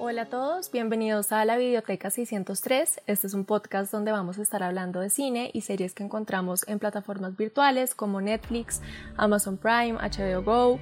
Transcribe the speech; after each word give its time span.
Hola 0.00 0.22
a 0.22 0.26
todos, 0.26 0.70
bienvenidos 0.70 1.32
a 1.32 1.44
la 1.44 1.58
Videoteca 1.58 2.10
603. 2.10 3.02
Este 3.06 3.26
es 3.26 3.34
un 3.34 3.44
podcast 3.44 3.92
donde 3.92 4.10
vamos 4.10 4.38
a 4.38 4.42
estar 4.42 4.62
hablando 4.62 5.00
de 5.00 5.10
cine 5.10 5.50
y 5.52 5.60
series 5.60 5.92
que 5.92 6.02
encontramos 6.02 6.66
en 6.66 6.78
plataformas 6.78 7.36
virtuales 7.36 7.94
como 7.94 8.20
Netflix, 8.20 8.80
Amazon 9.18 9.58
Prime, 9.58 9.98
HBO 9.98 10.42
Go, 10.42 10.80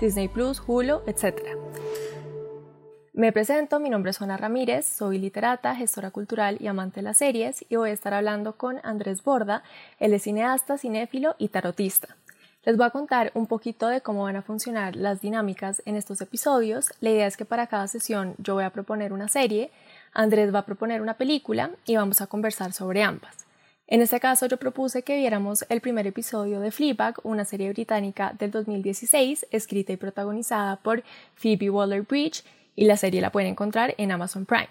Disney 0.00 0.28
Plus, 0.28 0.62
Hulu, 0.64 1.00
etc. 1.06 1.42
Me 3.12 3.32
presento, 3.32 3.80
mi 3.80 3.90
nombre 3.90 4.12
es 4.12 4.18
Juana 4.18 4.36
Ramírez, 4.36 4.86
soy 4.86 5.18
literata, 5.18 5.74
gestora 5.74 6.12
cultural 6.12 6.56
y 6.60 6.68
amante 6.68 7.00
de 7.00 7.02
las 7.02 7.16
series 7.16 7.64
y 7.68 7.74
voy 7.74 7.90
a 7.90 7.94
estar 7.94 8.14
hablando 8.14 8.56
con 8.56 8.78
Andrés 8.84 9.24
Borda, 9.24 9.64
él 9.98 10.14
es 10.14 10.22
cineasta, 10.22 10.78
cinéfilo 10.78 11.34
y 11.36 11.48
tarotista. 11.48 12.16
Les 12.68 12.76
voy 12.76 12.84
a 12.84 12.90
contar 12.90 13.30
un 13.32 13.46
poquito 13.46 13.88
de 13.88 14.02
cómo 14.02 14.24
van 14.24 14.36
a 14.36 14.42
funcionar 14.42 14.94
las 14.94 15.22
dinámicas 15.22 15.80
en 15.86 15.96
estos 15.96 16.20
episodios. 16.20 16.92
La 17.00 17.08
idea 17.08 17.26
es 17.26 17.38
que 17.38 17.46
para 17.46 17.66
cada 17.66 17.88
sesión 17.88 18.34
yo 18.36 18.52
voy 18.52 18.64
a 18.64 18.68
proponer 18.68 19.14
una 19.14 19.26
serie, 19.28 19.70
Andrés 20.12 20.54
va 20.54 20.58
a 20.58 20.66
proponer 20.66 21.00
una 21.00 21.14
película 21.14 21.70
y 21.86 21.96
vamos 21.96 22.20
a 22.20 22.26
conversar 22.26 22.74
sobre 22.74 23.02
ambas. 23.02 23.46
En 23.86 24.02
este 24.02 24.20
caso 24.20 24.44
yo 24.44 24.58
propuse 24.58 25.02
que 25.02 25.16
viéramos 25.16 25.64
el 25.70 25.80
primer 25.80 26.06
episodio 26.06 26.60
de 26.60 26.70
Fleabag, 26.70 27.14
una 27.22 27.46
serie 27.46 27.70
británica 27.70 28.34
del 28.38 28.50
2016 28.50 29.46
escrita 29.50 29.94
y 29.94 29.96
protagonizada 29.96 30.76
por 30.76 31.02
Phoebe 31.36 31.70
Waller-Bridge 31.70 32.44
y 32.76 32.84
la 32.84 32.98
serie 32.98 33.22
la 33.22 33.32
pueden 33.32 33.52
encontrar 33.52 33.94
en 33.96 34.12
Amazon 34.12 34.44
Prime. 34.44 34.68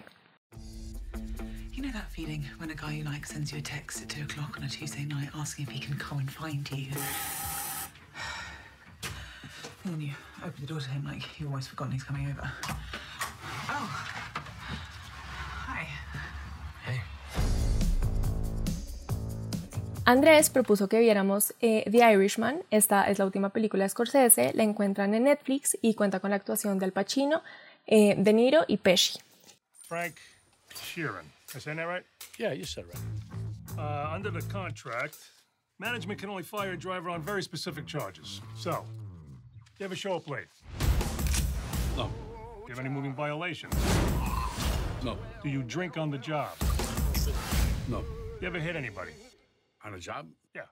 You 1.72 1.82
know 1.82 1.90
that 1.90 2.08
feeling 2.12 2.44
when 2.60 2.70
a 2.70 2.74
guy 2.74 2.96
you 2.96 3.02
like 3.02 3.26
sends 3.26 3.50
you 3.50 3.58
a 3.58 3.60
text 3.60 4.02
at 4.02 4.08
2 4.08 4.22
o'clock 4.22 4.56
on 4.56 4.62
a 4.62 4.68
Tuesday 4.68 5.04
night 5.04 5.30
asking 5.34 5.66
if 5.66 5.72
he 5.72 5.80
can 5.80 5.98
come 5.98 6.20
and 6.20 6.30
find 6.30 6.70
you? 6.70 6.92
And 9.84 9.94
then 9.94 10.00
you 10.00 10.14
open 10.44 10.60
the 10.60 10.66
door 10.66 10.80
to 10.80 10.88
him 10.90 11.04
like 11.04 11.22
you've 11.38 11.48
almost 11.48 11.68
forgotten 11.70 11.92
he's 11.92 12.04
coming 12.04 12.26
over. 12.26 12.52
Oh. 13.70 13.88
Hi. 15.66 15.86
Hey. 16.84 17.00
Andrés 20.04 20.50
propuso 20.50 20.88
que 20.88 21.00
viéramos 21.00 21.54
eh, 21.60 21.84
The 21.90 21.98
Irishman, 22.12 22.62
esta 22.70 23.08
es 23.08 23.18
la 23.18 23.24
última 23.26 23.50
película 23.50 23.84
de 23.84 23.90
Scorsese, 23.90 24.52
la 24.54 24.62
encuentran 24.62 25.14
en 25.14 25.24
Netflix 25.24 25.76
y 25.82 25.94
cuenta 25.94 26.20
con 26.20 26.30
la 26.30 26.36
actuación 26.36 26.78
de 26.78 26.86
Al 26.86 26.92
Pacino, 26.92 27.42
eh, 27.86 28.14
De 28.16 28.32
Niro 28.32 28.64
y 28.68 28.78
Pesci. 28.78 29.18
Frank 29.86 30.16
Sheeran. 30.74 31.24
Am 31.24 31.56
I 31.56 31.60
saying 31.60 31.76
that 31.78 31.86
right? 31.86 32.04
Yeah, 32.38 32.52
you 32.52 32.64
said 32.64 32.84
right. 32.86 33.78
Uh, 33.78 34.14
under 34.14 34.30
the 34.30 34.42
contract, 34.52 35.16
management 35.78 36.18
can 36.20 36.28
only 36.28 36.42
fire 36.42 36.72
a 36.72 36.76
driver 36.76 37.08
on 37.10 37.22
very 37.22 37.42
specific 37.42 37.86
charges. 37.86 38.40
So, 38.56 38.84
you 39.78 39.84
ever 39.86 39.94
show 39.96 40.16
up 40.16 40.28
late? 40.28 40.48
No, 41.96 42.04
Do 42.04 42.68
you 42.68 42.74
have 42.74 42.80
any 42.80 42.88
moving 42.88 43.14
violations? 43.14 43.74
no, 45.04 45.16
Do 45.42 45.48
you 45.48 45.62
drink 45.62 45.96
on 45.96 46.10
the 46.10 46.18
job? 46.18 46.48
no. 47.88 48.02
You 48.40 48.46
ever 48.48 48.58
hit 48.60 48.76
anybody? 48.76 49.12
On 49.84 49.94
a 49.94 49.98
job? 49.98 50.26
Yeah. 50.54 50.62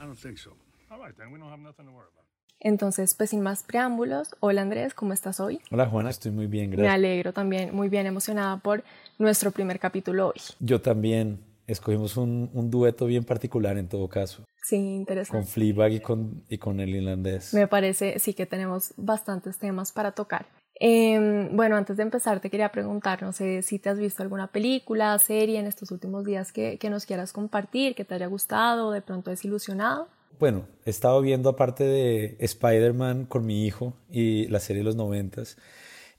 I 0.00 0.04
don't 0.04 0.16
think 0.18 0.38
so. 0.38 0.50
All 0.90 0.98
right, 0.98 1.16
then. 1.16 1.30
We 1.32 1.38
don't 1.38 1.50
have 1.50 1.58
nothing 1.60 1.86
to 1.86 1.92
worry 1.92 2.06
about. 2.12 2.24
Entonces, 2.60 3.14
pues 3.14 3.30
sin 3.30 3.40
más 3.40 3.62
preámbulos, 3.62 4.34
hola 4.40 4.62
Andrés, 4.62 4.92
¿cómo 4.92 5.12
estás 5.12 5.38
hoy? 5.38 5.60
Hola 5.70 5.86
Juana, 5.86 6.10
estoy 6.10 6.32
muy 6.32 6.46
bien, 6.48 6.70
Me 6.70 6.76
gracias. 6.76 6.94
alegro 6.94 7.32
también, 7.32 7.72
muy 7.72 7.88
bien 7.88 8.06
emocionada 8.06 8.56
por 8.56 8.82
nuestro 9.18 9.52
primer 9.52 9.78
capítulo 9.78 10.28
hoy. 10.28 10.40
Yo 10.58 10.80
también 10.80 11.38
escogimos 11.68 12.16
un, 12.16 12.50
un 12.52 12.70
dueto 12.70 13.06
bien 13.06 13.22
particular 13.22 13.78
en 13.78 13.88
todo 13.88 14.08
caso, 14.08 14.42
Sí, 14.68 14.76
con 14.76 14.84
interesante. 14.84 15.46
Fleabag 15.46 15.92
y 15.92 16.00
con, 16.00 16.42
y 16.48 16.58
con 16.58 16.80
el 16.80 16.90
irlandés. 16.90 17.54
Me 17.54 17.68
parece, 17.68 18.18
sí 18.18 18.34
que 18.34 18.44
tenemos 18.44 18.92
bastantes 18.96 19.56
temas 19.56 19.92
para 19.92 20.12
tocar. 20.12 20.46
Eh, 20.78 21.48
bueno, 21.52 21.76
antes 21.76 21.96
de 21.96 22.02
empezar 22.02 22.40
te 22.40 22.50
quería 22.50 22.70
preguntar, 22.70 23.22
no 23.22 23.32
sé 23.32 23.62
si 23.62 23.78
te 23.78 23.88
has 23.88 23.98
visto 23.98 24.22
alguna 24.22 24.48
película, 24.48 25.18
serie 25.18 25.58
en 25.58 25.66
estos 25.66 25.90
últimos 25.90 26.24
días 26.24 26.52
que, 26.52 26.78
que 26.78 26.90
nos 26.90 27.06
quieras 27.06 27.32
compartir, 27.32 27.94
que 27.94 28.04
te 28.04 28.14
haya 28.14 28.26
gustado, 28.26 28.90
de 28.90 29.00
pronto 29.00 29.30
desilusionado. 29.30 30.08
Bueno, 30.38 30.66
he 30.84 30.90
estado 30.90 31.20
viendo 31.20 31.48
aparte 31.48 31.84
de 31.84 32.36
Spider-Man 32.38 33.24
con 33.24 33.46
mi 33.46 33.66
hijo 33.66 33.94
y 34.10 34.46
la 34.48 34.60
serie 34.60 34.80
de 34.80 34.84
los 34.84 34.96
noventas 34.96 35.56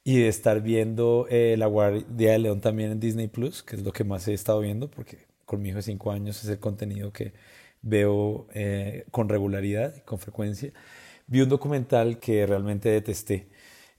y 0.03 0.17
de 0.17 0.27
estar 0.27 0.61
viendo 0.61 1.27
eh, 1.29 1.55
La 1.57 1.67
Guardia 1.67 2.31
del 2.31 2.43
León 2.43 2.61
también 2.61 2.91
en 2.91 2.99
Disney 2.99 3.27
Plus, 3.27 3.61
que 3.61 3.75
es 3.75 3.83
lo 3.83 3.93
que 3.93 4.03
más 4.03 4.27
he 4.27 4.33
estado 4.33 4.59
viendo 4.59 4.89
porque 4.89 5.28
con 5.49 5.63
mi 5.63 5.69
hijo 5.69 5.77
de 5.77 5.81
cinco 5.81 6.11
años 6.11 6.43
es 6.43 6.49
el 6.51 6.59
contenido 6.59 7.11
que 7.11 7.33
veo 7.81 8.47
eh, 8.53 9.05
con 9.09 9.27
regularidad 9.27 9.95
y 9.97 10.01
con 10.01 10.19
frecuencia. 10.19 10.71
Vi 11.25 11.41
un 11.41 11.49
documental 11.49 12.19
que 12.19 12.45
realmente 12.45 12.89
detesté. 12.89 13.49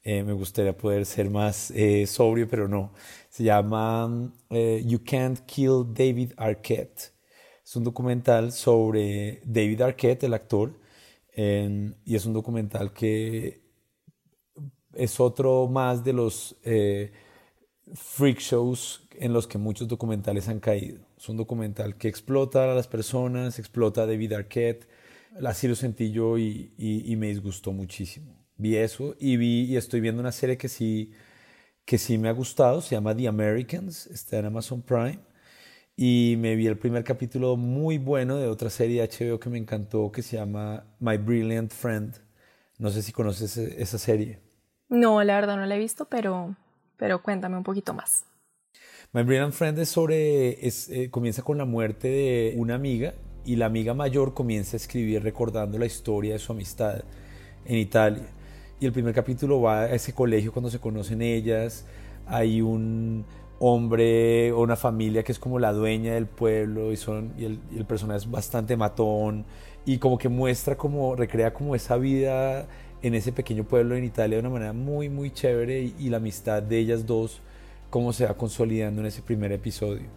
Eh, 0.04 0.22
me 0.22 0.32
gustaría 0.32 0.76
poder 0.76 1.04
ser 1.06 1.28
más 1.28 1.72
eh, 1.72 2.06
sobrio, 2.06 2.46
pero 2.48 2.68
no. 2.68 2.92
Se 3.30 3.42
llama 3.42 4.32
eh, 4.48 4.84
You 4.86 5.00
Can't 5.04 5.40
Kill 5.40 5.92
David 5.92 6.34
Arquette. 6.36 7.12
Es 7.64 7.74
un 7.74 7.82
documental 7.82 8.52
sobre 8.52 9.42
David 9.44 9.80
Arquette, 9.82 10.24
el 10.24 10.34
actor, 10.34 10.78
y 11.36 12.14
es 12.14 12.26
un 12.26 12.32
documental 12.32 12.92
que 12.92 13.62
es 14.94 15.18
otro 15.18 15.66
más 15.68 16.04
de 16.04 16.12
los 16.12 16.56
eh, 16.64 17.12
freak 17.94 18.38
shows 18.38 19.08
en 19.18 19.32
los 19.32 19.46
que 19.46 19.58
muchos 19.58 19.88
documentales 19.88 20.48
han 20.48 20.60
caído. 20.60 21.09
Es 21.20 21.28
un 21.28 21.36
documental 21.36 21.96
que 21.96 22.08
explota 22.08 22.72
a 22.72 22.74
las 22.74 22.88
personas, 22.88 23.58
explota 23.58 24.04
a 24.04 24.06
David 24.06 24.32
Arquette. 24.32 24.88
Así 25.44 25.68
lo 25.68 25.74
sentí 25.74 26.12
yo 26.12 26.38
y, 26.38 27.14
me 27.18 27.26
disgustó 27.26 27.72
muchísimo. 27.72 28.42
Vi 28.56 28.76
eso 28.76 29.14
y 29.20 29.36
vi 29.36 29.64
y 29.64 29.76
estoy 29.76 30.00
viendo 30.00 30.22
una 30.22 30.32
serie 30.32 30.56
que 30.56 30.70
sí, 30.70 31.12
que 31.84 31.98
sí 31.98 32.16
me 32.16 32.30
ha 32.30 32.32
gustado, 32.32 32.80
se 32.80 32.94
llama 32.94 33.14
The 33.14 33.28
Americans, 33.28 34.06
está 34.06 34.38
en 34.38 34.46
Amazon 34.46 34.80
Prime. 34.80 35.18
Y 35.94 36.36
me 36.38 36.56
vi 36.56 36.66
el 36.66 36.78
primer 36.78 37.04
capítulo 37.04 37.58
muy 37.58 37.98
bueno 37.98 38.36
de 38.36 38.46
otra 38.46 38.70
serie 38.70 39.02
de 39.02 39.08
HBO 39.08 39.38
que 39.38 39.50
me 39.50 39.58
encantó 39.58 40.10
que 40.10 40.22
se 40.22 40.38
llama 40.38 40.86
My 41.00 41.18
Brilliant 41.18 41.70
Friend. 41.70 42.14
No 42.78 42.88
sé 42.88 43.02
si 43.02 43.12
conoces 43.12 43.58
esa 43.58 43.98
serie. 43.98 44.38
No, 44.88 45.22
la 45.22 45.34
verdad 45.34 45.56
no 45.58 45.66
la 45.66 45.76
he 45.76 45.78
visto, 45.78 46.06
pero, 46.06 46.56
pero 46.96 47.22
cuéntame 47.22 47.58
un 47.58 47.62
poquito 47.62 47.92
más. 47.92 48.24
My 49.12 49.24
Brilliant 49.24 49.52
Friend 49.52 49.76
es 49.80 49.88
sobre, 49.88 50.64
es, 50.64 50.88
eh, 50.88 51.10
comienza 51.10 51.42
con 51.42 51.58
la 51.58 51.64
muerte 51.64 52.06
de 52.06 52.54
una 52.56 52.76
amiga 52.76 53.12
y 53.44 53.56
la 53.56 53.66
amiga 53.66 53.92
mayor 53.92 54.34
comienza 54.34 54.76
a 54.76 54.78
escribir 54.78 55.20
recordando 55.24 55.78
la 55.78 55.86
historia 55.86 56.34
de 56.34 56.38
su 56.38 56.52
amistad 56.52 57.02
en 57.64 57.78
Italia. 57.78 58.28
Y 58.78 58.86
el 58.86 58.92
primer 58.92 59.12
capítulo 59.12 59.62
va 59.62 59.80
a 59.80 59.94
ese 59.96 60.12
colegio 60.12 60.52
cuando 60.52 60.70
se 60.70 60.78
conocen 60.78 61.22
ellas. 61.22 61.86
Hay 62.24 62.62
un 62.62 63.24
hombre 63.58 64.52
o 64.52 64.60
una 64.60 64.76
familia 64.76 65.24
que 65.24 65.32
es 65.32 65.40
como 65.40 65.58
la 65.58 65.72
dueña 65.72 66.14
del 66.14 66.26
pueblo 66.26 66.92
y, 66.92 66.96
son, 66.96 67.32
y, 67.36 67.46
el, 67.46 67.58
y 67.74 67.78
el 67.78 67.86
personaje 67.86 68.18
es 68.18 68.30
bastante 68.30 68.76
matón 68.76 69.44
y 69.84 69.98
como 69.98 70.18
que 70.18 70.28
muestra 70.28 70.76
como, 70.76 71.16
recrea 71.16 71.52
como 71.52 71.74
esa 71.74 71.96
vida 71.96 72.68
en 73.02 73.16
ese 73.16 73.32
pequeño 73.32 73.64
pueblo 73.64 73.96
en 73.96 74.04
Italia 74.04 74.36
de 74.36 74.40
una 74.40 74.50
manera 74.50 74.72
muy, 74.72 75.08
muy 75.08 75.32
chévere 75.32 75.80
y, 75.80 75.96
y 75.98 76.10
la 76.10 76.18
amistad 76.18 76.62
de 76.62 76.78
ellas 76.78 77.04
dos 77.06 77.42
cómo 77.90 78.12
se 78.12 78.24
va 78.24 78.34
consolidando 78.34 79.00
en 79.00 79.08
ese 79.08 79.22
primer 79.22 79.52
episodio. 79.52 80.08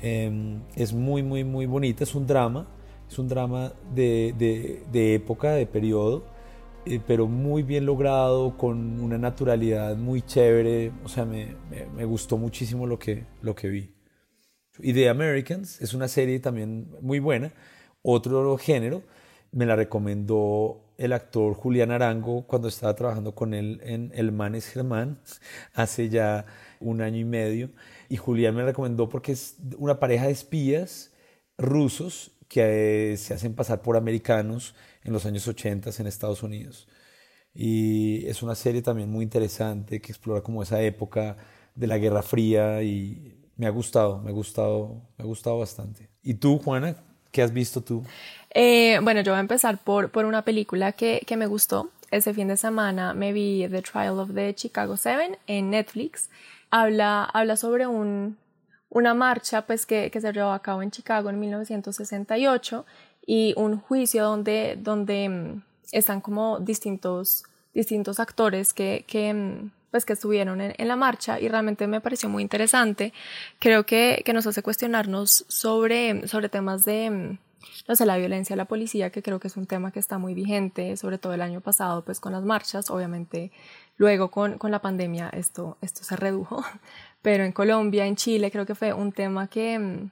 Eh, 0.00 0.58
es 0.74 0.92
muy, 0.92 1.22
muy, 1.22 1.44
muy 1.44 1.66
bonita, 1.66 2.04
es 2.04 2.14
un 2.14 2.26
drama, 2.26 2.66
es 3.08 3.18
un 3.18 3.28
drama 3.28 3.72
de, 3.94 4.34
de, 4.38 4.82
de 4.90 5.14
época, 5.14 5.52
de 5.52 5.66
periodo, 5.66 6.24
eh, 6.86 7.00
pero 7.06 7.26
muy 7.26 7.62
bien 7.62 7.86
logrado, 7.86 8.56
con 8.56 9.00
una 9.00 9.18
naturalidad 9.18 9.96
muy 9.96 10.22
chévere, 10.22 10.92
o 11.04 11.08
sea, 11.08 11.24
me, 11.24 11.56
me, 11.70 11.86
me 11.86 12.04
gustó 12.04 12.38
muchísimo 12.38 12.86
lo 12.86 12.98
que, 12.98 13.24
lo 13.42 13.54
que 13.54 13.68
vi. 13.68 13.94
Y 14.78 14.92
The 14.94 15.08
Americans 15.08 15.80
es 15.82 15.94
una 15.94 16.08
serie 16.08 16.40
también 16.40 16.88
muy 17.00 17.18
buena, 17.18 17.52
otro 18.02 18.56
género, 18.56 19.02
me 19.52 19.66
la 19.66 19.76
recomendó 19.76 20.82
el 20.96 21.12
actor 21.12 21.54
Julián 21.54 21.90
Arango 21.90 22.46
cuando 22.46 22.68
estaba 22.68 22.94
trabajando 22.94 23.34
con 23.34 23.54
él 23.54 23.80
en 23.84 24.12
El 24.14 24.32
Man 24.32 24.54
es 24.54 24.68
Germán 24.68 25.18
hace 25.74 26.08
ya 26.08 26.46
un 26.82 27.00
año 27.00 27.18
y 27.18 27.24
medio. 27.24 27.70
Y 28.08 28.16
Julián 28.16 28.54
me 28.54 28.64
recomendó 28.64 29.08
porque 29.08 29.32
es 29.32 29.56
una 29.78 29.98
pareja 29.98 30.26
de 30.26 30.32
espías 30.32 31.12
rusos 31.58 32.32
que 32.48 33.12
eh, 33.12 33.16
se 33.16 33.34
hacen 33.34 33.54
pasar 33.54 33.82
por 33.82 33.96
americanos 33.96 34.74
en 35.04 35.12
los 35.12 35.24
años 35.24 35.48
80 35.48 35.90
en 35.98 36.06
Estados 36.06 36.42
Unidos. 36.42 36.88
Y 37.54 38.26
es 38.26 38.42
una 38.42 38.54
serie 38.54 38.82
también 38.82 39.10
muy 39.10 39.24
interesante 39.24 40.00
que 40.00 40.12
explora 40.12 40.42
como 40.42 40.62
esa 40.62 40.80
época 40.82 41.36
de 41.74 41.86
la 41.86 41.98
Guerra 41.98 42.22
Fría 42.22 42.82
y 42.82 43.38
me 43.56 43.66
ha 43.66 43.70
gustado, 43.70 44.18
me 44.18 44.30
ha 44.30 44.32
gustado, 44.32 45.02
me 45.16 45.24
ha 45.24 45.26
gustado 45.26 45.58
bastante. 45.58 46.08
¿Y 46.22 46.34
tú, 46.34 46.58
Juana, 46.58 46.96
qué 47.30 47.42
has 47.42 47.52
visto 47.52 47.82
tú? 47.82 48.02
Eh, 48.50 48.98
bueno, 49.02 49.20
yo 49.22 49.32
voy 49.32 49.38
a 49.38 49.40
empezar 49.40 49.78
por, 49.82 50.10
por 50.10 50.24
una 50.24 50.44
película 50.44 50.92
que, 50.92 51.22
que 51.26 51.36
me 51.36 51.46
gustó. 51.46 51.90
Ese 52.10 52.34
fin 52.34 52.48
de 52.48 52.56
semana 52.56 53.14
me 53.14 53.32
vi 53.32 53.66
The 53.70 53.82
Trial 53.82 54.18
of 54.18 54.34
the 54.34 54.54
Chicago 54.54 54.96
Seven 54.96 55.38
en 55.46 55.70
Netflix. 55.70 56.28
Habla, 56.74 57.24
habla 57.24 57.56
sobre 57.56 57.86
un, 57.86 58.38
una 58.88 59.12
marcha 59.12 59.66
pues, 59.66 59.84
que, 59.84 60.10
que 60.10 60.22
se 60.22 60.32
llevó 60.32 60.52
a 60.52 60.62
cabo 60.62 60.82
en 60.82 60.90
Chicago 60.90 61.28
en 61.28 61.38
1968 61.38 62.86
y 63.26 63.52
un 63.58 63.78
juicio 63.78 64.24
donde, 64.24 64.78
donde 64.80 65.60
están 65.92 66.22
como 66.22 66.60
distintos, 66.60 67.44
distintos 67.74 68.18
actores 68.20 68.72
que, 68.72 69.04
que 69.06 69.34
mm, 69.34 69.70
pues 69.90 70.06
que 70.06 70.14
estuvieron 70.14 70.62
en, 70.62 70.74
en, 70.78 70.88
la 70.88 70.96
marcha 70.96 71.38
y 71.38 71.48
realmente 71.48 71.86
me 71.86 72.00
pareció 72.00 72.30
muy 72.30 72.42
interesante. 72.42 73.12
Creo 73.58 73.84
que, 73.84 74.22
que 74.24 74.32
nos 74.32 74.46
hace 74.46 74.62
cuestionarnos 74.62 75.44
sobre, 75.48 76.26
sobre 76.26 76.48
temas 76.48 76.86
de, 76.86 77.10
mm, 77.10 77.38
no 77.88 77.96
sé, 77.96 78.06
la 78.06 78.16
violencia 78.16 78.54
a 78.54 78.56
la 78.56 78.64
policía, 78.64 79.10
que 79.10 79.22
creo 79.22 79.38
que 79.38 79.48
es 79.48 79.56
un 79.58 79.66
tema 79.66 79.92
que 79.92 79.98
está 79.98 80.16
muy 80.16 80.32
vigente, 80.32 80.96
sobre 80.96 81.18
todo 81.18 81.34
el 81.34 81.42
año 81.42 81.60
pasado, 81.60 82.02
pues 82.02 82.18
con 82.18 82.32
las 82.32 82.42
marchas, 82.42 82.88
obviamente 82.90 83.52
luego 84.02 84.32
con, 84.32 84.58
con 84.58 84.72
la 84.72 84.80
pandemia 84.80 85.28
esto, 85.28 85.78
esto 85.80 86.02
se 86.02 86.16
redujo, 86.16 86.64
pero 87.22 87.44
en 87.44 87.52
Colombia, 87.52 88.04
en 88.04 88.16
Chile, 88.16 88.50
creo 88.50 88.66
que 88.66 88.74
fue 88.74 88.92
un 88.92 89.12
tema 89.12 89.46
que, 89.46 89.78
mm, 89.78 90.10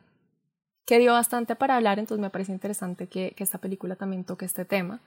que 0.87 1.01
dio 1.01 1.13
bastante 1.13 1.57
para 1.57 1.75
hablar, 1.75 1.99
entonces 1.99 2.23
me 2.23 2.31
parece 2.31 2.53
interesante 2.53 3.09
que, 3.09 3.33
que 3.37 3.43
esta 3.43 3.59
película 3.59 3.97
también 3.97 4.23
toque 4.23 4.45
este 4.45 4.65
tema. 4.65 5.01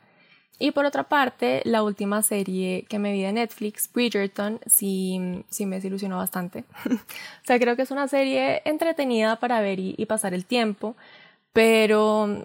Y 0.59 0.71
por 0.71 0.85
otra 0.85 1.03
parte, 1.03 1.61
la 1.63 1.81
última 1.81 2.21
serie 2.23 2.85
que 2.89 2.99
me 2.99 3.13
vi 3.13 3.21
de 3.21 3.31
Netflix, 3.31 3.89
Bridgerton, 3.91 4.59
sí, 4.65 5.45
sí 5.49 5.65
me 5.65 5.77
desilusionó 5.77 6.17
bastante. 6.17 6.65
o 6.89 7.45
sea, 7.45 7.57
creo 7.59 7.77
que 7.77 7.83
es 7.83 7.91
una 7.91 8.09
serie 8.09 8.61
entretenida 8.65 9.37
para 9.37 9.61
ver 9.61 9.79
y, 9.79 9.95
y 9.97 10.05
pasar 10.07 10.33
el 10.33 10.45
tiempo, 10.45 10.97
pero 11.53 12.43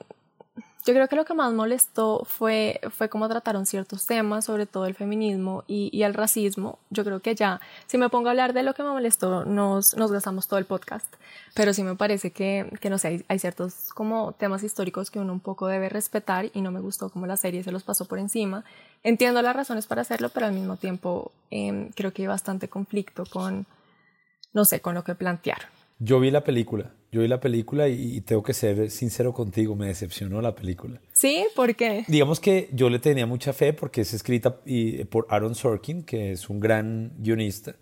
yo 0.88 0.94
creo 0.94 1.06
que 1.06 1.16
lo 1.16 1.26
que 1.26 1.34
más 1.34 1.52
molestó 1.52 2.24
fue, 2.24 2.80
fue 2.90 3.10
cómo 3.10 3.28
trataron 3.28 3.66
ciertos 3.66 4.06
temas, 4.06 4.46
sobre 4.46 4.64
todo 4.64 4.86
el 4.86 4.94
feminismo 4.94 5.62
y, 5.66 5.90
y, 5.92 6.02
el 6.04 6.14
racismo. 6.14 6.78
Yo 6.88 7.04
creo 7.04 7.20
que 7.20 7.34
ya, 7.34 7.60
si 7.86 7.98
me 7.98 8.08
pongo 8.08 8.28
a 8.28 8.30
hablar 8.30 8.54
de 8.54 8.62
lo 8.62 8.72
que 8.72 8.82
me 8.82 8.88
molestó, 8.88 9.44
nos, 9.44 9.94
nos 9.98 10.10
gastamos 10.10 10.48
todo 10.48 10.58
el 10.58 10.64
podcast. 10.64 11.14
Pero 11.54 11.74
sí 11.74 11.82
me 11.82 11.94
parece 11.94 12.30
que, 12.30 12.72
que 12.80 12.88
no 12.88 12.96
sé, 12.96 13.08
hay, 13.08 13.24
hay, 13.28 13.38
ciertos 13.38 13.90
como 13.92 14.32
temas 14.32 14.62
históricos 14.62 15.10
que 15.10 15.18
uno 15.18 15.30
un 15.30 15.40
poco 15.40 15.66
debe 15.66 15.90
respetar 15.90 16.46
y 16.54 16.62
no 16.62 16.70
me 16.70 16.80
gustó 16.80 17.10
como 17.10 17.26
la 17.26 17.36
serie 17.36 17.62
se 17.62 17.70
los 17.70 17.82
pasó 17.82 18.06
por 18.06 18.18
encima. 18.18 18.64
Entiendo 19.02 19.42
las 19.42 19.54
razones 19.54 19.86
para 19.86 20.00
hacerlo, 20.00 20.30
pero 20.30 20.46
al 20.46 20.54
mismo 20.54 20.78
tiempo 20.78 21.32
eh, 21.50 21.90
creo 21.96 22.14
que 22.14 22.22
hay 22.22 22.28
bastante 22.28 22.68
conflicto 22.68 23.24
con, 23.30 23.66
no 24.54 24.64
sé, 24.64 24.80
con 24.80 24.94
lo 24.94 25.04
que 25.04 25.14
plantearon. 25.14 25.68
Yo 25.98 26.18
vi 26.18 26.30
la 26.30 26.44
película, 26.44 26.94
yo 27.10 27.22
vi 27.22 27.28
la 27.28 27.40
película 27.40 27.88
y, 27.88 28.16
y, 28.16 28.20
tengo 28.20 28.42
que 28.42 28.52
ser 28.52 28.90
sincero 28.90 29.32
contigo, 29.32 29.74
me 29.74 29.86
decepcionó 29.86 30.42
la 30.42 30.54
película. 30.54 31.00
¿Sí? 31.12 31.46
¿Por 31.56 31.74
qué? 31.74 32.04
Digamos 32.06 32.38
que 32.38 32.68
yo 32.72 32.90
le 32.90 32.98
tenía 32.98 33.26
mucha 33.26 33.52
fe 33.52 33.72
porque 33.72 34.02
es 34.02 34.12
escrita 34.12 34.60
y, 34.66 35.04
por 35.04 35.26
Aaron 35.30 35.54
Sorkin, 35.54 36.02
que 36.02 36.32
es 36.32 36.50
un 36.50 36.60
gran 36.60 37.12
guionista. 37.18 37.76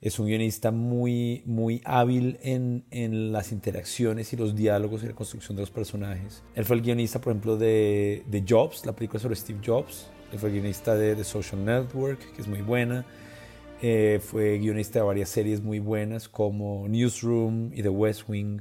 Es 0.00 0.18
un 0.18 0.26
guionista 0.26 0.72
muy, 0.72 1.42
muy 1.46 1.80
hábil 1.84 2.38
en, 2.42 2.84
en 2.90 3.30
las 3.30 3.52
interacciones 3.52 4.32
y 4.32 4.36
los 4.36 4.56
diálogos 4.56 5.04
y 5.04 5.06
la 5.06 5.14
construcción 5.14 5.54
de 5.54 5.62
los 5.62 5.70
personajes. 5.70 6.42
Él 6.56 6.64
fue 6.64 6.74
el 6.74 6.82
guionista, 6.82 7.20
por 7.20 7.32
ejemplo, 7.32 7.56
de, 7.56 8.24
de 8.26 8.44
Jobs, 8.48 8.84
la 8.84 8.96
película 8.96 9.20
sobre 9.20 9.36
Steve 9.36 9.60
Jobs. 9.64 10.08
Él 10.32 10.38
fue 10.40 10.48
el 10.48 10.56
guionista 10.56 10.96
de 10.96 11.14
The 11.14 11.22
Social 11.22 11.64
Network, 11.64 12.18
que 12.34 12.42
es 12.42 12.48
muy 12.48 12.62
buena. 12.62 13.04
Eh, 13.84 14.20
fue 14.22 14.58
guionista 14.58 15.00
de 15.00 15.04
varias 15.04 15.28
series 15.28 15.60
muy 15.60 15.80
buenas 15.80 16.28
como 16.28 16.86
Newsroom 16.86 17.72
y 17.74 17.82
The 17.82 17.88
West 17.88 18.28
Wing. 18.28 18.60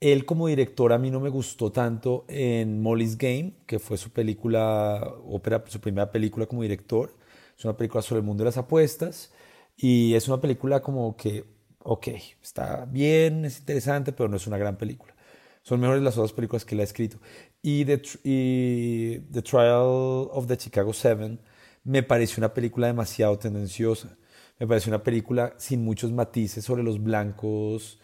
Él 0.00 0.24
como 0.24 0.46
director 0.48 0.94
a 0.94 0.98
mí 0.98 1.10
no 1.10 1.20
me 1.20 1.28
gustó 1.28 1.70
tanto 1.70 2.24
en 2.28 2.80
Molly's 2.80 3.18
Game, 3.18 3.52
que 3.66 3.78
fue 3.78 3.98
su 3.98 4.10
película, 4.10 5.06
ópera, 5.26 5.62
su 5.68 5.80
primera 5.80 6.10
película 6.10 6.46
como 6.46 6.62
director. 6.62 7.14
Es 7.58 7.64
una 7.66 7.76
película 7.76 8.00
sobre 8.00 8.20
el 8.20 8.24
mundo 8.26 8.42
de 8.42 8.46
las 8.46 8.56
apuestas 8.56 9.32
y 9.76 10.14
es 10.14 10.28
una 10.28 10.40
película 10.40 10.80
como 10.80 11.14
que, 11.14 11.44
ok, 11.80 12.08
está 12.42 12.86
bien, 12.86 13.44
es 13.44 13.58
interesante, 13.58 14.12
pero 14.12 14.30
no 14.30 14.36
es 14.36 14.46
una 14.46 14.56
gran 14.56 14.78
película. 14.78 15.14
Son 15.62 15.78
mejores 15.78 16.02
las 16.02 16.16
otras 16.16 16.32
películas 16.32 16.64
que 16.64 16.74
él 16.74 16.80
ha 16.80 16.84
escrito. 16.84 17.18
Y 17.60 17.84
The, 17.84 18.02
y 18.24 19.18
the 19.30 19.42
Trial 19.42 20.28
of 20.32 20.46
the 20.46 20.56
Chicago 20.56 20.94
Seven 20.94 21.38
me 21.84 22.02
pareció 22.02 22.40
una 22.40 22.54
película 22.54 22.86
demasiado 22.86 23.38
tendenciosa 23.38 24.16
me 24.58 24.66
pareció 24.66 24.90
una 24.90 25.02
película 25.02 25.54
sin 25.58 25.84
muchos 25.84 26.12
matices 26.12 26.64
sobre 26.64 26.82
los 26.82 27.02
blancos. 27.02 28.00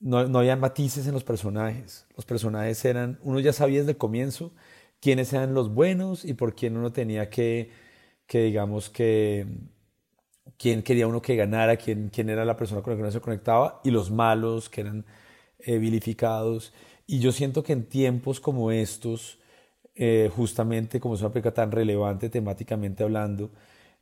No, 0.00 0.26
no 0.28 0.40
había 0.40 0.56
matices 0.56 1.06
en 1.06 1.14
los 1.14 1.24
personajes. 1.24 2.06
Los 2.16 2.24
personajes 2.26 2.84
eran, 2.84 3.18
uno 3.22 3.40
ya 3.40 3.52
sabía 3.52 3.80
desde 3.80 3.92
el 3.92 3.98
comienzo 3.98 4.52
quiénes 5.00 5.32
eran 5.32 5.54
los 5.54 5.72
buenos 5.74 6.24
y 6.24 6.34
por 6.34 6.54
quién 6.54 6.76
uno 6.76 6.92
tenía 6.92 7.30
que, 7.30 7.70
que 8.26 8.44
digamos 8.44 8.90
que, 8.90 9.46
quién 10.58 10.82
quería 10.82 11.06
uno 11.06 11.22
que 11.22 11.36
ganara, 11.36 11.76
quién, 11.76 12.10
quién 12.10 12.30
era 12.30 12.44
la 12.44 12.56
persona 12.56 12.82
con 12.82 12.92
la 12.92 12.96
que 12.96 13.02
uno 13.02 13.10
se 13.12 13.20
conectaba 13.20 13.80
y 13.84 13.90
los 13.90 14.10
malos 14.10 14.68
que 14.68 14.82
eran 14.82 15.04
eh, 15.58 15.78
vilificados. 15.78 16.72
Y 17.06 17.20
yo 17.20 17.32
siento 17.32 17.62
que 17.62 17.72
en 17.72 17.84
tiempos 17.88 18.40
como 18.40 18.70
estos, 18.70 19.38
eh, 19.94 20.30
justamente 20.34 21.00
como 21.00 21.14
es 21.14 21.20
una 21.20 21.32
película 21.32 21.54
tan 21.54 21.70
relevante 21.72 22.30
temáticamente 22.30 23.02
hablando, 23.04 23.50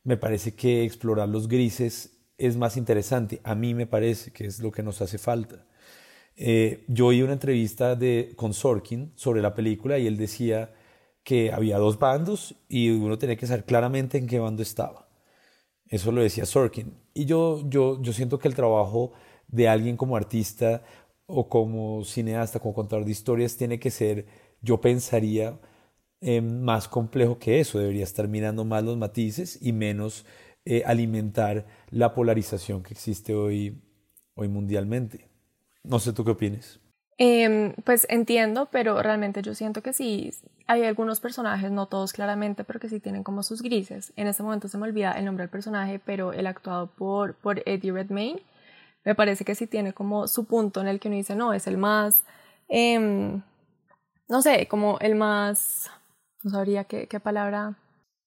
me 0.04 0.16
parece 0.16 0.54
que 0.54 0.84
explorar 0.84 1.28
los 1.28 1.48
grises 1.48 2.18
es 2.38 2.56
más 2.56 2.76
interesante. 2.76 3.40
A 3.44 3.54
mí 3.54 3.74
me 3.74 3.86
parece 3.86 4.32
que 4.32 4.46
es 4.46 4.60
lo 4.60 4.72
que 4.72 4.82
nos 4.82 5.00
hace 5.02 5.18
falta. 5.18 5.66
Eh, 6.36 6.84
yo 6.88 7.06
oí 7.08 7.22
una 7.22 7.34
entrevista 7.34 7.94
de, 7.94 8.32
con 8.36 8.54
Sorkin 8.54 9.12
sobre 9.16 9.42
la 9.42 9.54
película 9.54 9.98
y 9.98 10.06
él 10.06 10.16
decía 10.16 10.72
que 11.22 11.52
había 11.52 11.78
dos 11.78 11.98
bandos 11.98 12.56
y 12.68 12.90
uno 12.90 13.18
tenía 13.18 13.36
que 13.36 13.46
saber 13.46 13.64
claramente 13.64 14.18
en 14.18 14.26
qué 14.26 14.38
bando 14.38 14.62
estaba. 14.62 15.08
Eso 15.86 16.10
lo 16.10 16.22
decía 16.22 16.46
Sorkin. 16.46 16.94
Y 17.14 17.26
yo, 17.26 17.62
yo, 17.68 18.00
yo 18.02 18.12
siento 18.12 18.38
que 18.38 18.48
el 18.48 18.54
trabajo 18.54 19.12
de 19.48 19.68
alguien 19.68 19.96
como 19.96 20.16
artista 20.16 20.82
o 21.26 21.48
como 21.48 22.04
cineasta, 22.04 22.60
como 22.60 22.74
contador 22.74 23.04
de 23.04 23.12
historias, 23.12 23.56
tiene 23.56 23.78
que 23.78 23.90
ser, 23.90 24.26
yo 24.62 24.80
pensaría, 24.80 25.58
eh, 26.22 26.40
más 26.40 26.88
complejo 26.88 27.38
que 27.38 27.58
eso. 27.58 27.78
Debería 27.78 28.04
estar 28.04 28.28
mirando 28.28 28.64
más 28.64 28.84
los 28.84 28.96
matices 28.96 29.58
y 29.60 29.72
menos 29.72 30.24
eh, 30.64 30.84
alimentar 30.86 31.66
la 31.90 32.14
polarización 32.14 32.84
que 32.84 32.94
existe 32.94 33.34
hoy, 33.34 33.82
hoy 34.34 34.46
mundialmente. 34.46 35.28
No 35.82 35.98
sé 35.98 36.12
tú 36.12 36.24
qué 36.24 36.30
opinas. 36.30 36.78
Eh, 37.18 37.74
pues 37.84 38.06
entiendo, 38.08 38.68
pero 38.70 39.02
realmente 39.02 39.42
yo 39.42 39.54
siento 39.54 39.82
que 39.82 39.92
sí, 39.92 40.32
hay 40.68 40.84
algunos 40.84 41.18
personajes, 41.18 41.70
no 41.72 41.86
todos 41.86 42.12
claramente, 42.12 42.62
pero 42.62 42.78
que 42.78 42.88
sí 42.88 43.00
tienen 43.00 43.24
como 43.24 43.42
sus 43.42 43.60
grises. 43.60 44.12
En 44.14 44.28
este 44.28 44.44
momento 44.44 44.68
se 44.68 44.78
me 44.78 44.84
olvida 44.84 45.12
el 45.12 45.24
nombre 45.24 45.42
del 45.42 45.50
personaje, 45.50 46.00
pero 46.04 46.32
el 46.32 46.46
actuado 46.46 46.86
por, 46.86 47.34
por 47.34 47.62
Eddie 47.66 47.92
Redmayne, 47.92 48.42
me 49.04 49.16
parece 49.16 49.44
que 49.44 49.56
sí 49.56 49.66
tiene 49.66 49.92
como 49.92 50.28
su 50.28 50.44
punto 50.44 50.80
en 50.80 50.86
el 50.86 51.00
que 51.00 51.08
uno 51.08 51.16
dice, 51.16 51.34
no, 51.34 51.52
es 51.52 51.66
el 51.66 51.78
más, 51.78 52.22
eh, 52.68 53.40
no 54.28 54.42
sé, 54.42 54.68
como 54.68 54.98
el 55.00 55.16
más 55.16 55.90
no 56.42 56.50
sabría 56.50 56.84
qué, 56.84 57.20
palabra 57.20 57.74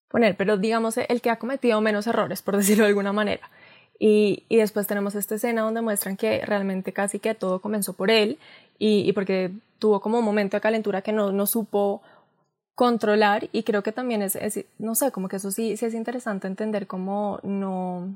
poner, 0.09 0.35
pero 0.37 0.57
digamos 0.57 0.97
el 0.97 1.21
que 1.21 1.29
ha 1.29 1.39
cometido 1.39 1.81
menos 1.81 2.07
errores, 2.07 2.41
por 2.41 2.57
decirlo 2.57 2.83
de 2.83 2.89
alguna 2.89 3.13
manera. 3.13 3.49
Y, 3.97 4.43
y, 4.49 4.57
después 4.57 4.87
tenemos 4.87 5.15
esta 5.15 5.35
escena 5.35 5.61
donde 5.61 5.81
muestran 5.81 6.17
que 6.17 6.45
realmente 6.45 6.91
casi 6.91 7.19
que 7.19 7.33
todo 7.33 7.61
comenzó 7.61 7.93
por 7.93 8.11
él 8.11 8.39
y, 8.77 9.07
y 9.07 9.13
porque 9.13 9.51
tuvo 9.79 10.01
como 10.01 10.19
un 10.19 10.25
momento 10.25 10.57
de 10.57 10.61
calentura 10.61 11.01
que 11.01 11.13
no, 11.13 11.31
no 11.31 11.45
supo 11.45 12.01
controlar 12.75 13.47
y 13.53 13.63
creo 13.63 13.83
que 13.83 13.93
también 13.93 14.21
es, 14.21 14.35
es, 14.35 14.65
no 14.77 14.95
sé, 14.95 15.11
como 15.11 15.29
que 15.29 15.37
eso 15.37 15.49
sí, 15.49 15.77
sí 15.77 15.85
es 15.85 15.93
interesante 15.93 16.47
entender 16.47 16.87
cómo 16.87 17.39
no, 17.43 18.13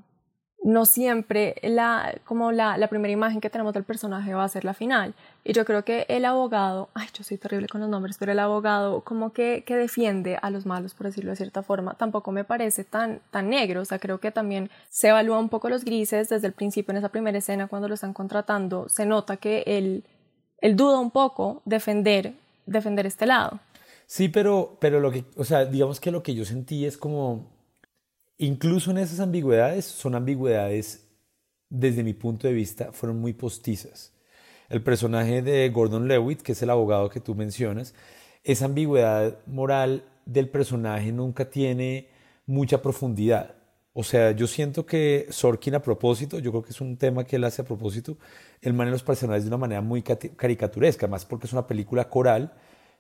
no 0.64 0.86
siempre 0.86 1.56
la, 1.64 2.20
como 2.26 2.52
la, 2.52 2.78
la, 2.78 2.88
primera 2.90 3.14
imagen 3.14 3.40
que 3.40 3.50
tenemos 3.50 3.74
del 3.74 3.86
personaje 3.86 4.34
va 4.34 4.44
a 4.44 4.50
ser 4.50 4.66
la 4.66 4.74
final. 4.74 5.16
Y 5.44 5.54
yo 5.54 5.66
creo 5.66 5.84
que 5.86 6.06
el 6.10 6.26
abogado, 6.26 6.90
ay, 6.94 7.08
yo 7.14 7.24
soy 7.24 7.38
terrible 7.38 7.68
con 7.68 7.82
los 7.82 7.90
nombres, 7.90 8.18
pero 8.20 8.32
el 8.32 8.40
abogado 8.40 9.02
como 9.02 9.32
que, 9.34 9.64
que 9.66 9.76
defiende 9.76 10.38
a 10.42 10.50
los 10.52 10.66
malos, 10.66 10.94
por 10.94 11.08
decirlo 11.08 11.32
de 11.32 11.38
cierta 11.38 11.64
forma, 11.64 11.96
tampoco 11.96 12.32
me 12.32 12.44
parece 12.44 12.84
tan, 12.84 13.22
tan 13.32 13.50
negro. 13.50 13.82
O 13.82 13.86
sea, 13.86 14.00
creo 14.00 14.20
que 14.20 14.32
también 14.32 14.70
se 14.90 15.10
evalúa 15.10 15.40
un 15.40 15.50
poco 15.50 15.70
los 15.70 15.86
grises 15.86 16.30
desde 16.30 16.48
el 16.48 16.54
principio 16.54 16.92
en 16.92 16.98
esa 16.98 17.10
primera 17.10 17.38
escena 17.38 17.68
cuando 17.68 17.88
lo 17.88 17.94
están 17.94 18.14
contratando. 18.14 18.88
Se 18.90 19.06
nota 19.06 19.38
que 19.38 19.64
él, 19.66 20.04
él 20.60 20.76
duda 20.76 21.00
un 21.00 21.12
poco 21.12 21.62
defender, 21.66 22.34
defender 22.66 23.06
este 23.06 23.26
lado. 23.26 23.60
Sí, 24.06 24.28
pero, 24.28 24.78
pero 24.80 25.00
lo 25.00 25.12
que, 25.12 25.26
o 25.38 25.44
sea, 25.44 25.66
digamos 25.66 26.00
que 26.00 26.12
lo 26.12 26.24
que 26.24 26.36
yo 26.36 26.44
sentí 26.44 26.86
es 26.86 26.98
como 26.98 27.60
Incluso 28.42 28.92
en 28.92 29.00
esas 29.00 29.20
ambigüedades, 29.20 29.84
son 29.84 30.16
ambigüedades, 30.16 31.06
desde 31.70 32.04
mi 32.04 32.14
punto 32.14 32.48
de 32.48 32.54
vista, 32.54 32.94
fueron 32.94 33.20
muy 33.20 33.34
postizas. 33.34 34.14
El 34.70 34.84
personaje 34.84 35.42
de 35.42 35.70
Gordon 35.70 36.08
Lewitt, 36.08 36.42
que 36.42 36.52
es 36.54 36.62
el 36.62 36.70
abogado 36.70 37.10
que 37.10 37.20
tú 37.20 37.36
mencionas, 37.36 37.94
esa 38.44 38.66
ambigüedad 38.66 39.40
moral 39.48 40.04
del 40.26 40.50
personaje 40.50 41.12
nunca 41.12 41.50
tiene 41.50 42.08
mucha 42.46 42.82
profundidad. 42.82 43.56
O 43.94 44.04
sea, 44.04 44.32
yo 44.32 44.48
siento 44.48 44.86
que 44.86 45.28
Sorkin 45.30 45.76
a 45.76 45.82
propósito, 45.82 46.40
yo 46.40 46.52
creo 46.52 46.64
que 46.64 46.70
es 46.70 46.82
un 46.82 46.98
tema 46.98 47.24
que 47.24 47.36
él 47.36 47.44
hace 47.44 47.64
a 47.64 47.66
propósito, 47.66 48.18
él 48.62 48.74
maneja 48.74 48.94
los 48.94 49.04
personajes 49.04 49.44
de 49.44 49.50
una 49.50 49.58
manera 49.58 49.82
muy 49.82 50.04
caricaturesca, 50.04 51.08
más 51.08 51.26
porque 51.26 51.48
es 51.48 51.54
una 51.54 51.68
película 51.68 52.10
coral 52.10 52.54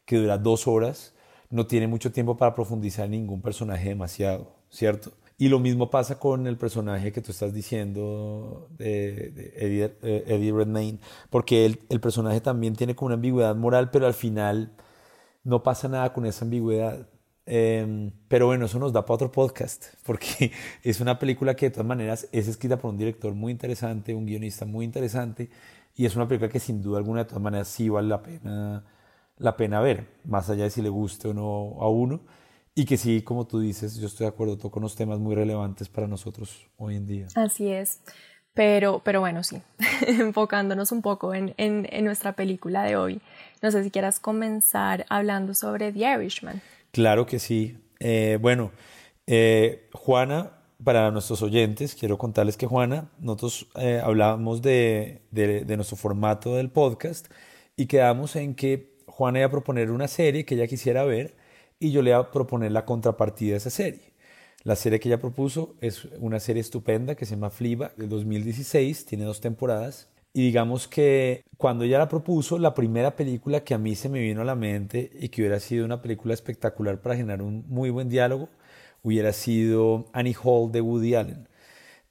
que 0.05 0.17
dura 0.17 0.38
dos 0.38 0.67
horas, 0.67 1.13
no 1.49 1.67
tiene 1.67 1.88
mucho 1.88 2.11
tiempo 2.11 2.35
para 2.38 2.53
profundizar 2.55 3.05
en 3.05 3.11
ningún 3.11 3.41
personaje 3.41 3.89
demasiado, 3.89 4.51
¿cierto? 4.69 5.11
Y 5.39 5.48
lo 5.48 5.60
mismo 5.60 5.89
pasa 5.89 6.19
con 6.19 6.48
el 6.48 6.58
personaje 6.58 7.13
que 7.13 7.22
tú 7.22 7.31
estás 7.31 7.53
diciendo 7.53 8.67
de, 8.77 9.31
de 9.31 9.53
Eddie, 9.55 9.96
eh, 10.03 10.24
Eddie, 10.27 10.51
Redmayne, 10.51 11.00
porque 11.29 11.65
el, 11.65 11.79
el, 11.88 12.01
personaje 12.01 12.41
también 12.41 12.75
tiene 12.75 12.93
como 12.93 13.08
una 13.08 13.15
ambigüedad 13.15 13.55
moral, 13.55 13.89
pero 13.89 14.05
al 14.05 14.13
final 14.13 14.74
no 15.46 15.63
pasa 15.63 15.88
nada 15.88 16.12
con 16.12 16.25
esa 16.25 16.43
ambigüedad. 16.43 17.08
Eh, 17.46 18.12
pero 18.27 18.48
bueno, 18.48 18.65
eso 18.65 18.79
nos 18.79 18.91
da 18.91 19.05
para 19.05 19.15
otro 19.15 19.31
podcast, 19.31 19.86
porque 20.05 20.51
es 20.84 21.00
una 21.00 21.17
película 21.17 21.55
que 21.55 21.67
de 21.67 21.72
todas 21.72 21.88
maneras 21.88 22.27
es 22.34 22.50
escrita 22.50 22.77
por 22.77 22.91
un 22.91 22.98
director 22.98 23.34
muy 23.34 23.53
interesante, 23.53 24.13
un 24.13 24.25
guionista 24.25 24.65
muy 24.65 24.84
interesante, 24.84 25.50
y 25.96 26.05
es 26.05 26.17
una 26.17 26.27
película 26.27 26.50
que 26.50 26.60
sin 26.60 26.81
duda 26.81 26.98
alguna 26.98 27.22
de 27.24 27.29
todas 27.29 27.41
maneras 27.41 27.69
sí 27.69 27.88
vale 27.88 28.10
la 28.10 28.22
pena, 28.22 28.84
la 29.38 29.55
pena 29.55 29.79
ver, 29.79 30.08
más 30.25 30.50
allá 30.50 30.65
de 30.65 30.69
si 30.69 30.81
le 30.81 30.89
guste 30.89 31.29
o 31.29 31.34
no 31.34 31.81
a 31.81 31.89
uno, 31.89 32.22
y 32.79 32.86
que 32.86 32.95
sí, 32.95 33.24
como 33.24 33.45
tú 33.45 33.59
dices, 33.59 33.98
yo 33.98 34.07
estoy 34.07 34.24
de 34.24 34.29
acuerdo, 34.29 34.57
toca 34.57 34.79
unos 34.79 34.95
temas 34.95 35.19
muy 35.19 35.36
relevantes 35.36 35.89
para 35.89 36.07
nosotros 36.07 36.65
hoy 36.77 36.95
en 36.95 37.07
día. 37.07 37.27
Así 37.36 37.67
es. 37.67 38.00
Pero, 38.53 39.01
pero 39.03 39.19
bueno, 39.19 39.43
sí, 39.43 39.62
enfocándonos 40.07 40.93
un 40.93 41.01
poco 41.01 41.33
en, 41.33 41.53
en, 41.57 41.89
en 41.91 42.05
nuestra 42.05 42.38
película 42.38 42.83
de 42.83 42.95
hoy. 42.95 43.21
No 43.62 43.69
sé 43.69 43.83
si 43.83 43.91
quieras 43.91 44.21
comenzar 44.21 45.05
hablando 45.09 45.53
sobre 45.53 45.91
The 45.91 46.00
Irishman. 46.00 46.62
Claro 46.93 47.25
que 47.25 47.39
sí. 47.39 47.77
Eh, 48.00 48.38
bueno, 48.39 48.71
eh, 49.27 49.89
Juana, 49.91 50.53
para 50.81 51.12
nuestros 51.12 51.41
oyentes, 51.41 51.95
quiero 51.95 52.17
contarles 52.17 52.55
que 52.55 52.65
Juana, 52.65 53.09
nosotros 53.19 53.67
eh, 53.75 54.00
hablábamos 54.01 54.62
de, 54.62 55.24
de, 55.31 55.65
de, 55.65 55.75
nuestro 55.75 55.98
formato 55.98 56.55
del 56.55 56.69
podcast 56.69 57.27
y 57.75 57.88
quedamos 57.88 58.38
en 58.38 58.55
que 58.55 58.95
Juana 59.05 59.39
iba 59.39 59.48
a 59.48 59.51
proponer 59.51 59.91
una 59.91 60.07
serie 60.07 60.45
que 60.45 60.55
ella 60.55 60.67
quisiera 60.67 61.03
ver 61.03 61.38
y 61.79 61.91
yo 61.91 62.01
le 62.01 62.12
iba 62.12 62.19
a 62.19 62.31
proponer 62.31 62.71
la 62.71 62.86
contrapartida 62.86 63.51
de 63.51 63.57
esa 63.57 63.69
serie. 63.69 64.13
La 64.63 64.75
serie 64.75 65.00
que 65.00 65.07
ella 65.07 65.19
propuso 65.19 65.75
es 65.79 66.05
una 66.19 66.39
serie 66.39 66.62
estupenda 66.62 67.15
que 67.15 67.25
se 67.25 67.36
llama 67.36 67.50
Fleabag 67.50 67.95
de 67.95 68.07
2016, 68.07 69.05
tiene 69.05 69.24
dos 69.24 69.39
temporadas. 69.39 70.09
Y 70.33 70.45
digamos 70.45 70.88
que 70.88 71.43
cuando 71.57 71.86
ella 71.86 71.98
la 71.98 72.09
propuso, 72.09 72.59
la 72.59 72.74
primera 72.74 73.15
película 73.15 73.63
que 73.63 73.74
a 73.74 73.77
mí 73.77 73.95
se 73.95 74.09
me 74.09 74.19
vino 74.19 74.41
a 74.41 74.45
la 74.45 74.55
mente 74.55 75.09
y 75.19 75.29
que 75.29 75.41
hubiera 75.41 75.59
sido 75.59 75.86
una 75.86 76.01
película 76.01 76.33
espectacular 76.33 77.01
para 77.01 77.15
generar 77.15 77.41
un 77.41 77.65
muy 77.67 77.89
buen 77.89 78.09
diálogo, 78.09 78.50
hubiera 79.01 79.33
sido 79.33 80.05
Annie 80.13 80.36
Hall 80.43 80.71
de 80.71 80.81
Woody 80.81 81.15
Allen. 81.15 81.48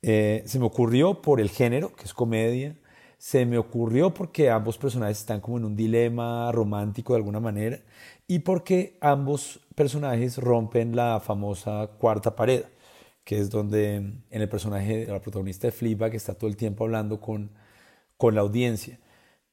Eh, 0.02 0.42
se 0.46 0.58
me 0.58 0.66
ocurrió 0.66 1.20
por 1.22 1.40
el 1.40 1.50
género, 1.50 1.94
que 1.94 2.04
es 2.04 2.14
comedia, 2.14 2.76
se 3.18 3.44
me 3.44 3.58
ocurrió 3.58 4.14
porque 4.14 4.48
ambos 4.48 4.78
personajes 4.78 5.18
están 5.18 5.40
como 5.40 5.58
en 5.58 5.64
un 5.64 5.76
dilema 5.76 6.50
romántico 6.52 7.12
de 7.12 7.18
alguna 7.18 7.40
manera 7.40 7.80
y 8.28 8.40
porque 8.40 8.96
ambos 9.00 9.60
personajes 9.74 10.38
rompen 10.38 10.94
la 10.94 11.20
famosa 11.20 11.88
cuarta 11.98 12.36
pared, 12.36 12.64
que 13.24 13.38
es 13.38 13.50
donde 13.50 13.96
en 13.96 14.24
el 14.30 14.48
personaje 14.48 15.06
de 15.06 15.12
la 15.12 15.20
protagonista 15.20 15.66
de 15.66 15.72
Fleabag 15.72 16.14
está 16.14 16.34
todo 16.34 16.48
el 16.48 16.56
tiempo 16.56 16.84
hablando 16.84 17.20
con, 17.20 17.50
con 18.16 18.34
la 18.34 18.42
audiencia. 18.42 19.00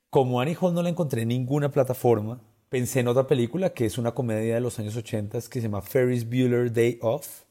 Como 0.10 0.39
Annie 0.39 0.57
Hall 0.60 0.74
no 0.74 0.84
la 0.84 0.89
encontré 0.89 1.24
en 1.24 1.29
ninguna 1.29 1.72
plataforma, 1.72 2.41
pensé 2.69 3.00
en 3.01 3.07
otra 3.07 3.27
película 3.27 3.72
que 3.72 3.86
es 3.86 3.98
una 3.98 4.13
comedia 4.13 4.55
de 4.55 4.62
los 4.62 4.79
años 4.79 4.95
80 4.95 5.39
que 5.41 5.60
se 5.60 5.62
llama 5.62 5.81
Ferris 5.81 6.29
Bueller 6.29 6.72
Day 6.72 7.00
Off, 7.01 7.43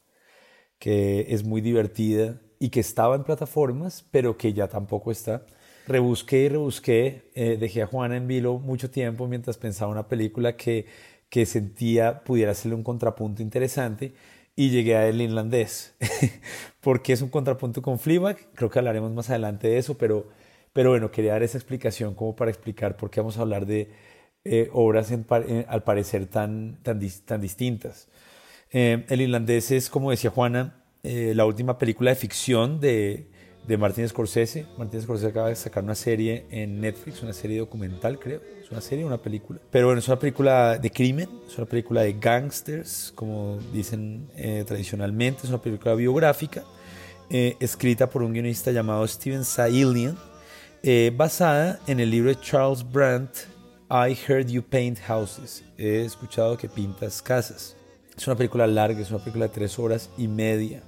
que 0.79 1.27
es 1.29 1.43
muy 1.43 1.61
divertida 1.61 2.41
y 2.59 2.69
que 2.69 2.79
estaba 2.79 3.15
en 3.15 3.23
plataformas, 3.23 4.05
pero 4.11 4.37
que 4.37 4.53
ya 4.53 4.67
tampoco 4.67 5.11
está 5.11 5.45
rebusqué 5.87 6.43
y 6.43 6.49
rebusqué, 6.49 7.29
eh, 7.35 7.57
dejé 7.59 7.83
a 7.83 7.87
Juana 7.87 8.17
en 8.17 8.27
vilo 8.27 8.59
mucho 8.59 8.89
tiempo 8.89 9.27
mientras 9.27 9.57
pensaba 9.57 9.91
una 9.91 10.07
película 10.07 10.55
que, 10.55 10.85
que 11.29 11.45
sentía 11.45 12.23
pudiera 12.23 12.53
serle 12.53 12.75
un 12.75 12.83
contrapunto 12.83 13.41
interesante 13.41 14.13
y 14.55 14.69
llegué 14.69 14.95
a 14.95 15.07
El 15.07 15.21
Inlandés, 15.21 15.95
porque 16.81 17.13
es 17.13 17.21
un 17.21 17.29
contrapunto 17.29 17.81
con 17.81 17.99
Fleabag, 17.99 18.37
creo 18.53 18.69
que 18.69 18.79
hablaremos 18.79 19.11
más 19.11 19.29
adelante 19.29 19.67
de 19.67 19.77
eso, 19.77 19.97
pero, 19.97 20.27
pero 20.73 20.91
bueno, 20.91 21.11
quería 21.11 21.33
dar 21.33 21.43
esa 21.43 21.57
explicación 21.57 22.15
como 22.15 22.35
para 22.35 22.51
explicar 22.51 22.95
por 22.95 23.09
qué 23.09 23.19
vamos 23.19 23.37
a 23.37 23.41
hablar 23.41 23.65
de 23.65 23.89
eh, 24.45 24.69
obras 24.73 25.11
en, 25.11 25.25
en, 25.47 25.65
al 25.67 25.83
parecer 25.83 26.27
tan, 26.27 26.77
tan, 26.83 27.01
tan 27.25 27.41
distintas. 27.41 28.07
Eh, 28.71 29.05
el 29.09 29.21
Inlandés 29.21 29.71
es, 29.71 29.89
como 29.89 30.11
decía 30.11 30.29
Juana, 30.29 30.83
eh, 31.03 31.33
la 31.35 31.45
última 31.45 31.77
película 31.77 32.11
de 32.11 32.15
ficción 32.15 32.79
de, 32.79 33.27
de 33.67 33.77
Martin 33.77 34.07
Scorsese. 34.07 34.65
Martin 34.77 35.01
Scorsese 35.01 35.29
acaba 35.29 35.49
de 35.49 35.55
sacar 35.55 35.83
una 35.83 35.95
serie 35.95 36.45
en 36.49 36.79
Netflix, 36.79 37.21
una 37.23 37.33
serie 37.33 37.59
documental, 37.59 38.19
creo. 38.19 38.41
Es 38.61 38.71
una 38.71 38.81
serie, 38.81 39.05
una 39.05 39.17
película. 39.17 39.59
Pero 39.71 39.87
bueno, 39.87 39.99
es 39.99 40.07
una 40.07 40.19
película 40.19 40.77
de 40.77 40.89
crimen, 40.89 41.29
es 41.47 41.57
una 41.57 41.67
película 41.67 42.01
de 42.01 42.13
gangsters, 42.13 43.11
como 43.15 43.59
dicen 43.73 44.29
eh, 44.35 44.63
tradicionalmente. 44.65 45.41
Es 45.43 45.49
una 45.49 45.61
película 45.61 45.95
biográfica, 45.95 46.63
eh, 47.29 47.55
escrita 47.59 48.09
por 48.09 48.23
un 48.23 48.33
guionista 48.33 48.71
llamado 48.71 49.07
Steven 49.07 49.43
Sailian, 49.43 50.17
eh, 50.83 51.11
basada 51.15 51.79
en 51.87 51.99
el 51.99 52.09
libro 52.09 52.29
de 52.29 52.39
Charles 52.39 52.83
Brandt, 52.89 53.35
I 53.89 54.17
Heard 54.27 54.47
You 54.47 54.63
Paint 54.63 54.99
Houses. 55.07 55.63
He 55.77 56.03
escuchado 56.05 56.57
que 56.57 56.67
pintas 56.67 57.21
casas. 57.21 57.75
Es 58.17 58.25
una 58.27 58.35
película 58.35 58.65
larga, 58.65 59.01
es 59.01 59.09
una 59.09 59.19
película 59.19 59.47
de 59.47 59.53
tres 59.53 59.77
horas 59.77 60.09
y 60.17 60.27
media. 60.27 60.81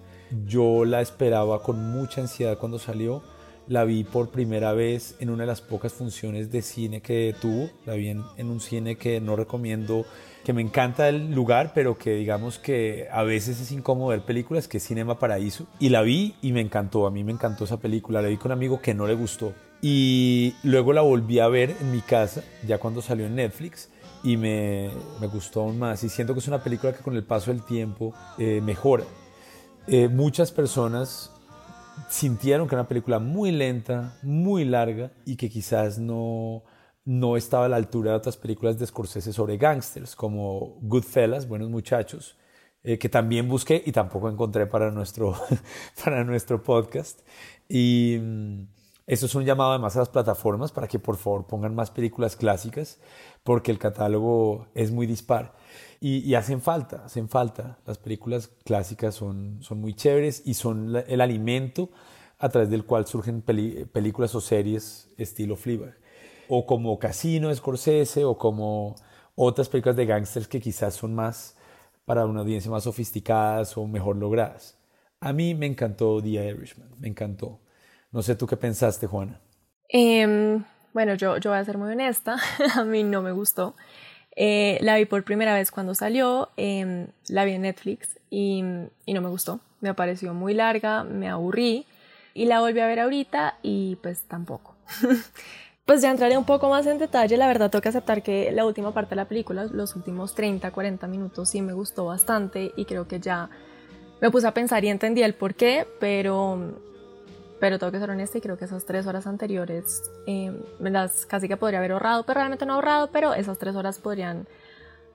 Yo 0.46 0.86
la 0.86 1.02
esperaba 1.02 1.62
con 1.64 1.92
mucha 1.92 2.22
ansiedad 2.22 2.58
cuando 2.58 2.80
salió. 2.80 3.22
La 3.68 3.84
vi 3.84 4.06
por 4.06 4.30
primera 4.30 4.72
vez 4.72 5.16
en 5.20 5.30
una 5.30 5.44
de 5.44 5.48
las 5.48 5.60
pocas 5.60 5.92
funciones 5.92 6.52
de 6.52 6.62
cine 6.62 7.02
que 7.02 7.36
tuvo. 7.42 7.70
La 7.86 7.94
vi 7.96 8.10
en, 8.10 8.24
un 8.50 8.62
cine 8.62 8.96
que 8.96 9.20
no 9.20 9.36
recomiendo, 9.36 10.06
que 10.46 10.54
me 10.54 10.62
encanta 10.62 11.10
el 11.10 11.34
lugar, 11.34 11.74
pero 11.76 11.98
que 11.98 12.16
digamos 12.16 12.60
que 12.60 13.08
a 13.12 13.24
veces 13.24 13.60
es 13.60 13.72
incómodo 13.74 14.10
ver 14.10 14.22
películas, 14.22 14.70
que 14.70 14.78
es 14.78 14.88
Cinema 14.88 15.20
Paraíso. 15.20 15.68
Y 15.80 15.90
la 15.90 16.02
vi 16.02 16.36
y 16.42 16.54
me 16.54 16.62
encantó. 16.62 17.08
A 17.08 17.12
mí 17.12 17.26
me 17.26 17.34
encantó 17.34 17.66
esa 17.66 17.80
película. 17.80 18.22
La 18.22 18.30
vi 18.30 18.38
con 18.38 18.48
un 18.48 18.58
amigo 18.58 18.82
que 18.82 18.94
no 18.94 19.06
le 19.06 19.16
gustó. 19.16 19.54
Y 19.82 20.56
luego 20.64 20.94
la 20.94 21.02
volví 21.02 21.40
a 21.40 21.48
ver 21.50 21.76
en 21.82 21.92
mi 21.92 22.02
casa, 22.02 22.44
ya 22.66 22.78
cuando 22.78 23.02
salió 23.02 23.26
en 23.26 23.36
Netflix 23.36 23.90
y 24.24 24.38
me, 24.38 24.90
me, 25.20 25.28
gustó 25.28 25.62
aún 25.62 25.78
más. 25.78 26.04
Y 26.04 26.10
siento 26.10 26.34
que 26.34 26.40
es 26.40 26.48
una 26.48 26.64
película 26.64 26.94
que 26.94 27.04
con 27.04 27.16
el 27.16 27.24
paso 27.24 27.52
del 27.52 27.64
tiempo 27.64 28.14
eh, 28.38 28.62
mejora. 28.62 29.04
Eh, 29.90 30.10
muchas 30.10 30.52
personas 30.52 31.32
sintieron 32.10 32.68
que 32.68 32.76
era 32.76 32.82
una 32.82 32.90
película 32.90 33.20
muy 33.20 33.52
lenta, 33.52 34.18
muy 34.22 34.66
larga 34.66 35.12
y 35.26 35.38
que 35.38 35.50
quizás 35.50 35.98
no, 35.98 36.64
no 37.06 37.38
estaba 37.38 37.66
a 37.66 37.70
la 37.70 37.78
altura 37.78 38.12
de 38.12 38.18
otras 38.18 38.36
películas 38.36 38.78
de 38.78 38.86
Scorsese 38.86 39.32
sobre 39.32 39.58
gangsters 39.58 40.14
como 40.14 40.78
Goodfellas, 40.82 41.48
Buenos 41.48 41.70
Muchachos, 41.70 42.38
eh, 42.84 42.98
que 43.00 43.08
también 43.08 43.48
busqué 43.48 43.82
y 43.86 43.94
tampoco 43.94 44.30
encontré 44.30 44.68
para 44.68 44.92
nuestro, 44.92 45.34
para 46.04 46.26
nuestro 46.26 46.62
podcast. 46.62 47.22
Y 47.70 48.18
mm, 48.22 48.68
eso 49.08 49.26
es 49.26 49.36
un 49.36 49.46
llamado 49.46 49.72
además 49.72 49.96
a 49.96 50.00
las 50.00 50.10
plataformas 50.10 50.74
para 50.74 50.90
que 50.90 51.00
por 51.00 51.16
favor 51.16 51.48
pongan 51.48 51.74
más 51.74 51.92
películas 51.92 52.36
clásicas 52.36 53.00
porque 53.44 53.72
el 53.72 53.80
catálogo 53.80 54.68
es 54.76 54.92
muy 54.92 55.08
dispar. 55.08 55.54
Y, 56.00 56.36
hacen 56.36 56.62
falta, 56.62 57.06
hacen 57.06 57.28
falta. 57.28 57.80
Las 57.86 57.98
películas 57.98 58.50
clásicas 58.64 59.16
son, 59.16 59.58
son 59.62 59.82
muy 59.82 59.96
chéveres 59.96 60.44
y 60.46 60.54
son 60.54 60.96
el 61.08 61.22
alimento 61.22 61.90
a 62.38 62.50
través 62.50 62.70
del 62.70 62.86
cual 62.86 63.08
surgen 63.08 63.42
películas 63.42 64.36
o 64.36 64.42
series 64.42 65.10
estilo 65.18 65.56
Fleabag. 65.56 65.96
O 66.50 66.66
como 66.66 67.00
Casino, 67.00 67.54
Scorsese, 67.54 68.26
o 68.26 68.38
como 68.38 68.96
otras 69.36 69.70
películas 69.70 69.96
de 69.96 70.06
gangsters 70.06 70.48
que 70.48 70.62
quizás 70.62 70.94
son 70.94 71.16
más 71.16 71.58
para 72.06 72.26
una 72.26 72.42
audiencia 72.42 72.72
más 72.72 72.84
sofisticadas 72.84 73.76
o 73.78 73.88
mejor 73.88 74.18
logradas. 74.18 74.78
A 75.20 75.34
mí 75.34 75.56
me 75.56 75.66
encantó 75.66 76.22
The 76.22 76.30
Irishman, 76.30 76.90
me 77.00 77.08
encantó. 77.08 77.60
No 78.12 78.22
sé 78.22 78.36
tú 78.36 78.46
qué 78.46 78.56
pensaste, 78.56 79.08
Juana. 79.08 79.42
Eh, 79.90 80.60
bueno, 80.94 81.16
yo, 81.16 81.38
yo 81.38 81.50
voy 81.52 81.60
a 81.60 81.66
ser 81.66 81.78
muy 81.78 81.92
honesta, 81.92 82.38
a 82.76 82.84
mí 82.84 83.04
no 83.04 83.22
me 83.22 83.32
gustó. 83.32 83.76
Eh, 84.40 84.78
la 84.82 84.96
vi 84.98 85.06
por 85.06 85.24
primera 85.24 85.56
vez 85.56 85.72
cuando 85.72 85.96
salió, 85.96 86.50
eh, 86.58 87.08
la 87.28 87.44
vi 87.44 87.54
en 87.54 87.64
Netflix 87.64 88.20
y, 88.30 88.64
y, 89.08 89.14
no 89.14 89.22
me 89.22 89.30
gustó. 89.30 89.60
Me 89.82 89.96
pareció 89.96 90.36
muy 90.36 90.54
larga, 90.54 91.04
me 91.04 91.28
aburrí 91.28 91.88
y 92.36 92.46
la 92.46 92.60
volví 92.60 92.80
a 92.80 92.86
ver 92.86 93.00
ahorita 93.00 93.56
y 93.64 93.96
pues 94.04 94.22
tampoco. 94.28 94.76
pues 95.86 96.04
ya 96.04 96.12
entraré 96.12 96.38
un 96.38 96.46
poco 96.46 96.70
más 96.70 96.86
en 96.86 97.00
detalle, 97.00 97.36
la 97.36 97.48
verdad 97.48 97.72
tengo 97.72 97.82
que 97.82 97.90
aceptar 97.90 98.22
que 98.22 98.52
la 98.52 98.64
última 98.64 98.94
parte 98.94 99.12
de 99.12 99.16
la 99.16 99.26
película, 99.26 99.66
los 99.66 99.96
últimos 99.96 100.36
30, 100.36 100.70
40 100.70 101.08
minutos 101.08 101.50
sí 101.50 101.64
me 101.64 101.74
gustó 101.74 102.06
bastante 102.06 102.74
y 102.78 102.86
creo 102.86 103.08
que 103.08 103.20
ya 103.20 103.50
me 104.22 104.30
puse 104.30 104.46
a 104.46 104.54
pensar 104.54 104.86
y 104.86 104.90
entendí 104.90 105.24
el 105.24 105.34
por 105.34 105.56
qué, 105.56 105.88
pero 106.00 106.80
pero 107.60 107.80
tengo 107.80 107.92
que 107.92 108.00
ser 108.00 108.10
honesta 108.10 108.38
y 108.38 108.42
creo 108.42 108.58
que 108.58 108.66
esas 108.66 108.86
tres 108.86 109.08
horas 109.08 109.28
anteriores 109.28 110.04
eh, 110.28 110.52
me 110.80 110.90
las 110.90 111.26
casi 111.26 111.48
que 111.48 111.58
podría 111.58 111.80
haber 111.80 111.92
ahorrado, 111.92 112.24
pero 112.26 112.40
realmente 112.40 112.66
no 112.66 112.74
ahorrado, 112.74 113.10
pero 113.12 113.34
esas 113.34 113.58
tres 113.58 113.76
horas 113.76 114.00
podrían 114.00 114.48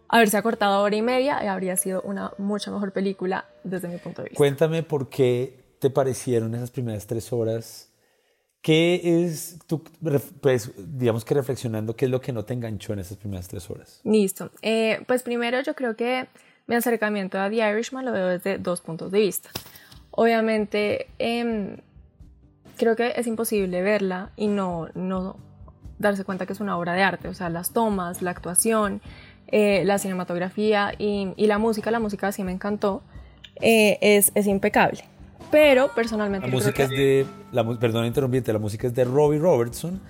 haberse 0.09 0.37
acortado 0.37 0.75
a 0.75 0.81
hora 0.81 0.95
y 0.95 1.03
media 1.03 1.43
y 1.43 1.47
habría 1.47 1.77
sido 1.77 2.03
una 2.03 2.33
mucho 2.39 2.71
mejor 2.71 2.93
película 2.93 3.47
desde 3.65 3.89
mi 3.89 3.99
punto 3.99 4.23
de 4.23 4.29
vista. 4.29 4.39
Cuéntame 4.39 4.83
por 4.83 5.09
qué 5.09 5.77
te 5.79 5.91
parecieron 5.91 6.55
esas 6.55 6.71
primeras 6.71 7.07
tres 7.07 7.33
horas. 7.33 7.89
¿Qué 8.61 9.25
es, 9.25 9.59
tú, 9.67 9.83
pues, 10.41 10.71
digamos 10.77 11.25
que 11.25 11.35
reflexionando, 11.35 11.97
qué 11.97 12.05
es 12.05 12.11
lo 12.11 12.21
que 12.21 12.33
no 12.33 12.45
te 12.45 12.55
enganchó 12.55 12.93
en 12.93 13.01
esas 13.01 13.17
primeras 13.17 13.49
tres 13.49 13.69
horas? 13.69 14.01
Listo. 14.05 14.51
Eh, 14.63 15.03
pues 15.09 15.23
primero 15.23 15.61
yo 15.63 15.75
creo 15.75 15.97
que 15.97 16.29
mi 16.69 16.77
acercamiento 16.77 17.41
a 17.41 17.51
The 17.51 17.57
Irishman 17.57 18.05
lo 18.05 18.13
veo 18.13 18.29
desde 18.29 18.59
dos 18.59 18.81
puntos 18.81 19.11
de 19.11 19.19
vista. 19.19 19.51
Obviamente, 20.13 21.09
eh, 21.19 21.83
creo 22.77 22.97
que 22.97 23.13
es 23.17 23.27
imposible 23.27 23.83
verla 23.83 24.31
y 24.37 24.49
no, 24.49 24.89
no 24.95 25.37
darse 25.99 26.25
cuenta 26.25 26.47
que 26.47 26.53
es 26.53 26.61
una 26.61 26.77
obra 26.77 26.93
de 26.93 27.03
arte, 27.03 27.29
o 27.29 27.35
sea, 27.35 27.49
las 27.49 27.73
tomas, 27.73 28.23
la 28.23 28.31
actuación, 28.31 29.01
eh, 29.49 29.83
la 29.85 29.99
cinematografía 29.99 30.93
y, 30.99 31.33
y, 31.37 31.47
la 31.47 31.59
música, 31.59 31.91
la 31.91 32.01
música 32.01 32.33
sí 32.33 32.45
me 32.45 32.53
encantó, 32.53 33.03
eh, 33.61 33.99
es, 34.01 34.33
es, 34.35 34.47
impecable. 34.47 35.05
Pero 35.51 35.93
personalmente... 35.95 36.47
La 36.47 36.53
música 36.53 36.85
es 36.85 36.91
de, 36.91 37.27
la, 37.53 37.79
perdón 37.79 38.07
interrumpirte, 38.07 38.53
la 38.53 38.59
música 38.59 38.87
es 38.87 38.95
de 38.95 39.05
Robbie 39.05 39.39
Robertson, 39.39 40.01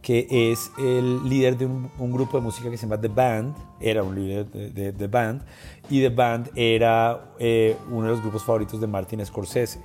que 0.00 0.26
es 0.30 0.70
el 0.78 1.28
líder 1.28 1.56
de 1.56 1.66
un, 1.66 1.90
un, 1.98 2.12
grupo 2.12 2.36
de 2.36 2.42
música 2.42 2.70
que 2.70 2.76
se 2.76 2.86
llama 2.86 3.00
The 3.00 3.08
Band, 3.08 3.54
era 3.80 4.02
un 4.02 4.14
líder 4.14 4.46
de, 4.46 4.92
The 4.92 5.06
Band, 5.06 5.42
y 5.88 6.00
The 6.00 6.08
Band 6.08 6.50
era 6.56 7.32
eh, 7.38 7.76
uno 7.88 8.02
de 8.04 8.08
los 8.10 8.20
grupos 8.20 8.42
favoritos 8.42 8.80
de 8.80 8.86
Martin 8.86 9.24
Scorsese. 9.24 9.80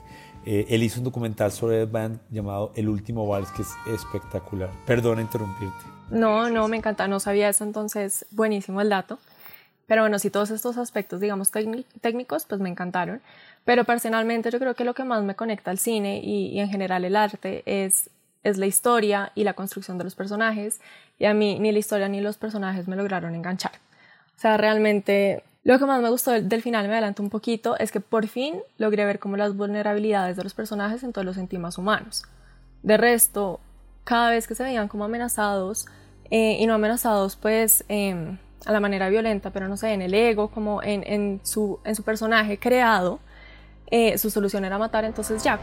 Eh, 0.50 0.66
él 0.70 0.82
hizo 0.82 1.02
un 1.02 1.04
documental 1.04 1.52
sobre 1.52 1.86
The 1.86 1.92
Band 1.92 2.20
llamado 2.32 2.72
El 2.76 2.88
último 2.88 3.28
vals, 3.28 3.52
que 3.52 3.64
es 3.64 3.70
espectacular. 3.86 4.70
Perdona 4.86 5.22
interrumpirte. 5.22 5.84
No, 6.10 6.50
no, 6.50 6.70
me 6.70 6.78
encanta, 6.78 7.06
no 7.10 7.20
sabía 7.20 7.50
eso, 7.50 7.66
entonces 7.66 8.26
buenísimo 8.32 8.80
el 8.80 8.88
dato. 8.88 9.20
Pero 9.88 10.04
bueno, 10.04 10.20
sí, 10.20 10.30
todos 10.30 10.52
estos 10.52 10.78
aspectos, 10.78 11.20
digamos, 11.20 11.52
técnicos, 11.52 12.46
pues 12.46 12.62
me 12.62 12.70
encantaron. 12.70 13.22
Pero 13.66 13.84
personalmente 13.84 14.50
yo 14.50 14.60
creo 14.60 14.74
que 14.74 14.86
lo 14.86 14.94
que 14.94 15.04
más 15.04 15.22
me 15.22 15.36
conecta 15.36 15.70
al 15.70 15.80
cine 15.80 16.22
y, 16.24 16.48
y 16.48 16.60
en 16.62 16.70
general 16.70 17.04
el 17.04 17.18
arte 17.18 17.64
es 17.66 18.10
es 18.44 18.58
la 18.58 18.66
historia 18.66 19.32
y 19.36 19.44
la 19.44 19.54
construcción 19.54 19.98
de 19.98 20.06
los 20.06 20.16
personajes 20.16 20.80
y 21.20 21.26
a 21.26 21.34
mí 21.34 21.60
ni 21.60 21.74
la 21.74 21.80
historia 21.80 22.08
ni 22.08 22.22
los 22.22 22.38
personajes 22.38 22.88
me 22.88 22.96
lograron 22.96 23.36
enganchar. 23.36 23.74
O 24.38 24.40
sea, 24.40 24.56
realmente 24.56 25.44
lo 25.68 25.78
que 25.80 25.86
más 25.86 26.02
me 26.02 26.10
gustó 26.10 26.32
del, 26.32 26.62
final, 26.62 26.88
me 26.88 26.94
adelanto 26.94 27.22
un 27.22 27.30
poquito, 27.30 27.78
es 27.78 27.92
que 27.92 28.00
por 28.00 28.26
fin 28.28 28.56
logré 28.78 29.04
ver 29.04 29.20
como 29.20 29.36
las 29.36 29.54
vulnerabilidades 29.54 30.38
de 30.38 30.44
los 30.44 30.54
personajes 30.54 31.04
en 31.04 31.12
todos 31.12 31.26
los 31.26 31.36
sentí 31.36 31.58
humanos. 31.58 32.24
De 32.84 32.96
resto, 32.96 33.60
cada 34.06 34.30
vez 34.30 34.48
que 34.48 34.56
se 34.56 34.64
veían 34.64 34.88
como 34.88 35.04
amenazados, 35.04 35.86
eh, 36.32 36.56
y 36.58 36.66
no 36.68 36.76
amenazados 36.76 37.36
pues 37.36 37.84
eh, 37.90 38.38
a 38.66 38.72
la 38.72 38.80
manera 38.80 39.10
violenta, 39.10 39.50
pero 39.50 39.68
no 39.68 39.76
sé, 39.76 39.92
en 39.92 40.02
el 40.02 40.14
ego, 40.14 40.48
como 40.52 40.82
en, 40.82 41.04
en, 41.06 41.42
su, 41.44 41.80
en 41.84 41.96
su 41.96 42.04
personaje 42.04 42.58
creado, 42.58 43.20
eh, 43.88 44.18
su 44.18 44.30
solución 44.30 44.64
era 44.64 44.78
matar, 44.78 45.04
entonces 45.04 45.44
ya, 45.44 45.60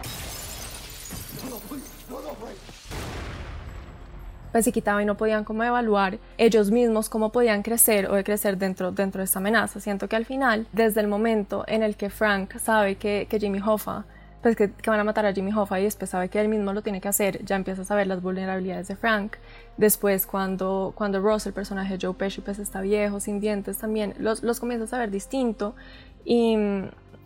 pues 4.55 4.65
se 4.65 4.71
quitaba 4.71 5.03
y 5.03 5.05
no 5.05 5.17
podían 5.17 5.43
como 5.43 5.65
evaluar 5.65 6.21
ellos 6.39 6.71
mismos 6.71 7.09
cómo 7.09 7.33
podían 7.33 7.65
crecer 7.65 8.09
o 8.09 8.15
de 8.15 8.23
crecer 8.23 8.57
dentro, 8.57 8.93
dentro 8.93 9.19
de 9.19 9.25
esta 9.25 9.41
amenaza. 9.41 9.81
Siento 9.81 10.09
que 10.09 10.15
al 10.15 10.27
final, 10.27 10.69
desde 10.71 11.01
el 11.01 11.09
momento 11.09 11.65
en 11.67 11.83
el 11.83 11.97
que 11.97 12.09
Frank 12.09 12.57
sabe 12.59 12.95
que, 12.95 13.27
que 13.29 13.41
Jimmy 13.41 13.59
Hoffa 13.59 14.05
pues 14.43 14.55
que, 14.55 14.71
que, 14.71 14.91
van 14.91 15.01
a 15.01 15.03
matar 15.03 15.27
a 15.27 15.33
Jimmy 15.33 15.53
Hoffa 15.53 15.81
y 15.81 15.83
después 15.83 16.09
sabe 16.09 16.29
que 16.29 16.41
él 16.41 16.47
mismo 16.47 16.73
lo 16.73 16.83
tiene 16.83 17.01
que 17.01 17.09
hacer, 17.09 17.45
ya 17.45 17.57
empieza 17.57 17.83
a 17.83 17.85
saber 17.85 18.07
las 18.07 18.23
vulnerabilidades 18.23 18.87
de 18.87 18.95
Frank. 18.95 19.39
Después 19.77 20.25
cuando, 20.25 20.93
cuando 20.95 21.21
Ross, 21.21 21.47
el 21.47 21.53
personaje 21.53 21.99
de 21.99 22.07
Joe 22.07 22.15
Pesci, 22.15 22.41
pues 22.41 22.61
está 22.61 22.81
viejo, 22.81 23.19
sin 23.19 23.41
dientes 23.41 23.79
también, 23.79 24.15
los, 24.21 24.45
los 24.45 24.61
comienza 24.61 24.95
a 24.95 25.01
ver 25.01 25.11
distinto 25.11 25.75
y, 26.25 26.57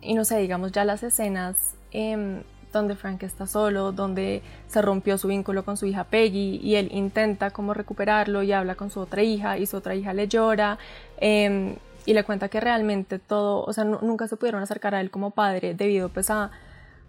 y 0.01 0.15
no 0.15 0.25
sé, 0.25 0.39
digamos 0.39 0.71
ya 0.71 0.83
las 0.83 1.03
escenas 1.03 1.75
eh, 1.91 2.41
donde 2.71 2.95
Frank 2.95 3.23
está 3.23 3.47
solo, 3.47 3.91
donde 3.91 4.41
se 4.67 4.81
rompió 4.81 5.17
su 5.17 5.27
vínculo 5.27 5.63
con 5.65 5.77
su 5.77 5.85
hija 5.85 6.03
Peggy 6.03 6.59
y 6.61 6.75
él 6.75 6.89
intenta 6.91 7.51
como 7.51 7.73
recuperarlo 7.73 8.43
y 8.43 8.51
habla 8.51 8.75
con 8.75 8.89
su 8.89 8.99
otra 8.99 9.23
hija 9.23 9.57
y 9.57 9.65
su 9.65 9.77
otra 9.77 9.95
hija 9.95 10.13
le 10.13 10.27
llora 10.27 10.77
eh, 11.19 11.75
y 12.05 12.13
le 12.13 12.23
cuenta 12.23 12.49
que 12.49 12.59
realmente 12.59 13.19
todo, 13.19 13.63
o 13.63 13.73
sea, 13.73 13.83
nunca 13.83 14.27
se 14.27 14.35
pudieron 14.35 14.61
acercar 14.61 14.95
a 14.95 15.01
él 15.01 15.11
como 15.11 15.31
padre 15.31 15.73
debido 15.73 16.09
pues 16.09 16.29
a, 16.29 16.51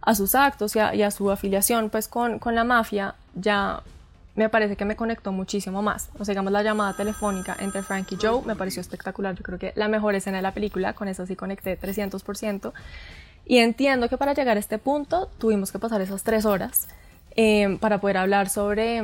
a 0.02 0.14
sus 0.14 0.34
actos 0.34 0.76
y 0.76 0.78
a, 0.78 0.94
y 0.94 1.02
a, 1.02 1.10
su 1.10 1.30
afiliación 1.30 1.90
pues 1.90 2.08
con, 2.08 2.38
con 2.38 2.54
la 2.54 2.64
mafia, 2.64 3.14
ya 3.34 3.82
me 4.36 4.48
parece 4.48 4.76
que 4.76 4.84
me 4.84 4.96
conectó 4.96 5.32
muchísimo 5.32 5.82
más. 5.82 6.10
O 6.18 6.24
sea, 6.24 6.32
digamos, 6.32 6.52
la 6.52 6.62
llamada 6.62 6.94
telefónica 6.94 7.56
entre 7.58 7.82
Frank 7.82 8.10
y 8.12 8.16
Joe 8.20 8.42
me 8.46 8.56
pareció 8.56 8.80
espectacular. 8.80 9.34
Yo 9.34 9.42
creo 9.42 9.58
que 9.58 9.72
la 9.76 9.88
mejor 9.88 10.14
escena 10.14 10.38
de 10.38 10.42
la 10.42 10.54
película, 10.54 10.94
con 10.94 11.08
eso 11.08 11.26
sí 11.26 11.36
conecté 11.36 11.78
300%. 11.78 12.72
Y 13.46 13.58
entiendo 13.58 14.08
que 14.08 14.16
para 14.16 14.34
llegar 14.34 14.56
a 14.56 14.60
este 14.60 14.78
punto 14.78 15.28
tuvimos 15.38 15.72
que 15.72 15.78
pasar 15.78 16.00
esas 16.00 16.22
tres 16.22 16.44
horas 16.44 16.88
eh, 17.36 17.78
para 17.80 17.98
poder 17.98 18.16
hablar 18.16 18.48
sobre, 18.48 19.02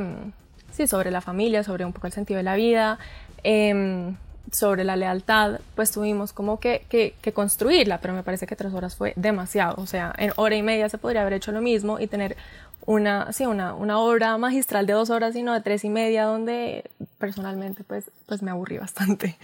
sí, 0.71 0.87
sobre 0.87 1.11
la 1.11 1.21
familia, 1.21 1.63
sobre 1.63 1.85
un 1.85 1.93
poco 1.93 2.07
el 2.07 2.13
sentido 2.13 2.37
de 2.37 2.43
la 2.43 2.55
vida, 2.55 2.97
eh, 3.43 4.13
sobre 4.51 4.83
la 4.83 4.95
lealtad, 4.95 5.59
pues 5.75 5.91
tuvimos 5.91 6.33
como 6.33 6.59
que, 6.59 6.85
que, 6.89 7.15
que, 7.21 7.33
construirla, 7.33 7.99
pero 7.99 8.13
me 8.13 8.23
parece 8.23 8.47
que 8.47 8.55
tres 8.55 8.73
horas 8.73 8.95
fue 8.95 9.13
demasiado. 9.15 9.75
O 9.81 9.85
sea, 9.85 10.13
en 10.17 10.31
hora 10.35 10.55
y 10.55 10.63
media 10.63 10.89
se 10.89 10.97
podría 10.97 11.21
haber 11.21 11.33
hecho 11.33 11.51
lo 11.51 11.61
mismo 11.61 11.99
y 11.99 12.07
tener 12.07 12.37
una, 12.85 13.31
sí, 13.33 13.45
una, 13.45 13.73
una 13.73 13.99
obra 13.99 14.37
magistral 14.37 14.85
de 14.85 14.93
dos 14.93 15.09
horas 15.09 15.35
y 15.35 15.43
no 15.43 15.53
de 15.53 15.61
tres 15.61 15.83
y 15.83 15.89
media, 15.89 16.23
donde 16.23 16.89
personalmente 17.17 17.83
pues, 17.83 18.09
pues 18.25 18.41
me 18.41 18.51
aburrí 18.51 18.77
bastante. 18.77 19.37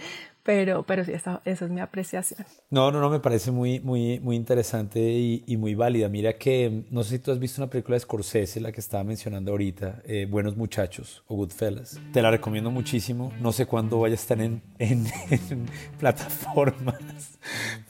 Pero, 0.44 0.82
pero 0.82 1.04
sí, 1.06 1.12
esa, 1.12 1.40
esa 1.46 1.64
es 1.64 1.70
mi 1.70 1.80
apreciación. 1.80 2.46
No, 2.68 2.92
no, 2.92 3.00
no, 3.00 3.08
me 3.08 3.18
parece 3.18 3.50
muy, 3.50 3.80
muy, 3.80 4.20
muy 4.20 4.36
interesante 4.36 5.00
y, 5.00 5.42
y, 5.46 5.56
muy 5.56 5.74
válida. 5.74 6.10
Mira 6.10 6.34
que, 6.34 6.84
no 6.90 7.02
sé 7.02 7.16
si 7.16 7.18
tú 7.18 7.32
has 7.32 7.38
visto 7.38 7.62
una 7.62 7.70
película 7.70 7.96
de 7.96 8.00
Scorsese, 8.00 8.60
la 8.60 8.70
que 8.70 8.80
estaba 8.80 9.02
mencionando 9.04 9.52
ahorita, 9.52 10.02
eh, 10.04 10.26
Buenos 10.30 10.54
Muchachos 10.54 11.24
o 11.28 11.36
Goodfellas. 11.36 11.98
Te 12.12 12.20
la 12.20 12.30
recomiendo 12.30 12.70
muchísimo. 12.70 13.32
No 13.40 13.52
sé 13.52 13.64
cuándo 13.64 13.98
vaya 14.00 14.12
a 14.12 14.16
estar 14.16 14.38
en, 14.38 14.60
en, 14.78 15.06
en 15.30 15.66
plataformas, 15.98 17.38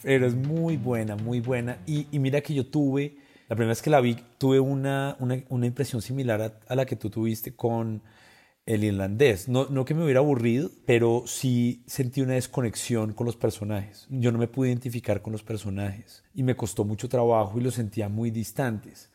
pero 0.00 0.24
es 0.24 0.36
muy 0.36 0.76
buena, 0.76 1.16
muy 1.16 1.40
buena. 1.40 1.78
Y, 1.86 2.06
y, 2.12 2.20
mira 2.20 2.40
que 2.40 2.54
yo 2.54 2.68
tuve, 2.68 3.16
la 3.48 3.56
primera 3.56 3.70
vez 3.70 3.82
que 3.82 3.90
la 3.90 4.00
vi, 4.00 4.16
tuve 4.38 4.60
una, 4.60 5.16
una, 5.18 5.42
una 5.48 5.66
impresión 5.66 6.00
similar 6.00 6.40
a, 6.40 6.52
a 6.68 6.76
la 6.76 6.86
que 6.86 6.94
tú 6.94 7.10
tuviste 7.10 7.56
con 7.56 8.00
el 8.66 8.84
irlandés. 8.84 9.48
No, 9.48 9.66
no 9.68 9.84
que 9.84 9.94
me 9.94 10.04
hubiera 10.04 10.20
aburrido, 10.20 10.70
pero 10.86 11.24
sí 11.26 11.82
sentí 11.86 12.20
una 12.22 12.34
desconexión 12.34 13.12
con 13.12 13.26
los 13.26 13.36
personajes. 13.36 14.06
Yo 14.10 14.32
no 14.32 14.38
me 14.38 14.48
pude 14.48 14.68
identificar 14.68 15.22
con 15.22 15.32
los 15.32 15.42
personajes 15.42 16.24
y 16.34 16.42
me 16.42 16.56
costó 16.56 16.84
mucho 16.84 17.08
trabajo 17.08 17.58
y 17.58 17.62
los 17.62 17.74
sentía 17.74 18.08
muy 18.08 18.30
distantes. 18.30 19.10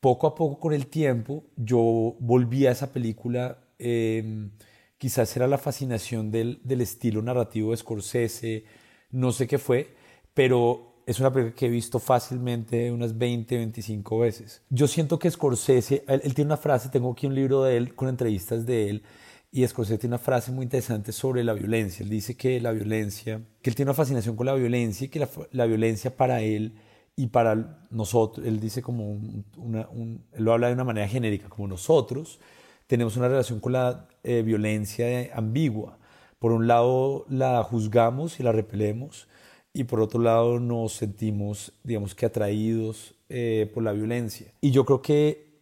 Poco 0.00 0.26
a 0.26 0.34
poco 0.34 0.58
con 0.58 0.72
el 0.72 0.88
tiempo 0.88 1.44
yo 1.56 2.16
volví 2.18 2.66
a 2.66 2.72
esa 2.72 2.92
película, 2.92 3.58
eh, 3.78 4.50
quizás 4.98 5.34
era 5.36 5.46
la 5.46 5.58
fascinación 5.58 6.30
del, 6.30 6.60
del 6.64 6.80
estilo 6.80 7.22
narrativo 7.22 7.70
de 7.70 7.76
Scorsese, 7.76 8.64
no 9.10 9.32
sé 9.32 9.46
qué 9.46 9.58
fue, 9.58 9.94
pero 10.34 10.91
es 11.06 11.20
una 11.20 11.32
película 11.32 11.54
que 11.54 11.66
he 11.66 11.70
visto 11.70 11.98
fácilmente 11.98 12.90
unas 12.92 13.16
20, 13.16 13.56
25 13.56 14.18
veces. 14.18 14.62
Yo 14.70 14.86
siento 14.86 15.18
que 15.18 15.30
Scorsese, 15.30 16.04
él, 16.06 16.20
él, 16.24 16.34
tiene 16.34 16.48
una 16.48 16.56
frase, 16.56 16.88
tengo 16.88 17.12
aquí 17.12 17.26
un 17.26 17.34
libro 17.34 17.64
de 17.64 17.76
él 17.76 17.94
con 17.94 18.08
entrevistas 18.08 18.66
de 18.66 18.90
él, 18.90 19.02
y 19.50 19.66
Scorsese 19.66 19.98
tiene 19.98 20.14
una 20.14 20.22
frase 20.22 20.50
muy 20.50 20.64
interesante 20.64 21.12
sobre 21.12 21.44
la 21.44 21.52
violencia. 21.52 22.02
Él 22.02 22.10
dice 22.10 22.36
que 22.36 22.60
la 22.60 22.72
violencia, 22.72 23.40
que 23.60 23.70
él 23.70 23.76
tiene 23.76 23.90
una 23.90 23.96
fascinación 23.96 24.36
con 24.36 24.46
la 24.46 24.54
violencia 24.54 25.04
y 25.04 25.08
que 25.08 25.18
la, 25.18 25.28
la 25.50 25.66
violencia 25.66 26.16
para 26.16 26.40
él 26.40 26.74
y 27.16 27.26
para 27.26 27.86
nosotros, 27.90 28.46
él 28.46 28.58
dice 28.60 28.80
como 28.80 29.10
un, 29.10 29.44
una, 29.58 29.88
un, 29.90 30.24
él 30.32 30.44
lo 30.44 30.52
habla 30.52 30.68
de 30.68 30.74
una 30.74 30.84
manera 30.84 31.06
genérica, 31.06 31.48
como 31.48 31.68
nosotros 31.68 32.38
tenemos 32.86 33.16
una 33.16 33.28
relación 33.28 33.60
con 33.60 33.72
la 33.72 34.08
eh, 34.22 34.42
violencia 34.42 35.30
ambigua. 35.34 35.98
Por 36.38 36.52
un 36.52 36.66
lado 36.66 37.24
la 37.28 37.62
juzgamos 37.62 38.40
y 38.40 38.42
la 38.42 38.52
repelemos, 38.52 39.28
y 39.74 39.84
por 39.84 40.00
otro 40.00 40.20
lado 40.20 40.60
nos 40.60 40.92
sentimos, 40.92 41.72
digamos 41.82 42.14
que 42.14 42.26
atraídos 42.26 43.14
eh, 43.28 43.70
por 43.72 43.82
la 43.82 43.92
violencia. 43.92 44.52
Y 44.60 44.70
yo 44.70 44.84
creo 44.84 45.00
que 45.00 45.52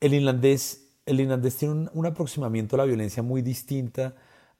el 0.00 0.14
irlandés, 0.14 0.88
el 1.04 1.16
tiene 1.16 1.74
un, 1.74 1.90
un, 1.92 2.06
aproximamiento 2.06 2.76
a 2.76 2.78
la 2.78 2.84
violencia 2.84 3.22
muy 3.22 3.42
distinta 3.42 4.14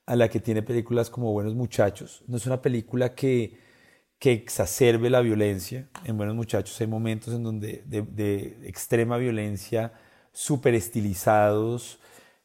a 0.05 0.17
la 0.17 0.29
que 0.29 0.41
tiene 0.41 0.63
películas 0.63 1.09
como 1.09 1.33
Buenos 1.33 1.55
Muchachos. 1.55 2.23
No 2.27 2.37
es 2.37 2.47
una 2.47 2.61
película 2.61 3.15
que, 3.15 3.59
que 4.19 4.33
exacerbe 4.33 5.09
la 5.09 5.21
violencia. 5.21 5.89
En 6.05 6.17
Buenos 6.17 6.35
Muchachos 6.35 6.79
hay 6.81 6.87
momentos 6.87 7.33
en 7.33 7.43
donde 7.43 7.83
de, 7.87 8.03
de 8.03 8.59
extrema 8.65 9.17
violencia, 9.17 9.93
súper 10.33 10.75
estilizados, 10.75 12.01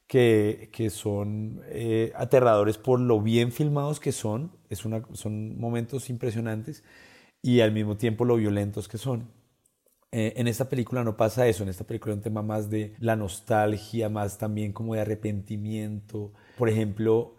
que, 0.08 0.70
que 0.72 0.90
son 0.90 1.62
eh, 1.68 2.12
aterradores 2.16 2.78
por 2.78 3.00
lo 3.00 3.22
bien 3.22 3.52
filmados 3.52 4.00
que 4.00 4.12
son, 4.12 4.52
es 4.70 4.86
una, 4.86 5.04
son 5.14 5.58
momentos 5.58 6.10
impresionantes 6.10 6.84
y 7.42 7.62
al 7.62 7.72
mismo 7.72 7.98
tiempo 7.98 8.26
lo 8.26 8.36
violentos 8.36 8.88
que 8.88 8.98
son. 8.98 9.32
Eh, 10.12 10.34
en 10.38 10.48
esta 10.48 10.70
película 10.70 11.04
no 11.04 11.18
pasa 11.18 11.48
eso, 11.48 11.64
en 11.64 11.70
esta 11.70 11.84
película 11.84 12.14
es 12.14 12.18
un 12.18 12.24
tema 12.24 12.42
más 12.42 12.70
de 12.70 12.94
la 13.00 13.16
nostalgia, 13.16 14.08
más 14.10 14.38
también 14.38 14.72
como 14.72 14.94
de 14.94 15.02
arrepentimiento. 15.02 16.32
Por 16.58 16.70
ejemplo, 16.70 17.36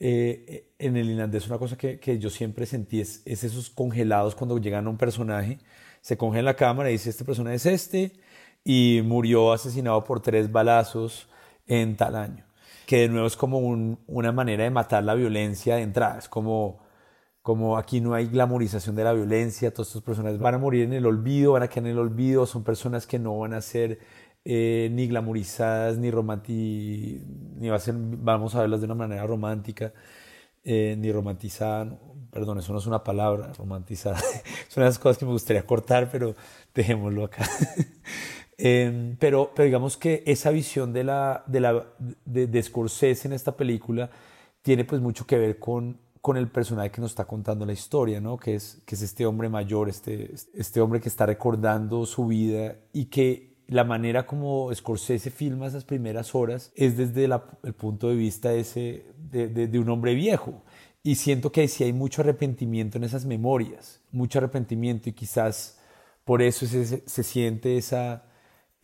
eh, 0.00 0.72
en 0.78 0.96
el 0.96 1.10
irlandés 1.10 1.46
una 1.46 1.58
cosa 1.58 1.76
que, 1.76 2.00
que 2.00 2.18
yo 2.18 2.30
siempre 2.30 2.66
sentí 2.66 3.00
es, 3.00 3.22
es, 3.24 3.44
esos 3.44 3.70
congelados 3.70 4.34
cuando 4.34 4.58
llegan 4.58 4.86
a 4.86 4.90
un 4.90 4.98
personaje, 4.98 5.58
se 6.00 6.16
congela 6.16 6.52
la 6.52 6.56
cámara 6.56 6.90
y 6.90 6.94
dice 6.94 7.10
este 7.10 7.24
personaje 7.24 7.56
es 7.56 7.66
este 7.66 8.12
y 8.64 9.02
murió 9.04 9.52
asesinado 9.52 10.02
por 10.04 10.20
tres 10.20 10.50
balazos 10.50 11.28
en 11.66 11.96
tal 11.96 12.16
año. 12.16 12.44
Que 12.86 12.98
de 13.00 13.08
nuevo 13.08 13.26
es 13.26 13.36
como 13.36 13.58
un, 13.58 13.98
una 14.06 14.32
manera 14.32 14.64
de 14.64 14.70
matar 14.70 15.04
la 15.04 15.14
violencia 15.14 15.76
de 15.76 15.82
entrada. 15.82 16.18
Es 16.18 16.28
como, 16.28 16.80
como 17.42 17.78
aquí 17.78 18.00
no 18.00 18.14
hay 18.14 18.26
glamorización 18.28 18.96
de 18.96 19.04
la 19.04 19.12
violencia, 19.12 19.72
todas 19.72 19.88
estas 19.88 20.02
personas 20.02 20.38
van 20.38 20.54
a 20.54 20.58
morir 20.58 20.84
en 20.84 20.92
el 20.94 21.06
olvido, 21.06 21.52
van 21.52 21.62
a 21.64 21.68
quedar 21.68 21.86
en 21.86 21.92
el 21.92 21.98
olvido, 21.98 22.46
son 22.46 22.64
personas 22.64 23.06
que 23.06 23.18
no 23.18 23.38
van 23.38 23.54
a 23.54 23.60
ser 23.62 24.00
eh, 24.44 24.88
ni 24.92 25.06
glamorizadas, 25.08 25.98
ni 25.98 26.10
románticas, 26.10 27.26
ni 27.58 27.68
va 27.68 27.76
a 27.76 27.80
vamos 27.92 28.54
a 28.54 28.60
verlas 28.62 28.80
de 28.80 28.86
una 28.86 28.94
manera 28.96 29.26
romántica. 29.26 29.92
eh, 30.64 30.96
ni 30.98 31.12
romantizada, 31.12 31.98
perdón, 32.30 32.58
eso 32.58 32.72
no 32.72 32.78
es 32.80 32.86
una 32.86 33.04
palabra, 33.04 33.52
romantizada, 33.54 34.18
son 34.68 34.84
las 34.84 34.98
cosas 34.98 35.18
que 35.18 35.24
me 35.26 35.32
gustaría 35.32 35.64
cortar, 35.66 36.10
pero 36.10 36.34
dejémoslo 36.74 37.24
acá. 37.24 37.48
Em, 38.58 39.16
pero, 39.16 39.52
pero 39.54 39.66
digamos 39.66 39.96
que 39.96 40.22
esa 40.26 40.50
visión 40.50 40.92
de, 40.92 41.04
la, 41.04 41.44
de, 41.46 41.60
la, 41.60 41.86
de, 42.24 42.46
de 42.46 42.62
Scorsese 42.62 43.28
en 43.28 43.34
esta 43.34 43.56
película 43.56 44.10
tiene 44.62 44.84
pues 44.84 45.00
mucho 45.00 45.26
que 45.26 45.38
ver 45.38 45.58
con, 45.58 45.98
con 46.26 46.36
el 46.36 46.48
personaje 46.48 46.90
que 46.90 47.00
nos 47.00 47.12
está 47.12 47.24
contando 47.24 47.64
la 47.64 47.72
historia, 47.72 48.20
¿no? 48.20 48.36
que, 48.36 48.56
es, 48.56 48.82
que 48.84 48.94
es 48.94 49.02
este 49.02 49.26
hombre 49.26 49.48
mayor, 49.48 49.88
este, 49.88 50.34
este 50.54 50.80
hombre 50.80 51.00
que 51.00 51.08
está 51.08 51.26
recordando 51.26 52.04
su 52.04 52.26
vida 52.26 52.76
y 52.92 53.04
que 53.04 53.54
la 53.68 53.84
manera 53.84 54.26
como 54.26 54.74
Scorsese 54.74 55.30
filma 55.30 55.68
esas 55.68 55.84
primeras 55.84 56.34
horas 56.34 56.72
es 56.74 56.96
desde 56.96 57.26
el 57.26 57.74
punto 57.74 58.08
de 58.08 58.16
vista 58.16 58.52
ese, 58.52 59.06
de, 59.30 59.46
de, 59.46 59.68
de, 59.68 59.78
un 59.78 59.88
hombre 59.88 60.14
viejo. 60.14 60.64
Y 61.02 61.14
siento 61.14 61.52
que 61.52 61.68
sí 61.68 61.84
hay 61.84 61.92
mucho 61.92 62.22
arrepentimiento 62.22 62.98
en 62.98 63.04
esas 63.04 63.24
memorias, 63.24 64.00
mucho 64.10 64.40
arrepentimiento 64.40 65.08
y 65.08 65.12
quizás 65.12 65.78
por 66.24 66.42
eso 66.42 66.66
se, 66.66 67.04
se 67.06 67.22
siente 67.22 67.76
esa, 67.76 68.25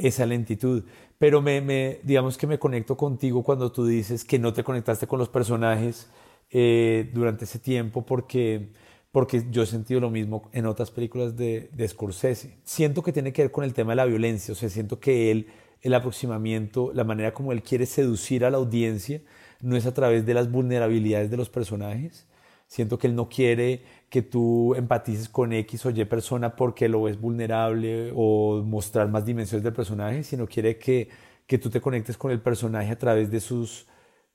esa 0.03 0.27
lentitud. 0.27 0.85
Pero 1.19 1.41
me, 1.41 1.61
me, 1.61 2.01
digamos 2.03 2.37
que 2.37 2.47
me 2.47 2.59
conecto 2.59 2.97
contigo 2.97 3.43
cuando 3.43 3.71
tú 3.71 3.87
dices 3.87 4.25
que 4.25 4.39
no 4.39 4.53
te 4.53 4.65
conectaste 4.65 5.07
con 5.07 5.19
los 5.19 5.29
personajes 5.29 6.09
eh, 6.51 7.09
durante 7.15 7.45
ese 7.45 7.61
tiempo 7.61 8.05
porque, 8.05 8.71
porque 9.13 9.45
yo 9.51 9.63
he 9.63 9.67
sentido 9.67 10.01
lo 10.01 10.11
mismo 10.11 10.51
en 10.53 10.67
otras 10.67 10.91
películas 10.91 11.37
de, 11.37 11.71
de 11.73 11.89
Scorsese. 11.89 12.59
Siento 12.65 13.03
que 13.03 13.13
tiene 13.13 13.33
que 13.33 13.43
ver 13.43 13.53
con 13.53 13.65
el 13.65 13.73
tema 13.73 13.93
de 13.93 13.97
la 13.97 14.05
violencia, 14.05 14.53
o 14.53 14.57
sea, 14.57 14.69
siento 14.69 14.99
que 14.99 15.31
él, 15.31 15.47
el 15.81 15.95
aproximamiento, 15.95 16.91
la 16.93 17.05
manera 17.05 17.33
como 17.33 17.53
él 17.53 17.63
quiere 17.63 17.87
seducir 17.87 18.45
a 18.45 18.51
la 18.51 18.59
audiencia, 18.59 19.23
no 19.61 19.77
es 19.77 19.87
a 19.87 19.95
través 19.95 20.27
de 20.27 20.35
las 20.35 20.51
vulnerabilidades 20.51 21.31
de 21.31 21.37
los 21.37 21.49
personajes. 21.49 22.27
Siento 22.73 22.97
que 22.97 23.07
él 23.07 23.15
no 23.15 23.29
quiere 23.29 23.83
que 24.09 24.23
tú 24.23 24.75
empatices 24.75 25.29
con 25.29 25.53
X 25.53 25.85
o 25.85 25.91
Y 25.91 26.07
persona 26.07 26.57
porque 26.57 26.89
lo 26.89 27.03
ves 27.03 27.21
vulnerable 27.21 28.11
o 28.17 28.63
mostrar 28.65 29.09
más 29.09 29.27
dimensiones 29.27 29.63
del 29.63 29.75
personaje, 29.75 30.23
sino 30.23 30.47
quiere 30.47 30.79
que, 30.79 31.11
que 31.47 31.59
tú 31.59 31.69
te 31.69 31.83
conectes 31.83 32.17
con 32.17 32.31
el 32.31 32.41
personaje 32.41 32.91
a 32.91 32.99
través 32.99 33.31
de 33.31 33.41
sus, 33.41 33.87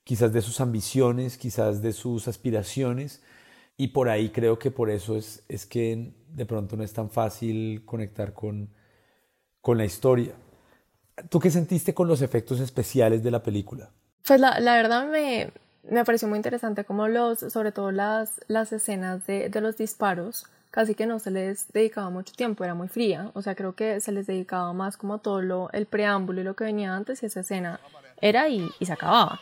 quizás 0.04 0.34
de 0.34 0.44
sus 0.44 0.62
ambiciones, 0.62 1.36
quizás 1.36 1.82
de 1.82 1.94
sus 1.94 2.28
aspiraciones. 2.28 3.24
Y 3.76 3.88
por 3.88 4.08
ahí 4.08 4.30
creo 4.30 4.60
que 4.60 4.70
por 4.70 4.92
eso 4.92 5.18
es, 5.18 5.44
es 5.50 5.66
que 5.66 6.14
de 6.30 6.46
pronto 6.46 6.78
no 6.78 6.84
es 6.84 6.94
tan 6.94 7.10
fácil 7.10 7.86
conectar 7.86 8.34
con, 8.34 8.70
con 9.62 9.80
la 9.80 9.86
historia. 9.86 10.34
¿Tú 11.30 11.40
qué 11.40 11.50
sentiste 11.50 11.96
con 11.96 12.08
los 12.08 12.22
efectos 12.22 12.60
especiales 12.60 13.24
de 13.24 13.32
la 13.32 13.42
película? 13.42 13.90
Pues 14.28 14.40
la, 14.40 14.60
la 14.60 14.76
verdad 14.76 15.10
me, 15.10 15.50
me 15.90 16.04
pareció 16.06 16.28
muy 16.28 16.38
interesante 16.38 16.84
como 16.84 17.08
los, 17.08 17.40
sobre 17.40 17.72
todo 17.72 17.92
las, 17.92 18.42
las 18.48 18.72
escenas 18.72 19.26
de, 19.26 19.50
de, 19.50 19.62
los 19.62 19.78
disparos, 19.78 20.46
casi 20.72 20.96
que 20.96 21.06
no 21.06 21.20
se 21.20 21.32
les 21.32 21.72
dedicaba 21.72 22.10
mucho 22.10 22.34
tiempo, 22.34 22.64
era 22.64 22.74
muy 22.74 22.88
fría, 22.88 23.32
o 23.34 23.42
sea, 23.42 23.56
creo 23.56 23.76
que 23.76 24.00
se 24.02 24.12
les 24.12 24.28
dedicaba 24.28 24.74
más 24.74 24.98
como 24.98 25.20
todo 25.20 25.42
lo, 25.42 25.70
el 25.72 25.86
preámbulo 25.86 26.42
y 26.42 26.44
lo 26.44 26.56
que 26.56 26.66
venía 26.66 26.96
antes 26.96 27.24
y 27.24 27.28
esa 27.28 27.42
escena 27.42 27.80
era 28.22 28.50
y, 28.50 28.70
y 28.80 28.86
se 28.86 28.94
acababa. 28.94 29.40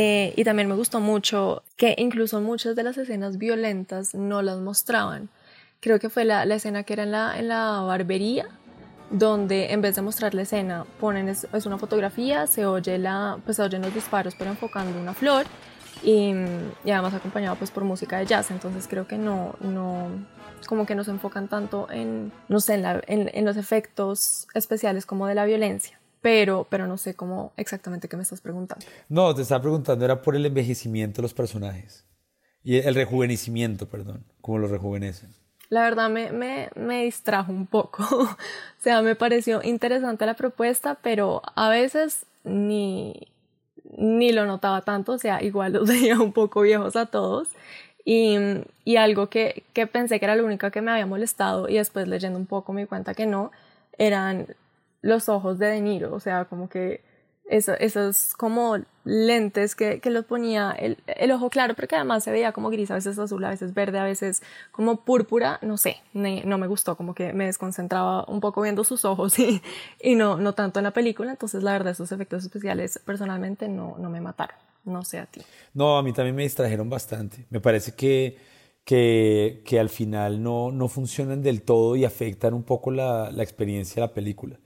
Eh, 0.00 0.32
y 0.36 0.44
también 0.44 0.68
me 0.68 0.76
gustó 0.76 1.00
mucho 1.00 1.64
que 1.76 1.96
incluso 1.98 2.40
muchas 2.40 2.76
de 2.76 2.84
las 2.84 2.96
escenas 2.98 3.36
violentas 3.36 4.14
no 4.14 4.42
las 4.42 4.60
mostraban. 4.60 5.28
Creo 5.80 5.98
que 5.98 6.08
fue 6.08 6.24
la, 6.24 6.44
la 6.44 6.54
escena 6.54 6.84
que 6.84 6.92
era 6.92 7.02
en 7.02 7.10
la, 7.10 7.36
en 7.36 7.48
la, 7.48 7.80
barbería, 7.80 8.46
donde 9.10 9.72
en 9.72 9.80
vez 9.80 9.96
de 9.96 10.02
mostrar 10.02 10.34
la 10.34 10.42
escena 10.42 10.84
ponen 11.00 11.28
es, 11.28 11.48
es, 11.52 11.66
una 11.66 11.78
fotografía, 11.78 12.46
se 12.46 12.64
oye 12.64 12.96
la, 12.96 13.40
pues 13.44 13.56
se 13.56 13.62
oyen 13.64 13.82
los 13.82 13.92
disparos 13.92 14.36
pero 14.38 14.50
enfocando 14.50 15.00
una 15.00 15.14
flor 15.14 15.46
y, 16.04 16.32
y, 16.84 16.90
además 16.92 17.14
acompañado 17.14 17.56
pues 17.56 17.72
por 17.72 17.82
música 17.82 18.18
de 18.18 18.26
jazz. 18.26 18.52
Entonces 18.52 18.86
creo 18.86 19.08
que 19.08 19.18
no, 19.18 19.56
no 19.58 20.10
como 20.68 20.86
que 20.86 20.94
no 20.94 21.02
se 21.02 21.10
enfocan 21.10 21.48
tanto 21.48 21.88
en, 21.90 22.30
no 22.48 22.60
sé, 22.60 22.74
en, 22.74 22.82
la, 22.82 23.02
en, 23.08 23.32
en 23.34 23.44
los 23.44 23.56
efectos 23.56 24.46
especiales 24.54 25.06
como 25.06 25.26
de 25.26 25.34
la 25.34 25.44
violencia 25.44 25.97
pero, 26.20 26.66
pero 26.68 26.86
no 26.86 26.96
sé 26.98 27.14
cómo 27.14 27.52
exactamente 27.56 28.08
qué 28.08 28.16
me 28.16 28.22
estás 28.22 28.40
preguntando. 28.40 28.84
No, 29.08 29.34
te 29.34 29.42
estaba 29.42 29.62
preguntando, 29.62 30.04
era 30.04 30.22
por 30.22 30.36
el 30.36 30.46
envejecimiento 30.46 31.16
de 31.16 31.22
los 31.22 31.34
personajes 31.34 32.04
y 32.62 32.76
el 32.76 32.94
rejuvenecimiento, 32.94 33.88
perdón, 33.88 34.24
cómo 34.40 34.58
los 34.58 34.70
rejuvenecen. 34.70 35.30
La 35.70 35.82
verdad 35.82 36.08
me, 36.08 36.32
me, 36.32 36.70
me 36.74 37.04
distrajo 37.04 37.52
un 37.52 37.66
poco, 37.66 38.02
o 38.12 38.36
sea, 38.78 39.02
me 39.02 39.14
pareció 39.14 39.62
interesante 39.62 40.26
la 40.26 40.34
propuesta, 40.34 40.96
pero 41.02 41.42
a 41.54 41.68
veces 41.68 42.26
ni, 42.44 43.28
ni 43.96 44.32
lo 44.32 44.46
notaba 44.46 44.82
tanto, 44.82 45.12
o 45.12 45.18
sea, 45.18 45.42
igual 45.42 45.74
los 45.74 45.88
veía 45.88 46.18
un 46.18 46.32
poco 46.32 46.62
viejos 46.62 46.96
a 46.96 47.06
todos. 47.06 47.48
Y, 48.04 48.38
y 48.86 48.96
algo 48.96 49.28
que, 49.28 49.64
que 49.74 49.86
pensé 49.86 50.18
que 50.18 50.24
era 50.24 50.34
lo 50.34 50.46
único 50.46 50.70
que 50.70 50.80
me 50.80 50.90
había 50.90 51.04
molestado 51.04 51.68
y 51.68 51.74
después 51.74 52.08
leyendo 52.08 52.38
un 52.38 52.46
poco 52.46 52.72
me 52.72 52.80
di 52.80 52.86
cuenta 52.86 53.12
que 53.12 53.26
no, 53.26 53.52
eran 53.98 54.46
los 55.00 55.28
ojos 55.28 55.58
de 55.58 55.66
De 55.66 55.80
Niro, 55.80 56.14
o 56.14 56.20
sea, 56.20 56.46
como 56.46 56.68
que 56.68 57.02
eso, 57.48 57.72
esos 57.78 58.34
como 58.36 58.76
lentes 59.04 59.74
que, 59.74 60.00
que 60.00 60.10
los 60.10 60.26
ponía 60.26 60.70
el, 60.72 60.98
el, 61.06 61.32
ojo 61.32 61.48
claro, 61.48 61.74
pero 61.74 61.88
que 61.88 61.96
además 61.96 62.22
se 62.22 62.30
veía 62.30 62.52
como 62.52 62.68
gris, 62.68 62.90
a 62.90 62.94
veces 62.94 63.18
azul, 63.18 63.42
a 63.44 63.50
veces 63.50 63.72
verde, 63.72 63.98
a 63.98 64.04
veces 64.04 64.42
como 64.70 65.04
púrpura, 65.04 65.58
no 65.62 65.78
sé, 65.78 65.96
ne, 66.12 66.42
no 66.44 66.58
me 66.58 66.66
gustó, 66.66 66.96
como 66.96 67.14
que 67.14 67.32
me 67.32 67.46
desconcentraba 67.46 68.24
un 68.28 68.40
poco 68.40 68.60
viendo 68.62 68.84
sus 68.84 69.04
ojos 69.04 69.38
y, 69.38 69.62
y 70.02 70.14
no, 70.14 70.36
no 70.36 70.52
tanto 70.52 70.78
en 70.78 70.84
la 70.84 70.90
película, 70.92 71.30
entonces 71.30 71.62
la 71.62 71.72
verdad 71.72 71.92
esos 71.92 72.12
efectos 72.12 72.44
especiales 72.44 73.00
personalmente 73.04 73.66
no, 73.68 73.96
no 73.98 74.10
me 74.10 74.20
mataron, 74.20 74.56
no 74.84 75.02
sé 75.04 75.18
a 75.18 75.26
ti. 75.26 75.40
No, 75.72 75.96
a 75.96 76.02
mí 76.02 76.12
también 76.12 76.36
me 76.36 76.42
distrajeron 76.42 76.90
bastante, 76.90 77.46
me 77.48 77.60
parece 77.60 77.92
que, 77.92 78.36
que, 78.84 79.62
que 79.64 79.80
al 79.80 79.88
final 79.88 80.42
no, 80.42 80.70
no 80.70 80.88
funcionan 80.88 81.42
del 81.42 81.62
todo 81.62 81.96
y 81.96 82.04
afectan 82.04 82.52
un 82.52 82.62
poco 82.62 82.90
la, 82.90 83.30
la 83.30 83.42
experiencia 83.42 84.02
de 84.02 84.08
la 84.08 84.12
película 84.12 84.58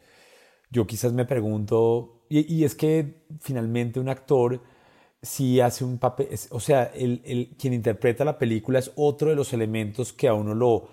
yo 0.73 0.87
quizás 0.87 1.13
me 1.13 1.27
pregunto, 1.27 2.25
y, 2.29 2.65
es 2.65 2.75
que 2.75 3.27
finalmente 3.41 4.01
un 4.01 4.09
actor 4.09 4.63
sí 5.21 5.61
hace 5.61 5.85
un 5.85 5.99
papel, 5.99 6.29
o 6.51 6.61
sea, 6.61 6.85
el, 6.95 7.21
el, 7.25 7.55
quien 7.59 7.75
interpreta 7.75 8.25
la 8.25 8.39
película 8.39 8.79
es 8.79 8.91
otro 8.97 9.29
de 9.29 9.37
los 9.37 9.53
elementos 9.53 10.15
que 10.15 10.29
a 10.29 10.35
uno 10.35 10.55
lo 10.55 10.89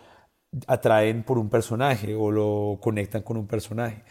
atraen 0.68 1.24
por 1.24 1.38
un 1.38 1.50
personaje 1.50 2.13
o 2.13 2.30
lo 2.30 2.78
conectan 2.82 3.22
con 3.22 3.38
un 3.38 3.48
personaje. 3.48 4.04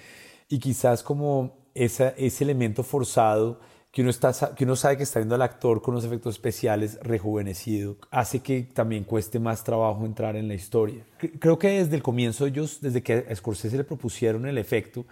Y 0.48 0.58
quizás 0.58 1.02
como 1.02 1.68
esa, 1.74 2.08
ese 2.10 2.44
elemento 2.44 2.82
forzado 2.82 3.60
que 3.90 4.02
uno, 4.02 4.10
está, 4.10 4.32
que 4.54 4.64
uno 4.64 4.76
sabe 4.76 4.96
que 4.96 5.02
está 5.02 5.18
viendo 5.18 5.34
al 5.34 5.42
actor 5.42 5.82
con 5.82 5.94
los 5.94 6.04
efectos 6.04 6.36
especiales 6.36 6.98
rejuvenecido, 7.02 7.96
hace 8.10 8.40
que 8.40 8.62
también 8.62 9.04
cueste 9.04 9.38
más 9.38 9.64
trabajo 9.64 10.06
entrar 10.06 10.36
en 10.36 10.48
la 10.48 10.54
historia. 10.54 11.04
Creo 11.38 11.58
que 11.58 11.68
desde 11.68 11.96
el 11.96 12.02
comienzo 12.02 12.46
ellos, 12.46 12.80
desde 12.80 13.02
que 13.02 13.26
a 13.28 13.34
Scorsese 13.34 13.76
le 13.76 13.84
propusieron 13.84 14.46
el 14.46 14.56
efecto, 14.56 15.06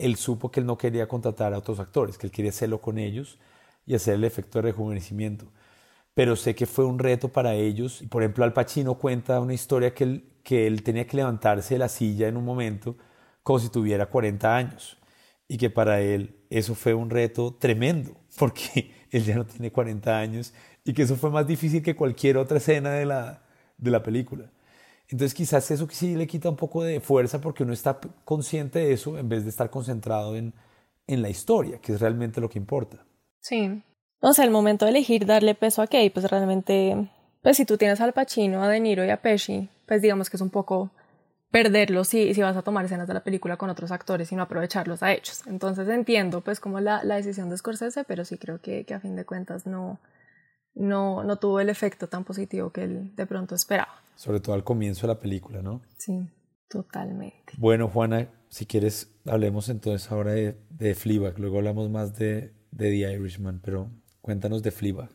él 0.00 0.16
supo 0.16 0.50
que 0.50 0.60
él 0.60 0.66
no 0.66 0.78
quería 0.78 1.06
contratar 1.08 1.54
a 1.54 1.58
otros 1.58 1.78
actores, 1.80 2.18
que 2.18 2.26
él 2.26 2.32
quería 2.32 2.50
hacerlo 2.50 2.80
con 2.80 2.98
ellos 2.98 3.38
y 3.86 3.94
hacer 3.94 4.14
el 4.14 4.24
efecto 4.24 4.58
de 4.58 4.62
rejuvenecimiento. 4.62 5.46
Pero 6.14 6.36
sé 6.36 6.54
que 6.54 6.66
fue 6.66 6.84
un 6.84 6.98
reto 6.98 7.28
para 7.28 7.54
ellos. 7.54 8.02
Por 8.10 8.22
ejemplo, 8.22 8.44
Al 8.44 8.52
Pacino 8.52 8.94
cuenta 8.96 9.40
una 9.40 9.54
historia 9.54 9.94
que 9.94 10.04
él, 10.04 10.24
que 10.42 10.66
él 10.66 10.82
tenía 10.82 11.06
que 11.06 11.16
levantarse 11.16 11.74
de 11.74 11.78
la 11.78 11.88
silla 11.88 12.28
en 12.28 12.36
un 12.36 12.44
momento 12.44 12.96
como 13.42 13.58
si 13.58 13.68
tuviera 13.68 14.06
40 14.06 14.56
años. 14.56 14.96
Y 15.48 15.58
que 15.58 15.70
para 15.70 16.00
él 16.00 16.36
eso 16.50 16.74
fue 16.74 16.94
un 16.94 17.10
reto 17.10 17.56
tremendo, 17.58 18.16
porque 18.38 18.92
él 19.10 19.24
ya 19.24 19.36
no 19.36 19.46
tiene 19.46 19.70
40 19.72 20.18
años 20.18 20.52
y 20.84 20.92
que 20.92 21.02
eso 21.02 21.16
fue 21.16 21.30
más 21.30 21.46
difícil 21.46 21.82
que 21.82 21.94
cualquier 21.96 22.36
otra 22.38 22.58
escena 22.58 22.90
de 22.92 23.06
la, 23.06 23.42
de 23.78 23.90
la 23.90 24.02
película. 24.02 24.50
Entonces 25.10 25.34
quizás 25.34 25.70
eso 25.70 25.88
sí 25.90 26.14
le 26.14 26.26
quita 26.26 26.48
un 26.48 26.56
poco 26.56 26.84
de 26.84 27.00
fuerza 27.00 27.40
porque 27.40 27.64
uno 27.64 27.72
está 27.72 27.98
consciente 28.24 28.78
de 28.78 28.92
eso 28.92 29.18
en 29.18 29.28
vez 29.28 29.42
de 29.42 29.50
estar 29.50 29.68
concentrado 29.68 30.36
en, 30.36 30.54
en 31.06 31.22
la 31.22 31.28
historia, 31.28 31.78
que 31.80 31.92
es 31.92 32.00
realmente 32.00 32.40
lo 32.40 32.48
que 32.48 32.58
importa. 32.58 33.04
Sí. 33.40 33.82
O 34.20 34.32
sea, 34.32 34.44
el 34.44 34.50
momento 34.52 34.84
de 34.84 34.92
elegir 34.92 35.26
darle 35.26 35.54
peso 35.54 35.82
a 35.82 35.88
qué, 35.88 36.08
pues 36.12 36.30
realmente, 36.30 37.10
pues 37.42 37.56
si 37.56 37.64
tú 37.64 37.76
tienes 37.76 38.00
al 38.00 38.12
Pacino, 38.12 38.62
a 38.62 38.68
De 38.68 38.78
Niro 38.78 39.04
y 39.04 39.10
a 39.10 39.20
Pesci, 39.20 39.68
pues 39.86 40.02
digamos 40.02 40.30
que 40.30 40.36
es 40.36 40.42
un 40.42 40.50
poco 40.50 40.90
perderlos 41.50 42.06
si, 42.06 42.32
si 42.32 42.42
vas 42.42 42.56
a 42.56 42.62
tomar 42.62 42.84
escenas 42.84 43.08
de 43.08 43.14
la 43.14 43.24
película 43.24 43.56
con 43.56 43.70
otros 43.70 43.90
actores 43.90 44.30
y 44.30 44.36
no 44.36 44.42
aprovecharlos 44.42 45.02
a 45.02 45.12
ellos. 45.12 45.42
Entonces 45.46 45.88
entiendo 45.88 46.42
pues 46.42 46.60
como 46.60 46.78
la, 46.78 47.02
la 47.02 47.16
decisión 47.16 47.50
de 47.50 47.56
Scorsese, 47.56 48.04
pero 48.04 48.24
sí 48.24 48.38
creo 48.38 48.60
que 48.60 48.86
a 48.94 49.00
fin 49.00 49.16
de 49.16 49.24
cuentas 49.24 49.66
no, 49.66 49.98
no, 50.74 51.24
no 51.24 51.36
tuvo 51.36 51.60
el 51.60 51.68
efecto 51.68 52.08
tan 52.08 52.24
positivo 52.24 52.70
que 52.70 52.84
él 52.84 53.14
de 53.16 53.26
pronto 53.26 53.54
esperaba. 53.54 54.02
Sobre 54.16 54.40
todo 54.40 54.54
al 54.54 54.64
comienzo 54.64 55.06
de 55.06 55.14
la 55.14 55.20
película, 55.20 55.62
¿no? 55.62 55.82
Sí. 55.98 56.28
Totalmente. 56.70 57.52
Bueno, 57.58 57.88
Juana, 57.88 58.28
si 58.48 58.64
quieres, 58.64 59.10
hablemos 59.26 59.68
entonces 59.68 60.10
ahora 60.12 60.32
de, 60.32 60.56
de 60.70 60.94
Fleabag. 60.94 61.36
Luego 61.40 61.58
hablamos 61.58 61.90
más 61.90 62.16
de, 62.16 62.54
de 62.70 62.90
The 62.90 63.12
Irishman, 63.12 63.60
pero 63.60 63.90
cuéntanos 64.20 64.62
de 64.62 64.70
Fleabag. 64.70 65.10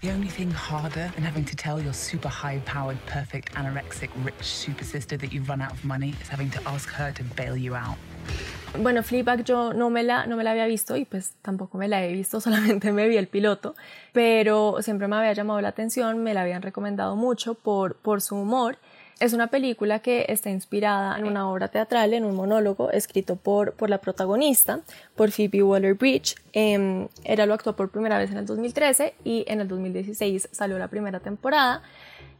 The 0.00 0.10
only 0.10 0.28
thing 0.28 0.50
harder 0.50 1.10
than 1.14 1.24
having 1.24 1.44
to 1.44 1.56
tell 1.56 1.82
your 1.82 1.92
super 1.92 2.30
high 2.30 2.62
powered, 2.64 2.98
perfect, 3.06 3.54
anorexic, 3.54 4.10
rich 4.24 4.42
super 4.42 4.84
sister 4.84 5.18
that 5.18 5.32
you've 5.32 5.48
run 5.50 5.60
out 5.60 5.72
of 5.72 5.84
money 5.84 6.14
is 6.22 6.28
having 6.28 6.50
to 6.50 6.60
ask 6.66 6.88
her 6.88 7.12
to 7.12 7.24
bail 7.36 7.56
you 7.56 7.74
out. 7.74 7.98
Bueno, 8.80 9.02
Fleabag 9.04 9.44
yo 9.44 9.72
no 9.72 9.88
me, 9.88 10.02
la, 10.02 10.26
no 10.26 10.36
me 10.36 10.42
la 10.42 10.50
había 10.50 10.66
visto 10.66 10.96
y 10.96 11.04
pues 11.04 11.34
tampoco 11.42 11.78
me 11.78 11.86
la 11.86 12.04
he 12.04 12.12
visto, 12.12 12.40
solamente 12.40 12.92
me 12.92 13.06
vi 13.08 13.16
el 13.16 13.28
piloto, 13.28 13.74
pero 14.12 14.78
siempre 14.80 15.06
me 15.06 15.16
había 15.16 15.32
llamado 15.32 15.60
la 15.60 15.68
atención, 15.68 16.22
me 16.22 16.34
la 16.34 16.42
habían 16.42 16.62
recomendado 16.62 17.14
mucho 17.14 17.54
por, 17.54 17.96
por 17.96 18.20
su 18.20 18.36
humor 18.36 18.78
es 19.20 19.32
una 19.32 19.46
película 19.46 20.00
que 20.00 20.26
está 20.28 20.50
inspirada 20.50 21.16
en 21.18 21.26
una 21.26 21.48
obra 21.48 21.68
teatral, 21.68 22.14
en 22.14 22.24
un 22.24 22.34
monólogo 22.34 22.90
escrito 22.90 23.36
por, 23.36 23.72
por 23.74 23.88
la 23.88 23.98
protagonista, 23.98 24.80
por 25.14 25.30
Phoebe 25.30 25.62
Waller-Bridge. 25.62 26.34
Eh, 26.52 27.08
ella 27.24 27.46
lo 27.46 27.54
actuó 27.54 27.76
por 27.76 27.90
primera 27.90 28.18
vez 28.18 28.30
en 28.30 28.38
el 28.38 28.46
2013 28.46 29.14
y 29.24 29.44
en 29.46 29.60
el 29.60 29.68
2016 29.68 30.48
salió 30.50 30.78
la 30.78 30.88
primera 30.88 31.20
temporada. 31.20 31.82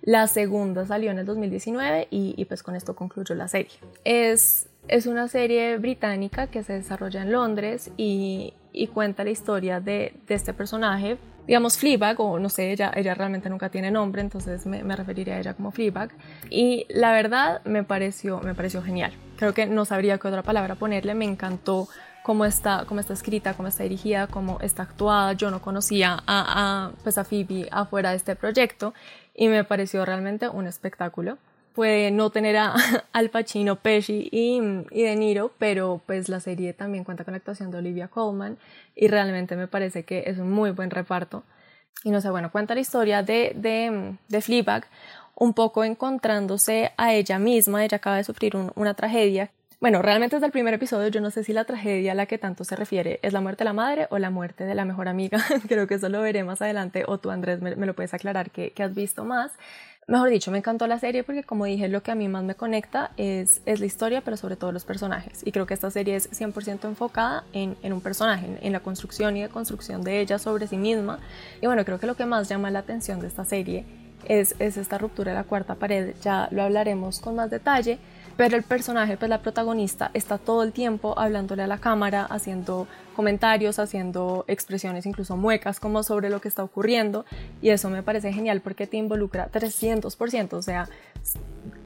La 0.02 0.26
segunda 0.26 0.84
salió 0.84 1.10
en 1.12 1.20
el 1.20 1.26
2019 1.26 2.08
y, 2.10 2.34
y 2.36 2.44
pues 2.44 2.62
con 2.62 2.74
esto 2.74 2.94
concluyó 2.96 3.34
la 3.34 3.48
serie. 3.48 3.72
Es, 4.04 4.66
es 4.88 5.06
una 5.06 5.28
serie 5.28 5.78
británica 5.78 6.46
que 6.46 6.62
se 6.62 6.74
desarrolla 6.74 7.22
en 7.22 7.32
Londres 7.32 7.90
y, 7.96 8.54
y 8.72 8.88
cuenta 8.88 9.24
la 9.24 9.30
historia 9.30 9.80
de, 9.80 10.14
de 10.26 10.34
este 10.34 10.52
personaje 10.52 11.18
digamos, 11.46 11.76
Fleabag, 11.76 12.20
o 12.20 12.38
no 12.38 12.48
sé, 12.48 12.72
ella, 12.72 12.90
ella 12.94 13.14
realmente 13.14 13.50
nunca 13.50 13.68
tiene 13.68 13.90
nombre, 13.90 14.22
entonces 14.22 14.66
me, 14.66 14.82
me, 14.82 14.96
referiría 14.96 15.34
a 15.34 15.38
ella 15.40 15.54
como 15.54 15.70
Fleabag. 15.70 16.10
Y 16.50 16.86
la 16.88 17.12
verdad 17.12 17.60
me 17.64 17.84
pareció, 17.84 18.40
me 18.40 18.54
pareció 18.54 18.82
genial. 18.82 19.12
Creo 19.36 19.52
que 19.52 19.66
no 19.66 19.84
sabría 19.84 20.18
qué 20.18 20.28
otra 20.28 20.42
palabra 20.42 20.74
ponerle, 20.74 21.14
me 21.14 21.24
encantó 21.24 21.88
cómo 22.22 22.46
está, 22.46 22.84
cómo 22.86 23.00
está 23.00 23.12
escrita, 23.12 23.54
cómo 23.54 23.68
está 23.68 23.82
dirigida, 23.82 24.26
cómo 24.26 24.58
está 24.60 24.84
actuada. 24.84 25.34
Yo 25.34 25.50
no 25.50 25.60
conocía 25.60 26.14
a, 26.14 26.22
a, 26.26 26.92
pues 27.02 27.18
a 27.18 27.24
Phoebe 27.24 27.68
afuera 27.70 28.10
de 28.10 28.16
este 28.16 28.36
proyecto 28.36 28.94
y 29.34 29.48
me 29.48 29.64
pareció 29.64 30.04
realmente 30.06 30.48
un 30.48 30.66
espectáculo 30.66 31.36
puede 31.74 32.10
no 32.10 32.30
tener 32.30 32.56
a 32.56 32.74
Al 33.12 33.30
Pacino, 33.30 33.76
Pesci 33.76 34.28
y, 34.30 34.60
y, 34.90 35.02
De 35.02 35.16
Niro, 35.16 35.52
pero 35.58 36.00
pues 36.06 36.28
la 36.28 36.40
serie 36.40 36.72
también 36.72 37.04
cuenta 37.04 37.24
con 37.24 37.32
la 37.32 37.38
actuación 37.38 37.70
de 37.70 37.78
Olivia 37.78 38.08
Colman 38.08 38.56
y 38.94 39.08
realmente 39.08 39.56
me 39.56 39.66
parece 39.66 40.04
que 40.04 40.24
es 40.26 40.38
un 40.38 40.50
muy 40.50 40.70
buen 40.70 40.90
reparto. 40.90 41.42
Y 42.04 42.10
no 42.10 42.20
sé, 42.20 42.30
bueno, 42.30 42.50
cuenta 42.50 42.74
la 42.74 42.80
historia 42.80 43.22
de, 43.22 43.52
de, 43.56 44.16
de 44.28 44.40
Fleabag, 44.40 44.86
un 45.34 45.54
poco 45.54 45.84
encontrándose 45.84 46.92
a 46.96 47.12
ella 47.12 47.38
misma, 47.38 47.84
ella 47.84 47.96
acaba 47.96 48.16
de 48.16 48.24
sufrir 48.24 48.56
un, 48.56 48.70
una 48.76 48.94
tragedia. 48.94 49.50
Bueno, 49.80 50.00
realmente 50.00 50.36
desde 50.36 50.46
el 50.46 50.52
primer 50.52 50.72
episodio 50.72 51.08
yo 51.08 51.20
no 51.20 51.30
sé 51.30 51.44
si 51.44 51.52
la 51.52 51.64
tragedia 51.64 52.12
a 52.12 52.14
la 52.14 52.26
que 52.26 52.38
tanto 52.38 52.64
se 52.64 52.76
refiere 52.76 53.18
es 53.22 53.32
la 53.32 53.40
muerte 53.40 53.64
de 53.64 53.66
la 53.66 53.72
madre 53.74 54.06
o 54.10 54.18
la 54.18 54.30
muerte 54.30 54.64
de 54.64 54.74
la 54.74 54.84
mejor 54.84 55.08
amiga. 55.08 55.38
Creo 55.68 55.86
que 55.86 55.94
eso 55.94 56.08
lo 56.08 56.22
veré 56.22 56.44
más 56.44 56.62
adelante 56.62 57.04
o 57.06 57.18
tú 57.18 57.30
Andrés 57.30 57.60
me, 57.60 57.76
me 57.76 57.86
lo 57.86 57.94
puedes 57.94 58.14
aclarar 58.14 58.50
que, 58.50 58.70
que 58.70 58.82
has 58.82 58.94
visto 58.94 59.24
más. 59.24 59.52
Mejor 60.06 60.28
dicho, 60.28 60.50
me 60.50 60.58
encantó 60.58 60.86
la 60.86 60.98
serie 60.98 61.24
porque 61.24 61.44
como 61.44 61.64
dije, 61.64 61.88
lo 61.88 62.02
que 62.02 62.10
a 62.10 62.14
mí 62.14 62.28
más 62.28 62.44
me 62.44 62.54
conecta 62.54 63.12
es, 63.16 63.62
es 63.64 63.80
la 63.80 63.86
historia, 63.86 64.20
pero 64.20 64.36
sobre 64.36 64.56
todo 64.56 64.70
los 64.70 64.84
personajes. 64.84 65.40
Y 65.46 65.52
creo 65.52 65.64
que 65.64 65.72
esta 65.72 65.90
serie 65.90 66.16
es 66.16 66.30
100% 66.30 66.84
enfocada 66.84 67.44
en, 67.54 67.76
en, 67.82 67.92
un 67.94 68.02
personaje, 68.02 68.46
en, 68.46 68.58
en, 68.60 68.72
la 68.72 68.80
construcción 68.80 69.36
y 69.36 69.42
deconstrucción 69.42 70.02
de 70.02 70.20
ella 70.20 70.38
sobre 70.38 70.66
sí 70.66 70.76
misma. 70.76 71.20
Y 71.62 71.66
bueno, 71.66 71.84
creo 71.86 71.98
que 71.98 72.06
lo 72.06 72.16
que 72.16 72.26
más 72.26 72.50
llama 72.50 72.70
la 72.70 72.80
atención 72.80 73.20
de 73.20 73.28
esta 73.28 73.46
serie 73.46 73.86
es, 74.26 74.54
es 74.58 74.76
esta 74.76 74.98
ruptura 74.98 75.32
de 75.32 75.38
la 75.38 75.44
cuarta 75.44 75.74
pared. 75.74 76.14
Ya 76.22 76.48
lo 76.50 76.62
hablaremos 76.62 77.20
con 77.20 77.36
más 77.36 77.50
detalle, 77.50 77.98
pero 78.36 78.56
el 78.56 78.62
personaje, 78.62 79.16
pues 79.16 79.28
la 79.28 79.42
protagonista, 79.42 80.10
está 80.14 80.38
todo 80.38 80.62
el 80.62 80.72
tiempo 80.72 81.18
hablándole 81.18 81.62
a 81.62 81.66
la 81.66 81.78
cámara, 81.78 82.24
haciendo 82.24 82.86
comentarios, 83.14 83.78
haciendo 83.78 84.44
expresiones, 84.48 85.06
incluso 85.06 85.36
muecas, 85.36 85.78
como 85.78 86.02
sobre 86.02 86.30
lo 86.30 86.40
que 86.40 86.48
está 86.48 86.64
ocurriendo. 86.64 87.24
Y 87.62 87.70
eso 87.70 87.90
me 87.90 88.02
parece 88.02 88.32
genial 88.32 88.60
porque 88.60 88.86
te 88.86 88.96
involucra 88.96 89.50
300%. 89.50 90.54
O 90.54 90.62
sea, 90.62 90.88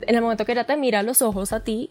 en 0.02 0.14
el 0.14 0.22
momento 0.22 0.44
que 0.44 0.52
ella 0.52 0.64
te 0.64 0.76
mira 0.76 1.02
los 1.02 1.22
ojos 1.22 1.52
a 1.52 1.60
ti 1.60 1.90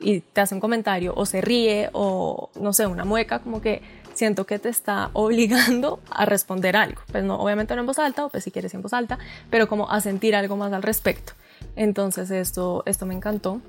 y 0.00 0.20
te 0.20 0.40
hace 0.40 0.54
un 0.54 0.60
comentario, 0.60 1.12
o 1.16 1.26
se 1.26 1.40
ríe, 1.40 1.90
o 1.92 2.50
no 2.60 2.72
sé, 2.72 2.86
una 2.86 3.04
mueca, 3.04 3.40
como 3.40 3.60
que 3.60 3.82
siento 4.14 4.46
que 4.46 4.58
te 4.58 4.68
está 4.68 5.10
obligando 5.12 6.00
a 6.10 6.24
responder 6.24 6.76
algo. 6.76 7.02
Pues 7.10 7.24
no, 7.24 7.36
obviamente 7.40 7.74
no 7.74 7.80
en 7.80 7.86
voz 7.86 7.98
alta, 7.98 8.24
o 8.24 8.28
pues 8.28 8.44
si 8.44 8.50
quieres 8.50 8.74
en 8.74 8.82
voz 8.82 8.92
alta, 8.92 9.18
pero 9.50 9.68
como 9.68 9.90
a 9.90 10.00
sentir 10.00 10.36
algo 10.36 10.56
más 10.56 10.72
al 10.72 10.82
respecto. 10.82 11.32
Entonces 11.74 12.30
esto, 12.30 12.82
esto 12.86 13.06
me 13.06 13.14
encantó. 13.14 13.60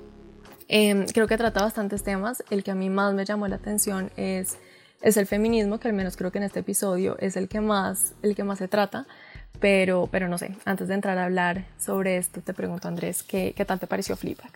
Eh, 0.72 1.04
creo 1.12 1.26
que 1.26 1.36
trata 1.36 1.62
bastantes 1.62 2.04
temas. 2.04 2.44
El 2.48 2.62
que 2.62 2.70
a 2.70 2.76
mí 2.76 2.88
más 2.88 3.12
me 3.12 3.24
llamó 3.24 3.48
la 3.48 3.56
atención 3.56 4.12
es, 4.16 4.56
es 5.02 5.16
el 5.16 5.26
feminismo, 5.26 5.80
que 5.80 5.88
al 5.88 5.94
menos 5.94 6.16
creo 6.16 6.30
que 6.30 6.38
en 6.38 6.44
este 6.44 6.60
episodio 6.60 7.18
es 7.18 7.36
el 7.36 7.48
que 7.48 7.60
más, 7.60 8.14
el 8.22 8.36
que 8.36 8.44
más 8.44 8.58
se 8.58 8.68
trata. 8.68 9.06
Pero, 9.58 10.08
pero 10.10 10.28
no 10.28 10.38
sé, 10.38 10.54
antes 10.64 10.86
de 10.86 10.94
entrar 10.94 11.18
a 11.18 11.24
hablar 11.24 11.66
sobre 11.76 12.16
esto, 12.16 12.40
te 12.40 12.54
pregunto 12.54 12.86
Andrés, 12.86 13.24
¿qué, 13.24 13.52
qué 13.54 13.64
tal 13.64 13.80
te 13.80 13.88
pareció 13.88 14.16
Fleabag? 14.16 14.52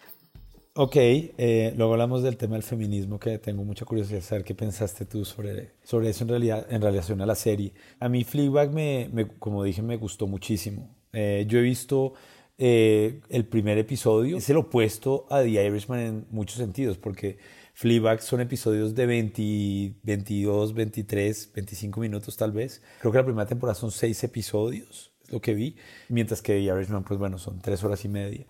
Ok, 0.77 0.97
eh, 0.97 1.75
luego 1.77 1.93
hablamos 1.93 2.23
del 2.23 2.37
tema 2.37 2.55
del 2.55 2.63
feminismo, 2.63 3.19
que 3.19 3.39
tengo 3.39 3.65
mucha 3.65 3.85
curiosidad 3.85 4.19
de 4.19 4.23
saber 4.23 4.45
qué 4.45 4.55
pensaste 4.55 5.05
tú 5.05 5.25
sobre, 5.25 5.73
sobre 5.83 6.11
eso 6.11 6.23
en, 6.25 6.31
realidad, 6.31 6.67
en 6.71 6.81
relación 6.81 7.21
a 7.21 7.27
la 7.27 7.35
serie. 7.35 7.73
A 7.99 8.09
mí 8.09 8.23
Fleabag, 8.25 8.73
me, 8.73 9.11
me, 9.13 9.27
como 9.27 9.65
dije, 9.65 9.83
me 9.83 9.97
gustó 9.97 10.27
muchísimo. 10.29 10.95
Eh, 11.13 11.45
yo 11.49 11.59
he 11.59 11.63
visto 11.63 12.15
eh, 12.57 13.21
el 13.31 13.47
primer 13.47 13.79
episodio 13.79 14.37
es 14.37 14.49
el 14.49 14.57
opuesto 14.59 15.27
a 15.29 15.43
The 15.43 15.49
Irishman 15.49 16.01
en 16.01 16.27
muchos 16.31 16.59
sentidos, 16.59 16.99
porque 16.99 17.39
Fleabag 17.73 18.23
son 18.23 18.41
episodios 18.41 18.95
de 18.95 19.07
20, 19.07 19.95
22, 20.03 20.75
23, 20.75 21.51
25 21.53 22.01
minutos 22.01 22.37
tal 22.37 22.53
vez. 22.53 22.81
Creo 23.01 23.11
que 23.11 23.19
la 23.19 23.25
primera 23.25 23.47
temporada 23.47 23.75
son 23.75 23.91
seis 23.91 24.23
episodios, 24.23 25.13
es 25.25 25.33
lo 25.33 25.41
que 25.41 25.55
vi, 25.55 25.77
mientras 26.09 26.43
que 26.43 26.53
The 26.55 26.63
Irishman, 26.63 27.03
pues 27.03 27.19
bueno, 27.19 27.39
son 27.39 27.61
tres 27.61 27.83
horas 27.83 28.05
y 28.05 28.09
media. 28.09 28.47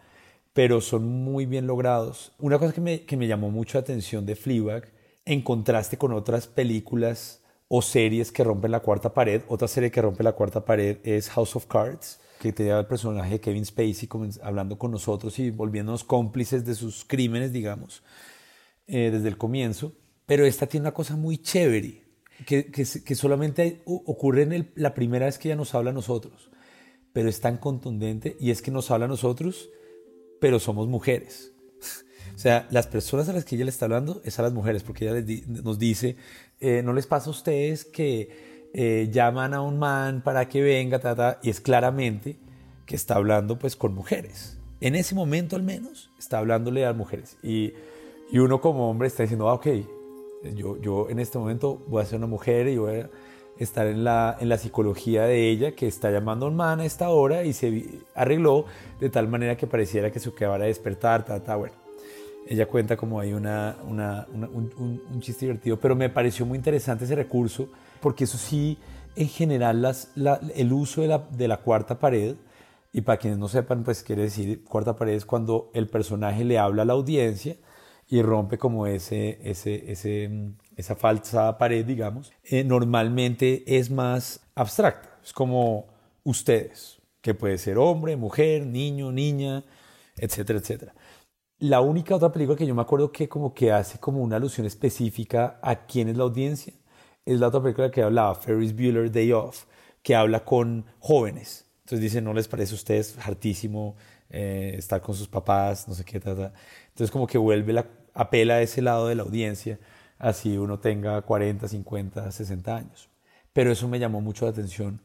Pero 0.52 0.80
son 0.80 1.08
muy 1.08 1.46
bien 1.46 1.66
logrados. 1.66 2.32
Una 2.38 2.58
cosa 2.58 2.72
que 2.72 2.80
me, 2.80 3.02
que 3.04 3.16
me 3.16 3.26
llamó 3.26 3.50
mucho 3.50 3.78
la 3.78 3.82
atención 3.82 4.26
de 4.26 4.36
Fleabag, 4.36 4.92
en 5.24 5.40
contraste 5.40 5.96
con 5.96 6.12
otras 6.12 6.46
películas 6.46 7.40
o 7.68 7.80
series 7.80 8.30
que 8.30 8.44
rompen 8.44 8.70
la 8.70 8.80
cuarta 8.80 9.14
pared, 9.14 9.42
otra 9.48 9.66
serie 9.66 9.90
que 9.90 10.02
rompe 10.02 10.22
la 10.22 10.32
cuarta 10.32 10.64
pared 10.66 10.98
es 11.02 11.30
House 11.30 11.56
of 11.56 11.66
Cards 11.66 12.20
que 12.38 12.52
tenía 12.52 12.78
el 12.78 12.86
personaje 12.86 13.30
de 13.30 13.40
Kevin 13.40 13.64
Spacey 13.64 14.08
hablando 14.42 14.78
con 14.78 14.90
nosotros 14.90 15.38
y 15.38 15.50
volviéndonos 15.50 16.04
cómplices 16.04 16.64
de 16.64 16.74
sus 16.74 17.04
crímenes, 17.04 17.52
digamos, 17.52 18.02
eh, 18.86 19.10
desde 19.10 19.28
el 19.28 19.38
comienzo. 19.38 19.92
Pero 20.26 20.44
esta 20.44 20.66
tiene 20.66 20.84
una 20.84 20.94
cosa 20.94 21.16
muy 21.16 21.38
chévere, 21.38 22.02
que, 22.46 22.66
que, 22.66 22.84
que 22.84 23.14
solamente 23.14 23.82
ocurre 23.84 24.42
en 24.42 24.52
el, 24.52 24.72
la 24.74 24.94
primera 24.94 25.26
vez 25.26 25.38
que 25.38 25.48
ella 25.48 25.56
nos 25.56 25.74
habla 25.74 25.90
a 25.90 25.94
nosotros, 25.94 26.50
pero 27.12 27.28
es 27.28 27.40
tan 27.40 27.58
contundente 27.58 28.36
y 28.40 28.50
es 28.50 28.60
que 28.60 28.70
nos 28.70 28.90
habla 28.90 29.04
a 29.04 29.08
nosotros, 29.08 29.70
pero 30.40 30.58
somos 30.58 30.88
mujeres. 30.88 31.52
O 32.34 32.38
sea, 32.38 32.66
las 32.72 32.88
personas 32.88 33.28
a 33.28 33.32
las 33.32 33.44
que 33.44 33.54
ella 33.54 33.66
le 33.66 33.70
está 33.70 33.84
hablando 33.84 34.20
es 34.24 34.40
a 34.40 34.42
las 34.42 34.52
mujeres, 34.52 34.82
porque 34.82 35.04
ella 35.04 35.20
les 35.20 35.46
nos 35.46 35.78
dice, 35.78 36.16
eh, 36.58 36.82
¿no 36.82 36.92
les 36.92 37.06
pasa 37.06 37.28
a 37.28 37.30
ustedes 37.30 37.84
que 37.84 38.53
eh, 38.76 39.08
llaman 39.12 39.54
a 39.54 39.62
un 39.62 39.78
man 39.78 40.20
para 40.20 40.48
que 40.48 40.60
venga, 40.60 40.98
ta, 40.98 41.14
ta, 41.14 41.38
y 41.42 41.48
es 41.48 41.60
claramente 41.60 42.36
que 42.86 42.96
está 42.96 43.14
hablando 43.14 43.56
pues 43.56 43.76
con 43.76 43.94
mujeres. 43.94 44.58
En 44.80 44.96
ese 44.96 45.14
momento 45.14 45.54
al 45.54 45.62
menos 45.62 46.10
está 46.18 46.38
hablándole 46.38 46.84
a 46.84 46.92
mujeres. 46.92 47.38
Y, 47.40 47.72
y 48.32 48.38
uno 48.38 48.60
como 48.60 48.90
hombre 48.90 49.06
está 49.06 49.22
diciendo, 49.22 49.48
ah, 49.48 49.54
ok, 49.54 49.66
yo, 50.56 50.76
yo 50.80 51.08
en 51.08 51.20
este 51.20 51.38
momento 51.38 51.84
voy 51.86 52.02
a 52.02 52.06
ser 52.06 52.18
una 52.18 52.26
mujer 52.26 52.66
y 52.66 52.76
voy 52.76 53.00
a 53.00 53.10
estar 53.58 53.86
en 53.86 54.02
la, 54.02 54.36
en 54.40 54.48
la 54.48 54.58
psicología 54.58 55.22
de 55.22 55.48
ella 55.48 55.72
que 55.76 55.86
está 55.86 56.10
llamando 56.10 56.46
a 56.46 56.48
un 56.48 56.56
man 56.56 56.80
a 56.80 56.84
esta 56.84 57.10
hora 57.10 57.44
y 57.44 57.52
se 57.52 58.00
arregló 58.16 58.64
de 58.98 59.08
tal 59.08 59.28
manera 59.28 59.56
que 59.56 59.68
pareciera 59.68 60.10
que 60.10 60.18
se 60.18 60.30
acabara 60.30 60.64
de 60.64 60.70
despertar, 60.70 61.24
ta, 61.24 61.42
ta, 61.42 61.54
bueno. 61.54 61.76
Ella 62.46 62.66
cuenta 62.66 62.96
como 62.96 63.20
hay 63.20 63.32
una, 63.32 63.76
una, 63.88 64.26
una 64.34 64.48
un, 64.48 64.70
un, 64.76 65.02
un 65.10 65.20
chiste 65.20 65.46
divertido, 65.46 65.78
pero 65.78 65.94
me 65.94 66.10
pareció 66.10 66.44
muy 66.44 66.58
interesante 66.58 67.04
ese 67.04 67.14
recurso 67.14 67.68
porque 68.04 68.24
eso 68.24 68.36
sí, 68.36 68.76
en 69.16 69.28
general, 69.28 69.96
el 70.54 70.72
uso 70.74 71.00
de 71.00 71.08
la, 71.08 71.26
de 71.30 71.48
la, 71.48 71.62
cuarta 71.62 71.98
pared, 71.98 72.36
y 72.92 73.00
para 73.00 73.16
quienes 73.16 73.38
no 73.38 73.48
sepan, 73.48 73.82
pues 73.82 74.02
quiere 74.02 74.24
decir, 74.24 74.62
cuarta 74.62 74.94
pared 74.94 75.14
es 75.14 75.24
cuando 75.24 75.70
el 75.72 75.88
personaje 75.88 76.44
le 76.44 76.58
habla 76.58 76.82
a 76.82 76.84
la 76.84 76.92
audiencia 76.92 77.56
y 78.06 78.20
rompe 78.20 78.58
como 78.58 78.86
ese, 78.86 79.38
ese, 79.42 79.90
ese, 79.90 80.50
esa 80.76 80.96
falsa 80.96 81.56
pared, 81.56 81.82
digamos, 81.86 82.30
eh, 82.44 82.62
normalmente 82.62 83.64
es 83.66 83.90
más 83.90 84.42
abstracta, 84.54 85.18
es 85.24 85.32
como 85.32 85.86
ustedes, 86.24 87.00
que 87.22 87.32
puede 87.32 87.56
ser 87.56 87.78
hombre, 87.78 88.18
mujer, 88.18 88.66
niño, 88.66 89.12
niña, 89.12 89.64
etcétera, 90.18 90.58
etcétera. 90.58 90.94
La 91.58 91.80
única 91.80 92.14
otra 92.16 92.30
película 92.30 92.58
que 92.58 92.66
yo 92.66 92.74
me 92.74 92.82
acuerdo 92.82 93.10
que 93.10 93.30
como 93.30 93.54
que 93.54 93.72
hace 93.72 93.98
como 93.98 94.20
una 94.20 94.36
alusión 94.36 94.66
específica 94.66 95.58
a 95.62 95.86
quién 95.86 96.10
es 96.10 96.18
la 96.18 96.24
audiencia 96.24 96.74
es 97.24 97.40
la 97.40 97.48
otra 97.48 97.62
película 97.62 97.90
que 97.90 98.02
hablaba, 98.02 98.34
Ferris 98.34 98.74
Bueller 98.74 99.10
Day 99.10 99.32
Off, 99.32 99.64
que 100.02 100.14
habla 100.14 100.44
con 100.44 100.84
jóvenes. 100.98 101.66
Entonces 101.84 102.00
dice, 102.00 102.20
¿no 102.20 102.32
les 102.32 102.48
parece 102.48 102.72
a 102.72 102.76
ustedes 102.76 103.18
hartísimo 103.18 103.96
eh, 104.30 104.74
estar 104.78 105.00
con 105.00 105.14
sus 105.14 105.28
papás, 105.28 105.86
no 105.86 105.94
sé 105.94 106.04
qué, 106.04 106.18
ta, 106.18 106.34
ta. 106.34 106.52
entonces 106.88 107.10
como 107.10 107.26
que 107.26 107.38
vuelve 107.38 107.72
la, 107.72 107.86
apela 108.14 108.54
a 108.54 108.62
ese 108.62 108.80
lado 108.80 109.08
de 109.08 109.14
la 109.14 109.22
audiencia, 109.22 109.78
así 110.18 110.56
uno 110.56 110.78
tenga 110.78 111.20
40, 111.22 111.68
50, 111.68 112.30
60 112.30 112.76
años. 112.76 113.10
Pero 113.52 113.70
eso 113.70 113.88
me 113.88 113.98
llamó 113.98 114.20
mucho 114.20 114.46
la 114.46 114.52
atención 114.52 115.00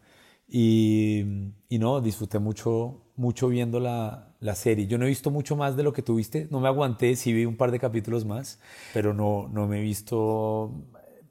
y, 0.48 1.52
y 1.68 1.80
no, 1.80 2.02
disfruté 2.02 2.40
mucho, 2.40 3.04
mucho 3.16 3.50
viendo 3.50 3.80
la, 3.80 4.34
la, 4.40 4.56
serie. 4.56 4.88
Yo 4.88 4.98
no 4.98 5.06
he 5.06 5.10
visto 5.10 5.30
mucho 5.32 5.56
más 5.56 5.76
de 5.76 5.84
lo 5.84 5.94
que 5.94 6.02
tuviste, 6.02 6.48
no 6.50 6.60
me 6.60 6.68
aguanté, 6.68 7.16
sí 7.16 7.34
vi 7.34 7.46
un 7.46 7.58
par 7.58 7.72
de 7.72 7.80
capítulos 7.80 8.26
más, 8.26 8.60
pero 8.94 9.14
no, 9.14 9.48
no 9.52 9.68
me 9.68 9.80
he 9.80 9.82
visto 9.82 10.72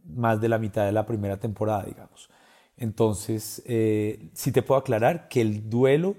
más 0.09 0.41
de 0.41 0.49
la 0.49 0.59
mitad 0.59 0.85
de 0.85 0.93
la 0.93 1.07
primera 1.07 1.37
temporada, 1.37 1.85
digamos. 1.85 2.31
Entonces, 2.77 3.63
eh, 3.67 4.31
sí 4.35 4.53
te 4.53 4.63
puedo 4.63 4.81
aclarar 4.81 5.29
que 5.29 5.41
el 5.41 5.69
duelo 5.69 6.17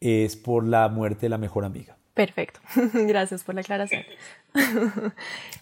es 0.00 0.36
por 0.36 0.64
la 0.64 0.88
muerte 0.88 1.22
de 1.22 1.30
la 1.30 1.38
mejor 1.38 1.64
amiga. 1.64 1.96
Perfecto, 2.14 2.60
gracias 2.92 3.42
por 3.42 3.54
la 3.54 3.62
aclaración. 3.62 4.02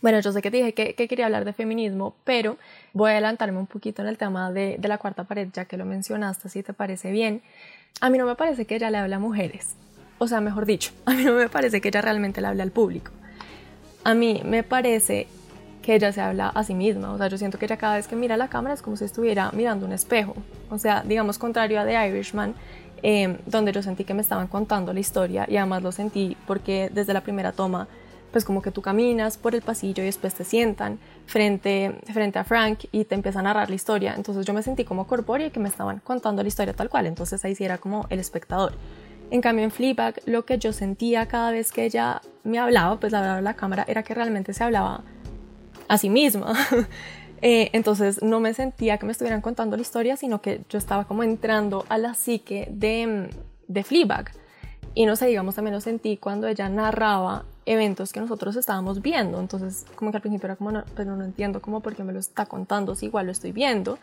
bueno, 0.03 0.19
yo 0.19 0.33
sé 0.33 0.43
que 0.43 0.51
te 0.51 0.57
dije 0.57 0.75
que, 0.75 0.95
que, 0.95 1.07
quería 1.07 1.27
hablar 1.27 1.45
de 1.45 1.53
feminismo, 1.53 2.17
pero 2.25 2.57
voy 2.93 3.11
a 3.11 3.13
adelantarme 3.13 3.59
un 3.59 3.69
poquito 3.69 4.03
en 4.03 4.09
el 4.09 4.19
tema 4.19 4.51
de, 4.51 4.77
de, 4.79 4.89
la 4.89 4.99
cuarta 4.99 5.25
pared, 5.25 5.49
ya 5.53 5.67
que 5.67 5.77
lo 5.77 5.85
mencionaste, 5.85 6.49
si 6.49 6.65
te 6.65 6.73
parece 6.73 7.13
bien. 7.13 7.43
A 8.01 8.11
mí 8.11 8.19
no 8.19 8.27
me 8.27 8.35
parece 8.35 8.65
que 8.65 8.75
ella 8.75 8.91
le 8.91 8.99
hable 8.99 9.15
a 9.15 9.21
mujeres, 9.21 9.77
o 10.19 10.27
sea, 10.27 10.41
mejor 10.41 10.67
dicho, 10.67 10.93
a 11.07 11.13
mí 11.13 11.25
no 11.25 11.35
me 11.35 11.49
parece 11.49 11.81
que 11.81 11.89
ella 11.89 12.03
realmente 12.03 12.41
le 12.41 12.49
hable 12.49 12.63
al 12.63 12.73
público. 12.73 13.13
A 14.03 14.15
mí 14.15 14.43
me 14.45 14.63
parece 14.65 15.29
que 15.91 15.97
ella 15.97 16.13
se 16.13 16.21
habla 16.21 16.51
a 16.51 16.63
sí 16.63 16.73
misma, 16.73 17.13
o 17.13 17.19
sea, 17.19 17.27
yo 17.27 17.37
siento 17.37 17.59
que 17.59 17.65
ella 17.65 17.77
cada 17.77 17.97
vez 17.97 18.07
que 18.07 18.15
mira 18.15 18.37
la 18.37 18.47
cámara 18.47 18.75
es 18.75 18.81
como 18.81 18.97
si 18.97 19.05
estuviera 19.05 19.51
mirando 19.51 19.87
un 19.87 19.93
espejo, 19.93 20.37
o 20.71 20.79
sea, 20.79 21.03
digamos 21.05 21.37
contrario 21.37 21.81
a 21.81 21.85
The 21.85 22.09
Irishman, 22.09 22.55
eh, 23.03 23.41
donde 23.45 23.73
yo 23.73 23.83
sentí 23.83 24.05
que 24.05 24.15
me 24.15 24.23
estaban 24.23 24.47
contando 24.47 24.93
la 24.93 25.01
historia 25.01 25.47
y 25.49 25.57
además 25.57 25.83
lo 25.83 25.91
sentí 25.91 26.37
porque 26.47 26.93
desde 26.95 27.13
la 27.13 27.23
primera 27.23 27.51
toma 27.51 27.89
pues 28.31 28.45
como 28.45 28.63
que 28.63 28.71
tú 28.71 28.83
caminas 28.83 29.37
por 29.37 29.57
el 29.57 29.63
pasillo 29.63 30.05
y 30.05 30.07
después 30.07 30.33
te 30.33 30.45
sientan 30.45 31.01
frente, 31.27 31.99
frente 32.13 32.39
a 32.39 32.45
Frank 32.45 32.85
y 32.93 33.05
te 33.05 33.17
empiezan 33.17 33.49
a 33.49 33.51
narrar 33.53 33.69
la 33.69 33.75
historia. 33.75 34.15
Entonces 34.15 34.47
yo 34.47 34.55
me 34.55 34.63
sentí 34.63 34.85
como 34.85 35.09
corpórea 35.09 35.49
y 35.49 35.51
que 35.51 35.59
me 35.59 35.69
estaban 35.69 35.99
contando 35.99 36.41
la 36.41 36.47
historia 36.47 36.73
tal 36.73 36.89
cual. 36.89 37.07
Entonces 37.07 37.45
ahí 37.45 37.57
sí 37.57 37.65
era 37.65 37.79
como 37.79 38.07
el 38.09 38.21
espectador. 38.21 38.75
En 39.33 39.41
cambio 39.41 39.65
en 39.65 39.73
Fleabag 39.73 40.21
lo 40.27 40.45
que 40.45 40.57
yo 40.59 40.73
sentía 40.73 41.27
cada 41.27 41.51
vez 41.51 41.73
que 41.73 41.85
ella 41.85 42.21
me 42.45 42.61
hablaba, 42.61 43.01
pues 43.01 43.11
la 43.11 43.21
verdad 43.21 43.39
a 43.39 43.43
la 43.43 43.55
cámara, 43.55 43.85
era 43.89 44.05
que 44.05 44.15
realmente 44.15 44.53
se 44.53 44.63
hablaba 44.63 45.03
a 45.91 45.99
sí 45.99 46.09
misma. 46.09 46.55
Eh, 47.43 47.71
entonces 47.73 48.23
no 48.23 48.39
me 48.39 48.53
sentía 48.53 48.99
que 48.99 49.07
me 49.07 49.13
estuvieran 49.13 49.41
contando 49.41 49.75
la 49.75 49.81
historia, 49.81 50.15
sino 50.19 50.43
que 50.43 50.61
yo 50.69 50.77
estaba 50.77 51.07
como 51.07 51.23
entrando 51.23 51.87
a 51.89 51.97
la 51.97 52.13
psique 52.13 52.69
de, 52.71 53.31
de 53.67 53.83
Fleabag. 53.83 54.33
Y 54.95 55.07
no 55.07 55.17
sé, 55.17 55.27
digamos, 55.29 55.55
también 55.55 55.73
lo 55.73 55.81
sentí 55.81 56.19
cuando 56.19 56.49
ella 56.49 56.69
narraba 56.69 57.47
eventos 57.65 58.13
que 58.13 58.21
nosotros 58.21 58.57
estábamos 58.57 59.01
viendo. 59.01 59.41
Entonces, 59.41 59.87
como 59.95 60.11
que 60.11 60.19
al 60.19 60.21
principio 60.21 60.49
era 60.49 60.57
como, 60.57 60.83
pero 60.95 61.17
no 61.17 61.25
entiendo 61.25 61.63
cómo, 61.63 61.81
porque 61.81 62.05
me 62.05 62.13
lo 62.13 62.19
está 62.19 62.45
contando, 62.45 62.95
si 62.95 63.07
igual 63.07 63.25
lo 63.25 63.33
estoy 63.33 63.53
viendo. 63.53 63.99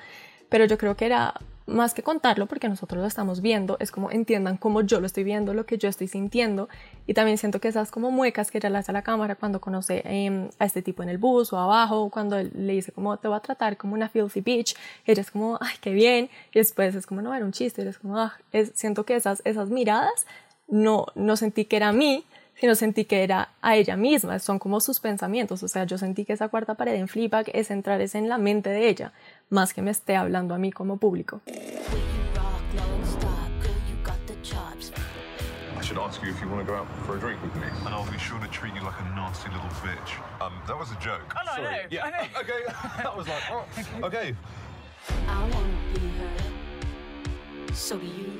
Pero 0.50 0.66
yo 0.66 0.78
creo 0.78 0.96
que 0.96 1.06
era 1.06 1.34
más 1.68 1.94
que 1.94 2.02
contarlo, 2.02 2.48
porque 2.48 2.70
nosotros 2.70 3.02
lo 3.02 3.08
estamos 3.08 3.42
viendo, 3.42 3.78
es 3.80 3.92
como 3.92 4.10
entiendan 4.10 4.56
cómo 4.56 4.82
yo 4.82 5.02
lo 5.02 5.06
estoy 5.06 5.26
viendo, 5.26 5.54
lo 5.54 5.66
que 5.66 5.78
yo 5.78 5.90
estoy 5.90 6.08
sintiendo. 6.08 6.70
Y 7.06 7.14
también 7.14 7.38
siento 7.38 7.60
que 7.60 7.68
esas 7.68 7.92
como 7.92 8.10
muecas 8.10 8.50
que 8.50 8.58
ella 8.58 8.70
le 8.70 8.78
hace 8.78 8.92
a 8.92 8.94
la 8.94 9.02
cámara 9.02 9.36
cuando 9.36 9.60
conoce 9.60 10.02
eh, 10.06 10.50
a 10.60 10.66
este 10.66 10.82
tipo 10.82 11.04
en 11.04 11.10
el 11.10 11.18
bus 11.18 11.52
o 11.52 11.60
abajo, 11.60 12.10
cuando 12.10 12.42
le 12.42 12.74
dice 12.74 12.92
como 12.94 13.18
te 13.18 13.28
voy 13.28 13.38
a 13.38 13.42
tratar 13.42 13.78
como 13.78 13.94
una 13.94 14.08
filthy 14.08 14.42
bitch, 14.42 14.76
ella 15.06 15.22
es 15.22 15.30
como, 15.30 15.58
ay, 15.62 15.76
qué 15.82 15.92
bien. 15.92 16.30
Y 16.54 16.60
después 16.60 16.96
es 16.96 17.06
como, 17.06 17.22
no, 17.22 17.36
era 17.36 17.46
un 17.46 17.52
chiste, 17.52 17.88
es 17.88 18.00
como, 18.00 18.18
ah, 18.18 18.34
es, 18.54 18.72
siento 18.74 19.06
que 19.06 19.16
esas, 19.16 19.42
esas 19.46 19.70
miradas 19.70 20.26
no, 20.68 21.08
no 21.16 21.36
sentí 21.36 21.66
que 21.66 21.76
era 21.76 21.92
mí, 21.92 22.24
sino 22.60 22.76
sentí 22.76 23.06
que 23.06 23.24
era 23.24 23.50
a 23.62 23.76
ella 23.76 23.96
misma, 23.96 24.40
son 24.40 24.60
como 24.60 24.80
sus 24.80 25.00
pensamientos, 25.00 25.64
o 25.64 25.68
sea, 25.68 25.84
yo 25.84 25.98
sentí 25.98 26.26
que 26.26 26.34
esa 26.34 26.50
cuarta 26.50 26.76
pared 26.76 26.96
en 26.96 27.08
Fleabag 27.08 27.50
es 27.54 27.72
entrar 27.72 28.02
es 28.02 28.16
en 28.16 28.30
la 28.30 28.38
mente 28.38 28.70
de 28.70 28.90
ella, 28.90 29.14
más 29.50 29.74
que 29.74 29.82
me 29.82 29.92
esté 29.92 30.16
hablando 30.16 30.56
a 30.56 30.58
mí 30.58 30.72
como 30.72 30.98
público. 30.98 31.42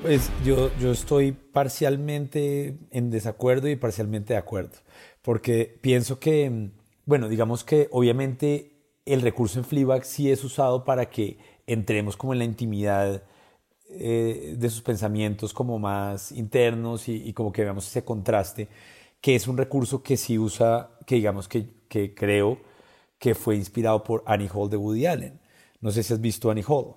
Pues 0.02 0.30
yo, 0.44 0.70
yo 0.78 0.92
estoy 0.92 1.32
parcialmente 1.32 2.78
en 2.90 3.10
desacuerdo 3.10 3.68
y 3.68 3.76
parcialmente 3.76 4.34
de 4.34 4.38
acuerdo, 4.38 4.78
porque 5.22 5.78
pienso 5.80 6.18
que, 6.18 6.70
bueno, 7.06 7.28
digamos 7.28 7.64
que 7.64 7.88
obviamente 7.92 8.72
el 9.06 9.22
recurso 9.22 9.58
en 9.58 9.64
Fleabag 9.64 10.04
sí 10.04 10.30
es 10.30 10.44
usado 10.44 10.84
para 10.84 11.08
que 11.08 11.38
entremos 11.66 12.16
como 12.16 12.32
en 12.32 12.40
la 12.40 12.44
intimidad 12.44 13.22
eh, 13.90 14.54
de 14.58 14.70
sus 14.70 14.82
pensamientos 14.82 15.54
como 15.54 15.78
más 15.78 16.32
internos 16.32 17.08
y, 17.08 17.28
y, 17.28 17.32
como 17.32 17.52
que 17.52 17.62
veamos 17.62 17.86
ese 17.86 18.04
contraste, 18.04 18.68
que 19.20 19.34
es 19.34 19.48
un 19.48 19.56
recurso 19.56 20.02
que 20.02 20.16
sí 20.16 20.38
usa, 20.38 20.90
que 21.06 21.14
digamos 21.14 21.48
que, 21.48 21.68
que 21.88 22.14
creo 22.14 22.58
que 23.18 23.34
fue 23.34 23.56
inspirado 23.56 24.04
por 24.04 24.22
Annie 24.26 24.50
Hall 24.52 24.70
de 24.70 24.76
Woody 24.76 25.06
Allen. 25.06 25.40
No 25.80 25.90
sé 25.90 26.02
si 26.02 26.12
has 26.12 26.20
visto 26.20 26.50
Annie 26.50 26.64
Hall. 26.66 26.96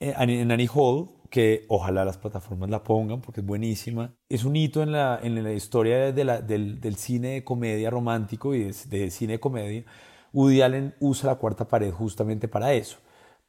Eh, 0.00 0.14
En 0.16 0.50
Annie 0.50 0.68
Hall, 0.72 1.08
que 1.30 1.64
ojalá 1.68 2.04
las 2.04 2.18
plataformas 2.18 2.70
la 2.70 2.82
pongan 2.84 3.20
porque 3.20 3.40
es 3.40 3.46
buenísima, 3.46 4.14
es 4.28 4.44
un 4.44 4.56
hito 4.56 4.82
en 4.82 4.92
la, 4.92 5.18
en 5.22 5.42
la 5.42 5.52
historia 5.52 6.12
de 6.12 6.24
la, 6.24 6.40
del, 6.40 6.80
del, 6.80 6.96
cine 6.96 7.28
de 7.34 7.44
comedia 7.44 7.90
romántico 7.90 8.54
y 8.54 8.64
de, 8.64 8.74
de 8.88 9.10
cine 9.10 9.34
de 9.34 9.40
comedia. 9.40 9.84
Woody 10.32 10.62
Allen 10.62 10.94
usa 11.00 11.30
la 11.30 11.36
cuarta 11.36 11.66
pared 11.68 11.92
justamente 11.92 12.48
para 12.48 12.72
eso 12.74 12.98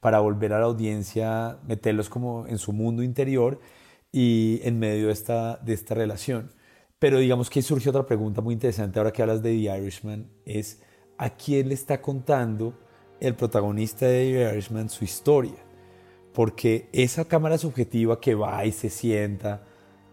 para 0.00 0.20
volver 0.20 0.52
a 0.52 0.58
la 0.58 0.66
audiencia, 0.66 1.58
meterlos 1.66 2.08
como 2.08 2.46
en 2.46 2.58
su 2.58 2.72
mundo 2.72 3.02
interior 3.02 3.60
y 4.12 4.60
en 4.64 4.78
medio 4.78 5.06
de 5.08 5.12
esta, 5.12 5.56
de 5.58 5.74
esta 5.74 5.94
relación. 5.94 6.52
Pero 6.98 7.18
digamos 7.18 7.50
que 7.50 7.62
surge 7.62 7.90
otra 7.90 8.06
pregunta 8.06 8.40
muy 8.40 8.54
interesante 8.54 8.98
ahora 8.98 9.12
que 9.12 9.22
hablas 9.22 9.42
de 9.42 9.50
The 9.50 9.78
Irishman, 9.78 10.30
es 10.44 10.82
¿a 11.18 11.30
quién 11.30 11.68
le 11.68 11.74
está 11.74 12.00
contando 12.00 12.74
el 13.20 13.34
protagonista 13.34 14.06
de 14.06 14.32
The 14.32 14.52
Irishman 14.54 14.88
su 14.88 15.04
historia? 15.04 15.69
Porque 16.40 16.88
esa 16.94 17.26
cámara 17.26 17.58
subjetiva 17.58 18.18
que 18.18 18.34
va 18.34 18.64
y 18.64 18.72
se 18.72 18.88
sienta 18.88 19.60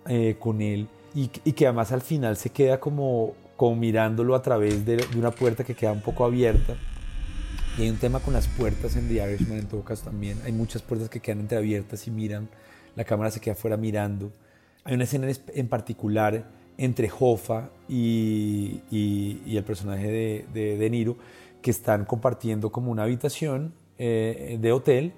eh, 0.10 0.36
con 0.38 0.62
él 0.62 0.90
y, 1.16 1.32
y, 1.46 1.54
que 1.54 1.68
además 1.68 1.94
al 1.94 2.02
final 2.02 2.36
se 2.36 2.50
queda 2.50 2.82
como, 2.82 3.34
como 3.56 3.78
mirándolo 3.78 4.36
a 4.36 4.42
través 4.42 4.86
de, 4.86 4.98
de 4.98 5.18
una 5.18 5.32
puerta 5.32 5.64
que 5.64 5.74
queda 5.74 5.94
un 5.94 6.02
poco 6.02 6.26
abierta, 6.26 6.76
y 7.78 7.84
hay 7.84 7.90
un 7.90 7.96
tema 7.96 8.20
con 8.20 8.34
las 8.34 8.46
puertas 8.46 8.98
en 8.98 9.08
The 9.08 9.26
Irishman 9.26 9.60
en 9.60 9.68
todo 9.70 9.86
caso 9.86 10.04
también. 10.04 10.38
Hay 10.44 10.52
muchas 10.52 10.82
puertas 10.82 11.08
que 11.08 11.22
quedan 11.22 11.40
entreabiertas 11.40 12.06
y 12.08 12.12
miran, 12.12 12.50
la 12.98 13.06
cámara 13.06 13.32
se 13.32 13.40
queda 13.40 13.54
afuera 13.54 13.78
mirando. 13.78 14.30
Hay 14.84 14.96
una 14.96 15.06
escena 15.06 15.30
en 15.32 15.68
particular 15.70 16.44
entre 16.78 17.10
Hoffa 17.18 17.70
y, 17.88 18.82
y, 18.92 19.44
y 19.46 19.56
el 19.56 19.64
personaje 19.64 20.12
de, 20.12 20.46
de, 20.54 20.78
de, 20.78 20.90
Niro 20.90 21.16
que 21.62 21.72
están 21.72 22.04
compartiendo 22.04 22.70
como 22.70 22.92
una 22.92 23.04
habitación 23.04 23.72
eh, 23.98 24.58
de 24.60 24.72
hotel 24.74 25.14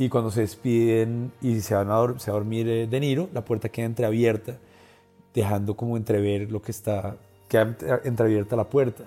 y 0.00 0.08
cuando 0.08 0.30
se 0.30 0.42
despiden 0.42 1.32
y 1.42 1.60
se 1.60 1.74
van 1.74 1.90
a, 1.90 2.18
se 2.20 2.30
va 2.30 2.36
a 2.36 2.40
dormir 2.40 2.68
eh, 2.68 2.86
De 2.86 3.00
Niro, 3.00 3.28
la 3.32 3.44
puerta 3.44 3.68
queda 3.68 3.86
entreabierta, 3.86 4.56
dejando 5.34 5.76
como 5.76 5.96
entrever 5.96 6.52
lo 6.52 6.62
que 6.62 6.70
está, 6.70 7.16
queda 7.48 7.76
entreabierta 8.04 8.54
la 8.54 8.70
puerta 8.70 9.04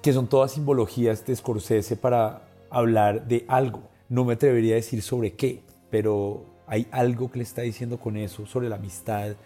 que 0.00 0.14
son 0.14 0.26
todas 0.28 0.52
simbologías 0.52 1.26
de 1.26 1.36
Scorsese 1.36 1.94
para 1.94 2.42
hablar 2.70 3.28
de 3.28 3.44
algo. 3.48 3.82
No 4.08 4.24
me 4.24 4.32
atrevería 4.32 4.72
a 4.72 4.76
decir 4.76 5.02
sobre 5.02 5.34
qué, 5.34 5.60
pero 5.90 6.42
hay 6.66 6.86
algo 6.90 7.30
que 7.30 7.38
le 7.38 7.44
está 7.44 7.60
diciendo 7.60 7.98
con 7.98 8.16
eso, 8.16 8.46
sobre 8.46 8.70
la 8.70 8.76
amistad 8.76 9.36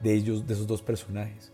de 0.00 0.14
ellos, 0.14 0.46
de 0.46 0.54
esos 0.54 0.68
dos 0.68 0.82
personajes. 0.82 1.50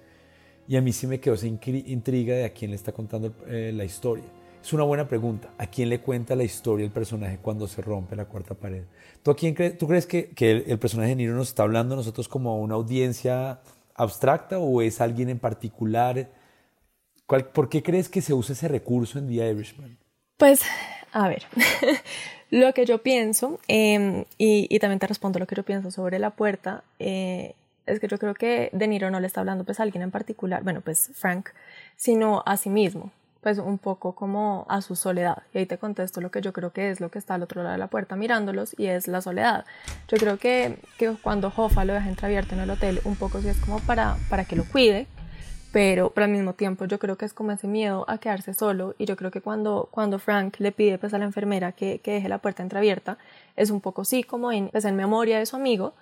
Y 0.69 0.77
a 0.77 0.83
mí 0.83 0.93
sí 0.93 1.07
me 1.07 1.19
quedó 1.21 1.35
esa 1.35 1.47
intriga 1.47 2.35
de 2.35 2.45
a 2.45 2.51
quién 2.51 2.71
le 2.71 2.77
está 2.77 2.93
contando 2.93 3.33
eh, 3.47 3.73
la 3.75 3.85
historia. 3.85 4.25
Es 4.63 4.73
una 4.73 4.85
buena 4.85 5.09
pregunta. 5.09 5.49
¿A 5.59 5.67
quién 5.67 5.89
le 5.89 6.01
cuenta 6.01 6.37
la 6.37 6.45
historia 6.45 6.85
el 6.85 6.93
personaje 6.93 7.39
cuando 7.41 7.67
se 7.67 7.81
rompe 7.83 8.15
la 8.15 8.27
cuarta 8.27 8.55
pared? 8.55 8.85
¿Tú, 9.23 9.31
a 9.31 9.37
quién 9.37 9.55
cre 9.55 9.71
¿tú 9.71 9.89
crees 9.89 10.07
que, 10.07 10.31
que 10.31 10.51
el, 10.51 10.79
personaje 10.79 11.11
de 11.11 11.17
Niro 11.17 11.35
nos 11.35 11.49
está 11.49 11.63
hablando 11.63 11.95
a 11.95 11.97
nosotros 11.97 12.29
como 12.29 12.51
a 12.51 12.55
una 12.55 12.75
audiencia 12.75 13.61
abstracta 13.95 14.59
o 14.59 14.83
es 14.83 15.01
alguien 15.01 15.29
en 15.31 15.39
particular? 15.39 16.29
¿Por 17.27 17.69
qué 17.69 17.83
crees 17.83 18.09
que 18.09 18.21
se 18.21 18.35
usa 18.35 18.53
ese 18.53 18.69
recurso 18.69 19.19
en 19.19 19.29
The 19.29 19.51
Irishman? 19.51 19.97
Pues, 20.37 20.63
a 21.13 21.29
ver, 21.29 21.45
lo 22.51 22.73
que 22.75 22.85
yo 22.85 23.03
pienso, 23.03 23.61
eh, 23.69 24.25
y, 24.37 24.67
y, 24.69 24.79
también 24.79 24.99
te 24.99 25.07
respondo 25.07 25.39
lo 25.39 25.47
que 25.47 25.55
yo 25.55 25.63
pienso 25.63 25.91
sobre 25.91 26.19
la 26.19 26.31
puerta, 26.31 26.83
eh, 26.99 27.55
es 27.87 28.01
que 28.01 28.09
yo 28.09 28.19
creo 28.19 28.35
que 28.35 28.71
De 28.73 28.89
Niro 28.89 29.11
no 29.11 29.21
le 29.21 29.27
está 29.27 29.41
hablando 29.41 29.65
pues 29.65 29.81
a 29.81 29.83
alguien 29.83 30.03
en 30.03 30.11
particular, 30.11 30.63
bueno, 30.63 30.81
pues 30.81 31.11
Frank, 31.15 31.51
sino 31.97 32.43
a 32.47 32.57
sí 32.57 32.71
mismo. 32.71 33.13
Pues 33.41 33.59
un 33.59 33.79
poco 33.79 34.15
como 34.15 34.67
a 34.69 34.83
su 34.83 34.97
soledad. 34.97 35.43
Y 35.55 35.59
ahí 35.59 35.67
te 35.67 35.79
contesto 35.79 36.21
lo 36.21 36.31
que 36.31 36.41
yo 36.41 36.53
creo 36.53 36.73
que 36.73 36.91
es 36.91 37.01
lo 37.01 37.11
que 37.11 37.19
está 37.19 37.35
al 37.35 37.43
otro 37.43 37.63
lado 37.63 37.73
de 37.73 37.79
la 37.79 37.89
puerta 37.89 38.17
mirándolos 38.17 38.75
y 38.79 38.87
es 38.87 39.09
la 39.09 39.21
soledad. 39.23 39.65
Yo 40.09 40.19
creo 40.19 40.39
que, 40.39 40.79
que 40.99 41.15
cuando 41.23 41.53
Hoffa 41.55 41.85
lo 41.85 41.95
deja 41.95 42.09
entreabierto 42.09 42.55
en 42.55 42.61
el 42.61 42.71
hotel, 42.71 43.01
un 43.05 43.17
poco 43.17 43.41
sí 43.41 43.49
es 43.49 43.59
como 43.59 43.81
para, 43.81 44.17
para 44.29 44.45
que 44.45 44.57
lo 44.57 44.65
cuide, 44.65 45.07
pero, 45.73 46.11
pero 46.11 46.25
al 46.27 46.33
mismo 46.33 46.55
tiempo 46.55 46.85
yo 46.85 46.99
creo 46.99 47.17
que 47.17 47.25
es 47.25 47.33
como 47.33 47.53
ese 47.53 47.67
miedo 47.67 48.05
a 48.09 48.19
quedarse 48.19 48.55
solo 48.55 48.95
y 48.99 49.07
yo 49.07 49.17
creo 49.17 49.31
que 49.31 49.41
cuando, 49.41 49.89
cuando 49.91 50.19
Frank 50.19 50.57
le 50.59 50.73
pide 50.73 50.99
pues 50.99 51.15
a 51.15 51.19
la 51.19 51.25
enfermera 51.25 51.73
que, 51.73 52.01
que 52.01 52.13
deje 52.13 52.29
la 52.29 52.39
puerta 52.39 52.63
entreabierta, 52.63 53.19
es 53.57 53.71
un 53.71 53.81
poco 53.81 54.05
sí 54.05 54.23
como 54.23 54.53
en, 54.53 54.69
pues, 54.69 54.85
en 54.85 54.97
memoria 54.97 55.39
de 55.39 55.47
su 55.47 55.57
amigo, 55.57 55.95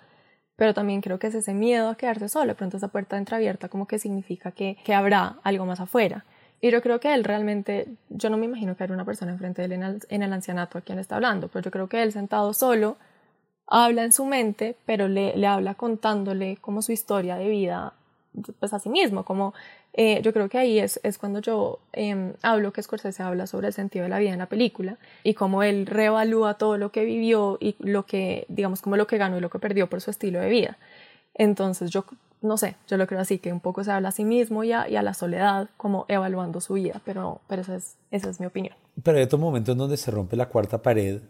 pero 0.55 0.73
también 0.73 0.99
creo 0.99 1.19
que 1.19 1.27
es 1.27 1.35
ese 1.35 1.53
miedo 1.53 1.89
a 1.89 1.95
quedarse 1.95 2.27
solo, 2.27 2.47
de 2.47 2.55
pronto 2.55 2.77
esa 2.77 2.89
puerta 2.89 3.17
entreabierta 3.17 3.69
como 3.69 3.87
que 3.87 3.97
significa 3.97 4.51
que, 4.51 4.77
que 4.83 4.93
habrá 4.93 5.37
algo 5.43 5.65
más 5.65 5.79
afuera. 5.79 6.25
Y 6.61 6.71
yo 6.71 6.81
creo 6.81 6.99
que 6.99 7.13
él 7.13 7.23
realmente, 7.23 7.87
yo 8.09 8.29
no 8.29 8.37
me 8.37 8.45
imagino 8.45 8.75
que 8.75 8.83
haya 8.83 8.93
una 8.93 9.05
persona 9.05 9.31
enfrente 9.31 9.61
de 9.61 9.65
él 9.67 9.71
en 9.73 9.83
el, 9.83 10.01
en 10.09 10.23
el 10.23 10.33
ancianato 10.33 10.77
a 10.77 10.81
quien 10.81 10.99
está 10.99 11.15
hablando, 11.15 11.47
pero 11.47 11.63
yo 11.63 11.71
creo 11.71 11.87
que 11.87 12.03
él 12.03 12.11
sentado 12.11 12.53
solo 12.53 12.97
habla 13.67 14.03
en 14.03 14.11
su 14.11 14.25
mente, 14.25 14.75
pero 14.85 15.07
le, 15.07 15.37
le 15.37 15.47
habla 15.47 15.75
contándole 15.75 16.57
como 16.57 16.81
su 16.81 16.91
historia 16.91 17.35
de 17.37 17.47
vida 17.47 17.93
pues 18.59 18.73
a 18.73 18.79
sí 18.79 18.89
mismo, 18.89 19.25
como 19.25 19.53
eh, 19.93 20.21
yo 20.21 20.33
creo 20.33 20.49
que 20.49 20.57
ahí 20.57 20.79
es, 20.79 20.99
es 21.03 21.17
cuando 21.17 21.39
yo 21.39 21.79
eh, 21.93 22.33
hablo 22.41 22.71
que 22.71 22.83
Scorsese 22.83 23.23
habla 23.23 23.47
sobre 23.47 23.67
el 23.67 23.73
sentido 23.73 24.03
de 24.03 24.09
la 24.09 24.19
vida 24.19 24.31
en 24.31 24.39
la 24.39 24.45
película 24.45 24.97
y 25.23 25.33
cómo 25.33 25.63
él 25.63 25.87
reevalúa 25.87 26.53
todo 26.55 26.77
lo 26.77 26.91
que 26.91 27.03
vivió 27.05 27.57
y 27.59 27.75
lo 27.79 28.05
que, 28.05 28.45
digamos, 28.49 28.81
como 28.81 28.97
lo 28.97 29.07
que 29.07 29.17
ganó 29.17 29.37
y 29.37 29.41
lo 29.41 29.49
que 29.49 29.59
perdió 29.59 29.89
por 29.89 30.01
su 30.01 30.11
estilo 30.11 30.39
de 30.39 30.49
vida. 30.49 30.77
Entonces 31.39 31.89
yo 31.89 32.05
no 32.41 32.57
sé, 32.57 32.75
yo 32.87 32.97
lo 32.97 33.07
creo 33.07 33.19
así, 33.19 33.39
que 33.39 33.51
un 33.51 33.59
poco 33.59 33.83
se 33.83 33.91
habla 33.91 34.09
a 34.09 34.11
sí 34.11 34.23
mismo 34.23 34.63
y 34.63 34.71
a, 34.71 34.87
y 34.87 34.95
a 34.95 35.01
la 35.01 35.13
soledad, 35.13 35.69
como 35.77 36.05
evaluando 36.07 36.61
su 36.61 36.75
vida, 36.75 37.01
pero, 37.03 37.41
pero 37.47 37.61
esa, 37.61 37.75
es, 37.75 37.97
esa 38.11 38.29
es 38.29 38.39
mi 38.39 38.45
opinión. 38.45 38.75
Pero 39.01 39.17
hay 39.17 39.23
otro 39.23 39.39
momento 39.39 39.71
en 39.71 39.77
donde 39.77 39.97
se 39.97 40.11
rompe 40.11 40.35
la 40.35 40.49
cuarta 40.49 40.81
pared 40.81 41.21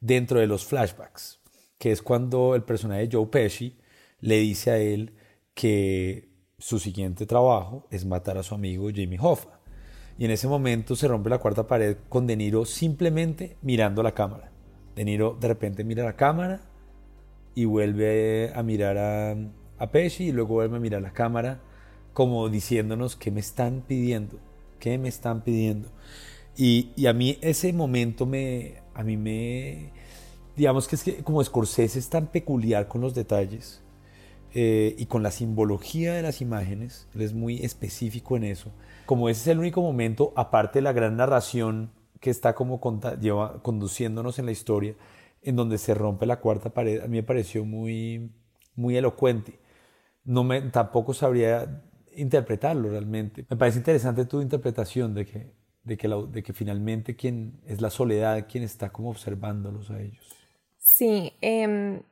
dentro 0.00 0.40
de 0.40 0.46
los 0.46 0.64
flashbacks, 0.64 1.40
que 1.78 1.92
es 1.92 2.02
cuando 2.02 2.54
el 2.54 2.62
personaje 2.62 3.06
de 3.06 3.16
Joe 3.16 3.26
Pesci 3.26 3.76
le 4.20 4.38
dice 4.38 4.70
a 4.70 4.78
él 4.78 5.14
que 5.54 6.30
su 6.58 6.78
siguiente 6.78 7.26
trabajo 7.26 7.86
es 7.90 8.04
matar 8.04 8.38
a 8.38 8.42
su 8.42 8.54
amigo 8.54 8.88
Jamie 8.88 9.18
Hoffa. 9.20 9.60
Y 10.18 10.24
en 10.24 10.30
ese 10.30 10.48
momento 10.48 10.96
se 10.96 11.08
rompe 11.08 11.28
la 11.28 11.38
cuarta 11.38 11.66
pared 11.66 11.98
con 12.08 12.26
De 12.26 12.36
Niro 12.36 12.64
simplemente 12.64 13.56
mirando 13.62 14.02
la 14.02 14.12
cámara. 14.12 14.50
De 14.94 15.04
Niro 15.04 15.36
de 15.38 15.48
repente 15.48 15.84
mira 15.84 16.04
la 16.04 16.16
cámara 16.16 16.62
y 17.56 17.64
vuelve 17.64 18.52
a 18.54 18.62
mirar 18.62 18.98
a, 18.98 19.34
a 19.78 19.90
Pesci 19.90 20.28
y 20.28 20.32
luego 20.32 20.54
vuelve 20.54 20.76
a 20.76 20.80
mirar 20.80 21.02
la 21.02 21.12
cámara 21.12 21.60
como 22.12 22.48
diciéndonos 22.48 23.16
qué 23.16 23.30
me 23.30 23.40
están 23.40 23.82
pidiendo, 23.86 24.38
qué 24.78 24.98
me 24.98 25.08
están 25.08 25.42
pidiendo. 25.42 25.88
Y, 26.56 26.90
y, 26.96 27.06
a 27.06 27.12
mí 27.12 27.38
ese 27.40 27.72
momento 27.72 28.24
me, 28.24 28.82
a 28.94 29.02
mí 29.02 29.16
me, 29.16 29.90
digamos 30.56 30.86
que 30.86 30.96
es 30.96 31.02
que 31.02 31.16
como 31.22 31.42
Scorsese 31.42 31.98
es 31.98 32.08
tan 32.08 32.28
peculiar 32.28 32.88
con 32.88 33.00
los 33.00 33.14
detalles 33.14 33.82
eh, 34.54 34.94
y 34.98 35.06
con 35.06 35.22
la 35.22 35.30
simbología 35.30 36.14
de 36.14 36.22
las 36.22 36.40
imágenes, 36.40 37.08
él 37.14 37.22
es 37.22 37.34
muy 37.34 37.62
específico 37.64 38.36
en 38.36 38.44
eso. 38.44 38.70
Como 39.06 39.28
ese 39.28 39.40
es 39.42 39.46
el 39.48 39.58
único 39.58 39.82
momento, 39.82 40.32
aparte 40.36 40.78
de 40.78 40.82
la 40.82 40.92
gran 40.92 41.16
narración 41.16 41.90
que 42.20 42.30
está 42.30 42.54
como 42.54 42.80
lleva, 43.20 43.62
conduciéndonos 43.62 44.38
en 44.38 44.46
la 44.46 44.52
historia, 44.52 44.94
en 45.42 45.56
donde 45.56 45.78
se 45.78 45.94
rompe 45.94 46.26
la 46.26 46.40
cuarta 46.40 46.70
pared, 46.70 47.00
a 47.00 47.06
mí 47.06 47.16
me 47.16 47.22
pareció 47.22 47.64
muy, 47.64 48.30
muy 48.74 48.96
elocuente 48.96 49.58
no 50.26 50.44
me, 50.44 50.60
tampoco 50.60 51.14
sabría 51.14 51.82
interpretarlo 52.14 52.90
realmente. 52.90 53.46
Me 53.48 53.56
parece 53.56 53.78
interesante 53.78 54.26
tu 54.26 54.42
interpretación 54.42 55.14
de 55.14 55.24
que, 55.24 55.52
de 55.84 55.96
que, 55.96 56.08
la, 56.08 56.16
de 56.22 56.42
que 56.42 56.52
finalmente 56.52 57.16
quien 57.16 57.60
es 57.64 57.80
la 57.80 57.90
soledad 57.90 58.46
quien 58.48 58.64
está 58.64 58.90
como 58.90 59.10
observándolos 59.10 59.90
a 59.90 60.02
ellos. 60.02 60.28
Sí, 60.78 61.32
eh, 61.40 62.02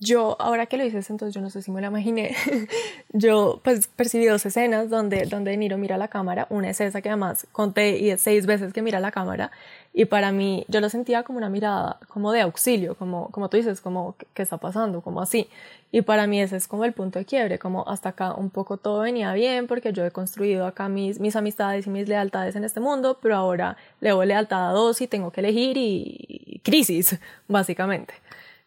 yo, 0.00 0.36
ahora 0.40 0.66
que 0.66 0.76
lo 0.76 0.84
dices, 0.84 1.08
entonces 1.08 1.34
yo 1.34 1.40
no 1.40 1.50
sé 1.50 1.62
si 1.62 1.70
me 1.70 1.80
lo 1.80 1.86
imaginé, 1.86 2.34
yo 3.12 3.60
pues 3.62 3.86
percibí 3.86 4.26
dos 4.26 4.44
escenas 4.44 4.90
donde, 4.90 5.26
donde 5.26 5.52
De 5.52 5.56
Niro 5.56 5.78
mira 5.78 5.96
la 5.96 6.08
cámara, 6.08 6.46
una 6.50 6.70
es 6.70 6.80
esa 6.80 7.00
que 7.00 7.08
además 7.08 7.46
conté 7.52 7.98
y 7.98 8.10
es 8.10 8.20
seis 8.20 8.46
veces 8.46 8.72
que 8.72 8.82
mira 8.82 8.98
la 8.98 9.12
cámara 9.12 9.52
y 9.92 10.04
para 10.04 10.32
mí 10.32 10.64
yo 10.68 10.80
lo 10.80 10.88
sentía 10.90 11.22
como 11.22 11.38
una 11.38 11.48
mirada 11.48 11.98
como 12.08 12.32
de 12.32 12.40
auxilio, 12.42 12.96
como, 12.96 13.30
como 13.30 13.48
tú 13.48 13.56
dices, 13.56 13.80
como 13.80 14.16
qué 14.34 14.42
está 14.42 14.58
pasando, 14.58 15.00
como 15.00 15.20
así. 15.20 15.48
Y 15.90 16.02
para 16.02 16.26
mí 16.26 16.40
ese 16.40 16.56
es 16.56 16.68
como 16.68 16.84
el 16.84 16.92
punto 16.92 17.18
de 17.18 17.24
quiebre, 17.24 17.58
como 17.58 17.88
hasta 17.88 18.10
acá 18.10 18.34
un 18.34 18.50
poco 18.50 18.76
todo 18.76 19.00
venía 19.00 19.32
bien 19.32 19.66
porque 19.66 19.92
yo 19.92 20.04
he 20.04 20.10
construido 20.10 20.66
acá 20.66 20.88
mis, 20.88 21.18
mis 21.18 21.34
amistades 21.34 21.86
y 21.86 21.90
mis 21.90 22.08
lealtades 22.08 22.54
en 22.56 22.64
este 22.64 22.80
mundo, 22.80 23.18
pero 23.22 23.36
ahora 23.36 23.76
le 24.00 24.10
doy 24.10 24.26
lealtad 24.26 24.68
a 24.70 24.72
dos 24.72 25.00
y 25.00 25.06
tengo 25.06 25.30
que 25.30 25.40
elegir 25.40 25.76
y 25.76 26.60
crisis, 26.62 27.18
básicamente. 27.48 28.14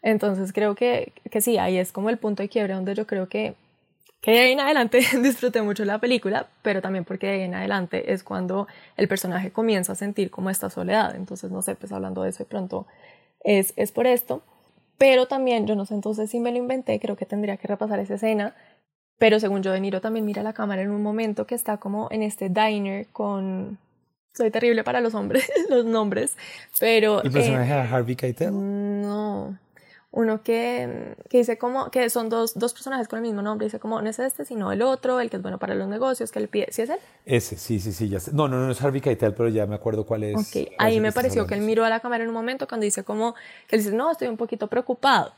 Entonces 0.01 0.51
creo 0.53 0.75
que, 0.75 1.13
que 1.29 1.41
sí, 1.41 1.57
ahí 1.57 1.77
es 1.77 1.91
como 1.91 2.09
el 2.09 2.17
punto 2.17 2.41
de 2.41 2.49
quiebre 2.49 2.73
donde 2.73 2.95
yo 2.95 3.05
creo 3.05 3.29
que, 3.29 3.55
que 4.21 4.31
de 4.31 4.39
ahí 4.39 4.51
en 4.53 4.59
adelante 4.59 4.99
disfruté 5.21 5.61
mucho 5.61 5.85
la 5.85 5.99
película, 5.99 6.47
pero 6.61 6.81
también 6.81 7.05
porque 7.05 7.27
de 7.27 7.33
ahí 7.33 7.41
en 7.41 7.55
adelante 7.55 8.13
es 8.13 8.23
cuando 8.23 8.67
el 8.97 9.07
personaje 9.07 9.51
comienza 9.51 9.93
a 9.93 9.95
sentir 9.95 10.31
como 10.31 10.49
esta 10.49 10.69
soledad. 10.69 11.15
Entonces, 11.15 11.51
no 11.51 11.61
sé, 11.61 11.75
pues 11.75 11.91
hablando 11.91 12.23
de 12.23 12.29
eso 12.29 12.39
de 12.39 12.49
pronto 12.49 12.87
es, 13.43 13.73
es 13.75 13.91
por 13.91 14.07
esto. 14.07 14.41
Pero 14.97 15.25
también, 15.25 15.65
yo 15.65 15.75
no 15.75 15.85
sé 15.85 15.95
entonces 15.95 16.29
si 16.29 16.39
me 16.39 16.51
lo 16.51 16.57
inventé, 16.57 16.99
creo 16.99 17.15
que 17.15 17.25
tendría 17.25 17.57
que 17.57 17.67
repasar 17.67 17.99
esa 17.99 18.15
escena. 18.15 18.55
Pero 19.17 19.39
según 19.39 19.61
yo, 19.61 19.71
De 19.71 19.79
Niro 19.79 20.01
también 20.01 20.25
mira 20.25 20.41
la 20.41 20.53
cámara 20.53 20.81
en 20.81 20.89
un 20.89 21.03
momento 21.03 21.45
que 21.45 21.55
está 21.55 21.77
como 21.77 22.07
en 22.11 22.23
este 22.23 22.49
diner 22.49 23.07
con... 23.11 23.77
Soy 24.33 24.49
terrible 24.49 24.83
para 24.83 25.01
los 25.01 25.13
hombres, 25.13 25.51
los 25.69 25.85
nombres, 25.85 26.37
pero... 26.79 27.21
¿El 27.21 27.31
personaje 27.31 27.73
de 27.73 27.79
Harvey 27.79 28.15
Keitel? 28.15 28.51
No, 28.51 29.57
uno 30.13 30.43
que, 30.43 31.15
que 31.29 31.37
dice 31.37 31.57
como 31.57 31.89
que 31.89 32.09
son 32.09 32.27
dos, 32.27 32.53
dos 32.55 32.73
personajes 32.73 33.07
con 33.07 33.17
el 33.17 33.23
mismo 33.23 33.41
nombre, 33.41 33.65
dice 33.65 33.79
como 33.79 34.01
no 34.01 34.09
es 34.09 34.19
este, 34.19 34.43
sino 34.43 34.71
el 34.73 34.81
otro, 34.81 35.21
el 35.21 35.29
que 35.29 35.37
es 35.37 35.41
bueno 35.41 35.57
para 35.57 35.73
los 35.73 35.87
negocios, 35.87 36.31
que 36.31 36.41
le 36.41 36.47
pide, 36.49 36.67
¿sí 36.71 36.81
es 36.81 36.89
él? 36.89 36.99
Ese, 37.25 37.57
sí, 37.57 37.79
sí, 37.79 37.93
sí, 37.93 38.09
ya 38.09 38.19
sé. 38.19 38.31
No, 38.33 38.49
no, 38.49 38.57
no 38.57 38.71
es 38.71 38.81
Harvey 38.81 38.99
Keitel, 38.99 39.33
pero 39.33 39.47
ya 39.47 39.65
me 39.65 39.75
acuerdo 39.75 40.05
cuál 40.05 40.23
es. 40.23 40.35
Ok, 40.35 40.73
ahí 40.77 40.99
me 40.99 41.13
pareció 41.13 41.47
que 41.47 41.53
él 41.53 41.61
miró 41.61 41.85
a 41.85 41.89
la 41.89 42.01
cámara 42.01 42.23
en 42.23 42.29
un 42.29 42.35
momento 42.35 42.67
cuando 42.67 42.83
dice 42.83 43.03
como, 43.05 43.35
que 43.67 43.77
él 43.77 43.83
dice, 43.83 43.95
no, 43.95 44.11
estoy 44.11 44.27
un 44.27 44.37
poquito 44.37 44.67
preocupado. 44.67 45.31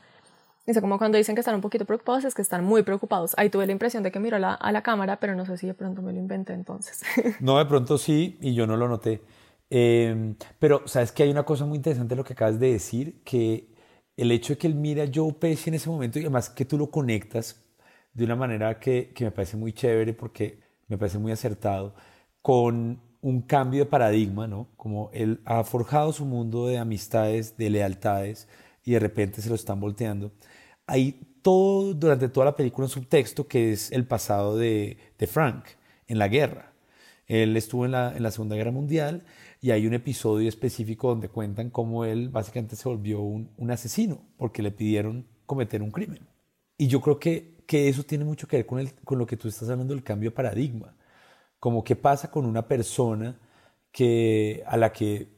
Dice 0.66 0.80
como 0.80 0.96
cuando 0.98 1.18
dicen 1.18 1.34
que 1.34 1.42
están 1.42 1.54
un 1.54 1.60
poquito 1.60 1.84
preocupados, 1.84 2.24
es 2.24 2.34
que 2.34 2.42
están 2.42 2.64
muy 2.64 2.82
preocupados. 2.82 3.34
Ahí 3.36 3.50
tuve 3.50 3.66
la 3.66 3.72
impresión 3.72 4.02
de 4.02 4.10
que 4.10 4.18
miró 4.18 4.36
a 4.36 4.40
la, 4.40 4.54
a 4.54 4.72
la 4.72 4.82
cámara, 4.82 5.20
pero 5.20 5.36
no 5.36 5.44
sé 5.44 5.58
si 5.58 5.66
de 5.66 5.74
pronto 5.74 6.00
me 6.00 6.12
lo 6.12 6.18
inventé 6.18 6.54
entonces. 6.54 7.02
no, 7.40 7.58
de 7.58 7.66
pronto 7.66 7.98
sí, 7.98 8.38
y 8.40 8.54
yo 8.54 8.66
no 8.66 8.76
lo 8.76 8.88
noté. 8.88 9.20
Eh, 9.70 10.34
pero, 10.58 10.82
¿sabes 10.86 11.12
que 11.12 11.22
Hay 11.22 11.30
una 11.30 11.44
cosa 11.44 11.66
muy 11.66 11.76
interesante 11.76 12.16
lo 12.16 12.24
que 12.24 12.32
acabas 12.32 12.58
de 12.58 12.72
decir, 12.72 13.20
que 13.24 13.73
el 14.16 14.30
hecho 14.30 14.54
de 14.54 14.58
que 14.58 14.66
él 14.66 14.74
mire 14.74 15.02
a 15.02 15.10
Joe 15.12 15.32
Pesci 15.32 15.70
en 15.70 15.74
ese 15.74 15.88
momento 15.90 16.18
y 16.18 16.22
además 16.22 16.50
que 16.50 16.64
tú 16.64 16.78
lo 16.78 16.90
conectas 16.90 17.60
de 18.12 18.24
una 18.24 18.36
manera 18.36 18.78
que, 18.78 19.12
que 19.14 19.24
me 19.24 19.30
parece 19.30 19.56
muy 19.56 19.72
chévere 19.72 20.12
porque 20.14 20.60
me 20.88 20.98
parece 20.98 21.18
muy 21.18 21.32
acertado 21.32 21.94
con 22.42 23.00
un 23.22 23.40
cambio 23.42 23.84
de 23.84 23.90
paradigma, 23.90 24.46
¿no? 24.46 24.68
Como 24.76 25.10
él 25.14 25.40
ha 25.46 25.64
forjado 25.64 26.12
su 26.12 26.26
mundo 26.26 26.66
de 26.66 26.78
amistades, 26.78 27.56
de 27.56 27.70
lealtades 27.70 28.48
y 28.84 28.92
de 28.92 28.98
repente 28.98 29.40
se 29.40 29.48
lo 29.48 29.54
están 29.54 29.80
volteando. 29.80 30.30
Hay 30.86 31.38
todo, 31.42 31.94
durante 31.94 32.28
toda 32.28 32.46
la 32.46 32.56
película, 32.56 32.84
un 32.84 32.90
subtexto 32.90 33.48
que 33.48 33.72
es 33.72 33.90
el 33.92 34.06
pasado 34.06 34.56
de, 34.56 34.98
de 35.18 35.26
Frank 35.26 35.64
en 36.06 36.18
la 36.18 36.28
guerra. 36.28 36.72
Él 37.26 37.56
estuvo 37.56 37.86
en 37.86 37.92
la, 37.92 38.14
en 38.14 38.22
la 38.22 38.30
Segunda 38.30 38.56
Guerra 38.56 38.70
Mundial 38.70 39.24
y 39.64 39.70
hay 39.70 39.86
un 39.86 39.94
episodio 39.94 40.46
específico 40.46 41.08
donde 41.08 41.30
cuentan 41.30 41.70
cómo 41.70 42.04
él 42.04 42.28
básicamente 42.28 42.76
se 42.76 42.86
volvió 42.86 43.22
un, 43.22 43.50
un 43.56 43.70
asesino 43.70 44.20
porque 44.36 44.62
le 44.62 44.70
pidieron 44.70 45.26
cometer 45.46 45.80
un 45.80 45.90
crimen. 45.90 46.28
Y 46.76 46.86
yo 46.86 47.00
creo 47.00 47.18
que, 47.18 47.64
que 47.66 47.88
eso 47.88 48.02
tiene 48.02 48.26
mucho 48.26 48.46
que 48.46 48.58
ver 48.58 48.66
con, 48.66 48.78
el, 48.78 48.92
con 48.92 49.18
lo 49.18 49.24
que 49.24 49.38
tú 49.38 49.48
estás 49.48 49.70
hablando 49.70 49.94
del 49.94 50.04
cambio 50.04 50.28
de 50.28 50.36
paradigma. 50.36 50.94
Como 51.58 51.82
qué 51.82 51.96
pasa 51.96 52.30
con 52.30 52.44
una 52.44 52.68
persona 52.68 53.40
que, 53.90 54.62
a 54.66 54.76
la 54.76 54.92
que 54.92 55.28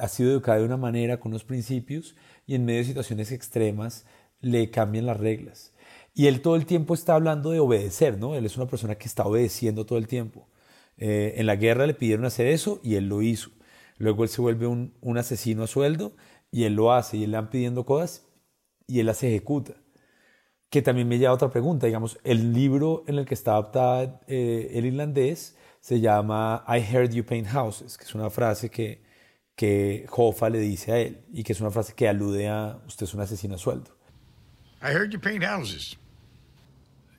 ha 0.00 0.08
sido 0.08 0.32
educada 0.32 0.58
de 0.58 0.64
una 0.64 0.76
manera, 0.76 1.20
con 1.20 1.30
unos 1.30 1.44
principios, 1.44 2.16
y 2.44 2.56
en 2.56 2.64
medio 2.64 2.80
de 2.80 2.86
situaciones 2.86 3.30
extremas 3.30 4.04
le 4.40 4.68
cambian 4.72 5.06
las 5.06 5.16
reglas. 5.16 5.72
Y 6.12 6.26
él 6.26 6.42
todo 6.42 6.56
el 6.56 6.66
tiempo 6.66 6.92
está 6.92 7.14
hablando 7.14 7.52
de 7.52 7.60
obedecer, 7.60 8.18
¿no? 8.18 8.34
Él 8.34 8.46
es 8.46 8.56
una 8.56 8.66
persona 8.66 8.96
que 8.96 9.06
está 9.06 9.24
obedeciendo 9.24 9.86
todo 9.86 9.96
el 9.96 10.08
tiempo. 10.08 10.48
Eh, 10.98 11.34
en 11.36 11.46
la 11.46 11.56
guerra 11.56 11.86
le 11.86 11.94
pidieron 11.94 12.24
hacer 12.24 12.46
eso 12.46 12.80
y 12.82 12.96
él 12.96 13.08
lo 13.08 13.22
hizo. 13.22 13.50
Luego 13.96 14.24
él 14.24 14.28
se 14.28 14.40
vuelve 14.40 14.66
un, 14.66 14.94
un, 15.00 15.18
asesino 15.18 15.64
a 15.64 15.66
sueldo 15.66 16.14
y 16.50 16.64
él 16.64 16.74
lo 16.74 16.92
hace 16.92 17.16
y 17.16 17.24
él 17.24 17.32
le 17.32 17.36
van 17.36 17.50
pidiendo 17.50 17.84
cosas 17.84 18.26
y 18.86 19.00
él 19.00 19.06
las 19.06 19.22
ejecuta. 19.22 19.74
Que 20.70 20.82
también 20.82 21.08
me 21.08 21.18
lleva 21.18 21.30
a 21.30 21.34
otra 21.34 21.50
pregunta, 21.50 21.86
digamos, 21.86 22.18
el 22.24 22.52
libro 22.52 23.04
en 23.06 23.18
el 23.18 23.24
que 23.24 23.34
está 23.34 23.52
adaptada 23.52 24.20
eh, 24.26 24.70
el 24.74 24.86
irlandés 24.86 25.56
se 25.80 26.00
llama 26.00 26.64
I 26.68 26.78
Heard 26.80 27.12
You 27.12 27.24
Paint 27.24 27.48
Houses, 27.48 27.96
que 27.96 28.04
es 28.04 28.14
una 28.14 28.28
frase 28.28 28.68
que, 28.68 29.02
que 29.56 30.06
Hoffa 30.10 30.50
le 30.50 30.58
dice 30.58 30.92
a 30.92 30.98
él 30.98 31.24
y 31.32 31.42
que 31.42 31.52
es 31.52 31.60
una 31.60 31.70
frase 31.70 31.94
que 31.94 32.08
alude 32.08 32.48
a 32.48 32.80
usted 32.86 33.04
es 33.04 33.14
un 33.14 33.20
asesino 33.20 33.54
a 33.54 33.58
sueldo. 33.58 33.98
I 34.80 34.92
heard 34.92 35.10
you 35.10 35.18
paint 35.18 35.42
houses. 35.42 35.96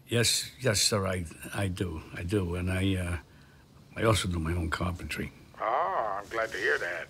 Yes, 0.07 0.53
yes, 0.59 0.79
sir, 0.79 1.05
I, 1.05 1.25
I 1.53 1.67
do, 1.67 2.01
I 2.17 2.23
do, 2.23 2.55
and 2.55 2.71
I, 2.71 2.95
uh, 2.95 3.17
I 3.99 4.05
also 4.05 4.29
do 4.29 4.39
my 4.39 4.53
own 4.53 4.69
carpentry. 4.69 5.29
Ah, 5.59 6.21
I'm 6.21 6.29
glad 6.29 6.49
to 6.51 6.57
hear 6.57 6.79
that. 6.79 7.09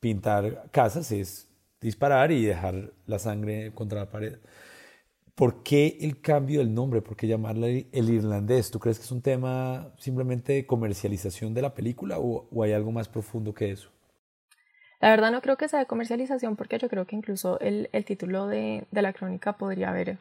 Pintar 0.00 0.68
casas 0.72 1.12
es 1.12 1.48
disparar 1.80 2.32
y 2.32 2.44
dejar 2.44 2.92
la 3.06 3.20
sangre 3.20 3.72
contra 3.72 4.00
la 4.00 4.10
pared. 4.10 4.38
¿Por 5.36 5.62
qué 5.62 5.96
el 6.00 6.20
cambio 6.20 6.58
del 6.58 6.74
nombre? 6.74 7.02
¿Por 7.02 7.16
qué 7.16 7.28
llamarle 7.28 7.86
el 7.92 8.10
irlandés? 8.10 8.72
¿Tú 8.72 8.80
crees 8.80 8.98
que 8.98 9.04
es 9.04 9.12
un 9.12 9.22
tema 9.22 9.92
simplemente 9.98 10.54
de 10.54 10.66
comercialización 10.66 11.54
de 11.54 11.62
la 11.62 11.74
película 11.74 12.18
o, 12.18 12.48
o 12.50 12.62
hay 12.64 12.72
algo 12.72 12.90
más 12.90 13.08
profundo 13.08 13.54
que 13.54 13.70
eso? 13.70 13.88
La 15.00 15.10
verdad 15.10 15.30
no 15.30 15.40
creo 15.40 15.56
que 15.56 15.68
sea 15.68 15.78
de 15.78 15.86
comercialización 15.86 16.56
porque 16.56 16.78
yo 16.78 16.88
creo 16.88 17.06
que 17.06 17.14
incluso 17.14 17.60
el, 17.60 17.88
el 17.92 18.04
título 18.04 18.48
de, 18.48 18.88
de, 18.90 19.02
la 19.02 19.12
crónica 19.12 19.52
podría 19.52 19.90
haber 19.90 20.18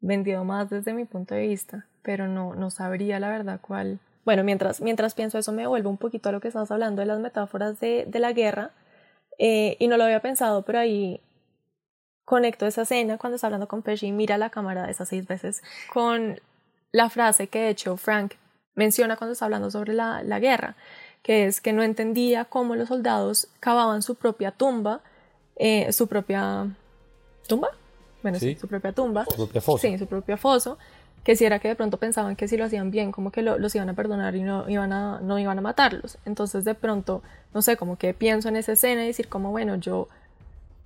vendido 0.00 0.44
más 0.44 0.68
desde 0.68 0.92
mi 0.92 1.06
punto 1.06 1.34
de 1.34 1.46
vista, 1.48 1.86
pero 2.02 2.28
no, 2.28 2.54
no 2.54 2.68
sabría 2.70 3.18
la 3.18 3.30
verdad 3.30 3.60
cuál. 3.62 4.00
Bueno, 4.28 4.44
mientras, 4.44 4.82
mientras 4.82 5.14
pienso 5.14 5.38
eso 5.38 5.52
me 5.52 5.66
vuelvo 5.66 5.88
un 5.88 5.96
poquito 5.96 6.28
a 6.28 6.32
lo 6.32 6.40
que 6.42 6.48
estamos 6.48 6.70
hablando 6.70 7.00
de 7.00 7.06
las 7.06 7.18
metáforas 7.18 7.80
de, 7.80 8.04
de 8.06 8.18
la 8.18 8.32
guerra 8.34 8.72
eh, 9.38 9.78
y 9.78 9.88
no 9.88 9.96
lo 9.96 10.04
había 10.04 10.20
pensado, 10.20 10.60
pero 10.66 10.80
ahí 10.80 11.22
conecto 12.26 12.66
esa 12.66 12.82
escena 12.82 13.16
cuando 13.16 13.36
está 13.36 13.46
hablando 13.46 13.68
con 13.68 13.80
Pesci 13.80 14.08
y 14.08 14.12
mira 14.12 14.36
la 14.36 14.50
cámara 14.50 14.90
esas 14.90 15.08
seis 15.08 15.26
veces 15.26 15.62
con 15.90 16.38
la 16.92 17.08
frase 17.08 17.46
que 17.46 17.58
de 17.60 17.68
hecho 17.70 17.96
Frank 17.96 18.34
menciona 18.74 19.16
cuando 19.16 19.32
está 19.32 19.46
hablando 19.46 19.70
sobre 19.70 19.94
la, 19.94 20.22
la 20.22 20.40
guerra 20.40 20.76
que 21.22 21.46
es 21.46 21.62
que 21.62 21.72
no 21.72 21.82
entendía 21.82 22.44
cómo 22.44 22.76
los 22.76 22.88
soldados 22.88 23.48
cavaban 23.60 24.02
su 24.02 24.14
propia 24.16 24.50
tumba, 24.50 25.00
eh, 25.56 25.90
su 25.90 26.06
propia 26.06 26.66
tumba, 27.46 27.68
bueno, 28.22 28.38
Sí. 28.38 28.56
su 28.56 28.68
propia 28.68 28.92
tumba, 28.92 29.24
Su 29.24 29.36
propia 29.36 29.62
fosa. 29.62 29.88
sí, 29.88 29.96
su 29.96 30.06
propio 30.06 30.36
foso, 30.36 30.76
que 31.24 31.36
si 31.36 31.44
era 31.44 31.58
que 31.58 31.68
de 31.68 31.76
pronto 31.76 31.98
pensaban 31.98 32.36
que 32.36 32.48
si 32.48 32.56
lo 32.56 32.64
hacían 32.64 32.90
bien, 32.90 33.12
como 33.12 33.30
que 33.30 33.42
lo- 33.42 33.58
los 33.58 33.74
iban 33.74 33.88
a 33.90 33.94
perdonar 33.94 34.34
y 34.36 34.42
no 34.42 34.68
iban 34.68 34.92
a, 34.92 35.20
no 35.20 35.38
iban 35.38 35.58
a 35.58 35.62
matarlos. 35.62 36.18
Entonces 36.24 36.64
de 36.64 36.74
pronto, 36.74 37.22
no 37.54 37.62
sé, 37.62 37.76
como 37.76 37.96
que 37.98 38.14
pienso 38.14 38.48
en 38.48 38.56
esa 38.56 38.72
escena 38.72 39.04
y 39.04 39.08
decir 39.08 39.28
como, 39.28 39.50
bueno, 39.50 39.76
yo, 39.76 40.08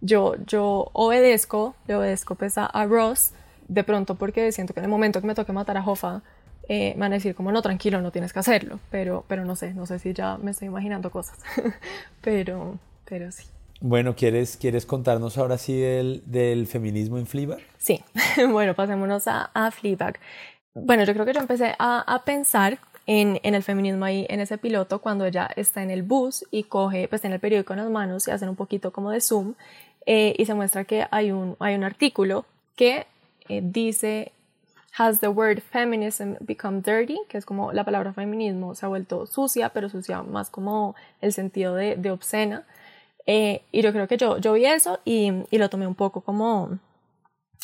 yo, 0.01 0.35
yo 0.47 0.91
obedezco, 0.93 1.75
le 1.87 1.97
obedezco 1.97 2.35
pues 2.35 2.59
a, 2.59 2.67
a 2.67 2.87
Ross, 2.87 3.33
de 3.69 3.85
pronto 3.85 4.17
porque 4.17 4.53
siento 4.53 4.75
que 4.75 4.81
en 4.81 4.85
el 4.85 4.91
momento 4.91 5.21
que 5.21 5.27
me 5.27 5.35
toque 5.35 5.53
matar 5.53 5.77
a 5.77 5.85
Hoffa, 5.87 6.23
eh, 6.69 6.95
me 6.95 7.01
van 7.03 7.13
a 7.13 7.17
decir 7.17 7.35
como, 7.35 7.53
no, 7.53 7.63
tranquilo, 7.63 8.01
no 8.01 8.11
tienes 8.13 8.33
que 8.33 8.39
hacerlo, 8.41 8.81
pero, 8.91 9.25
pero 9.29 9.45
no 9.45 9.57
sé, 9.57 9.75
no 9.75 9.87
sé 9.87 9.99
si 9.99 10.13
ya 10.15 10.39
me 10.39 10.51
estoy 10.53 10.69
imaginando 10.69 11.11
cosas, 11.11 11.39
pero, 12.23 12.79
pero 13.05 13.31
sí. 13.33 13.45
Bueno, 13.85 14.15
¿quieres, 14.15 14.57
¿quieres 14.57 14.87
contarnos 14.87 15.37
ahora 15.39 15.59
sí 15.59 15.77
del, 15.77 16.23
del 16.25 16.69
feminismo 16.69 17.19
en 17.19 17.27
Fleabag? 17.27 17.59
Sí, 17.79 18.01
bueno, 18.51 18.75
pasémonos 18.75 19.27
a, 19.27 19.51
a. 19.53 19.73
Bueno, 20.73 21.03
yo 21.03 21.13
creo 21.13 21.27
que 21.27 21.33
yo 21.33 21.41
empecé 21.41 21.75
a, 21.81 22.01
a 22.01 22.25
pensar 22.25 22.79
en, 23.09 23.41
en 23.43 23.57
el 23.57 23.65
feminismo 23.65 24.05
ahí, 24.05 24.25
en 24.29 24.39
ese 24.39 24.57
piloto, 24.57 25.01
cuando 25.01 25.25
ella 25.25 25.51
está 25.57 25.83
en 25.83 25.91
el 25.91 26.05
bus 26.05 26.47
y 26.53 26.63
coge, 26.63 27.09
pues 27.09 27.23
tiene 27.23 27.35
el 27.35 27.41
periódico 27.41 27.73
en 27.73 27.81
las 27.81 27.91
manos 27.91 28.29
y 28.29 28.31
hacen 28.31 28.49
un 28.49 28.55
poquito 28.55 28.93
como 28.93 29.11
de 29.11 29.21
zoom 29.21 29.55
eh, 30.07 30.33
y 30.39 30.47
se 30.47 30.55
muestra 30.55 30.85
que 30.85 31.09
hay 31.11 31.33
un, 31.33 31.57
hay 31.59 31.75
un 31.75 31.83
artículo 31.83 32.47
que 32.77 33.09
eh, 33.49 33.63
dice 33.65 34.31
Has 34.97 35.19
the 35.19 35.29
word 35.29 35.61
feminism 35.61 36.35
become 36.39 36.83
dirty? 36.83 37.19
Que 37.29 37.37
es 37.37 37.45
como 37.45 37.73
la 37.73 37.83
palabra 37.83 38.13
feminismo 38.13 38.77
se 38.77 38.87
ha 38.87 38.89
vuelto 38.89 39.27
sucia, 39.27 39.71
pero 39.71 39.89
sucia 39.89 40.23
más 40.23 40.51
como 40.51 40.95
el 41.21 41.33
sentido 41.33 41.75
de, 41.75 41.97
de 41.97 42.13
obscena. 42.13 42.65
Eh, 43.27 43.63
y 43.71 43.83
yo 43.83 43.93
creo 43.93 44.09
que 44.09 44.17
yo, 44.17 44.39
yo 44.39 44.53
vi 44.53 44.67
eso 44.67 45.01
y, 45.05 45.33
y 45.51 45.59
lo 45.59 45.71
tomé 45.71 45.87
un 45.87 45.95
poco 45.95 46.23
como, 46.23 46.79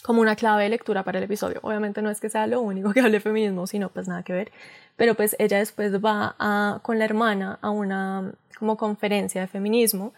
como 0.02 0.20
una 0.20 0.36
clave 0.36 0.64
de 0.64 0.68
lectura 0.68 1.02
para 1.02 1.18
el 1.18 1.24
episodio. 1.24 1.61
Obviamente 1.62 2.02
no 2.02 2.11
es 2.11 2.20
que 2.20 2.30
sea 2.30 2.46
lo 2.46 2.61
único 2.61 2.92
que 2.92 3.00
hable 3.00 3.20
feminismo, 3.20 3.66
sino 3.66 3.88
pues 3.88 4.09
nada 4.09 4.22
que 4.22 4.32
ver. 4.32 4.52
Pero 4.96 5.14
pues 5.14 5.36
ella 5.38 5.59
después 5.59 5.92
va 6.04 6.34
a, 6.38 6.80
con 6.82 6.98
la 6.98 7.04
hermana 7.04 7.59
a 7.62 7.70
una 7.70 8.32
como 8.59 8.76
conferencia 8.76 9.40
de 9.40 9.46
feminismo 9.46 10.12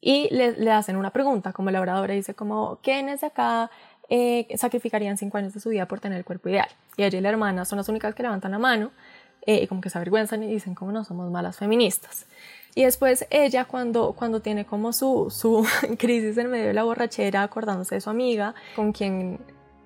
y 0.00 0.28
le, 0.34 0.52
le 0.52 0.70
hacen 0.70 0.96
una 0.96 1.10
pregunta, 1.10 1.52
como 1.52 1.70
la 1.70 1.80
oradora 1.80 2.14
dice 2.14 2.34
como, 2.34 2.78
¿quiénes 2.82 3.22
de 3.22 3.28
acá 3.28 3.70
eh, 4.10 4.46
sacrificarían 4.56 5.16
cinco 5.16 5.38
años 5.38 5.54
de 5.54 5.60
su 5.60 5.70
vida 5.70 5.86
por 5.86 6.00
tener 6.00 6.18
el 6.18 6.24
cuerpo 6.24 6.48
ideal? 6.48 6.68
Y 6.96 7.04
ella 7.04 7.18
y 7.18 7.22
la 7.22 7.30
hermana 7.30 7.64
son 7.64 7.78
las 7.78 7.88
únicas 7.88 8.14
que 8.14 8.22
levantan 8.22 8.50
la 8.50 8.58
mano 8.58 8.90
eh, 9.46 9.62
y 9.62 9.66
como 9.66 9.80
que 9.80 9.90
se 9.90 9.98
avergüenzan 9.98 10.42
y 10.42 10.48
dicen 10.48 10.74
como 10.74 10.92
no 10.92 11.04
somos 11.04 11.30
malas 11.30 11.56
feministas. 11.56 12.26
Y 12.74 12.84
después 12.84 13.26
ella 13.30 13.66
cuando, 13.66 14.12
cuando 14.12 14.40
tiene 14.40 14.66
como 14.66 14.92
su, 14.92 15.28
su 15.30 15.66
crisis 15.98 16.36
en 16.38 16.50
medio 16.50 16.66
de 16.66 16.74
la 16.74 16.84
borrachera, 16.84 17.42
acordándose 17.42 17.96
de 17.96 18.00
su 18.00 18.10
amiga, 18.10 18.54
con 18.74 18.92
quien 18.92 19.38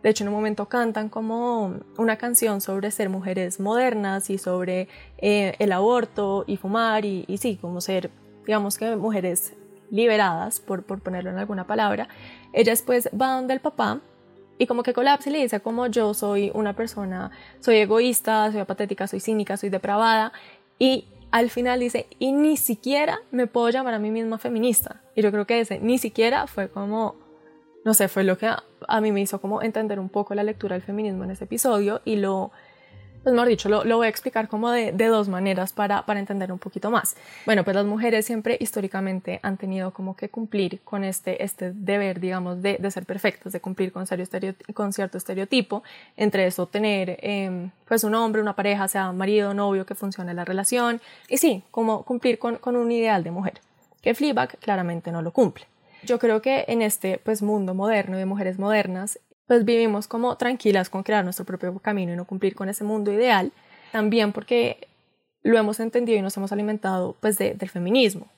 de 0.03 0.11
hecho 0.11 0.24
en 0.24 0.28
un 0.28 0.34
momento 0.34 0.66
cantan 0.66 1.09
como 1.09 1.80
una 1.99 2.16
canción 2.16 2.61
sobre 2.61 2.91
ser 2.91 3.11
mujeres 3.11 3.61
modernas 3.61 4.30
y 4.30 4.39
sobre 4.39 4.89
eh, 5.18 5.55
el 5.59 5.72
aborto 5.72 6.45
y 6.47 6.57
fumar 6.57 7.05
y, 7.05 7.24
y 7.26 7.39
sí, 7.39 7.59
como 7.61 7.80
ser, 7.80 8.11
digamos 8.47 8.78
que 8.78 8.97
mujeres 8.97 9.55
liberadas, 9.91 10.61
por, 10.61 10.82
por 10.84 11.01
ponerlo 11.01 11.30
en 11.30 11.39
alguna 11.39 11.66
palabra. 11.66 12.09
Ella 12.53 12.72
después 12.72 13.09
va 13.18 13.32
donde 13.32 13.55
el 13.55 13.61
papá 13.61 14.01
y 14.59 14.66
como 14.66 14.82
que 14.82 14.93
colapsa 14.93 15.30
y 15.30 15.32
le 15.32 15.43
dice 15.43 15.61
como 15.61 15.86
yo 15.86 16.14
soy 16.14 16.51
una 16.55 16.74
persona, 16.74 17.30
soy 17.61 17.76
egoísta, 17.76 18.51
soy 18.51 18.61
apatética, 18.61 19.07
soy 19.07 19.20
cínica, 19.20 19.57
soy 19.57 19.68
depravada 19.68 20.32
y 20.78 21.07
al 21.31 21.51
final 21.51 21.81
dice 21.81 22.07
y 22.18 22.33
ni 22.33 22.57
siquiera 22.57 23.18
me 23.31 23.47
puedo 23.47 23.68
llamar 23.70 23.95
a 23.95 23.99
mí 23.99 24.11
misma 24.11 24.39
feminista 24.39 25.03
y 25.14 25.22
yo 25.22 25.31
creo 25.31 25.47
que 25.47 25.61
ese 25.61 25.79
ni 25.79 25.99
siquiera 25.99 26.47
fue 26.47 26.68
como 26.68 27.16
no 27.85 27.95
sé, 27.95 28.09
fue 28.09 28.24
lo 28.24 28.37
que 28.37 28.47
a, 28.47 28.64
a 28.87 29.01
mí 29.01 29.12
me 29.12 29.20
hizo 29.20 29.41
como 29.41 29.62
entender 29.62 29.99
un 29.99 30.09
poco 30.09 30.35
la 30.35 30.43
lectura 30.43 30.74
del 30.74 30.83
feminismo 30.83 31.24
en 31.24 31.31
ese 31.31 31.45
episodio 31.45 32.03
y 32.05 32.16
lo, 32.16 32.51
pues 33.29 33.35
mejor 33.35 33.49
dicho, 33.49 33.68
lo, 33.68 33.85
lo 33.85 33.99
voy 33.99 34.07
a 34.07 34.09
explicar 34.09 34.49
como 34.49 34.70
de, 34.70 34.91
dos 34.93 35.29
maneras 35.29 35.74
para, 35.74 36.03
entender 36.09 36.51
un 36.51 36.59
poquito 36.59 36.91
más. 36.91 37.14
Bueno, 37.45 37.62
pues 37.62 37.76
las 37.76 37.85
mujeres 37.85 38.24
siempre 38.24 38.57
históricamente 38.59 39.39
han 39.43 39.59
tenido 39.59 39.91
como 39.91 40.16
que 40.16 40.31
cumplir 40.31 40.81
con 40.81 41.05
este, 41.05 41.45
este 41.45 41.72
deber, 41.72 42.20
digamos, 42.20 42.62
de, 42.62 42.79
ser 42.91 43.05
perfectas, 43.05 43.53
de 43.53 43.61
cumplir 43.61 43.93
con, 43.93 44.07
cierto 44.07 45.18
estereotipo, 45.18 45.83
entre 46.16 46.47
eso 46.47 46.66
tener 46.68 47.18
eh, 47.20 47.68
pues 47.87 48.03
un 48.03 48.14
hombre, 48.14 48.41
una 48.41 48.57
pareja, 48.57 48.89
sea 48.89 49.12
marido, 49.12 49.53
novio, 49.53 49.85
que 49.85 49.95
funcione 49.95 50.33
la 50.33 50.47
relación, 50.47 51.03
y 51.29 51.37
sí, 51.37 51.62
como 51.70 52.05
cumplir 52.05 52.39
con, 52.39 52.57
con 52.57 52.76
un 52.76 52.91
ideal 52.91 53.24
de 53.24 53.31
mujer, 53.31 53.61
que 54.01 54.14
Fleabag 54.14 54.57
claramente 54.59 55.12
no 55.12 55.20
lo 55.20 55.33
cumple. 55.33 55.66
Yo 56.03 56.18
creo 56.18 56.41
que 56.41 56.64
en 56.68 56.81
este 56.81 57.18
pues 57.18 57.43
mundo 57.43 57.74
moderno 57.74 58.16
de 58.16 58.24
mujeres 58.24 58.59
modernas 58.59 59.18
pues 59.49 59.64
vivimos 59.64 60.07
como 60.07 60.36
tranquilas 60.36 60.88
con 60.88 61.03
crear 61.03 61.24
nuestro 61.24 61.44
propio 61.44 61.76
camino 61.80 62.12
y 62.12 62.16
no 62.16 62.24
cumplir 62.26 62.55
con 62.55 62.68
ese 62.68 62.84
mundo 62.84 63.12
ideal, 63.12 63.51
también 63.90 64.32
porque 64.32 64.86
lo 65.42 65.59
hemos 65.59 65.80
entendido 65.80 66.18
y 66.18 66.22
nos 66.22 66.36
hemos 66.36 66.53
alimentado 66.53 67.16
pues 67.20 67.36
de- 67.38 67.55
del 67.55 67.68
feminismo. 67.70 68.28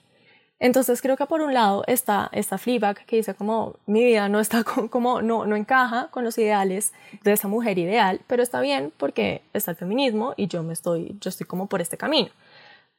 Entonces 0.62 1.00
creo 1.00 1.16
que 1.16 1.24
por 1.24 1.40
un 1.40 1.54
lado 1.54 1.84
está 1.86 2.28
esta 2.32 2.58
Fleabag 2.58 3.06
que 3.06 3.16
dice 3.16 3.34
como 3.34 3.76
mi 3.86 4.04
vida 4.04 4.28
no 4.28 4.40
está 4.40 4.62
co- 4.62 4.88
como 4.90 5.22
no, 5.22 5.46
no 5.46 5.56
encaja 5.56 6.08
con 6.10 6.22
los 6.22 6.36
ideales 6.38 6.92
de 7.24 7.32
esa 7.32 7.48
mujer 7.48 7.78
ideal, 7.78 8.20
pero 8.26 8.42
está 8.42 8.60
bien 8.60 8.92
porque 8.98 9.40
está 9.54 9.70
el 9.70 9.76
feminismo 9.78 10.34
y 10.36 10.48
yo 10.48 10.62
me 10.62 10.74
estoy 10.74 11.16
yo 11.20 11.30
estoy 11.30 11.46
como 11.46 11.66
por 11.66 11.80
este 11.80 11.96
camino. 11.96 12.28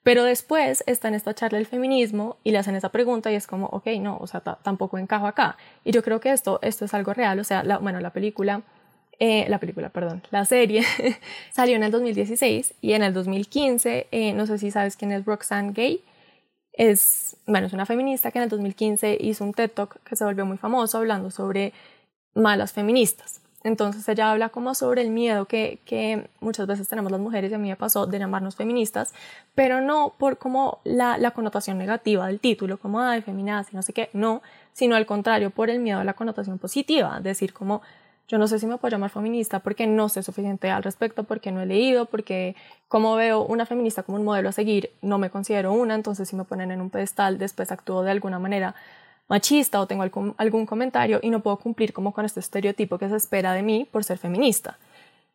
Pero 0.04 0.24
después 0.24 0.84
está 0.88 1.10
en 1.10 1.14
esta 1.14 1.34
charla 1.36 1.58
del 1.60 1.68
feminismo 1.68 2.38
y 2.44 2.52
le 2.52 2.58
hacen 2.58 2.76
esa 2.76 2.90
pregunta 2.90 3.32
y 3.32 3.36
es 3.36 3.46
como, 3.46 3.68
ok, 3.68 3.88
no, 4.00 4.18
o 4.18 4.26
sea, 4.28 4.40
ta- 4.42 4.58
tampoco 4.64 4.98
encajo 4.98 5.28
acá. 5.28 5.58
Y 5.84 5.92
yo 5.92 6.02
creo 6.04 6.20
que 6.20 6.32
esto, 6.32 6.60
esto 6.64 6.86
es 6.86 6.94
algo 6.96 7.14
real, 7.14 7.40
o 7.40 7.44
sea, 7.44 7.64
la, 7.64 7.78
bueno, 7.78 8.00
la 8.00 8.10
película, 8.12 8.64
eh, 9.20 9.46
la 9.48 9.60
película, 9.60 9.90
perdón, 9.90 10.24
la 10.32 10.46
serie 10.46 10.84
salió 11.52 11.76
en 11.76 11.84
el 11.84 11.92
2016 11.92 12.74
y 12.82 12.94
en 12.94 13.04
el 13.04 13.14
2015, 13.14 14.08
eh, 14.12 14.34
no 14.34 14.48
sé 14.48 14.58
si 14.58 14.72
sabes 14.72 14.98
quién 14.98 15.12
es 15.12 15.24
Roxanne 15.26 15.72
Gay, 15.74 16.02
es, 16.74 17.38
bueno, 17.46 17.68
es 17.68 17.74
una 17.74 17.86
feminista 17.86 18.32
que 18.32 18.40
en 18.40 18.44
el 18.44 18.50
2015 18.50 19.18
hizo 19.20 19.44
un 19.44 19.54
TED 19.54 19.70
Talk 19.72 20.02
que 20.04 20.16
se 20.16 20.24
volvió 20.26 20.46
muy 20.46 20.58
famoso 20.58 20.98
hablando 20.98 21.30
sobre 21.30 21.74
malas 22.34 22.74
feministas. 22.74 23.42
Entonces 23.64 24.08
ella 24.10 24.32
habla 24.32 24.50
como 24.50 24.74
sobre 24.74 25.02
el 25.02 25.12
miedo 25.12 25.46
que, 25.46 26.28
muchas 26.40 26.68
veces 26.68 26.88
tenemos 26.88 27.12
las 27.12 27.22
mujeres 27.22 27.52
y 27.52 27.54
a 27.54 27.58
mí 27.58 27.70
me 27.70 27.76
pasó 27.76 28.08
de 28.08 28.18
llamarnos 28.18 28.56
feministas, 28.56 29.14
pero 29.54 29.82
no 29.82 30.14
por 30.18 30.38
como 30.38 30.80
la, 30.84 31.18
la 31.18 31.32
connotación 31.32 31.78
negativa 31.78 32.28
del 32.28 32.40
título, 32.40 32.78
como 32.78 33.02
ay, 33.02 33.22
feminazi, 33.22 33.76
no 33.76 33.84
sé 33.84 33.94
qué, 33.94 34.10
no, 34.14 34.42
sino 34.74 34.96
al 34.96 35.06
contrario, 35.06 35.52
por 35.52 35.70
el 35.70 35.80
miedo 35.80 36.00
a 36.00 36.04
la 36.04 36.14
connotación 36.14 36.58
positiva, 36.58 37.20
decir 37.20 37.54
como 37.54 37.82
yo 38.32 38.38
no 38.38 38.48
sé 38.48 38.60
si 38.60 38.66
me 38.66 38.78
puedo 38.78 38.94
llamar 38.94 39.10
feminista 39.10 39.60
porque 39.60 39.88
no 39.88 40.08
sé 40.08 40.24
suficiente 40.24 40.70
al 40.70 40.84
respecto, 40.84 41.26
porque 41.26 41.52
no 41.52 41.60
he 41.60 41.66
leído, 41.66 42.06
porque 42.06 42.56
como 42.88 43.16
veo 43.16 43.44
una 43.44 43.66
feminista 43.66 44.04
como 44.04 44.18
un 44.18 44.24
modelo 44.24 44.48
a 44.48 44.52
seguir, 44.54 44.92
no 45.02 45.18
me 45.18 45.30
considero 45.30 45.74
una, 45.74 45.96
entonces 45.96 46.30
si 46.30 46.38
me 46.38 46.46
ponen 46.46 46.72
en 46.72 46.80
un 46.80 46.90
pedestal, 46.90 47.38
después 47.38 47.74
actúo 47.74 48.04
de 48.04 48.12
alguna 48.12 48.40
manera 48.40 48.74
machista 49.32 49.80
o 49.80 49.88
tengo 49.88 50.04
algún, 50.04 50.36
algún 50.38 50.66
comentario 50.66 51.22
y 51.24 51.30
no 51.30 51.40
puedo 51.40 51.56
cumplir 51.58 51.94
como 51.94 52.12
con 52.12 52.26
este 52.26 52.42
estereotipo 52.42 52.98
que 52.98 53.08
se 53.08 53.16
espera 53.16 53.54
de 53.54 53.64
mí 53.64 53.88
por 53.90 54.04
ser 54.04 54.18
feminista. 54.18 54.78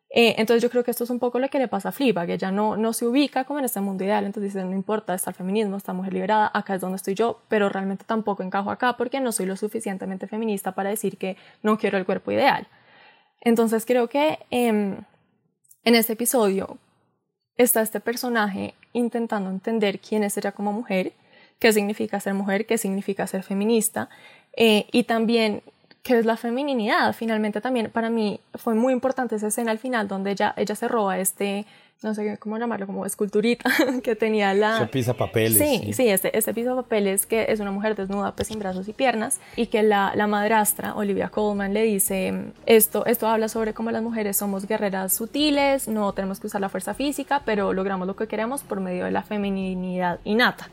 Eh, 0.09 0.35
entonces 0.37 0.61
yo 0.61 0.69
creo 0.69 0.83
que 0.83 0.91
esto 0.91 1.03
es 1.03 1.09
un 1.09 1.17
poco 1.17 1.39
lo 1.39 1.49
que 1.49 1.57
le 1.57 1.67
pasa 1.67 1.89
a 1.89 1.91
Fleabag, 1.91 2.29
ella 2.29 2.51
no, 2.51 2.77
no 2.77 2.93
se 2.93 3.07
ubica 3.07 3.43
como 3.43 3.57
en 3.57 3.65
este 3.65 3.81
mundo 3.81 4.03
ideal, 4.03 4.23
entonces 4.23 4.53
dice, 4.53 4.63
no 4.63 4.73
importa, 4.73 5.15
está 5.15 5.31
el 5.31 5.35
feminismo, 5.35 5.75
está 5.75 5.93
mujer 5.93 6.13
liberada, 6.13 6.49
acá 6.53 6.75
es 6.75 6.81
donde 6.81 6.97
estoy 6.97 7.15
yo, 7.15 7.41
pero 7.49 7.69
realmente 7.69 8.05
tampoco 8.05 8.43
encajo 8.43 8.69
acá 8.69 8.95
porque 8.97 9.19
no 9.19 9.31
soy 9.31 9.47
lo 9.47 9.55
suficientemente 9.55 10.27
feminista 10.27 10.73
para 10.73 10.91
decir 10.91 11.17
que 11.17 11.35
no 11.63 11.79
quiero 11.79 11.97
el 11.97 12.05
cuerpo 12.05 12.31
ideal. 12.31 12.67
Entonces 13.41 13.83
creo 13.83 14.07
que 14.07 14.39
eh, 14.51 14.95
en 15.83 15.95
este 15.95 16.13
episodio 16.13 16.77
está 17.57 17.81
este 17.81 17.99
personaje 17.99 18.75
intentando 18.93 19.49
entender 19.49 19.99
quién 19.99 20.23
es 20.23 20.37
ella 20.37 20.51
como 20.51 20.71
mujer, 20.71 21.13
qué 21.59 21.73
significa 21.73 22.19
ser 22.19 22.33
mujer, 22.33 22.65
qué 22.65 22.77
significa 22.77 23.27
ser 23.27 23.43
feminista 23.43 24.09
eh, 24.55 24.85
y 24.91 25.03
también 25.03 25.61
qué 26.03 26.17
es 26.17 26.25
la 26.25 26.37
feminidad. 26.37 27.13
Finalmente 27.13 27.61
también 27.61 27.89
para 27.91 28.09
mí 28.09 28.39
fue 28.55 28.75
muy 28.75 28.93
importante 28.93 29.35
esa 29.35 29.47
escena 29.47 29.71
al 29.71 29.79
final 29.79 30.07
donde 30.07 30.31
ella, 30.31 30.53
ella 30.55 30.75
se 30.75 30.87
roba 30.87 31.19
este, 31.19 31.65
no 32.03 32.13
sé 32.13 32.37
cómo 32.37 32.57
llamarlo, 32.57 32.85
como 32.85 33.05
esculturita 33.05 33.69
que 34.03 34.15
tenía 34.15 34.53
la... 34.53 34.77
Ese 34.77 34.87
pisa 34.87 35.13
papeles. 35.15 35.57
Sí, 35.57 35.93
sí, 35.93 36.07
este, 36.07 36.37
este 36.37 36.53
piso 36.53 36.69
de 36.69 36.83
papeles 36.83 37.25
que 37.25 37.47
es 37.49 37.59
una 37.59 37.71
mujer 37.71 37.95
desnuda, 37.95 38.33
pues 38.35 38.47
sin 38.47 38.59
brazos 38.59 38.87
y 38.87 38.93
piernas, 38.93 39.39
y 39.55 39.67
que 39.67 39.83
la, 39.83 40.13
la 40.15 40.27
madrastra, 40.27 40.95
Olivia 40.95 41.29
Colman, 41.29 41.73
le 41.73 41.83
dice, 41.83 42.51
esto, 42.65 43.05
esto 43.05 43.27
habla 43.27 43.49
sobre 43.49 43.73
cómo 43.73 43.91
las 43.91 44.03
mujeres 44.03 44.37
somos 44.37 44.67
guerreras 44.67 45.13
sutiles, 45.13 45.87
no 45.87 46.13
tenemos 46.13 46.39
que 46.39 46.47
usar 46.47 46.61
la 46.61 46.69
fuerza 46.69 46.93
física, 46.93 47.41
pero 47.45 47.73
logramos 47.73 48.07
lo 48.07 48.15
que 48.15 48.27
queremos 48.27 48.63
por 48.63 48.79
medio 48.79 49.05
de 49.05 49.11
la 49.11 49.23
feminidad 49.23 50.19
innata. 50.23 50.69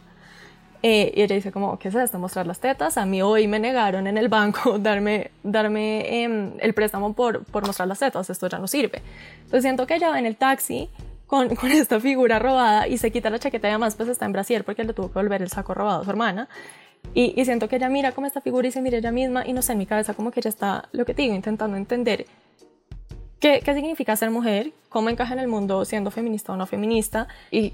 Eh, 0.86 1.14
y 1.16 1.22
ella 1.22 1.34
dice 1.34 1.50
como, 1.50 1.78
¿qué 1.78 1.88
es 1.88 1.94
esto? 1.94 2.18
Mostrar 2.18 2.46
las 2.46 2.60
tetas. 2.60 2.98
A 2.98 3.06
mí 3.06 3.22
hoy 3.22 3.48
me 3.48 3.58
negaron 3.58 4.06
en 4.06 4.18
el 4.18 4.28
banco 4.28 4.78
darme, 4.78 5.30
darme 5.42 6.22
em, 6.22 6.52
el 6.60 6.74
préstamo 6.74 7.14
por, 7.14 7.42
por 7.44 7.66
mostrar 7.66 7.88
las 7.88 8.00
tetas. 8.00 8.28
Esto 8.28 8.48
ya 8.48 8.58
no 8.58 8.66
sirve. 8.66 9.00
Entonces 9.36 9.62
siento 9.62 9.86
que 9.86 9.94
ella 9.94 10.10
va 10.10 10.18
en 10.18 10.26
el 10.26 10.36
taxi 10.36 10.90
con, 11.26 11.56
con, 11.56 11.72
esta 11.72 12.00
figura 12.00 12.38
robada 12.38 12.86
y 12.86 12.98
se 12.98 13.10
quita 13.10 13.30
la 13.30 13.38
chaqueta 13.38 13.66
y 13.68 13.70
además 13.70 13.94
pues 13.94 14.10
está 14.10 14.26
en 14.26 14.32
brasier 14.32 14.62
porque 14.62 14.84
le 14.84 14.92
tuvo 14.92 15.08
que 15.08 15.14
volver 15.14 15.40
el 15.40 15.48
saco 15.48 15.72
robado 15.72 16.02
a 16.02 16.04
su 16.04 16.10
hermana. 16.10 16.50
Y, 17.14 17.32
y, 17.34 17.46
siento 17.46 17.66
que 17.66 17.76
ella 17.76 17.88
mira 17.88 18.12
como 18.12 18.26
esta 18.26 18.42
figura 18.42 18.68
y 18.68 18.70
se 18.70 18.82
mira 18.82 18.98
ella 18.98 19.10
misma 19.10 19.42
y 19.46 19.54
no 19.54 19.62
sé, 19.62 19.72
en 19.72 19.78
mi 19.78 19.86
cabeza 19.86 20.12
como 20.12 20.32
que 20.32 20.40
ella 20.40 20.50
está, 20.50 20.90
lo 20.92 21.06
que 21.06 21.14
te 21.14 21.22
digo, 21.22 21.34
intentando 21.34 21.78
entender 21.78 22.26
qué, 23.40 23.62
qué 23.64 23.74
significa 23.74 24.16
ser 24.16 24.30
mujer, 24.30 24.72
cómo 24.90 25.08
encaja 25.08 25.32
en 25.32 25.40
el 25.40 25.48
mundo 25.48 25.86
siendo 25.86 26.10
feminista 26.10 26.52
o 26.52 26.56
no 26.56 26.66
feminista 26.66 27.26
y 27.50 27.72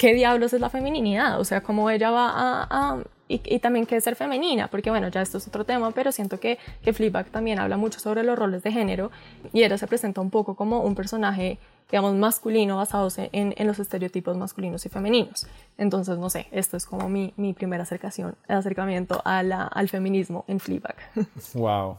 qué 0.00 0.14
diablos 0.14 0.54
es 0.54 0.62
la 0.62 0.70
feminidad, 0.70 1.38
o 1.38 1.44
sea, 1.44 1.62
cómo 1.62 1.90
ella 1.90 2.10
va 2.10 2.30
a... 2.30 2.66
a 2.70 3.02
y, 3.28 3.42
y, 3.44 3.58
también 3.60 3.84
qué 3.86 3.96
es 3.96 4.02
ser 4.02 4.16
femenina, 4.16 4.68
porque 4.68 4.90
bueno, 4.90 5.08
ya 5.08 5.20
esto 5.20 5.38
es 5.38 5.46
otro 5.46 5.64
tema, 5.64 5.92
pero 5.92 6.10
siento 6.10 6.40
que, 6.40 6.58
que 6.82 6.92
Fleabag 6.92 7.26
también 7.26 7.60
habla 7.60 7.76
mucho 7.76 8.00
sobre 8.00 8.24
los 8.24 8.36
roles 8.36 8.62
de 8.64 8.72
género 8.72 9.12
y 9.52 9.62
ella 9.62 9.78
se 9.78 9.86
presenta 9.86 10.20
un 10.20 10.30
poco 10.30 10.56
como 10.56 10.80
un 10.80 10.94
personaje, 10.96 11.58
digamos, 11.90 12.14
masculino 12.14 12.78
basados 12.78 13.18
en, 13.18 13.30
en 13.32 13.66
los 13.66 13.78
estereotipos 13.78 14.36
masculinos 14.36 14.84
y 14.84 14.88
femeninos. 14.88 15.46
Entonces, 15.78 16.18
no 16.18 16.28
sé, 16.28 16.46
esto 16.50 16.76
es 16.76 16.86
como 16.86 17.08
mi, 17.08 17.34
mi 17.36 17.52
primer 17.52 17.80
acercación, 17.80 18.34
acercamiento 18.48 19.20
a 19.24 19.42
la, 19.42 19.66
al 19.66 19.88
feminismo 19.90 20.44
en 20.48 20.58
Fleabag. 20.58 20.96
Wow. 21.54 21.98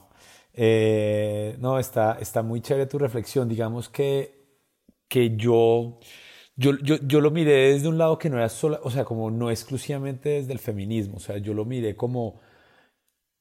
Eh, 0.54 1.56
no, 1.60 1.80
está, 1.80 2.18
está 2.20 2.42
muy 2.42 2.60
chévere 2.62 2.88
tu 2.88 2.98
reflexión. 2.98 3.48
Digamos 3.48 3.88
que, 3.88 4.58
que 5.08 5.38
yo 5.38 6.00
yo, 6.62 6.78
yo, 6.78 6.98
yo, 7.08 7.22
lo 7.22 7.32
miré 7.32 7.74
desde 7.74 7.88
un 7.88 7.98
lado 7.98 8.20
que 8.20 8.30
no 8.30 8.38
era 8.38 8.48
solo, 8.50 8.80
o 8.84 8.92
sea, 8.92 9.04
como 9.04 9.32
no 9.32 9.50
exclusivamente 9.50 10.30
desde 10.30 10.54
el 10.54 10.60
feminismo, 10.60 11.18
o 11.18 11.20
sea, 11.20 11.40
yo 11.40 11.56
lo 11.56 11.66
miré 11.66 11.96
como, 11.96 12.40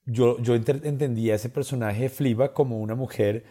yo, 0.07 0.41
yo 0.41 0.55
entendía 0.55 1.35
a 1.35 1.37
ese 1.37 1.51
personaje 1.51 2.09
Fliba 2.09 2.55
como 2.55 2.81
una 2.81 2.95
mujer 2.95 3.45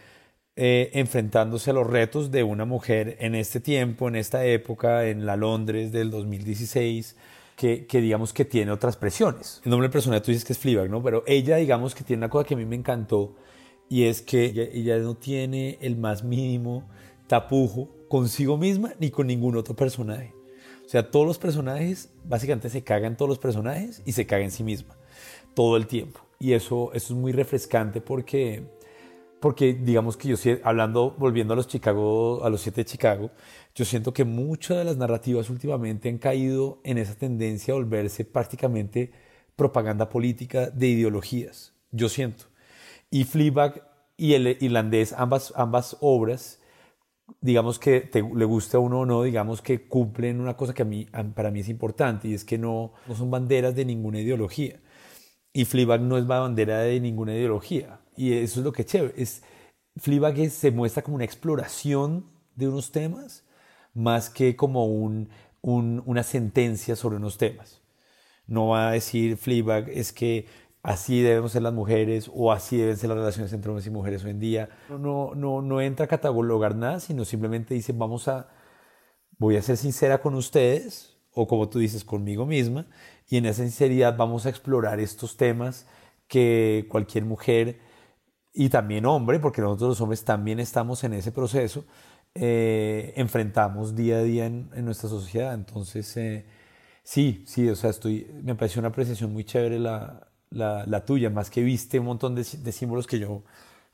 eh, 0.56 0.90
enfrentándose 0.94 1.70
a 1.70 1.74
los 1.74 1.86
retos 1.86 2.32
de 2.32 2.42
una 2.42 2.64
mujer 2.64 3.16
en 3.20 3.36
este 3.36 3.60
tiempo, 3.60 4.08
en 4.08 4.16
esta 4.16 4.44
época, 4.44 5.06
en 5.06 5.24
la 5.24 5.36
Londres 5.36 5.92
del 5.92 6.10
2016, 6.10 7.16
que, 7.56 7.86
que 7.86 8.00
digamos 8.00 8.32
que 8.32 8.44
tiene 8.44 8.72
otras 8.72 8.96
presiones. 8.96 9.60
El 9.64 9.70
nombre 9.70 9.86
del 9.86 9.92
personaje 9.92 10.22
tú 10.22 10.32
dices 10.32 10.44
que 10.44 10.54
es 10.54 10.58
Fleabag, 10.58 10.90
¿no? 10.90 11.00
Pero 11.02 11.22
ella 11.28 11.56
digamos 11.56 11.94
que 11.94 12.02
tiene 12.02 12.20
una 12.20 12.28
cosa 12.28 12.48
que 12.48 12.54
a 12.54 12.56
mí 12.56 12.66
me 12.66 12.76
encantó 12.76 13.36
y 13.88 14.04
es 14.04 14.20
que 14.20 14.70
ella 14.74 14.98
no 14.98 15.14
tiene 15.14 15.78
el 15.80 15.96
más 15.96 16.24
mínimo 16.24 16.88
tapujo 17.28 17.99
consigo 18.10 18.58
misma 18.58 18.92
ni 18.98 19.10
con 19.10 19.28
ningún 19.28 19.56
otro 19.56 19.76
personaje. 19.76 20.34
O 20.84 20.88
sea, 20.88 21.12
todos 21.12 21.24
los 21.24 21.38
personajes, 21.38 22.12
básicamente 22.24 22.68
se 22.68 22.82
cagan 22.82 23.16
todos 23.16 23.28
los 23.28 23.38
personajes 23.38 24.02
y 24.04 24.12
se 24.12 24.26
caga 24.26 24.42
en 24.42 24.50
sí 24.50 24.64
misma 24.64 24.98
todo 25.54 25.76
el 25.76 25.86
tiempo. 25.86 26.20
Y 26.40 26.52
eso, 26.52 26.90
eso 26.92 27.14
es 27.14 27.18
muy 27.20 27.30
refrescante 27.30 28.00
porque, 28.00 28.64
porque 29.38 29.74
digamos 29.74 30.16
que 30.16 30.28
yo, 30.28 30.36
hablando, 30.64 31.14
volviendo 31.18 31.54
a 31.54 31.56
los 31.56 31.68
Chicago, 31.68 32.44
a 32.44 32.50
los 32.50 32.62
siete 32.62 32.80
de 32.80 32.86
Chicago, 32.86 33.30
yo 33.76 33.84
siento 33.84 34.12
que 34.12 34.24
muchas 34.24 34.78
de 34.78 34.84
las 34.84 34.96
narrativas 34.96 35.48
últimamente 35.48 36.08
han 36.08 36.18
caído 36.18 36.80
en 36.82 36.98
esa 36.98 37.14
tendencia 37.14 37.72
a 37.72 37.76
volverse 37.76 38.24
prácticamente 38.24 39.12
propaganda 39.54 40.08
política 40.08 40.70
de 40.70 40.88
ideologías. 40.88 41.74
Yo 41.92 42.08
siento. 42.08 42.46
Y 43.08 43.22
Fleabag 43.22 43.88
y 44.16 44.34
el 44.34 44.58
irlandés, 44.60 45.12
ambas, 45.12 45.52
ambas 45.54 45.96
obras, 46.00 46.59
digamos 47.40 47.78
que 47.78 48.00
te, 48.00 48.22
le 48.22 48.44
guste 48.44 48.76
a 48.76 48.80
uno 48.80 49.00
o 49.00 49.06
no, 49.06 49.22
digamos 49.22 49.62
que 49.62 49.86
cumplen 49.88 50.40
una 50.40 50.56
cosa 50.56 50.74
que 50.74 50.82
a 50.82 50.84
mí, 50.84 51.06
para 51.34 51.50
mí 51.50 51.60
es 51.60 51.68
importante 51.68 52.28
y 52.28 52.34
es 52.34 52.44
que 52.44 52.58
no, 52.58 52.92
no 53.06 53.14
son 53.14 53.30
banderas 53.30 53.74
de 53.74 53.84
ninguna 53.84 54.20
ideología. 54.20 54.80
Y 55.52 55.64
Fleabag 55.64 56.00
no 56.00 56.16
es 56.18 56.26
bandera 56.26 56.80
de 56.80 57.00
ninguna 57.00 57.34
ideología. 57.34 58.00
Y 58.16 58.34
eso 58.34 58.60
es 58.60 58.64
lo 58.64 58.72
que 58.72 58.82
es 58.82 58.88
chévere. 58.88 59.14
Es, 59.16 59.42
Fleabag 59.96 60.50
se 60.50 60.70
muestra 60.70 61.02
como 61.02 61.16
una 61.16 61.24
exploración 61.24 62.26
de 62.54 62.68
unos 62.68 62.92
temas 62.92 63.44
más 63.94 64.30
que 64.30 64.56
como 64.56 64.86
un, 64.86 65.30
una 65.62 66.22
sentencia 66.22 66.96
sobre 66.96 67.16
unos 67.16 67.38
temas. 67.38 67.80
No 68.46 68.68
va 68.68 68.90
a 68.90 68.92
decir 68.92 69.36
Fleabag 69.36 69.88
es 69.88 70.12
que 70.12 70.46
así 70.82 71.20
debemos 71.20 71.52
ser 71.52 71.62
las 71.62 71.72
mujeres 71.72 72.30
o 72.32 72.52
así 72.52 72.76
deben 72.78 72.96
ser 72.96 73.10
las 73.10 73.18
relaciones 73.18 73.52
entre 73.52 73.70
hombres 73.70 73.86
y 73.86 73.90
mujeres 73.90 74.24
hoy 74.24 74.30
en 74.30 74.40
día. 74.40 74.68
No, 74.88 75.34
no, 75.34 75.62
no 75.62 75.80
entra 75.80 76.04
a 76.06 76.08
catalogar 76.08 76.74
nada, 76.74 77.00
sino 77.00 77.24
simplemente 77.24 77.74
dice, 77.74 77.92
vamos 77.92 78.28
a, 78.28 78.48
voy 79.38 79.56
a 79.56 79.62
ser 79.62 79.76
sincera 79.76 80.20
con 80.20 80.34
ustedes, 80.34 81.16
o 81.32 81.46
como 81.46 81.68
tú 81.68 81.78
dices, 81.78 82.04
conmigo 82.04 82.46
misma, 82.46 82.86
y 83.28 83.36
en 83.36 83.46
esa 83.46 83.62
sinceridad 83.62 84.16
vamos 84.16 84.46
a 84.46 84.48
explorar 84.48 85.00
estos 85.00 85.36
temas 85.36 85.86
que 86.26 86.86
cualquier 86.88 87.24
mujer 87.24 87.80
y 88.52 88.68
también 88.68 89.06
hombre, 89.06 89.38
porque 89.38 89.60
nosotros 89.60 89.90
los 89.90 90.00
hombres 90.00 90.24
también 90.24 90.60
estamos 90.60 91.04
en 91.04 91.12
ese 91.12 91.30
proceso, 91.30 91.84
eh, 92.34 93.12
enfrentamos 93.16 93.94
día 93.94 94.18
a 94.18 94.22
día 94.22 94.46
en, 94.46 94.70
nuestra 94.84 95.08
sociedad. 95.08 95.54
Entonces, 95.54 96.16
eh, 96.16 96.46
sí, 97.02 97.44
sí, 97.46 97.68
o 97.68 97.76
sea, 97.76 97.90
estoy, 97.90 98.26
me 98.42 98.54
pareció 98.54 98.80
una 98.80 98.88
apreciación 98.88 99.32
muy 99.32 99.44
chévere 99.44 99.78
la, 99.78 100.29
la, 100.50 101.04
tuya, 101.04 101.30
más 101.30 101.50
que 101.50 101.62
viste 101.62 101.98
un 101.98 102.06
montón 102.06 102.34
de, 102.34 102.44
símbolos 102.44 103.06
que 103.06 103.18
yo, 103.18 103.44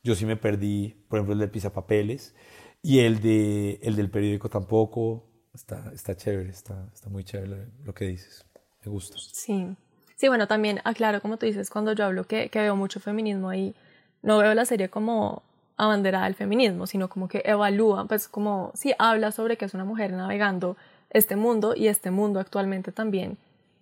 yo 0.03 0.15
sí 0.15 0.27
me 0.27 0.37
perdí, 0.37 0.97
por 1.09 1.19
ejemplo 1.19 1.35
el 1.35 1.41
del 1.41 1.51
pisapapeles 1.51 2.35
y 2.83 3.01
el, 3.01 3.21
de, 3.21 3.79
el 3.83 3.97
del 3.97 4.11
periódico 4.11 4.49
tampoco. 4.49 5.25
Está, 5.55 5.91
está 5.95 6.15
chévere, 6.15 6.51
está, 6.51 6.91
está 6.93 7.09
muy 7.09 7.25
chévere 7.25 7.69
lo 7.85 7.95
que 7.95 8.07
dices. 8.07 8.45
Me 8.85 8.91
gusta. 8.93 9.17
Sí. 9.19 9.75
Sí, 10.17 10.29
bueno, 10.29 10.47
también 10.47 10.81
aclaro, 10.85 11.21
como 11.21 11.37
tú 11.37 11.47
dices, 11.47 11.69
cuando 11.69 11.93
yo 11.93 12.05
hablo 12.05 12.25
que, 12.25 12.49
que 12.49 12.59
veo 12.59 12.75
mucho 12.75 13.01
feminismo 13.01 13.51
ahí, 13.51 13.75
no 14.23 14.39
veo 14.39 14.55
la 14.55 14.65
serie 14.65 14.89
como 14.89 15.43
abanderada 15.77 16.25
del 16.25 16.35
feminismo, 16.35 16.87
sino 16.87 17.09
como 17.09 17.29
que 17.29 17.43
evalúa, 17.45 18.07
pues 18.07 18.29
como 18.29 18.73
si 18.75 18.95
habla 18.99 19.31
sobre 19.31 19.57
que 19.57 19.67
es 19.67 19.75
una 19.75 19.85
mujer 19.85 20.13
navegando 20.13 20.77
este 21.11 21.37
mundo 21.37 21.75
y 21.77 21.89
este 21.89 22.11
mundo 22.11 22.41
actualmente 22.41 22.93
también, 22.93 23.37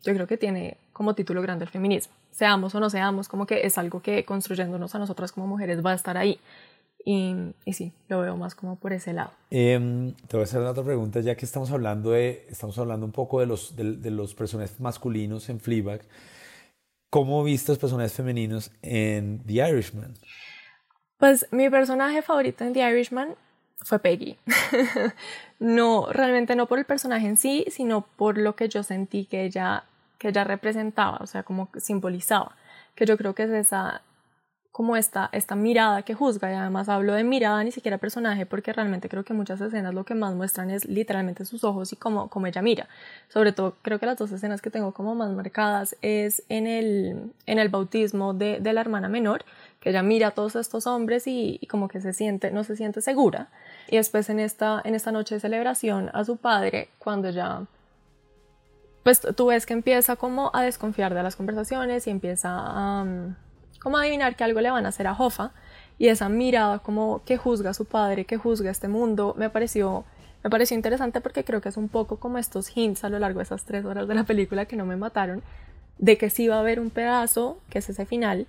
yo 0.05 0.15
creo 0.15 0.27
que 0.27 0.37
tiene 0.37 0.77
como 0.93 1.15
título 1.15 1.43
grande 1.43 1.65
el 1.65 1.71
feminismo 1.71 2.15
seamos 2.35 2.75
o 2.75 2.81
no 2.81 2.91
seamos, 2.91 3.29
como 3.29 3.47
que 3.47 3.65
es 3.65 3.79
algo 3.79 4.03
que 4.03 4.25
construyéndonos 4.25 4.95
a 4.95 4.99
nosotras 4.99 5.33
como 5.33 5.47
mujeres 5.47 5.85
va 5.85 5.93
a 5.93 5.95
estar 5.95 6.17
ahí. 6.17 6.41
Y, 7.07 7.35
y 7.65 7.75
sí, 7.75 7.93
lo 8.09 8.21
veo 8.21 8.37
más 8.37 8.55
como 8.55 8.77
por 8.77 8.93
ese 8.93 9.13
lado. 9.13 9.31
Eh, 9.51 10.13
te 10.27 10.37
voy 10.37 10.43
a 10.43 10.45
hacer 10.45 10.61
otra 10.63 10.83
pregunta, 10.83 11.21
ya 11.21 11.37
que 11.37 11.45
estamos 11.45 11.71
hablando, 11.71 12.11
de, 12.11 12.47
estamos 12.51 12.79
hablando 12.79 13.05
un 13.07 13.13
poco 13.13 13.41
de 13.41 13.47
los, 13.47 13.77
de, 13.77 13.97
de 13.97 14.11
los 14.11 14.35
personajes 14.35 14.81
masculinos 14.81 15.49
en 15.49 15.61
Fleabag. 15.61 16.01
¿Cómo 17.11 17.45
viste 17.45 17.73
los 17.73 17.79
personajes 17.79 18.15
femeninos 18.15 18.73
en 18.83 19.45
The 19.45 19.69
Irishman? 19.69 20.15
Pues 21.19 21.47
mi 21.53 21.71
personaje 21.71 22.23
favorito 22.23 22.65
en 22.65 22.73
The 22.73 22.91
Irishman 22.91 23.35
fue 23.83 23.99
Peggy. 23.99 24.39
no, 25.61 26.11
realmente 26.11 26.57
no 26.57 26.67
por 26.67 26.79
el 26.79 26.87
personaje 26.87 27.27
en 27.27 27.37
sí, 27.37 27.67
sino 27.69 28.07
por 28.17 28.39
lo 28.39 28.57
que 28.57 28.69
yo 28.69 28.83
sentí 28.83 29.27
que 29.27 29.45
ella 29.45 29.85
que 30.25 30.31
ella 30.31 30.45
representaba, 30.45 31.19
o 31.21 31.27
sea, 31.27 31.43
como 31.43 31.69
simbolizaba, 31.77 32.57
que 32.95 33.05
yo 33.05 33.19
creo 33.19 33.35
que 33.35 33.43
es 33.43 33.51
esa, 33.51 34.01
como 34.73 34.97
esta, 34.97 35.29
esta 35.33 35.55
mirada 35.55 36.01
que 36.01 36.15
juzga, 36.15 36.51
y 36.51 36.55
además 36.55 36.89
hablo 36.89 37.13
de 37.13 37.25
mirada, 37.25 37.63
ni 37.63 37.71
siquiera 37.73 37.99
personaje, 37.99 38.47
porque 38.47 38.73
realmente 38.73 39.11
creo 39.11 39.23
que 39.23 39.35
muchas 39.35 39.61
escenas 39.61 39.93
lo 39.93 40.05
que 40.05 40.15
más 40.15 40.35
muestran 40.35 40.71
es 40.71 40.87
literalmente 40.87 41.45
sus 41.45 41.63
ojos 41.63 41.93
y 41.93 41.97
cómo, 41.97 42.31
cómo 42.31 42.47
ella 42.47 42.63
mira. 42.63 42.89
Sobre 43.29 43.53
todo, 43.53 43.77
creo 43.83 43.99
que 43.99 44.07
las 44.07 44.17
dos 44.17 44.33
escenas 44.33 44.63
que 44.63 44.71
tengo 44.71 44.95
como 44.95 45.15
más 45.15 45.31
marcadas 45.31 45.95
es 46.01 46.43
en 46.49 46.67
el, 46.67 47.31
en 47.45 47.59
el 47.59 47.69
bautismo 47.69 48.33
de, 48.33 48.61
de 48.61 48.73
la 48.73 48.81
hermana 48.81 49.11
menor, 49.11 49.45
que 49.79 49.91
ella 49.91 50.03
mira 50.03 50.29
a 50.29 50.31
todos 50.31 50.57
estos 50.57 50.87
hombres 50.87 51.25
y, 51.27 51.61
como 51.69 51.89
que 51.89 52.01
se 52.01 52.15
siente, 52.15 52.51
no 52.51 52.65
se 52.65 52.77
siente 52.77 53.03
segura. 53.03 53.49
Y 53.89 53.97
después 53.97 54.31
en 54.31 54.41
esta, 54.41 54.81
en 54.85 54.95
esta 54.95 55.13
noche 55.13 55.35
de 55.35 55.41
celebración 55.43 56.11
a 56.15 56.25
su 56.25 56.39
padre, 56.39 56.89
cuando 56.99 57.29
ella 57.29 57.67
pues 59.05 59.21
tú 59.37 59.47
ves 59.47 59.67
que 59.67 59.75
empieza 59.75 60.17
como 60.17 60.51
a 60.55 60.63
desconfiar 60.63 61.15
de 61.15 61.23
las 61.23 61.37
conversaciones 61.37 62.07
y 62.09 62.11
empieza 62.11 62.51
a 62.53 63.07
como 63.81 63.99
a 63.99 64.01
adivinar 64.01 64.35
que 64.35 64.45
algo 64.45 64.61
le 64.63 64.71
van 64.71 64.87
a 64.87 64.89
hacer 64.89 65.07
a 65.07 65.15
Jofa 65.15 65.53
y 65.99 66.09
esa 66.09 66.29
mirada 66.29 66.79
como 66.81 67.23
que 67.25 67.37
juzga 67.37 67.71
a 67.71 67.75
su 67.75 67.85
padre, 67.85 68.25
que 68.25 68.39
juzga 68.39 68.71
este 68.71 68.89
mundo, 68.89 69.35
me 69.39 69.51
pareció 69.51 70.05
me 70.43 70.51
pareció 70.51 70.75
interesante 70.75 71.21
porque 71.21 71.45
creo 71.45 71.61
que 71.61 71.69
es 71.69 71.77
un 71.77 71.89
poco 71.89 72.19
como 72.19 72.39
estos 72.39 72.75
hints 72.77 73.05
a 73.05 73.09
lo 73.09 73.19
largo 73.19 73.39
de 73.39 73.45
esas 73.45 73.65
tres 73.65 73.85
horas 73.85 74.09
de 74.09 74.15
la 74.15 74.25
película 74.25 74.67
que 74.67 74.77
no 74.77 74.85
me 74.85 74.97
mataron, 74.97 75.43
de 75.99 76.19
que 76.19 76.29
sí 76.29 76.49
va 76.49 76.57
a 76.57 76.61
haber 76.61 76.81
un 76.81 76.91
pedazo, 76.91 77.59
que 77.71 77.79
es 77.79 77.89
ese 77.89 78.05
final, 78.05 78.47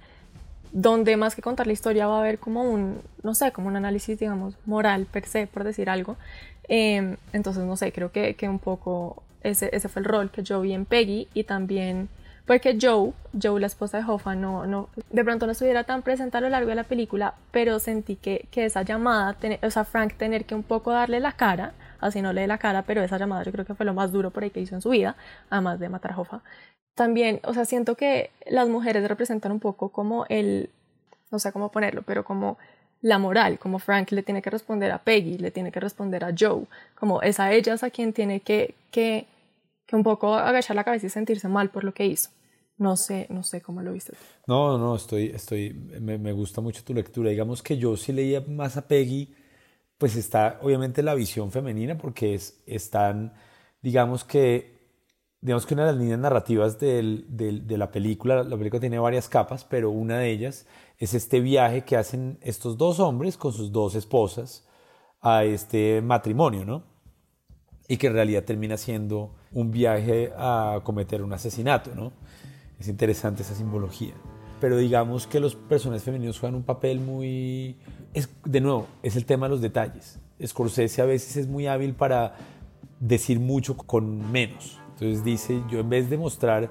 donde 0.73 1.15
más 1.15 1.35
que 1.35 1.41
contar 1.41 1.67
la 1.67 1.73
historia 1.73 2.07
va 2.07 2.17
a 2.17 2.19
haber 2.19 2.37
como 2.37 2.63
un, 2.63 3.01
no 3.23 3.33
sé, 3.33 3.53
como 3.53 3.69
un 3.69 3.77
análisis, 3.77 4.19
digamos, 4.19 4.55
moral 4.65 5.05
per 5.05 5.25
se, 5.25 5.47
por 5.47 5.63
decir 5.63 5.89
algo. 5.89 6.17
Eh, 6.67 7.15
entonces, 7.31 7.63
no 7.63 7.77
sé, 7.77 7.93
creo 7.93 8.11
que, 8.11 8.35
que 8.35 8.49
un 8.49 8.59
poco 8.59 9.23
ese, 9.49 9.69
ese, 9.73 9.89
fue 9.89 10.01
el 10.01 10.05
rol 10.05 10.31
que 10.31 10.43
yo 10.43 10.61
vi 10.61 10.73
en 10.73 10.85
Peggy 10.85 11.27
y 11.33 11.43
también 11.43 12.09
porque 12.45 12.77
Joe, 12.79 13.11
Joe 13.41 13.59
la 13.59 13.67
esposa 13.67 13.97
de 13.97 14.03
Hoffa, 14.05 14.35
no, 14.35 14.67
no, 14.67 14.89
de 15.09 15.23
pronto 15.23 15.45
no 15.47 15.51
estuviera 15.51 15.83
tan 15.83 16.03
presente 16.03 16.37
a 16.37 16.41
lo 16.41 16.49
largo 16.49 16.69
de 16.69 16.75
la 16.75 16.83
película, 16.83 17.33
pero 17.51 17.79
sentí 17.79 18.15
que, 18.15 18.47
que 18.51 18.65
esa 18.65 18.83
llamada, 18.83 19.35
o 19.63 19.71
sea, 19.71 19.83
Frank 19.83 20.13
tener 20.13 20.45
que 20.45 20.53
un 20.53 20.63
poco 20.63 20.91
darle 20.91 21.19
la 21.19 21.31
cara, 21.31 21.73
así 21.99 22.21
no 22.21 22.33
le 22.33 22.41
dé 22.41 22.47
la 22.47 22.59
cara, 22.59 22.83
pero 22.83 23.01
esa 23.03 23.17
llamada 23.17 23.43
yo 23.43 23.51
creo 23.51 23.65
que 23.65 23.73
fue 23.73 23.85
lo 23.85 23.95
más 23.95 24.11
duro 24.11 24.29
por 24.29 24.43
ahí 24.43 24.51
que 24.51 24.61
hizo 24.61 24.75
en 24.75 24.81
su 24.81 24.91
vida, 24.91 25.15
además 25.49 25.79
de 25.79 25.89
matar 25.89 26.11
a 26.11 26.19
Hoffa. 26.19 26.41
También, 26.93 27.39
o 27.43 27.53
sea, 27.53 27.65
siento 27.65 27.95
que 27.95 28.29
las 28.45 28.69
mujeres 28.69 29.07
representan 29.07 29.51
un 29.51 29.59
poco 29.59 29.89
como 29.89 30.25
el, 30.29 30.69
no 31.31 31.39
sé 31.39 31.51
cómo 31.51 31.71
ponerlo, 31.71 32.03
pero 32.03 32.23
como 32.23 32.57
la 33.01 33.17
moral, 33.17 33.59
como 33.59 33.79
Frank 33.79 34.11
le 34.11 34.23
tiene 34.23 34.41
que 34.41 34.49
responder 34.51 34.91
a 34.91 34.99
Peggy, 34.99 35.37
le 35.39 35.51
tiene 35.51 35.71
que 35.71 35.79
responder 35.79 36.23
a 36.23 36.33
Joe, 36.37 36.65
como 36.95 37.21
es 37.21 37.39
a 37.39 37.51
ellas 37.51 37.83
a 37.83 37.89
quien 37.89 38.13
tiene 38.13 38.39
que, 38.39 38.75
que 38.91 39.25
que 39.85 39.95
un 39.95 40.03
poco 40.03 40.33
agachar 40.35 40.75
la 40.75 40.83
cabeza 40.83 41.07
y 41.07 41.09
sentirse 41.09 41.47
mal 41.47 41.69
por 41.69 41.83
lo 41.83 41.93
que 41.93 42.05
hizo. 42.05 42.29
No 42.77 42.97
sé, 42.97 43.27
no 43.29 43.43
sé 43.43 43.61
cómo 43.61 43.81
lo 43.81 43.93
viste. 43.93 44.13
No, 44.47 44.77
no, 44.77 44.95
estoy, 44.95 45.27
estoy, 45.27 45.73
me, 45.73 46.31
gusta 46.33 46.59
mucho 46.59 46.83
tu 46.83 46.93
lectura. 46.93 47.29
Digamos 47.29 47.63
que 47.63 47.77
yo 47.77 47.95
sí 47.95 48.11
leía 48.11 48.41
más 48.41 48.75
a 48.75 48.87
Peggy, 48.87 49.33
pues 49.97 50.15
está 50.17 50.59
obviamente 50.61 51.01
la 51.01 51.15
visión 51.15 51.51
femenina 51.51 51.97
porque 51.97 52.33
es, 52.33 52.61
están, 52.65 53.33
digamos 53.81 54.25
que, 54.25 54.75
digamos 55.39 55.65
que 55.65 55.73
una 55.73 55.85
de 55.85 55.91
las 55.93 56.01
líneas 56.01 56.19
narrativas 56.19 56.77
del, 56.77 57.25
del, 57.29 57.65
de 57.65 57.77
la 57.77 57.91
película, 57.91 58.43
la 58.43 58.57
película 58.57 58.81
tiene 58.81 58.99
varias 58.99 59.29
capas, 59.29 59.63
pero 59.63 59.89
una 59.89 60.19
de 60.19 60.31
ellas 60.31 60.65
es 60.97 61.13
este 61.13 61.39
viaje 61.39 61.85
que 61.85 61.95
hacen 61.95 62.39
estos 62.41 62.77
dos 62.77 62.99
hombres 62.99 63.37
con 63.37 63.53
sus 63.53 63.71
dos 63.71 63.95
esposas 63.95 64.67
a 65.21 65.45
este 65.45 66.01
matrimonio, 66.01 66.65
¿no? 66.65 66.94
Y 67.87 67.97
que 67.97 68.07
en 68.07 68.13
realidad 68.13 68.43
termina 68.43 68.77
siendo 68.77 69.35
un 69.51 69.71
viaje 69.71 70.31
a 70.37 70.79
cometer 70.83 71.21
un 71.21 71.33
asesinato, 71.33 71.93
¿no? 71.95 72.11
Es 72.79 72.87
interesante 72.87 73.43
esa 73.43 73.55
simbología. 73.55 74.13
Pero 74.59 74.77
digamos 74.77 75.27
que 75.27 75.39
los 75.39 75.55
personajes 75.55 76.03
femeninos 76.03 76.39
juegan 76.39 76.55
un 76.55 76.63
papel 76.63 76.99
muy... 76.99 77.77
Es, 78.13 78.29
de 78.43 78.61
nuevo, 78.61 78.87
es 79.03 79.15
el 79.15 79.25
tema 79.25 79.45
de 79.47 79.51
los 79.51 79.61
detalles. 79.61 80.19
Scorsese 80.43 81.01
a 81.01 81.05
veces 81.05 81.37
es 81.37 81.47
muy 81.47 81.67
hábil 81.67 81.93
para 81.93 82.35
decir 82.99 83.39
mucho 83.39 83.77
con 83.77 84.31
menos. 84.31 84.79
Entonces 84.93 85.23
dice, 85.23 85.61
yo 85.69 85.79
en 85.79 85.89
vez 85.89 86.09
de 86.09 86.17
mostrar 86.17 86.69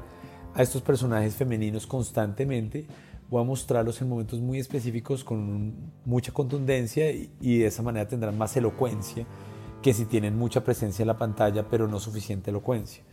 a 0.54 0.62
estos 0.62 0.82
personajes 0.82 1.34
femeninos 1.34 1.86
constantemente, 1.86 2.86
voy 3.28 3.42
a 3.42 3.44
mostrarlos 3.44 4.00
en 4.00 4.08
momentos 4.08 4.40
muy 4.40 4.58
específicos 4.58 5.24
con 5.24 5.74
mucha 6.04 6.32
contundencia 6.32 7.10
y, 7.10 7.58
de 7.58 7.66
esa 7.66 7.82
manera 7.82 8.08
tendrán 8.08 8.38
más 8.38 8.56
elocuencia 8.56 9.26
que 9.84 9.92
si 9.92 10.06
tienen 10.06 10.34
mucha 10.34 10.64
presencia 10.64 11.02
en 11.02 11.08
la 11.08 11.18
pantalla, 11.18 11.68
pero 11.68 11.86
no 11.86 12.00
suficiente 12.00 12.48
elocuencia. 12.48 13.04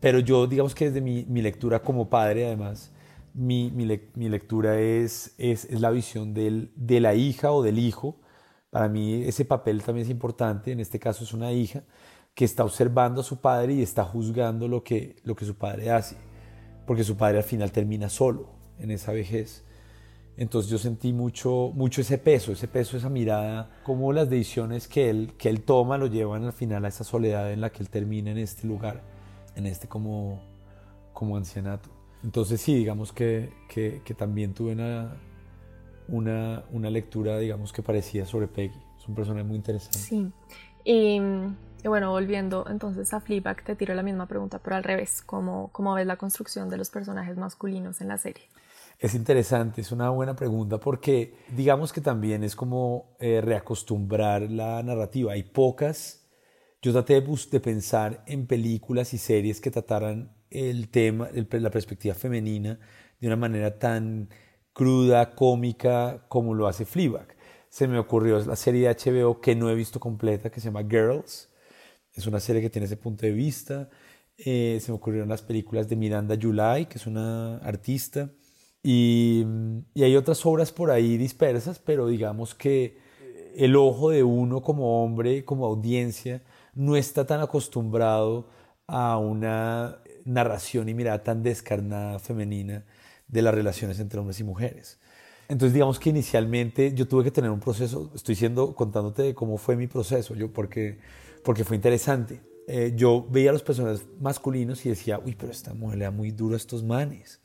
Pero 0.00 0.18
yo, 0.18 0.48
digamos 0.48 0.74
que 0.74 0.90
desde 0.90 1.00
mi, 1.00 1.22
lectura 1.40 1.80
como 1.80 2.10
padre, 2.10 2.44
además, 2.44 2.90
mi, 3.34 3.70
mi, 3.70 4.28
lectura 4.28 4.80
es, 4.80 5.32
es, 5.38 5.70
la 5.80 5.92
visión 5.92 6.34
de 6.34 7.00
la 7.00 7.14
hija 7.14 7.52
o 7.52 7.62
del 7.62 7.78
hijo. 7.78 8.16
Para 8.70 8.88
mí 8.88 9.22
ese 9.26 9.44
papel 9.44 9.84
también 9.84 10.06
es 10.06 10.10
importante, 10.10 10.72
en 10.72 10.80
este 10.80 10.98
caso 10.98 11.22
es 11.22 11.32
una 11.32 11.52
hija 11.52 11.84
que 12.34 12.44
está 12.44 12.64
observando 12.64 13.20
a 13.20 13.24
su 13.24 13.40
padre 13.40 13.74
y 13.74 13.82
está 13.82 14.02
juzgando 14.02 14.66
lo 14.66 14.82
que, 14.82 15.20
lo 15.22 15.36
que 15.36 15.44
su 15.44 15.54
padre 15.54 15.92
hace, 15.92 16.16
porque 16.84 17.04
su 17.04 17.16
padre 17.16 17.38
al 17.38 17.44
final 17.44 17.70
termina 17.70 18.08
solo 18.08 18.48
en 18.80 18.90
esa 18.90 19.12
vejez. 19.12 19.62
Entonces 20.38 20.70
yo 20.70 20.78
sentí 20.78 21.12
mucho, 21.12 21.72
mucho 21.74 22.00
ese 22.00 22.16
peso, 22.16 22.52
ese 22.52 22.68
peso, 22.68 22.96
esa 22.96 23.08
mirada, 23.08 23.70
como 23.82 24.12
las 24.12 24.30
decisiones 24.30 24.86
que 24.86 25.10
él, 25.10 25.34
que 25.36 25.48
él 25.48 25.62
toma 25.62 25.98
lo 25.98 26.06
llevan 26.06 26.44
al 26.44 26.52
final 26.52 26.84
a 26.84 26.88
esa 26.88 27.02
soledad 27.02 27.52
en 27.52 27.60
la 27.60 27.70
que 27.70 27.82
él 27.82 27.90
termina 27.90 28.30
en 28.30 28.38
este 28.38 28.68
lugar, 28.68 29.02
en 29.56 29.66
este 29.66 29.88
como, 29.88 30.40
como 31.12 31.36
ancianato. 31.36 31.90
Entonces 32.22 32.60
sí, 32.60 32.76
digamos 32.76 33.12
que, 33.12 33.52
que, 33.68 34.14
también 34.16 34.54
tuve 34.54 34.72
una, 34.72 35.16
una, 36.06 36.62
una, 36.70 36.88
lectura, 36.88 37.38
digamos 37.38 37.72
que 37.72 37.82
parecía 37.82 38.24
sobre 38.24 38.46
Peggy. 38.46 38.78
Es 38.96 39.08
un 39.08 39.16
personaje 39.16 39.44
muy 39.44 39.56
interesante. 39.56 39.98
Sí. 39.98 40.30
Y, 40.84 41.20
y, 41.82 41.88
bueno, 41.88 42.12
volviendo 42.12 42.64
entonces 42.70 43.12
a 43.12 43.20
Fleabag, 43.20 43.64
te 43.64 43.74
tiro 43.74 43.92
la 43.94 44.04
misma 44.04 44.26
pregunta, 44.26 44.60
pero 44.60 44.76
al 44.76 44.84
revés. 44.84 45.20
¿Cómo, 45.20 45.70
¿Cómo 45.72 45.94
ves 45.94 46.06
la 46.06 46.16
construcción 46.16 46.68
de 46.70 46.76
los 46.76 46.90
personajes 46.90 47.36
masculinos 47.36 48.00
en 48.00 48.06
la 48.06 48.18
serie? 48.18 48.44
Es 48.98 49.14
interesante, 49.14 49.80
es 49.80 49.92
una 49.92 50.10
buena 50.10 50.34
pregunta 50.34 50.80
porque 50.80 51.34
digamos 51.54 51.92
que 51.92 52.00
también 52.00 52.42
es 52.42 52.56
como 52.56 53.16
eh, 53.20 53.40
reacostumbrar 53.40 54.50
la 54.50 54.82
narrativa. 54.82 55.34
Hay 55.34 55.44
pocas, 55.44 56.28
yo 56.82 56.92
traté 56.92 57.20
de, 57.20 57.38
de, 57.50 57.60
pensar 57.60 58.24
en 58.26 58.48
películas 58.48 59.14
y 59.14 59.18
series 59.18 59.60
que 59.60 59.70
trataran 59.70 60.36
el 60.50 60.88
tema, 60.88 61.28
la 61.32 61.70
perspectiva 61.70 62.14
femenina 62.14 62.80
de 63.20 63.26
una 63.28 63.36
manera 63.36 63.78
tan 63.78 64.30
cruda, 64.72 65.34
cómica, 65.36 66.24
como 66.28 66.54
lo 66.54 66.66
hace 66.66 66.84
Fleabag. 66.84 67.36
Se 67.68 67.86
me 67.86 67.98
ocurrió 68.00 68.40
la 68.44 68.56
serie 68.56 68.88
de 68.88 68.94
HBO 68.94 69.40
que 69.40 69.54
no 69.54 69.70
he 69.70 69.76
visto 69.76 70.00
completa, 70.00 70.50
que 70.50 70.60
se 70.60 70.68
llama 70.68 70.82
Girls. 70.88 71.50
Es 72.14 72.26
una 72.26 72.40
serie 72.40 72.62
que 72.62 72.70
tiene 72.70 72.86
ese 72.86 72.96
punto 72.96 73.26
de 73.26 73.32
vista. 73.32 73.90
Eh, 74.36 74.78
se 74.80 74.90
me 74.90 74.96
ocurrieron 74.96 75.28
las 75.28 75.42
películas 75.42 75.88
de 75.88 75.94
Miranda 75.94 76.36
July, 76.40 76.86
que 76.86 76.98
es 76.98 77.06
una 77.06 77.58
artista. 77.58 78.30
Y, 78.82 79.44
hay 79.96 80.16
otras 80.16 80.44
obras 80.46 80.72
por 80.72 80.90
ahí 80.90 81.16
dispersas, 81.16 81.78
pero 81.78 82.06
digamos 82.06 82.54
que 82.54 82.98
el 83.56 83.76
ojo 83.76 84.10
de 84.10 84.22
uno 84.22 84.62
como 84.62 85.02
hombre, 85.02 85.44
como 85.44 85.66
audiencia, 85.66 86.42
no 86.74 86.96
está 86.96 87.26
tan 87.26 87.40
acostumbrado 87.40 88.48
a 88.86 89.18
una 89.18 89.98
narración 90.24 90.88
y 90.88 90.94
mirada 90.94 91.22
tan 91.22 91.42
descarnada 91.42 92.18
femenina 92.18 92.84
de 93.26 93.42
las 93.42 93.54
relaciones 93.54 93.98
entre 93.98 94.20
hombres 94.20 94.40
y 94.40 94.44
mujeres. 94.44 94.98
Entonces 95.48 95.72
digamos 95.72 95.98
que 95.98 96.10
inicialmente 96.10 96.92
yo 96.94 97.08
tuve 97.08 97.24
que 97.24 97.30
tener 97.30 97.50
un 97.50 97.60
proceso, 97.60 98.12
estoy 98.14 98.34
siendo 98.34 98.74
contándote 98.74 99.34
cómo 99.34 99.56
fue 99.56 99.76
mi 99.76 99.86
proceso, 99.86 100.34
yo 100.34 100.52
porque, 100.52 100.98
porque 101.42 101.64
fue 101.64 101.76
interesante. 101.76 102.40
Eh, 102.66 102.92
yo 102.94 103.26
veía 103.30 103.50
a 103.50 103.54
los 103.54 103.62
personajes 103.62 104.06
masculinos 104.20 104.84
y 104.84 104.90
decía, 104.90 105.18
uy, 105.24 105.34
pero 105.34 105.50
esta 105.50 105.72
mujer 105.72 105.98
le 105.98 106.04
da 106.04 106.10
muy 106.10 106.30
duro 106.30 106.54
a 106.54 106.58
estos 106.58 106.84
manes 106.84 107.40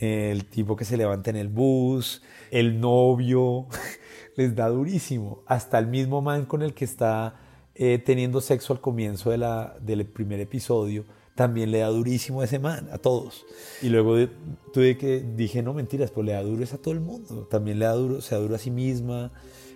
el 0.00 0.46
tipo 0.46 0.76
que 0.76 0.84
se 0.84 0.96
levanta 0.96 1.30
en 1.30 1.36
el 1.36 1.48
bus, 1.48 2.22
el 2.50 2.80
novio, 2.80 3.66
les 4.36 4.54
da 4.54 4.68
durísimo. 4.68 5.42
Hasta 5.46 5.78
el 5.78 5.86
mismo 5.86 6.22
man 6.22 6.44
con 6.44 6.62
el 6.62 6.74
que 6.74 6.84
está 6.84 7.36
eh, 7.74 8.02
teniendo 8.04 8.40
sexo 8.40 8.72
al 8.72 8.80
comienzo 8.80 9.30
del 9.30 10.06
primer 10.06 10.40
episodio, 10.40 11.04
también 11.34 11.70
le 11.70 11.80
da 11.80 11.88
durísimo 11.88 12.40
a 12.40 12.44
ese 12.44 12.58
man, 12.58 12.88
a 12.92 12.98
todos. 12.98 13.44
Y 13.82 13.88
luego 13.88 14.16
tuve 14.72 14.96
que, 14.96 15.20
dije, 15.20 15.62
no 15.62 15.74
mentiras, 15.74 16.10
pues 16.10 16.26
le 16.26 16.32
da 16.32 16.42
duro 16.42 16.62
es 16.62 16.72
a 16.72 16.78
todo 16.78 16.94
el 16.94 17.00
mundo. 17.00 17.46
También 17.50 17.78
le 17.78 17.84
da 17.84 17.92
duro, 17.92 18.20
se 18.20 18.34
da 18.34 18.40
duro 18.40 18.54
a 18.54 18.58
sí 18.58 18.70
misma, 18.70 19.32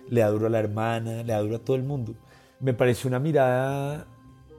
le 0.09 0.21
da 0.21 0.29
duro 0.29 0.47
a 0.47 0.49
la 0.49 0.59
hermana, 0.59 1.23
le 1.23 1.33
da 1.33 1.39
duro 1.41 1.57
a 1.57 1.59
todo 1.59 1.75
el 1.75 1.83
mundo. 1.83 2.15
Me 2.59 2.73
pareció 2.73 3.07
una 3.07 3.19
mirada 3.19 4.07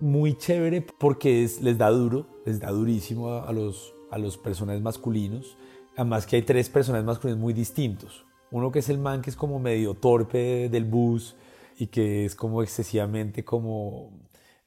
muy 0.00 0.36
chévere 0.36 0.84
porque 0.98 1.44
es, 1.44 1.60
les 1.60 1.78
da 1.78 1.90
duro, 1.90 2.26
les 2.46 2.60
da 2.60 2.70
durísimo 2.70 3.34
a 3.34 3.52
los 3.52 3.94
a 4.12 4.18
los 4.18 4.38
personajes 4.38 4.82
masculinos. 4.82 5.56
Además 5.96 6.26
que 6.26 6.36
hay 6.36 6.42
tres 6.42 6.68
personajes 6.68 7.04
masculinos 7.04 7.40
muy 7.40 7.52
distintos. 7.52 8.24
Uno 8.50 8.70
que 8.70 8.80
es 8.80 8.88
el 8.90 8.98
man 8.98 9.22
que 9.22 9.30
es 9.30 9.36
como 9.36 9.58
medio 9.58 9.94
torpe 9.94 10.68
del 10.68 10.84
bus 10.84 11.34
y 11.78 11.86
que 11.86 12.26
es 12.26 12.34
como 12.34 12.62
excesivamente 12.62 13.44
como 13.44 14.10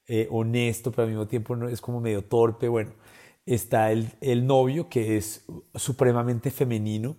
eh, 0.07 0.27
honesto, 0.31 0.91
pero 0.91 1.03
al 1.03 1.09
mismo 1.09 1.27
tiempo 1.27 1.55
es 1.67 1.79
como 1.79 2.01
medio 2.01 2.23
torpe. 2.23 2.67
Bueno, 2.67 2.91
está 3.45 3.91
el, 3.91 4.09
el 4.21 4.47
novio 4.47 4.89
que 4.89 5.17
es 5.17 5.45
supremamente 5.75 6.49
femenino. 6.49 7.15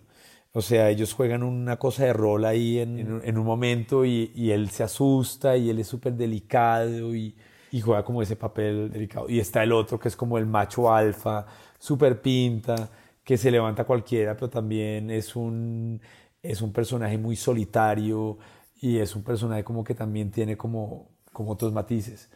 O 0.53 0.63
sea, 0.63 0.91
ellos 0.91 1.13
juegan 1.13 1.43
una 1.43 1.79
cosa 1.79 2.05
de 2.05 2.13
rol 2.13 2.45
ahí 2.45 2.79
en, 2.79 3.21
en, 3.23 3.39
un 3.39 3.45
momento 3.45 4.05
y, 4.05 4.51
él 4.51 4.71
se 4.71 4.83
asusta 4.83 5.57
y 5.57 5.69
él 5.71 5.79
es 5.81 5.87
súper 5.87 6.15
delicado 6.15 7.15
y 7.15 7.35
juega 7.83 8.05
como 8.05 8.23
ese 8.23 8.37
papel 8.37 8.91
delicado. 8.91 9.29
Y 9.29 9.39
está 9.39 9.63
el 9.63 9.73
otro 9.73 9.99
que 10.01 10.09
es 10.09 10.17
como 10.17 10.39
el 10.39 10.47
macho 10.47 10.93
alfa, 10.93 11.47
súper 11.79 12.21
pinta, 12.21 12.91
que 13.25 13.37
se 13.37 13.51
levanta 13.51 13.85
cualquiera, 13.85 14.35
pero 14.35 14.49
también 14.49 15.11
es 15.11 15.35
un, 15.35 16.01
es 16.43 16.63
un 16.63 16.73
personaje 16.73 17.19
muy 17.19 17.37
solitario 17.37 18.39
y 18.81 18.99
es 18.99 19.17
un 19.17 19.23
personaje 19.23 19.65
como 19.65 19.83
que 19.83 19.95
también 19.95 20.31
tiene 20.31 20.57
como, 20.57 21.09
como 21.33 21.53
otros 21.53 21.73
matices. 21.73 22.31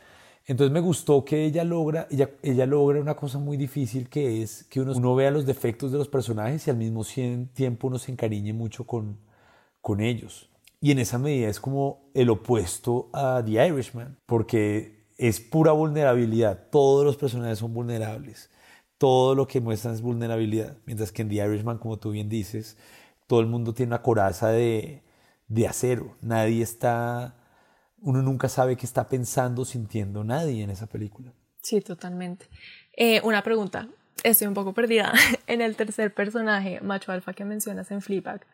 Entonces 0.46 0.72
me 0.72 0.80
gustó 0.80 1.24
que 1.24 1.44
ella 1.44 1.62
logra, 1.62 2.08
ella, 2.10 2.30
ella 2.42 2.66
logra 2.66 3.00
una 3.00 3.14
cosa 3.14 3.38
muy 3.38 3.56
difícil 3.56 4.08
que 4.08 4.42
es 4.42 4.64
que 4.64 4.80
uno, 4.80 4.92
uno 4.96 5.14
vea 5.14 5.30
los 5.30 5.46
defectos 5.46 5.92
de 5.92 5.98
los 5.98 6.08
personajes 6.08 6.66
y 6.66 6.70
al 6.70 6.76
mismo 6.76 7.04
tiempo 7.52 7.86
uno 7.86 7.98
se 7.98 8.10
encariñe 8.10 8.52
mucho 8.52 8.84
con, 8.84 9.18
con 9.80 10.00
ellos. 10.00 10.50
Y 10.80 10.90
en 10.92 10.98
esa 10.98 11.18
medida 11.18 11.48
es 11.48 11.60
como 11.60 12.10
el 12.14 12.30
opuesto 12.30 13.10
a 13.12 13.42
The 13.44 13.68
Irishman, 13.68 14.16
porque 14.26 15.04
es 15.18 15.38
pura 15.38 15.72
vulnerabilidad. 15.72 16.68
Todos 16.70 17.04
los 17.04 17.16
personajes 17.16 17.58
son 17.58 17.74
vulnerables. 17.74 18.50
Todo 19.00 19.34
lo 19.34 19.46
que 19.46 19.62
muestran 19.62 19.94
es 19.94 20.02
vulnerabilidad. 20.02 20.76
Mientras 20.84 21.10
que 21.10 21.22
en 21.22 21.30
The 21.30 21.36
Irishman, 21.36 21.78
como 21.78 21.98
tú 21.98 22.10
bien 22.10 22.28
dices, 22.28 22.76
todo 23.26 23.40
el 23.40 23.46
mundo 23.46 23.72
tiene 23.72 23.88
una 23.88 24.02
coraza 24.02 24.48
de, 24.48 25.02
de 25.48 25.66
acero. 25.66 26.18
Nadie 26.20 26.62
está, 26.62 27.34
uno 27.96 28.20
nunca 28.20 28.50
sabe 28.50 28.76
qué 28.76 28.84
está 28.84 29.08
pensando, 29.08 29.64
sintiendo 29.64 30.22
nadie 30.22 30.62
en 30.62 30.68
esa 30.68 30.86
película. 30.86 31.32
Sí, 31.62 31.80
totalmente. 31.80 32.44
Eh, 32.94 33.22
una 33.24 33.42
pregunta, 33.42 33.88
estoy 34.22 34.48
un 34.48 34.52
poco 34.52 34.74
perdida. 34.74 35.14
en 35.46 35.62
el 35.62 35.76
tercer 35.76 36.12
personaje, 36.12 36.82
macho 36.82 37.10
alfa 37.10 37.32
que 37.32 37.46
mencionas 37.46 37.90
en 37.90 38.02
Fleabag, 38.02 38.46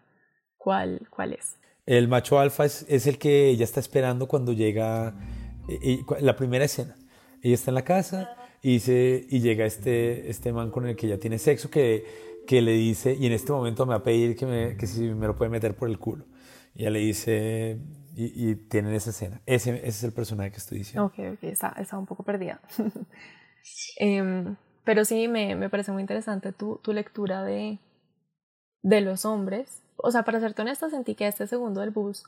¿cuál, 0.56 1.08
cuál 1.10 1.32
es? 1.32 1.56
El 1.86 2.06
macho 2.06 2.38
alfa 2.38 2.66
es, 2.66 2.86
es 2.88 3.08
el 3.08 3.18
que 3.18 3.48
ella 3.48 3.64
está 3.64 3.80
esperando 3.80 4.28
cuando 4.28 4.52
llega 4.52 5.12
eh, 5.68 5.78
eh, 5.82 6.04
la 6.20 6.36
primera 6.36 6.64
escena. 6.64 6.94
Ella 7.42 7.54
está 7.56 7.72
en 7.72 7.74
la 7.74 7.84
casa 7.84 8.45
y, 8.66 8.72
dice, 8.72 9.24
y 9.30 9.38
llega 9.38 9.64
este, 9.64 10.28
este 10.28 10.52
man 10.52 10.72
con 10.72 10.88
el 10.88 10.96
que 10.96 11.06
ella 11.06 11.20
tiene 11.20 11.38
sexo 11.38 11.70
que, 11.70 12.42
que 12.48 12.60
le 12.60 12.72
dice, 12.72 13.14
y 13.14 13.26
en 13.26 13.32
este 13.32 13.52
momento 13.52 13.86
me 13.86 13.90
va 13.90 13.98
a 13.98 14.02
pedir 14.02 14.34
que, 14.34 14.44
me, 14.44 14.76
que 14.76 14.88
si 14.88 15.02
me 15.02 15.28
lo 15.28 15.36
puede 15.36 15.52
meter 15.52 15.76
por 15.76 15.88
el 15.88 16.00
culo. 16.00 16.24
Y 16.74 16.80
ella 16.80 16.90
le 16.90 16.98
dice, 16.98 17.78
y, 18.16 18.50
y 18.50 18.56
tienen 18.56 18.92
esa 18.92 19.10
escena. 19.10 19.40
Ese, 19.46 19.70
ese, 19.76 19.86
es 19.86 20.02
el 20.02 20.12
personaje 20.12 20.50
que 20.50 20.56
estoy 20.56 20.78
diciendo. 20.78 21.04
Ok, 21.04 21.14
ok, 21.34 21.44
está, 21.44 21.76
está 21.78 21.96
un 21.96 22.06
poco 22.06 22.24
perdida. 22.24 22.60
eh, 24.00 24.56
pero 24.82 25.04
sí, 25.04 25.28
me, 25.28 25.54
me, 25.54 25.70
parece 25.70 25.92
muy 25.92 26.00
interesante 26.00 26.52
tu, 26.52 26.80
tu 26.82 26.92
lectura 26.92 27.44
de, 27.44 27.78
de 28.82 29.00
los 29.00 29.24
hombres. 29.24 29.80
O 29.94 30.10
sea, 30.10 30.24
para 30.24 30.40
serte 30.40 30.62
honesta, 30.62 30.90
sentí 30.90 31.14
que 31.14 31.28
este 31.28 31.46
segundo 31.46 31.82
del 31.82 31.90
bus 31.90 32.24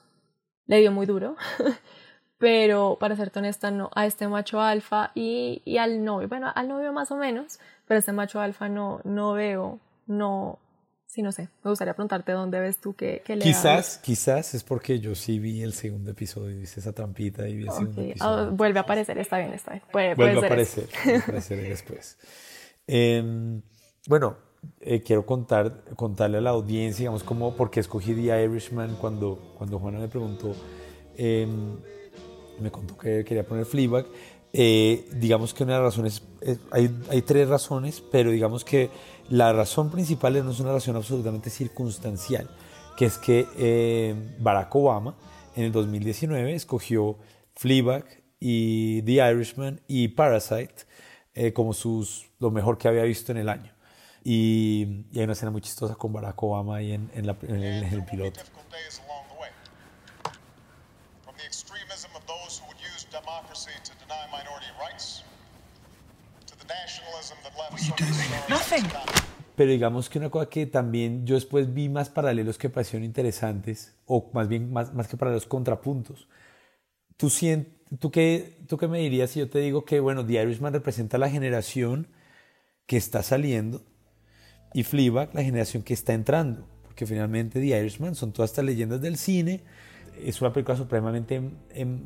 le 0.66 0.78
dio 0.78 0.93
muy 0.93 1.07
duro. 1.07 1.34
pero 2.39 2.97
para 3.01 3.16
serte 3.16 3.41
honesta, 3.41 3.70
no, 3.70 3.91
a 3.95 4.07
este 4.07 4.28
macho 4.28 4.61
alfa 4.61 5.11
y, 5.14 5.61
y 5.64 5.78
al 5.78 6.05
novio, 6.05 6.28
bueno, 6.28 6.51
al 6.55 6.68
novio 6.68 6.93
más 6.93 7.11
o 7.11 7.16
menos, 7.16 7.59
pero 7.86 7.97
a 7.97 8.01
este 8.01 8.12
macho 8.12 8.41
alfa 8.41 8.68
no, 8.68 9.01
no 9.05 9.32
veo, 9.32 9.80
no, 10.07 10.61
sí, 11.07 11.22
no 11.22 11.32
sé, 11.32 11.49
me 11.64 11.70
gustaría 11.70 11.95
preguntarte 11.95 12.30
dónde 12.32 12.61
ves 12.61 12.78
tú 12.78 12.95
que, 12.95 13.22
que 13.26 13.34
le 13.34 13.43
Quizás, 13.43 13.99
quizás 13.99 14.55
es 14.55 14.62
porque 14.62 15.01
yo 15.01 15.16
sí 15.16 15.41
vi 15.41 15.62
el 15.62 15.72
segundo 15.72 16.12
episodio 16.12 16.61
hice 16.61 16.78
esa 16.78 16.93
trampita 16.93 17.49
y 17.49 17.57
vi 17.57 17.62
el 17.64 17.70
okay. 17.70 17.80
segundo 17.80 18.03
episodio. 18.03 18.49
Oh, 18.49 18.51
vuelve 18.53 18.78
a 18.78 18.82
aparecer, 18.82 19.18
está 19.18 19.39
bien, 19.39 19.53
está 19.53 19.72
bien. 19.72 19.82
Puede, 19.91 20.14
vuelve 20.14 20.34
puede 20.34 20.47
a 20.47 20.49
aparecer, 20.49 20.89
vuelve 21.05 21.18
a 21.18 21.22
aparecer 21.22 21.68
después. 21.68 22.18
Eh, 22.86 23.61
bueno, 24.07 24.36
eh, 24.80 25.03
quiero 25.03 25.26
contar, 25.26 25.82
contarle 25.97 26.39
a 26.39 26.41
la 26.41 26.51
audiencia, 26.51 27.01
digamos, 27.01 27.24
cómo, 27.24 27.57
por 27.57 27.70
qué 27.70 27.80
escogí 27.80 28.14
The 28.14 28.45
Irishman 28.45 28.97
cuando, 28.97 29.55
cuando 29.59 29.78
Juana 29.80 29.99
me 29.99 30.09
preguntó. 30.09 30.55
Eh, 31.16 31.49
me 32.61 32.70
contó 32.70 32.96
que 32.96 33.24
quería 33.24 33.46
poner 33.46 33.64
Fleabag. 33.64 34.06
Eh, 34.52 35.09
digamos 35.12 35.52
que 35.52 35.64
una 35.64 35.74
de 35.74 35.82
las 35.82 35.94
razones, 35.94 36.22
eh, 36.40 36.56
hay, 36.70 36.90
hay, 37.11 37.22
tres 37.22 37.48
razones, 37.48 38.02
pero 38.11 38.30
digamos 38.30 38.64
que 38.64 38.90
la 39.28 39.52
razón 39.52 39.90
principal 39.90 40.42
no 40.44 40.50
es 40.50 40.61
una 40.61 40.72
razón 40.72 40.96
absolutamente 40.96 41.50
circunstancial, 41.50 42.48
que 42.96 43.04
es 43.04 43.18
que 43.18 43.46
eh, 43.59 44.14
Barack 44.38 44.74
Obama 44.74 45.16
en 45.54 45.64
el 45.64 45.72
2019 45.72 46.54
escogió 46.54 47.18
Fleabag 47.56 48.06
y 48.40 49.02
The 49.02 49.32
Irishman 49.32 49.80
y 49.86 50.09
Parasite 50.09 50.86
eh, 51.34 51.52
como 51.52 51.72
sus, 51.72 52.30
lo 52.40 52.50
mejor 52.50 52.78
que 52.78 52.88
había 52.88 53.02
visto 53.02 53.32
en 53.32 53.38
el 53.38 53.48
año. 53.48 53.72
Y, 54.24 55.04
y 55.12 55.18
hay 55.18 55.24
una 55.24 55.34
escena 55.34 55.50
muy 55.50 55.61
chistosa 55.61 55.94
con 55.94 56.12
Barack 56.12 56.42
Obama 56.42 56.76
ahí 56.76 56.92
en, 56.92 57.11
en, 57.14 57.26
la, 57.26 57.36
en, 57.42 57.54
el, 57.56 57.84
en 57.84 57.92
el 57.92 58.04
piloto. 58.04 58.40
Democracy 63.20 63.72
to 63.84 63.92
deny 64.02 64.26
minority 64.30 64.70
rights, 64.78 65.22
to 66.46 66.54
the 66.58 66.66
nationalism 66.66 67.36
that 67.42 67.54
left 67.56 68.48
Nothing. 68.48 68.84
Pero 69.56 69.72
digamos 69.72 70.08
que 70.08 70.18
una 70.18 70.30
cosa 70.30 70.48
que 70.48 70.66
también 70.66 71.26
yo 71.26 71.34
después 71.34 71.74
vi 71.74 71.88
más 71.88 72.10
paralelos 72.10 72.58
que 72.58 72.70
parecieron 72.70 73.04
interesantes, 73.04 73.94
o 74.06 74.30
más 74.32 74.48
bien 74.48 74.72
más, 74.72 74.94
más 74.94 75.08
que 75.08 75.16
paralelos 75.16 75.46
contrapuntos. 75.46 76.28
¿Tú, 77.16 77.28
sientes, 77.28 77.72
tú, 77.98 78.12
qué, 78.12 78.56
¿Tú 78.68 78.76
qué 78.76 78.86
me 78.86 79.00
dirías 79.00 79.30
si 79.30 79.40
yo 79.40 79.50
te 79.50 79.58
digo 79.58 79.84
que, 79.84 79.98
bueno, 79.98 80.24
The 80.24 80.34
Irishman 80.34 80.72
representa 80.72 81.18
la 81.18 81.28
generación 81.28 82.06
que 82.86 82.96
está 82.96 83.24
saliendo 83.24 83.82
y 84.72 84.84
Fleabag 84.84 85.34
la 85.34 85.42
generación 85.42 85.82
que 85.82 85.94
está 85.94 86.12
entrando? 86.12 86.68
Porque 86.84 87.06
finalmente 87.06 87.58
The 87.58 87.80
Irishman 87.80 88.14
son 88.14 88.32
todas 88.32 88.52
estas 88.52 88.64
leyendas 88.64 89.00
del 89.00 89.16
cine, 89.16 89.64
es 90.24 90.40
una 90.40 90.52
película 90.52 90.76
supremamente 90.76 91.40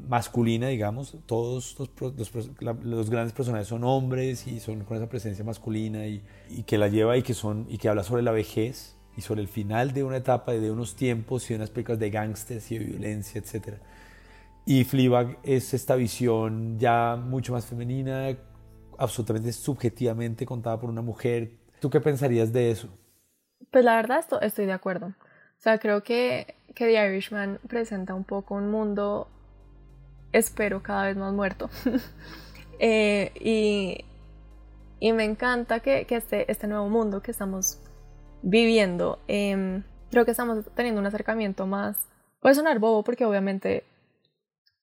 masculina, 0.09 0.69
digamos. 0.69 1.17
Todos 1.27 1.77
los, 1.79 3.11
grandes 3.11 3.33
personajes 3.33 3.69
son 3.69 3.85
hombres 3.85 4.47
y 4.47 4.61
son 4.61 4.85
con 4.85 4.97
esa 4.97 5.09
presencia 5.09 5.45
masculina 5.45 6.07
y, 6.07 6.23
y, 6.51 6.63
que 6.65 6.79
la 6.79 6.89
lleva 6.89 7.17
y 7.17 7.23
que, 7.23 7.35
son, 7.35 7.67
y 7.69 7.79
que 7.79 7.89
habla 7.89 8.05
sobre 8.05 8.23
la 8.23 8.33
vejez 8.33 8.97
y 9.17 9.21
sobre 9.21 9.41
el 9.41 9.49
final 9.49 9.93
de 9.93 10.05
una 10.05 10.19
etapa, 10.19 10.53
de 10.53 10.71
unos 10.71 10.97
tiempos 10.97 11.51
y 11.51 11.55
unas 11.55 11.71
películas 11.71 11.99
de 11.99 12.11
gángsters 12.11 12.71
y 12.71 12.79
de 12.79 12.85
violencia, 12.85 13.41
etc. 13.41 13.79
Y 14.65 14.85
Fleabag 14.85 15.39
es 15.43 15.75
esta 15.75 15.97
visión 15.97 16.79
ya 16.79 17.17
mucho 17.17 17.53
más 17.53 17.67
femenina, 17.67 18.37
absolutamente 18.99 19.53
subjetivamente 19.53 20.47
contada 20.47 20.81
por 20.81 20.89
una 20.89 21.03
mujer. 21.03 21.59
¿Tú 21.81 21.91
qué 21.91 22.01
pensarías 22.01 22.53
de 22.53 22.71
eso? 22.71 22.89
Pues 23.71 23.85
la 23.85 23.97
verdad 23.97 24.19
esto, 24.19 24.41
estoy 24.41 24.67
de 24.67 24.73
acuerdo. 24.73 25.15
O 25.63 25.65
sea, 25.65 25.79
creo 25.79 26.03
que 26.03 26.57
que 26.75 26.87
The 26.87 27.07
Irishman 27.07 27.59
presenta 27.69 28.15
un 28.15 28.25
poco 28.25 28.55
un 28.55 28.71
mundo, 28.71 29.29
espero, 30.33 30.83
cada 30.83 31.05
vez 31.07 31.17
más 31.17 31.33
muerto. 31.33 31.71
eh, 32.79 33.33
y, 33.39 34.05
y, 35.01 35.13
me 35.13 35.25
encanta 35.25 35.81
que, 35.81 36.07
que, 36.07 36.17
este, 36.17 36.51
este 36.51 36.67
nuevo 36.67 36.89
mundo 36.89 37.23
que 37.23 37.31
estamos 37.31 37.79
viviendo, 38.43 39.21
eh, 39.29 39.83
creo 40.11 40.25
que 40.25 40.33
estamos 40.33 40.65
teniendo 40.75 41.01
un 41.01 41.07
acercamiento 41.07 41.67
más, 41.67 42.09
puede 42.41 42.55
sonar 42.55 42.79
bobo 42.79 43.05
porque 43.05 43.25
obviamente 43.25 43.85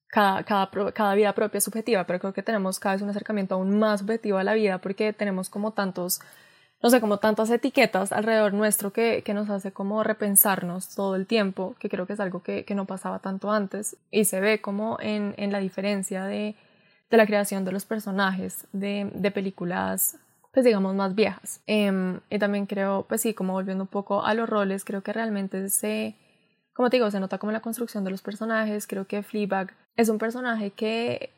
cada, 0.08 0.44
cada, 0.44 0.70
cada 0.94 1.14
vida 1.16 1.34
propia 1.34 1.58
es 1.58 1.64
subjetiva, 1.64 2.06
pero 2.06 2.20
creo 2.20 2.34
que 2.34 2.44
tenemos 2.44 2.80
cada 2.80 2.96
vez 2.96 3.02
un 3.02 3.10
acercamiento 3.10 3.56
aún 3.56 3.78
más 3.78 4.00
subjetivo 4.00 4.38
a 4.38 4.44
la 4.44 4.54
vida 4.54 4.78
porque 4.78 5.12
tenemos 5.12 5.50
como 5.50 5.74
tantos 5.74 6.22
no 6.82 6.90
sé, 6.90 7.02
como 7.02 7.18
tantas 7.18 7.50
etiquetas 7.50 8.12
alrededor 8.12 8.54
nuestro 8.54 8.94
que, 8.94 9.22
que, 9.24 9.34
nos 9.34 9.50
hace 9.50 9.72
como 9.72 10.04
repensarnos 10.04 10.96
todo 10.96 11.16
el 11.16 11.28
tiempo, 11.28 11.76
que 11.80 11.90
creo 11.90 12.08
que 12.08 12.14
es 12.14 12.20
algo 12.20 12.42
que, 12.42 12.64
que 12.64 12.76
no 12.76 12.86
pasaba 12.86 13.20
tanto 13.20 13.52
antes 13.52 13.98
y 14.12 14.26
se 14.26 14.40
ve 14.40 14.62
como 14.62 14.98
en, 15.02 15.34
en 15.38 15.52
la 15.52 15.60
diferencia 15.60 16.24
de, 16.24 16.56
de, 17.10 17.18
la 17.18 17.26
creación 17.26 17.66
de 17.66 17.74
los 17.74 17.86
personajes 17.86 18.66
de, 18.72 19.12
de 19.14 19.32
películas 19.32 20.18
pues 20.52 20.66
digamos 20.66 20.96
más 20.96 21.16
viejas. 21.16 21.62
Eh, 21.68 22.20
y 22.30 22.40
también 22.40 22.66
creo, 22.66 23.06
pues 23.08 23.22
sí, 23.22 23.34
como 23.34 23.54
volviendo 23.54 23.84
un 23.84 23.88
poco 23.88 24.26
a 24.26 24.34
los 24.34 24.50
roles, 24.50 24.84
creo 24.84 25.04
que 25.04 25.14
realmente 25.14 25.70
se, 25.70 26.16
como 26.74 26.90
te 26.90 26.98
digo, 26.98 27.12
se 27.12 27.20
nota 27.20 27.38
como 27.38 27.52
la 27.52 27.62
construcción 27.62 28.04
de 28.04 28.12
los 28.12 28.22
personajes, 28.22 28.88
creo 28.88 29.06
que 29.06 29.22
Fleabag 29.24 29.74
es 29.96 30.10
un 30.10 30.18
personaje 30.18 30.72
que 30.72 31.30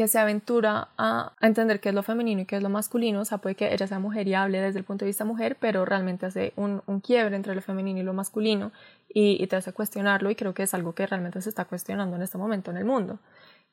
que 0.00 0.08
se 0.08 0.18
aventura 0.18 0.88
a, 0.96 1.34
entender 1.42 1.78
qué 1.78 1.90
es 1.90 1.94
lo 1.94 2.02
femenino 2.02 2.40
y 2.40 2.46
qué 2.46 2.56
es 2.56 2.62
lo 2.62 2.70
masculino, 2.70 3.20
o 3.20 3.24
sea, 3.26 3.36
puede 3.36 3.54
que 3.54 3.70
ella 3.70 3.86
sea 3.86 3.98
mujer 3.98 4.26
y 4.26 4.32
hable 4.32 4.58
desde 4.58 4.78
el 4.78 4.84
punto 4.86 5.04
de 5.04 5.10
vista 5.10 5.26
mujer, 5.26 5.58
pero 5.60 5.84
realmente 5.84 6.24
hace 6.24 6.54
un, 6.56 6.82
un 6.86 7.00
quiebre 7.00 7.36
entre 7.36 7.54
lo 7.54 7.60
femenino 7.60 8.00
y 8.00 8.02
lo 8.02 8.14
masculino 8.14 8.72
y, 9.10 9.36
y, 9.38 9.46
te 9.46 9.56
hace 9.56 9.74
cuestionarlo 9.74 10.30
y 10.30 10.36
creo 10.36 10.54
que 10.54 10.62
es 10.62 10.72
algo 10.72 10.94
que 10.94 11.06
realmente 11.06 11.42
se 11.42 11.50
está 11.50 11.66
cuestionando 11.66 12.16
en 12.16 12.22
este 12.22 12.38
momento 12.38 12.70
en 12.70 12.78
el 12.78 12.86
mundo, 12.86 13.18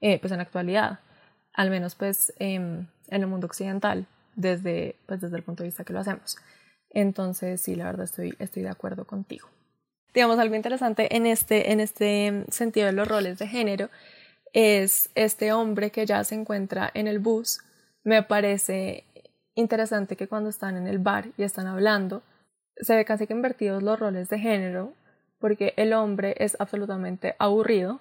eh, 0.01 0.19
pues 0.19 0.33
en 0.33 0.39
la 0.39 0.43
actualidad, 0.43 0.99
al 1.53 1.69
menos 1.69 1.95
pues 1.95 2.33
eh, 2.39 2.55
en 2.55 2.87
el 3.07 3.27
mundo 3.27 3.47
occidental, 3.47 4.05
desde, 4.35 4.97
pues 5.05 5.21
desde 5.21 5.37
el 5.37 5.43
punto 5.43 5.63
de 5.63 5.69
vista 5.69 5.85
que 5.85 5.93
lo 5.93 6.01
hacemos. 6.01 6.35
Entonces, 6.89 7.61
sí, 7.61 7.75
la 7.75 7.85
verdad 7.85 8.03
estoy, 8.03 8.35
estoy 8.39 8.63
de 8.63 8.69
acuerdo 8.69 9.05
contigo. 9.05 9.47
Digamos, 10.13 10.39
algo 10.39 10.55
interesante 10.55 11.15
en 11.15 11.25
este, 11.25 11.71
en 11.71 11.79
este 11.79 12.43
sentido 12.49 12.87
de 12.87 12.91
los 12.91 13.07
roles 13.07 13.39
de 13.39 13.47
género 13.47 13.89
es 14.53 15.09
este 15.15 15.53
hombre 15.53 15.91
que 15.91 16.05
ya 16.05 16.23
se 16.23 16.35
encuentra 16.35 16.91
en 16.93 17.07
el 17.07 17.19
bus. 17.19 17.59
Me 18.03 18.23
parece 18.23 19.03
interesante 19.55 20.15
que 20.15 20.27
cuando 20.27 20.49
están 20.49 20.77
en 20.77 20.87
el 20.87 20.99
bar 20.99 21.27
y 21.37 21.43
están 21.43 21.67
hablando, 21.67 22.21
se 22.77 22.95
ve 22.95 23.05
casi 23.05 23.27
que 23.27 23.33
invertidos 23.33 23.83
los 23.83 23.99
roles 23.99 24.29
de 24.29 24.39
género, 24.39 24.93
porque 25.39 25.73
el 25.77 25.93
hombre 25.93 26.35
es 26.37 26.55
absolutamente 26.59 27.35
aburrido 27.39 27.99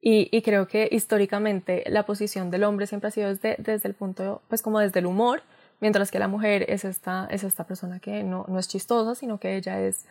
y, 0.00 0.28
y 0.30 0.42
creo 0.42 0.68
que 0.68 0.88
históricamente 0.90 1.84
la 1.88 2.04
posición 2.04 2.50
del 2.50 2.64
hombre 2.64 2.86
siempre 2.86 3.08
ha 3.08 3.10
sido 3.10 3.28
desde, 3.28 3.56
desde 3.58 3.88
el 3.88 3.94
punto, 3.94 4.42
pues 4.48 4.62
como 4.62 4.78
desde 4.78 5.00
el 5.00 5.06
humor, 5.06 5.42
mientras 5.80 6.10
que 6.10 6.18
la 6.18 6.28
mujer 6.28 6.64
es 6.68 6.84
esta, 6.84 7.26
es 7.30 7.44
esta 7.44 7.64
persona 7.64 7.98
que 8.00 8.22
no, 8.22 8.44
no 8.48 8.58
es 8.58 8.68
chistosa, 8.68 9.14
sino 9.14 9.38
que 9.38 9.56
ella 9.56 9.80
es 9.80 10.06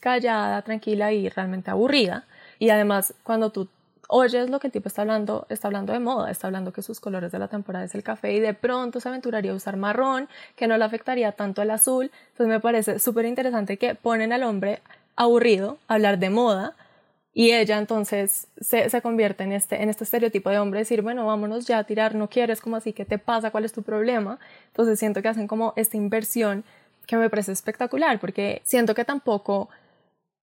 callada, 0.00 0.62
tranquila 0.62 1.12
y 1.12 1.28
realmente 1.28 1.70
aburrida. 1.70 2.26
Y 2.58 2.70
además, 2.70 3.14
cuando 3.22 3.50
tú 3.50 3.68
oyes 4.08 4.50
lo 4.50 4.60
que 4.60 4.68
el 4.68 4.72
tipo 4.72 4.88
está 4.88 5.02
hablando, 5.02 5.46
está 5.48 5.68
hablando 5.68 5.92
de 5.92 6.00
moda, 6.00 6.30
está 6.30 6.46
hablando 6.46 6.72
que 6.72 6.82
sus 6.82 7.00
colores 7.00 7.32
de 7.32 7.38
la 7.38 7.48
temporada 7.48 7.84
es 7.84 7.94
el 7.94 8.02
café 8.02 8.32
y 8.32 8.40
de 8.40 8.54
pronto 8.54 9.00
se 9.00 9.08
aventuraría 9.08 9.52
a 9.52 9.54
usar 9.54 9.76
marrón, 9.76 10.28
que 10.54 10.66
no 10.66 10.76
le 10.78 10.84
afectaría 10.84 11.32
tanto 11.32 11.62
el 11.62 11.70
azul. 11.70 12.10
Entonces 12.30 12.48
me 12.48 12.60
parece 12.60 12.98
súper 12.98 13.24
interesante 13.24 13.76
que 13.76 13.94
ponen 13.94 14.32
al 14.32 14.42
hombre 14.42 14.80
aburrido 15.16 15.78
a 15.88 15.94
hablar 15.94 16.18
de 16.18 16.30
moda 16.30 16.74
Y 17.34 17.52
ella 17.52 17.78
entonces 17.78 18.48
se, 18.60 18.88
se, 18.88 19.02
convierte 19.02 19.44
en 19.44 19.52
este, 19.52 19.82
en 19.82 19.90
este 19.90 20.04
estereotipo 20.04 20.48
de 20.50 20.58
hombre, 20.58 20.80
decir, 20.80 21.02
bueno, 21.02 21.26
vámonos 21.26 21.66
ya 21.66 21.78
a 21.78 21.84
tirar, 21.84 22.14
no 22.14 22.28
quieres, 22.30 22.62
como 22.62 22.76
así, 22.76 22.94
¿qué 22.94 23.04
te 23.04 23.18
pasa? 23.18 23.50
¿Cuál 23.50 23.66
es 23.66 23.74
tu 23.74 23.82
problema? 23.82 24.38
Entonces 24.68 24.98
siento 24.98 25.20
que 25.20 25.28
hacen 25.28 25.46
como 25.46 25.74
esta 25.76 25.98
inversión 25.98 26.64
que 27.06 27.16
me 27.16 27.28
parece 27.30 27.52
espectacular, 27.52 28.18
porque 28.20 28.62
siento 28.64 28.94
que 28.94 29.04
tampoco 29.04 29.68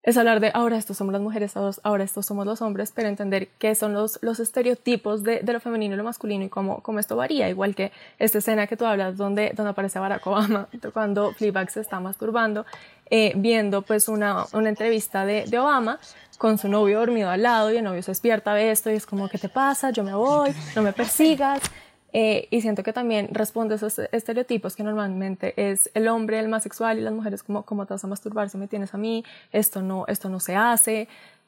es 0.04 0.18
hablar 0.18 0.40
de 0.40 0.52
ahora 0.54 0.78
estos 0.78 0.98
somos 0.98 1.14
las 1.14 1.22
mujeres, 1.22 1.54
ahora 1.84 2.04
estos 2.04 2.26
somos 2.26 2.46
los 2.46 2.62
hombres, 2.62 2.92
pero 2.96 3.08
entender 3.08 3.50
qué 3.60 3.76
son 3.76 3.94
los, 3.94 4.18
los 4.22 4.40
estereotipos 4.40 5.22
de, 5.24 5.42
de, 5.42 5.54
lo 5.54 5.60
femenino 5.60 5.94
y 5.94 5.98
lo 5.98 6.04
masculino 6.04 6.44
y 6.44 6.50
cómo, 6.50 6.82
cómo, 6.82 7.00
esto 7.00 7.16
varía, 7.16 7.50
igual 7.50 7.76
que 7.76 7.92
esta 8.18 8.40
escena 8.40 8.66
que 8.66 8.76
tú 8.78 8.86
hablas 8.86 9.16
donde, 9.16 9.52
donde 9.56 9.72
aparece 9.72 10.00
Barack 10.00 10.26
Obama 10.26 10.68
cuando 10.94 11.34
Fleabag 11.34 11.70
se 11.70 11.82
está 11.82 12.00
masturbando, 12.00 12.66
eh, 13.12 13.34
viendo 13.36 13.84
pues 13.84 14.08
una, 14.08 14.46
una 14.54 14.70
entrevista 14.70 15.26
de, 15.26 15.46
de, 15.46 15.60
Obama 15.60 16.00
con 16.40 16.58
su 16.58 16.68
novio 16.68 17.00
dormido 17.00 17.30
al 17.30 17.44
lado 17.44 17.72
y 17.72 17.78
el 17.78 17.84
novio 17.84 18.02
se 18.02 18.12
despierta, 18.12 18.54
ve 18.54 18.72
esto 18.72 18.90
y 18.90 18.96
es 18.96 19.06
como, 19.06 19.30
¿qué 19.30 19.38
te 19.38 19.50
pasa? 19.50 19.92
Yo 19.92 20.04
me 20.04 20.16
voy, 20.16 20.52
no 20.76 20.82
me 20.82 20.94
persigas. 20.94 21.62
Eh, 22.14 22.48
y 22.50 22.62
siento 22.62 22.84
que 22.84 22.92
también 22.92 23.30
responde 23.32 23.76
a 23.76 23.78
esos 23.78 24.00
estereotipos 24.00 24.76
que 24.76 24.84
normalmente 24.84 25.54
es 25.56 25.90
el 25.94 26.10
hombre 26.10 26.40
el 26.40 26.50
más 26.50 26.64
sexual 26.64 27.00
y 27.00 27.02
las 27.02 27.14
mujeres 27.14 27.42
como, 27.42 27.64
¿cómo 27.64 27.86
te 27.86 27.94
vas 27.94 28.04
a 28.04 28.08
masturbar 28.08 28.50
si 28.50 28.58
me 28.58 28.68
tienes 28.68 28.94
a 28.94 28.98
mí? 28.98 29.24
Esto 29.52 29.82
no, 29.82 30.06
esto 30.08 30.28
no 30.28 30.40
se 30.40 30.56
hace. 30.56 31.08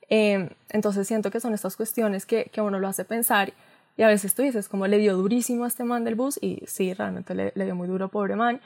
Eh, 0.09 0.49
entonces 0.69 1.07
siento 1.07 1.31
que 1.31 1.39
son 1.39 1.53
estas 1.53 1.75
cuestiones 1.75 2.25
que, 2.25 2.45
que 2.45 2.61
uno 2.61 2.79
lo 2.79 2.87
hace 2.87 3.03
pensar 3.03 3.53
y 3.97 4.03
a 4.03 4.07
veces 4.07 4.33
tú 4.35 4.41
dices 4.41 4.69
como 4.69 4.87
le 4.87 4.97
dio 4.97 5.15
durísimo 5.15 5.65
a 5.65 5.67
este 5.67 5.83
man 5.83 6.03
del 6.03 6.15
bus 6.15 6.39
y 6.41 6.63
sí, 6.65 6.93
realmente 6.93 7.35
le, 7.35 7.51
le 7.55 7.65
dio 7.65 7.75
muy 7.75 7.87
duro, 7.87 8.09
pobre 8.09 8.35
man, 8.35 8.59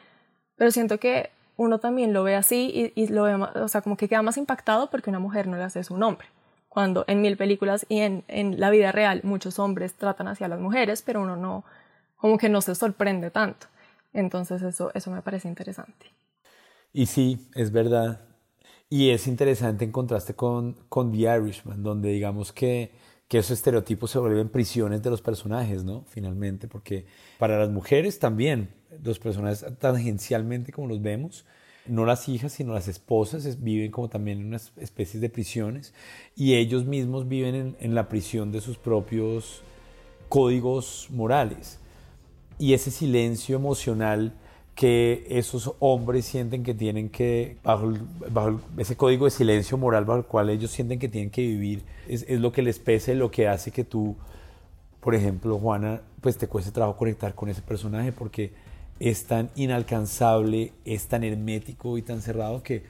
pero 0.56 0.72
siento 0.72 1.00
que 1.00 1.32
uno 1.58 1.80
también 1.80 2.14
lo 2.14 2.24
ve 2.24 2.36
así 2.36 2.93
y, 2.95 3.02
y 3.02 3.08
lo 3.08 3.24
ve, 3.24 3.36
o 3.36 3.68
sea, 3.68 3.82
como 3.82 3.98
que 3.98 4.08
queda 4.08 4.22
más 4.22 4.38
impactado 4.38 4.89
porque 4.89 5.10
una 5.10 5.20
mujer 5.20 5.48
no 5.48 5.58
le 5.58 5.64
hace 5.64 5.80
a 5.80 5.93
un 5.93 6.04
hombre 6.04 6.28
cuando 6.70 7.06
en 7.08 7.22
mil 7.22 7.38
películas 7.38 7.86
y 7.89 8.02
en, 8.02 8.24
en 8.28 8.60
la 8.60 8.70
vida 8.70 8.91
real 8.91 9.22
muchos 9.24 9.58
hombres 9.58 9.95
tratan 9.95 10.28
hacia 10.28 10.48
las 10.48 10.60
mujeres, 10.60 11.02
pero 11.02 11.22
uno 11.22 11.36
no, 11.36 11.64
como 12.18 12.38
que 12.38 12.49
no 12.49 12.61
se 12.61 12.76
sorprende 12.76 13.32
tanto. 13.32 13.68
Entonces 14.13 14.61
eso, 14.61 14.91
eso 14.93 15.11
me 15.11 15.22
parece 15.22 15.47
interesante. 15.47 16.07
Y 16.93 17.05
sí, 17.05 17.47
es 17.55 17.72
verdad. 17.72 18.22
Y 18.89 19.09
es 19.09 19.28
interesante 19.28 19.86
en 19.86 19.91
contraste 19.91 20.34
con, 20.34 20.74
con 20.89 21.11
The 21.11 21.18
Irishman, 21.18 21.84
donde 21.84 22.09
digamos 22.09 22.53
que, 22.53 22.91
que 23.28 23.39
esos 23.39 23.51
estereotipos 23.51 24.11
se 24.11 24.20
vuelven 24.20 24.49
prisiones 24.49 25.03
de 25.03 25.09
los 25.09 25.22
personajes, 25.22 25.84
¿no? 25.84 26.05
Finalmente, 26.07 26.68
porque 26.68 27.05
para 27.38 27.59
las 27.59 27.70
mujeres 27.70 28.18
también, 28.20 28.70
los 29.03 29.20
personajes 29.20 29.65
tangencialmente 29.80 30.72
como 30.72 30.88
los 30.88 31.01
vemos, 31.01 31.45
no 31.86 32.05
las 32.05 32.28
hijas, 32.30 32.53
sino 32.53 32.74
las 32.74 32.88
esposas 32.88 33.61
viven 33.61 33.91
como 33.91 34.09
también 34.09 34.39
en 34.39 34.47
unas 34.47 34.72
especies 34.78 35.22
de 35.22 35.30
prisiones 35.30 35.93
y 36.36 36.55
ellos 36.55 36.86
mismos 36.86 37.28
viven 37.28 37.55
en, 37.55 37.78
en 37.80 37.95
la 37.95 38.09
prisión 38.09 38.51
de 38.51 38.59
sus 38.59 38.78
propios 38.78 39.61
códigos 40.28 41.07
morales 41.11 41.80
y 42.60 42.74
ese 42.74 42.91
silencio 42.91 43.55
emocional 43.55 44.34
que 44.78 45.26
esos 45.30 45.74
hombres 45.80 46.26
sienten 46.26 46.64
que 46.64 46.76
tienen 46.76 47.10
que, 47.10 47.58
bajo, 47.64 47.93
bajo, 48.30 48.62
ese 48.78 48.95
código 48.95 49.26
de 49.26 49.32
silencio 49.32 49.76
moral 49.76 50.05
bajo 50.05 50.20
el 50.20 50.26
cual 50.26 50.51
ellos 50.51 50.70
sienten 50.70 50.99
que 50.99 51.10
tienen 51.10 51.32
que 51.32 51.41
vivir, 51.41 51.84
es, 52.08 52.24
es, 52.28 52.39
lo 52.39 52.51
que 52.51 52.62
les 52.62 52.78
pese, 52.78 53.16
lo 53.16 53.32
que 53.32 53.47
hace 53.47 53.72
que 53.72 53.84
tú, 53.84 54.16
por 54.99 55.16
ejemplo, 55.16 55.58
Juana, 55.58 56.01
pues 56.22 56.38
te 56.38 56.47
cueste 56.47 56.72
trabajo 56.72 56.95
conectar 56.95 57.34
con 57.34 57.49
ese 57.49 57.64
personaje 57.64 58.12
porque 58.12 58.53
es 58.99 59.26
tan 59.26 59.49
inalcanzable, 59.55 60.74
es 60.86 61.08
tan 61.08 61.24
hermético 61.24 61.97
y 61.97 62.03
tan 62.03 62.22
cerrado 62.22 62.62
que, 62.62 62.84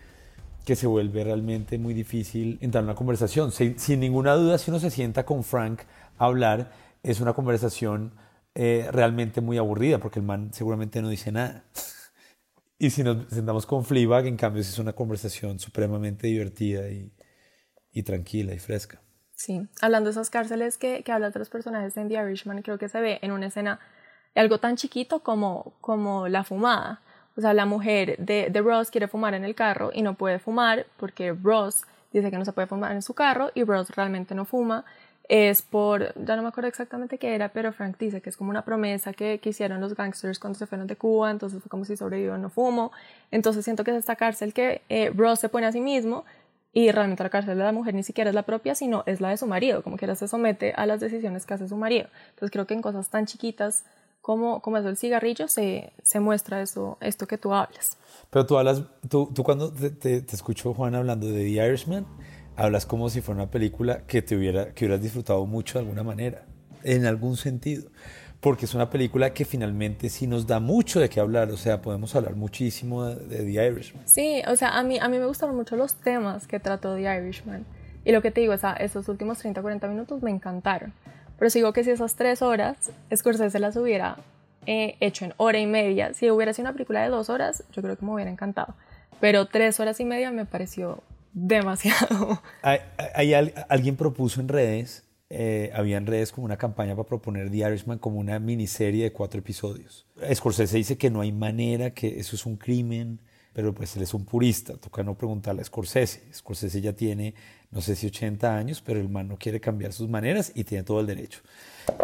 que 0.66 0.76
se 0.76 0.88
vuelve 0.88 1.24
realmente 1.24 1.78
muy 1.78 1.94
difícil 1.94 2.58
entrar 2.60 2.84
en 2.84 2.90
una 2.90 2.96
conversación. 2.96 3.54
Sin, 3.54 3.80
sin 3.80 4.02
ninguna 4.02 4.34
duda, 4.36 4.58
si 4.58 4.72
uno 4.72 4.80
se 4.82 4.92
sienta 4.92 5.26
con 5.26 5.46
Frank 5.46 5.82
a 6.18 6.26
hablar, 6.26 6.72
es 7.02 7.22
una 7.22 7.32
conversación 7.32 8.12
eh, 8.60 8.90
realmente 8.92 9.40
muy 9.40 9.60
aburrida 9.60 10.00
porque 10.00 10.18
el 10.18 10.26
man 10.26 10.52
seguramente 10.52 11.00
no 11.00 11.10
dice 11.10 11.32
nada. 11.32 11.64
Y 12.80 12.92
si 12.92 13.04
nos 13.04 13.28
sentamos 13.30 13.66
con 13.66 13.84
Fleabag, 13.84 14.28
en 14.28 14.38
cambio, 14.38 14.62
es 14.62 14.78
una 14.78 14.94
conversación 14.94 15.58
supremamente 15.58 16.28
divertida 16.28 16.88
y, 16.92 17.12
y, 17.92 18.04
tranquila 18.04 18.54
y 18.54 18.60
fresca. 18.60 19.02
Sí, 19.34 19.68
hablando 19.82 20.10
de 20.10 20.12
esas 20.12 20.30
cárceles 20.30 20.78
que, 20.78 21.02
que 21.02 21.12
hablan 21.12 21.32
los 21.34 21.50
personajes 21.50 21.98
en 21.98 22.08
The 22.08 22.14
Irishman, 22.14 22.62
creo 22.62 22.78
que 22.78 22.88
se 22.88 23.02
ve 23.02 23.18
en 23.24 23.32
una 23.32 23.48
escena 23.48 23.80
algo 24.36 24.60
tan 24.60 24.76
chiquito 24.76 25.24
como, 25.24 25.74
como 25.82 26.28
la 26.28 26.44
fumada. 26.44 27.02
O 27.36 27.42
sea, 27.42 27.56
la 27.56 27.66
mujer 27.66 28.16
de, 28.20 28.50
de 28.52 28.62
Ross 28.62 28.92
quiere 28.92 29.08
fumar 29.08 29.34
en 29.34 29.44
el 29.44 29.56
carro 29.56 29.90
y 29.92 30.04
no 30.04 30.14
puede 30.14 30.38
fumar 30.38 30.86
porque 30.98 31.34
Ross 31.34 31.84
dice 32.14 32.30
que 32.30 32.38
no 32.38 32.46
se 32.46 32.54
puede 32.54 32.68
fumar 32.68 32.92
en 32.92 33.02
su 33.02 33.16
carro 33.16 33.50
y 33.56 33.64
Ross 33.64 33.90
realmente 33.90 34.36
no 34.36 34.46
fuma 34.46 34.86
es 35.30 35.62
por, 35.62 36.14
ya 36.24 36.36
no 36.36 36.42
me 36.42 36.48
acuerdo 36.48 36.70
exactamente 36.70 37.18
qué 37.18 37.36
era, 37.36 37.50
pero 37.50 37.74
Frank 37.74 37.98
dice 37.98 38.22
que 38.22 38.30
es 38.30 38.38
como 38.38 38.50
una 38.50 38.64
promesa 38.64 39.14
que, 39.14 39.40
que 39.40 39.50
hicieron 39.50 39.82
los 39.82 39.96
gangsters 39.96 40.40
cuando 40.40 40.58
se 40.58 40.68
fueron 40.68 40.88
de 40.88 40.96
Cuba, 40.96 41.32
entonces 41.32 41.62
fue 41.62 41.70
como 41.70 41.84
si 41.84 41.98
sobrevivió 41.98 42.38
no 42.38 42.50
fumo, 42.50 42.92
entonces 43.32 43.66
siento 43.66 43.84
que 43.84 43.92
es 43.92 43.98
esta 43.98 44.16
cárcel 44.16 44.54
que 44.54 44.82
eh, 44.90 45.12
se 45.36 45.50
pone 45.50 45.68
a 45.68 45.72
sí 45.72 45.82
mismo 45.82 46.24
y 46.72 46.92
realmente 46.92 47.24
la 47.24 47.30
cárcel 47.30 47.58
de 47.58 47.64
la 47.64 47.72
mujer 47.72 47.94
ni 47.94 48.04
siquiera 48.04 48.30
es 48.30 48.36
la 48.36 48.44
propia, 48.44 48.76
sino 48.76 49.04
es 49.06 49.20
la 49.20 49.30
de 49.30 49.38
su 49.38 49.48
marido, 49.48 49.84
como 49.84 49.98
que 49.98 50.06
ella 50.06 50.16
se 50.16 50.28
somete 50.28 50.74
a 50.74 50.86
las 50.86 51.00
decisiones 51.00 51.46
que 51.46 51.56
hace 51.56 51.68
su 51.68 51.76
marido. 51.76 52.08
Entonces 52.30 52.52
creo 52.52 52.68
que 52.68 52.76
en 52.76 52.82
cosas 52.82 53.10
tan 53.10 53.26
chiquitas 53.26 53.84
como, 54.22 54.62
como 54.62 54.78
eso 54.78 54.90
el 54.90 54.98
cigarrillo 54.98 55.48
se, 55.48 55.92
se 56.04 56.20
muestra 56.20 56.62
eso, 56.62 56.98
esto 57.02 57.28
que 57.28 57.38
tú 57.38 57.54
hablas. 57.54 57.98
Pero 58.30 58.46
tú 58.46 58.58
hablas, 58.58 58.84
tú, 59.10 59.32
tú 59.34 59.44
cuando 59.44 59.74
te, 59.74 59.90
te, 59.90 60.22
te 60.22 60.36
escucho 60.36 60.74
Juan 60.74 60.96
hablando 60.96 61.28
de 61.28 61.44
The 61.46 61.50
Irishman, 61.50 62.06
hablas 62.58 62.86
como 62.86 63.10
si 63.10 63.22
fuera 63.22 63.44
una 63.44 63.52
película 63.52 64.02
que 64.08 64.22
te 64.22 64.36
hubiera, 64.36 64.74
que 64.74 64.86
hubieras 64.86 65.02
disfrutado 65.02 65.46
mucho 65.46 65.78
de 65.78 65.86
alguna 65.86 66.04
manera, 66.04 66.44
en 66.84 67.06
algún 67.06 67.38
sentido. 67.38 67.90
Porque 68.42 68.66
es 68.66 68.76
una 68.76 68.90
película 68.90 69.34
que 69.34 69.46
finalmente 69.46 70.10
sí 70.10 70.28
nos 70.28 70.46
da 70.46 70.60
mucho 70.60 71.00
de 71.00 71.10
qué 71.10 71.20
hablar, 71.20 71.50
o 71.50 71.58
sea, 71.58 71.82
podemos 71.82 72.16
hablar 72.16 72.36
muchísimo 72.36 73.06
de, 73.06 73.16
de 73.16 73.38
The 73.46 73.68
Irishman. 73.68 74.04
Sí, 74.08 74.42
o 74.48 74.56
sea, 74.56 74.78
a 74.78 74.84
mí, 74.84 75.00
a 75.00 75.08
mí 75.08 75.18
me 75.18 75.26
gustaron 75.26 75.56
mucho 75.56 75.76
los 75.76 75.96
temas 75.96 76.46
que 76.48 76.60
trató 76.60 76.96
The 76.96 77.02
Irishman. 77.02 77.66
Y 78.06 78.12
lo 78.12 78.22
que 78.22 78.32
te 78.32 78.42
digo, 78.42 78.54
o 78.54 78.58
sea, 78.58 78.74
esos 78.74 79.08
últimos 79.10 79.40
30, 79.40 79.62
40 79.62 79.88
minutos 79.88 80.22
me 80.22 80.32
encantaron. 80.32 80.94
Pero 81.38 81.50
sigo 81.50 81.74
que 81.74 81.84
si 81.84 81.92
esas 81.92 82.16
tres 82.16 82.42
horas 82.42 82.92
Scorsese 83.16 83.60
las 83.60 83.76
hubiera 83.76 84.18
eh, 84.66 84.96
hecho 85.00 85.26
en 85.26 85.34
hora 85.38 85.60
y 85.60 85.68
media, 85.68 86.14
si 86.14 86.30
hubiera 86.32 86.54
sido 86.54 86.70
una 86.70 86.74
película 86.74 87.02
de 87.02 87.10
dos 87.10 87.30
horas, 87.30 87.64
yo 87.72 87.82
creo 87.82 87.98
que 87.98 88.06
me 88.06 88.14
hubiera 88.14 88.32
encantado. 88.32 88.76
Pero 89.20 89.48
tres 89.48 89.80
horas 89.80 90.00
y 90.00 90.06
media 90.06 90.32
me 90.32 90.46
pareció 90.46 91.04
demasiado. 91.38 92.42
Hay, 92.62 92.80
hay, 93.14 93.54
alguien 93.70 93.96
propuso 93.96 94.42
en 94.42 94.48
redes, 94.48 95.04
eh, 95.30 95.72
había 95.74 95.98
en 95.98 96.06
redes 96.06 96.32
como 96.32 96.46
una 96.46 96.58
campaña 96.58 96.96
para 96.96 97.08
proponer 97.08 97.52
The 97.52 97.58
Irishman 97.58 98.00
como 98.00 98.20
una 98.20 98.40
miniserie 98.40 99.04
de 99.04 99.12
cuatro 99.12 99.40
episodios. 99.40 100.06
Scorsese 100.34 100.78
dice 100.78 100.98
que 100.98 101.10
no 101.10 101.22
hay 101.22 101.32
manera, 101.32 101.92
que 101.92 102.20
eso 102.20 102.36
es 102.36 102.46
un 102.46 102.58
crimen, 102.58 103.20
pero 103.54 103.74
pues 103.74 103.96
él 103.96 104.04
es 104.04 104.14
un 104.14 104.26
purista, 104.26 104.78
toca 104.78 105.04
no 105.04 105.16
preguntarle 105.16 105.62
a 105.62 105.66
Scorsese. 105.66 106.24
Scorsese 106.34 106.82
ya 106.82 106.94
tiene, 106.94 107.36
no 107.72 107.82
sé 107.82 107.96
si 107.96 108.08
80 108.08 108.56
años, 108.56 108.82
pero 108.82 109.00
el 109.00 109.10
man 109.10 109.28
no 109.28 109.38
quiere 109.38 109.60
cambiar 109.60 109.94
sus 109.94 110.10
maneras 110.10 110.52
y 110.56 110.64
tiene 110.64 110.84
todo 110.84 111.02
el 111.02 111.08
derecho. 111.08 111.42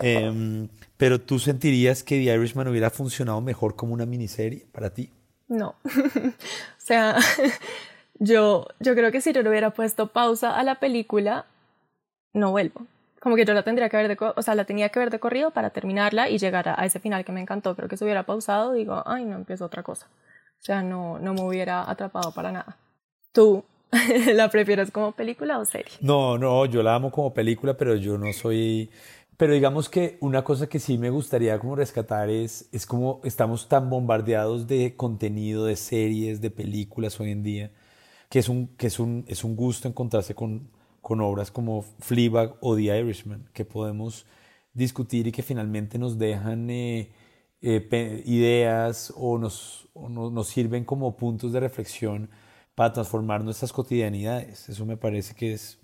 Eh, 0.01 0.67
pero 0.97 1.19
tú 1.19 1.39
sentirías 1.39 2.03
que 2.03 2.17
The 2.17 2.35
Irishman 2.35 2.67
hubiera 2.67 2.89
funcionado 2.89 3.41
mejor 3.41 3.75
como 3.75 3.93
una 3.93 4.05
miniserie 4.05 4.65
para 4.71 4.93
ti? 4.93 5.09
No. 5.47 5.75
o 5.85 6.31
sea, 6.77 7.17
yo, 8.19 8.67
yo 8.79 8.95
creo 8.95 9.11
que 9.11 9.21
si 9.21 9.33
yo 9.33 9.41
le 9.41 9.49
hubiera 9.49 9.71
puesto 9.71 10.07
pausa 10.07 10.57
a 10.57 10.63
la 10.63 10.75
película, 10.75 11.45
no 12.33 12.51
vuelvo. 12.51 12.85
Como 13.19 13.35
que 13.35 13.45
yo 13.45 13.53
la 13.53 13.63
tendría 13.63 13.89
que 13.89 13.97
ver 13.97 14.07
de, 14.09 14.17
o 14.19 14.41
sea, 14.41 14.55
la 14.55 14.65
tenía 14.65 14.89
que 14.89 14.99
ver 14.99 15.09
de 15.09 15.19
corrido 15.19 15.51
para 15.51 15.69
terminarla 15.69 16.29
y 16.29 16.37
llegar 16.37 16.67
a, 16.67 16.79
a 16.79 16.85
ese 16.85 16.99
final 16.99 17.23
que 17.23 17.31
me 17.31 17.41
encantó. 17.41 17.75
Creo 17.75 17.87
que 17.87 17.97
si 17.97 18.03
hubiera 18.03 18.23
pausado, 18.23 18.73
digo, 18.73 19.01
ay, 19.05 19.23
no, 19.25 19.35
empiezo 19.35 19.65
otra 19.65 19.83
cosa. 19.83 20.07
O 20.59 20.65
sea, 20.65 20.81
no, 20.81 21.19
no 21.19 21.33
me 21.33 21.41
hubiera 21.41 21.89
atrapado 21.89 22.33
para 22.33 22.51
nada. 22.51 22.77
¿Tú 23.31 23.63
la 24.33 24.49
prefieres 24.49 24.91
como 24.91 25.11
película 25.11 25.59
o 25.59 25.65
serie? 25.65 25.93
No, 26.01 26.37
no, 26.37 26.65
yo 26.65 26.83
la 26.83 26.95
amo 26.95 27.11
como 27.11 27.33
película, 27.33 27.75
pero 27.75 27.95
yo 27.95 28.17
no 28.17 28.31
soy... 28.33 28.89
Pero 29.35 29.53
digamos 29.53 29.89
que 29.89 30.17
una 30.21 30.43
cosa 30.43 30.67
que 30.67 30.79
sí 30.79 30.97
me 30.97 31.09
gustaría 31.09 31.57
como 31.59 31.75
rescatar 31.75 32.29
es, 32.29 32.69
es 32.71 32.85
como 32.85 33.19
estamos 33.23 33.67
tan 33.67 33.89
bombardeados 33.89 34.67
de 34.67 34.95
contenido, 34.95 35.65
de 35.65 35.75
series, 35.75 36.39
de 36.39 36.51
películas 36.51 37.19
hoy 37.19 37.31
en 37.31 37.43
día, 37.43 37.71
que 38.33 38.39
es 38.39 38.49
un, 38.49 38.65
que 38.77 38.87
es 38.87 38.99
un, 38.99 39.25
es 39.27 39.43
un 39.43 39.55
gusto 39.55 39.87
encontrarse 39.87 40.33
con, 40.33 40.67
con 41.01 41.21
obras 41.21 41.51
como 41.51 41.83
Fleabag 41.83 42.55
o 42.61 42.75
The 42.75 42.99
Irishman, 42.99 43.47
que 43.53 43.63
podemos 43.63 44.25
discutir 44.73 45.27
y 45.27 45.31
que 45.31 45.43
finalmente 45.43 45.99
nos 45.99 46.17
dejan 46.17 46.67
eh, 46.71 47.11
eh, 47.61 48.23
ideas 48.25 49.13
o, 49.15 49.37
nos, 49.37 49.87
o 49.93 50.09
no, 50.09 50.31
nos 50.31 50.47
sirven 50.47 50.83
como 50.83 51.15
puntos 51.15 51.53
de 51.53 51.59
reflexión 51.59 52.27
para 52.73 52.91
transformar 52.91 53.43
nuestras 53.43 53.71
cotidianidades. 53.71 54.67
Eso 54.67 54.83
me 54.83 54.97
parece 54.97 55.35
que 55.35 55.53
es 55.53 55.77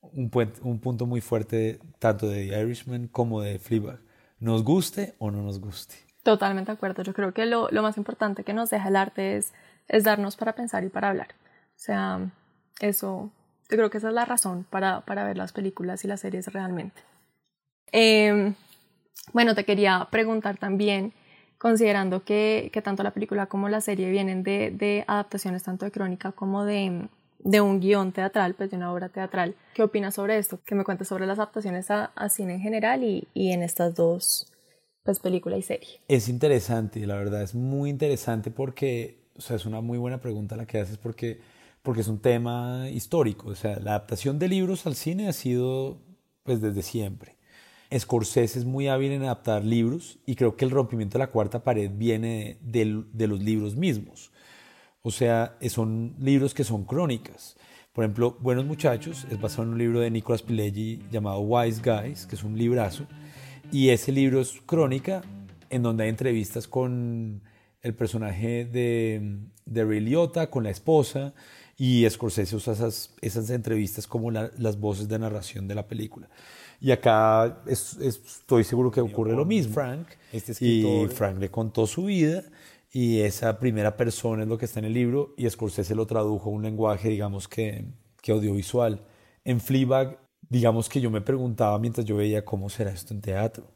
un, 0.00 0.30
un 0.62 0.78
punto 0.78 1.04
muy 1.04 1.20
fuerte 1.20 1.80
tanto 1.98 2.30
de 2.30 2.48
The 2.48 2.62
Irishman 2.62 3.08
como 3.08 3.42
de 3.42 3.58
Fleabag. 3.58 4.00
Nos 4.40 4.64
guste 4.64 5.16
o 5.18 5.30
no 5.30 5.42
nos 5.42 5.60
guste. 5.60 5.96
Totalmente 6.22 6.72
de 6.72 6.76
acuerdo. 6.76 7.02
Yo 7.02 7.12
creo 7.12 7.34
que 7.34 7.44
lo, 7.44 7.68
lo 7.70 7.82
más 7.82 7.98
importante 7.98 8.42
que 8.42 8.54
nos 8.54 8.70
deja 8.70 8.88
el 8.88 8.96
arte 8.96 9.36
es, 9.36 9.52
es 9.86 10.04
darnos 10.04 10.36
para 10.36 10.54
pensar 10.54 10.82
y 10.82 10.88
para 10.88 11.10
hablar. 11.10 11.28
O 11.76 11.78
sea, 11.78 12.30
eso, 12.80 13.30
yo 13.70 13.76
creo 13.76 13.90
que 13.90 13.98
esa 13.98 14.08
es 14.08 14.14
la 14.14 14.24
razón 14.24 14.66
para, 14.70 15.02
para 15.02 15.24
ver 15.24 15.36
las 15.36 15.52
películas 15.52 16.04
y 16.04 16.08
las 16.08 16.20
series 16.20 16.46
realmente. 16.48 17.02
Eh, 17.92 18.54
bueno, 19.32 19.54
te 19.54 19.64
quería 19.64 20.08
preguntar 20.10 20.58
también, 20.58 21.12
considerando 21.58 22.24
que, 22.24 22.70
que, 22.72 22.82
tanto 22.82 23.02
la 23.02 23.12
película 23.12 23.46
como 23.46 23.68
la 23.68 23.80
serie 23.80 24.10
vienen 24.10 24.42
de, 24.42 24.70
de 24.70 25.04
adaptaciones 25.06 25.62
tanto 25.62 25.84
de 25.84 25.92
crónica 25.92 26.32
como 26.32 26.64
de, 26.64 27.08
de, 27.38 27.60
un 27.60 27.80
guion 27.80 28.12
teatral, 28.12 28.54
pues 28.54 28.70
de 28.70 28.76
una 28.76 28.92
obra 28.92 29.08
teatral, 29.08 29.54
¿qué 29.74 29.82
opinas 29.82 30.14
sobre 30.14 30.38
esto? 30.38 30.60
Que 30.64 30.74
me 30.74 30.84
cuentes 30.84 31.08
sobre 31.08 31.26
las 31.26 31.38
adaptaciones 31.38 31.90
a, 31.90 32.06
a 32.16 32.28
cine 32.28 32.54
en 32.54 32.60
general 32.60 33.02
y, 33.02 33.28
y 33.32 33.52
en 33.52 33.62
estas 33.62 33.94
dos 33.94 34.50
pues 35.04 35.20
película 35.20 35.56
y 35.56 35.62
serie. 35.62 36.00
Es 36.08 36.28
interesante, 36.28 37.06
la 37.06 37.16
verdad, 37.16 37.42
es 37.42 37.54
muy 37.54 37.90
interesante 37.90 38.50
porque, 38.50 39.28
o 39.36 39.40
sea, 39.40 39.56
es 39.56 39.66
una 39.66 39.80
muy 39.80 39.98
buena 39.98 40.18
pregunta 40.18 40.56
la 40.56 40.66
que 40.66 40.80
haces 40.80 40.96
porque, 40.96 41.40
porque 41.84 42.00
es 42.00 42.08
un 42.08 42.18
tema 42.18 42.88
histórico, 42.88 43.50
o 43.50 43.54
sea, 43.54 43.78
la 43.78 43.90
adaptación 43.90 44.38
de 44.38 44.48
libros 44.48 44.86
al 44.86 44.94
cine 44.94 45.28
ha 45.28 45.34
sido 45.34 46.00
pues 46.42 46.62
desde 46.62 46.80
siempre. 46.80 47.36
Scorsese 47.94 48.58
es 48.58 48.64
muy 48.64 48.88
hábil 48.88 49.12
en 49.12 49.22
adaptar 49.24 49.62
libros 49.62 50.18
y 50.24 50.34
creo 50.34 50.56
que 50.56 50.64
el 50.64 50.70
rompimiento 50.70 51.18
de 51.18 51.24
la 51.24 51.30
cuarta 51.30 51.62
pared 51.62 51.90
viene 51.94 52.56
de, 52.62 53.04
de, 53.12 53.26
los 53.26 53.42
libros 53.42 53.76
mismos. 53.76 54.32
O 55.02 55.10
sea, 55.10 55.58
son 55.68 56.16
libros 56.18 56.54
que 56.54 56.64
son 56.64 56.84
crónicas. 56.84 57.54
Por 57.92 58.02
ejemplo, 58.02 58.38
Buenos 58.40 58.64
Muchachos 58.64 59.26
es 59.30 59.38
basado 59.38 59.64
en 59.64 59.68
un 59.74 59.78
libro 59.78 60.00
de 60.00 60.10
Nicolas 60.10 60.40
Pileggi 60.40 61.02
llamado 61.12 61.40
Wise 61.40 61.82
Guys, 61.84 62.24
que 62.24 62.36
es 62.36 62.44
un 62.44 62.56
librazo. 62.56 63.04
Y 63.70 63.90
ese 63.90 64.10
libro 64.10 64.40
es 64.40 64.58
crónica 64.64 65.20
en 65.68 65.82
donde 65.82 66.04
hay 66.04 66.08
entrevistas 66.08 66.66
con 66.66 67.42
el 67.82 67.94
personaje 67.94 68.64
de, 68.64 69.38
de 69.66 69.84
Ray 69.84 70.00
Liotta, 70.00 70.48
con 70.48 70.64
la 70.64 70.70
esposa, 70.70 71.34
y 71.76 72.08
Scorsese 72.08 72.56
usa 72.56 72.74
esas, 72.74 73.14
esas 73.20 73.50
entrevistas 73.50 74.06
como 74.06 74.30
la, 74.30 74.50
las 74.58 74.78
voces 74.78 75.08
de 75.08 75.18
narración 75.18 75.66
de 75.66 75.74
la 75.74 75.86
película. 75.86 76.28
Y 76.80 76.90
acá 76.90 77.62
es, 77.66 77.96
es, 78.00 78.20
estoy 78.24 78.64
seguro 78.64 78.90
que 78.90 79.00
ocurre 79.00 79.34
lo 79.34 79.44
mismo. 79.44 79.74
Frank, 79.74 80.08
este 80.32 80.52
escritor, 80.52 81.10
y 81.10 81.14
Frank 81.14 81.38
le 81.38 81.50
contó 81.50 81.86
su 81.86 82.04
vida 82.04 82.44
y 82.92 83.20
esa 83.20 83.58
primera 83.58 83.96
persona 83.96 84.42
es 84.42 84.48
lo 84.48 84.58
que 84.58 84.66
está 84.66 84.78
en 84.80 84.86
el 84.86 84.92
libro 84.92 85.34
y 85.36 85.48
Scorsese 85.48 85.94
lo 85.94 86.06
tradujo 86.06 86.50
a 86.50 86.52
un 86.52 86.62
lenguaje, 86.62 87.08
digamos 87.08 87.48
que, 87.48 87.86
que 88.22 88.32
audiovisual. 88.32 89.06
En 89.44 89.60
Fleabag 89.60 90.18
digamos 90.48 90.88
que 90.88 91.00
yo 91.00 91.10
me 91.10 91.20
preguntaba 91.20 91.78
mientras 91.78 92.06
yo 92.06 92.16
veía 92.16 92.44
cómo 92.44 92.68
será 92.68 92.90
esto 92.90 93.14
en 93.14 93.20
teatro, 93.20 93.66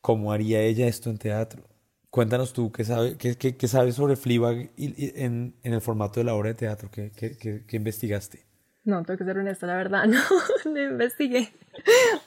cómo 0.00 0.32
haría 0.32 0.62
ella 0.62 0.86
esto 0.86 1.10
en 1.10 1.18
teatro. 1.18 1.64
Cuéntanos 2.12 2.52
tú 2.52 2.70
qué, 2.70 2.84
sabe, 2.84 3.16
qué, 3.16 3.36
qué, 3.36 3.56
qué 3.56 3.66
sabes 3.66 3.96
sobre 3.96 4.14
Fleabag 4.14 4.70
en, 4.76 5.54
en, 5.64 5.72
el 5.72 5.80
formato 5.80 6.20
de 6.20 6.24
la 6.24 6.34
obra 6.34 6.50
de 6.50 6.54
teatro, 6.54 6.90
qué, 6.92 7.10
qué 7.10 7.76
investigaste. 7.76 8.44
No, 8.84 9.04
tengo 9.04 9.16
que 9.18 9.24
ser 9.24 9.38
honesta, 9.38 9.66
la 9.66 9.76
verdad, 9.76 10.04
no, 10.06 10.20
no 10.70 10.82
investigué 10.82 11.52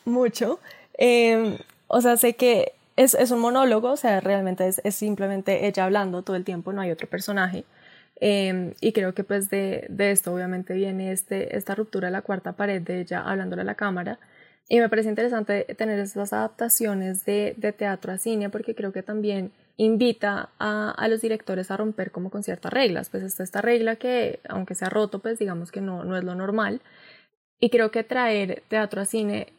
mucho. 0.06 0.60
Eh, 0.98 1.60
o 1.88 2.02
sea, 2.02 2.18
sé 2.18 2.36
que 2.36 2.74
es, 2.96 3.14
es, 3.14 3.32
un 3.32 3.40
monólogo, 3.40 3.92
o 3.92 3.98
sea, 3.98 4.22
realmente 4.22 4.68
es, 4.68 4.82
es, 4.84 4.96
simplemente 4.96 5.68
ella 5.68 5.86
hablando 5.86 6.22
todo 6.22 6.36
el 6.36 6.46
tiempo, 6.46 6.72
no 6.72 6.82
hay 6.82 6.92
otro 6.92 7.08
personaje. 7.08 7.66
Eh, 8.22 8.74
y 8.80 8.94
creo 8.94 9.14
que 9.14 9.26
pues 9.26 9.50
de, 9.50 9.86
de, 9.90 10.12
esto 10.12 10.34
obviamente 10.34 10.74
viene 10.74 11.12
este, 11.12 11.58
esta 11.58 11.76
ruptura 11.76 12.08
de 12.08 12.14
la 12.14 12.22
cuarta 12.22 12.54
pared 12.54 12.82
de 12.82 13.02
ella 13.02 13.22
hablándole 13.22 13.62
a 13.62 13.66
la 13.66 13.76
cámara. 13.76 14.20
Y 14.70 14.80
me 14.80 14.90
parece 14.90 15.10
interesante 15.10 15.66
tener 15.78 16.00
estas 16.00 16.34
adaptaciones 16.34 17.26
de, 17.26 17.54
de 17.58 17.72
teatro 17.72 18.14
a 18.14 18.18
cine 18.18 18.50
porque 18.50 18.74
creo 18.74 18.92
que 18.92 19.04
también 19.04 19.52
invita 19.78 20.50
a, 20.60 21.08
los 21.10 21.22
directores 21.22 21.72
a 21.72 21.78
romper 21.78 22.12
como 22.12 22.30
con 22.30 22.44
ciertas 22.44 22.72
reglas. 22.72 23.10
Pues 23.10 23.24
está 23.24 23.44
esta 23.44 23.62
regla 23.62 23.98
que, 23.98 24.40
aunque 24.48 24.76
sea 24.76 24.90
roto, 24.90 25.20
pues 25.20 25.40
digamos 25.40 25.72
que 25.72 25.82
no, 25.82 26.04
no 26.04 26.18
es 26.18 26.24
lo 26.24 26.36
normal. 26.36 26.82
Y 27.60 27.70
creo 27.70 27.92
que 27.92 28.04
traer 28.04 28.64
teatro 28.68 29.02
a 29.02 29.06
cine 29.06 29.54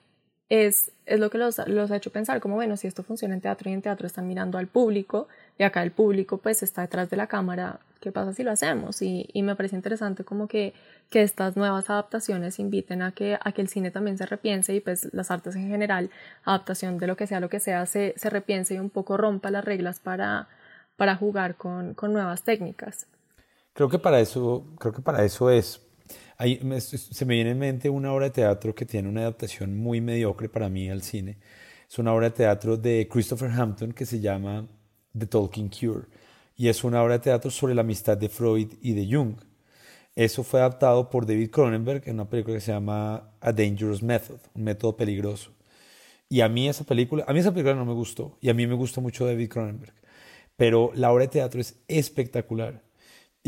es, 0.49 0.93
es 1.07 1.19
lo 1.19 1.31
que 1.31 1.39
los, 1.39 1.59
los 1.67 1.91
ha 1.91 1.97
hecho 1.97 2.11
pensar, 2.11 2.41
como 2.41 2.55
bueno, 2.55 2.77
si 2.77 2.87
esto 2.87 3.03
funciona 3.03 3.35
en 3.35 3.41
teatro 3.41 3.69
y 3.69 3.73
en 3.73 3.83
teatro 3.83 4.07
están 4.07 4.29
mirando 4.29 4.59
al 4.59 4.69
público 4.69 5.29
y 5.59 5.65
acá 5.65 5.83
el 5.83 5.91
público 5.91 6.39
pues 6.39 6.63
está 6.63 6.83
detrás 6.83 7.11
de 7.11 7.17
la 7.17 7.27
cámara, 7.27 7.81
¿qué 8.01 8.13
pasa 8.13 8.33
si 8.33 8.45
lo 8.45 8.53
hacemos? 8.53 9.03
Y, 9.03 9.29
y 9.33 9.43
me 9.43 9.57
parece 9.57 9.75
interesante 9.75 10.25
como 10.25 10.47
que, 10.47 10.73
que 11.11 11.23
estas 11.23 11.57
nuevas 11.57 11.91
adaptaciones 11.91 12.59
inviten 12.61 13.03
a 13.03 13.13
que, 13.13 13.39
a 13.41 13.53
que 13.53 13.63
el 13.63 13.69
cine 13.69 13.91
también 13.91 14.19
se 14.19 14.27
repiense 14.27 14.75
y 14.75 14.81
pues 14.81 15.13
las 15.13 15.31
artes 15.31 15.57
en 15.57 15.69
general, 15.69 16.11
adaptación 16.45 16.99
de 16.99 17.09
lo 17.09 17.17
que 17.17 17.27
sea, 17.27 17.41
lo 17.41 17.49
que 17.49 17.61
sea, 17.61 17.87
se, 17.87 18.15
se 18.17 18.31
repiense 18.31 18.75
y 18.75 18.79
un 18.79 18.91
poco 18.91 19.17
rompa 19.17 19.51
las 19.51 19.65
reglas 19.65 19.99
para, 19.99 20.49
para 20.97 21.17
jugar 21.17 21.57
con, 21.57 21.95
con 21.95 22.13
nuevas 22.13 22.43
técnicas. 22.43 23.07
Creo 23.73 23.89
que 23.89 23.99
para 23.99 24.21
eso, 24.21 24.65
creo 24.79 24.93
que 24.93 25.03
para 25.03 25.25
eso 25.25 25.51
es, 25.51 25.86
Se 26.39 27.25
me 27.25 27.35
viene 27.35 27.51
en 27.51 27.59
mente 27.59 27.89
una 27.89 28.13
obra 28.13 28.27
de 28.27 28.31
teatro 28.31 28.75
que 28.75 28.85
tiene 28.85 29.09
una 29.09 29.23
adaptación 29.23 29.77
muy 29.77 30.01
mediocre 30.01 30.49
para 30.49 30.69
mí 30.69 30.91
al 30.91 31.03
cine. 31.03 31.39
Es 31.89 31.99
una 31.99 32.13
obra 32.13 32.31
de 32.31 32.37
teatro 32.37 32.77
de 32.77 33.09
Christopher 33.11 33.51
Hampton 33.51 33.93
que 33.93 34.05
se 34.05 34.21
llama 34.21 34.67
The 35.17 35.27
Talking 35.27 35.71
Cure. 35.71 36.07
Y 36.57 36.69
es 36.69 36.85
una 36.85 37.03
obra 37.03 37.15
de 37.15 37.21
teatro 37.21 37.51
sobre 37.51 37.75
la 37.75 37.83
amistad 37.83 38.17
de 38.19 38.29
Freud 38.29 38.73
y 38.81 38.93
de 38.93 39.07
Jung. 39.15 39.37
Eso 40.15 40.43
fue 40.43 40.61
adaptado 40.61 41.11
por 41.11 41.27
David 41.27 41.51
Cronenberg 41.51 42.03
en 42.07 42.15
una 42.15 42.29
película 42.29 42.57
que 42.57 42.61
se 42.61 42.73
llama 42.73 43.31
A 43.41 43.53
Dangerous 43.53 44.03
Method, 44.03 44.41
un 44.55 44.65
método 44.65 44.97
peligroso. 44.97 45.53
Y 46.29 46.41
a 46.41 46.49
mí 46.49 46.69
esa 46.69 46.85
película, 46.85 47.25
a 47.29 47.33
mí 47.33 47.39
esa 47.39 47.53
película 47.53 47.75
no 47.75 47.85
me 47.85 47.93
gustó. 47.93 48.39
Y 48.41 48.49
a 48.49 48.55
mí 48.55 48.67
me 48.67 48.75
gustó 48.75 49.01
mucho 49.01 49.27
David 49.27 49.49
Cronenberg. 49.51 49.95
Pero 50.57 50.91
la 50.95 51.13
obra 51.13 51.25
de 51.25 51.29
teatro 51.29 51.61
es 51.61 51.77
espectacular. 51.89 52.83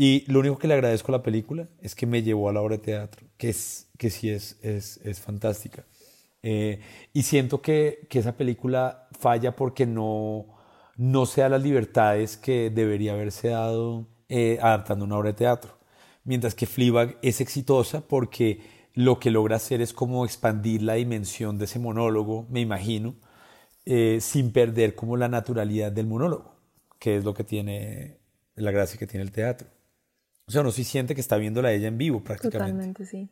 Y 0.01 0.23
lo 0.31 0.39
único 0.39 0.57
que 0.57 0.69
le 0.69 0.75
agradezco 0.75 1.11
a 1.11 1.17
la 1.17 1.23
película 1.23 1.67
es 1.81 1.93
que 1.93 2.05
me 2.05 2.23
llevó 2.23 2.47
a 2.47 2.53
la 2.53 2.61
obra 2.61 2.77
de 2.77 2.83
teatro, 2.83 3.27
que, 3.35 3.49
es, 3.49 3.89
que 3.97 4.09
sí 4.09 4.29
es, 4.29 4.57
es, 4.61 4.95
es 5.03 5.19
fantástica. 5.19 5.83
Eh, 6.41 6.79
y 7.11 7.23
siento 7.23 7.61
que, 7.61 8.07
que, 8.09 8.19
esa 8.19 8.37
película 8.37 9.09
falla 9.11 9.57
porque 9.57 9.85
no, 9.85 10.45
no 10.95 11.25
se 11.25 11.41
da 11.41 11.49
las 11.49 11.61
libertades 11.61 12.37
que 12.37 12.69
debería 12.69 13.11
haberse 13.11 13.49
dado 13.49 14.07
eh, 14.29 14.57
adaptando 14.61 15.03
una 15.03 15.17
obra 15.17 15.31
de 15.31 15.37
teatro. 15.37 15.77
Mientras 16.23 16.55
que 16.55 16.65
Fleabag 16.65 17.17
es 17.21 17.41
exitosa 17.41 17.99
porque 17.99 18.61
lo 18.93 19.19
que 19.19 19.31
logra 19.31 19.57
hacer 19.57 19.81
es 19.81 19.91
como 19.91 20.23
expandir 20.23 20.81
la 20.81 20.93
dimensión 20.93 21.57
de 21.57 21.65
ese 21.65 21.77
monólogo, 21.77 22.47
me 22.49 22.61
imagino, 22.61 23.15
eh, 23.83 24.19
sin 24.21 24.53
perder 24.53 24.95
como 24.95 25.17
la 25.17 25.27
naturalidad 25.27 25.91
del 25.91 26.07
monólogo, 26.07 26.55
que 26.99 27.17
es 27.17 27.25
lo 27.25 27.33
que 27.33 27.43
tiene, 27.43 28.21
la 28.55 28.71
gracia 28.71 28.97
que 28.97 29.05
tiene 29.05 29.25
el 29.25 29.33
teatro. 29.33 29.67
O 30.49 30.51
sea, 30.51 30.61
uno 30.61 30.71
sí 30.71 30.83
siente 30.83 31.13
que 31.13 31.21
está 31.21 31.37
viéndola 31.37 31.71
ella 31.71 31.89
en 31.89 31.99
vivo 31.99 32.23
prácticamente. 32.23 32.57
Totalmente, 32.57 33.05
sí. 33.05 33.29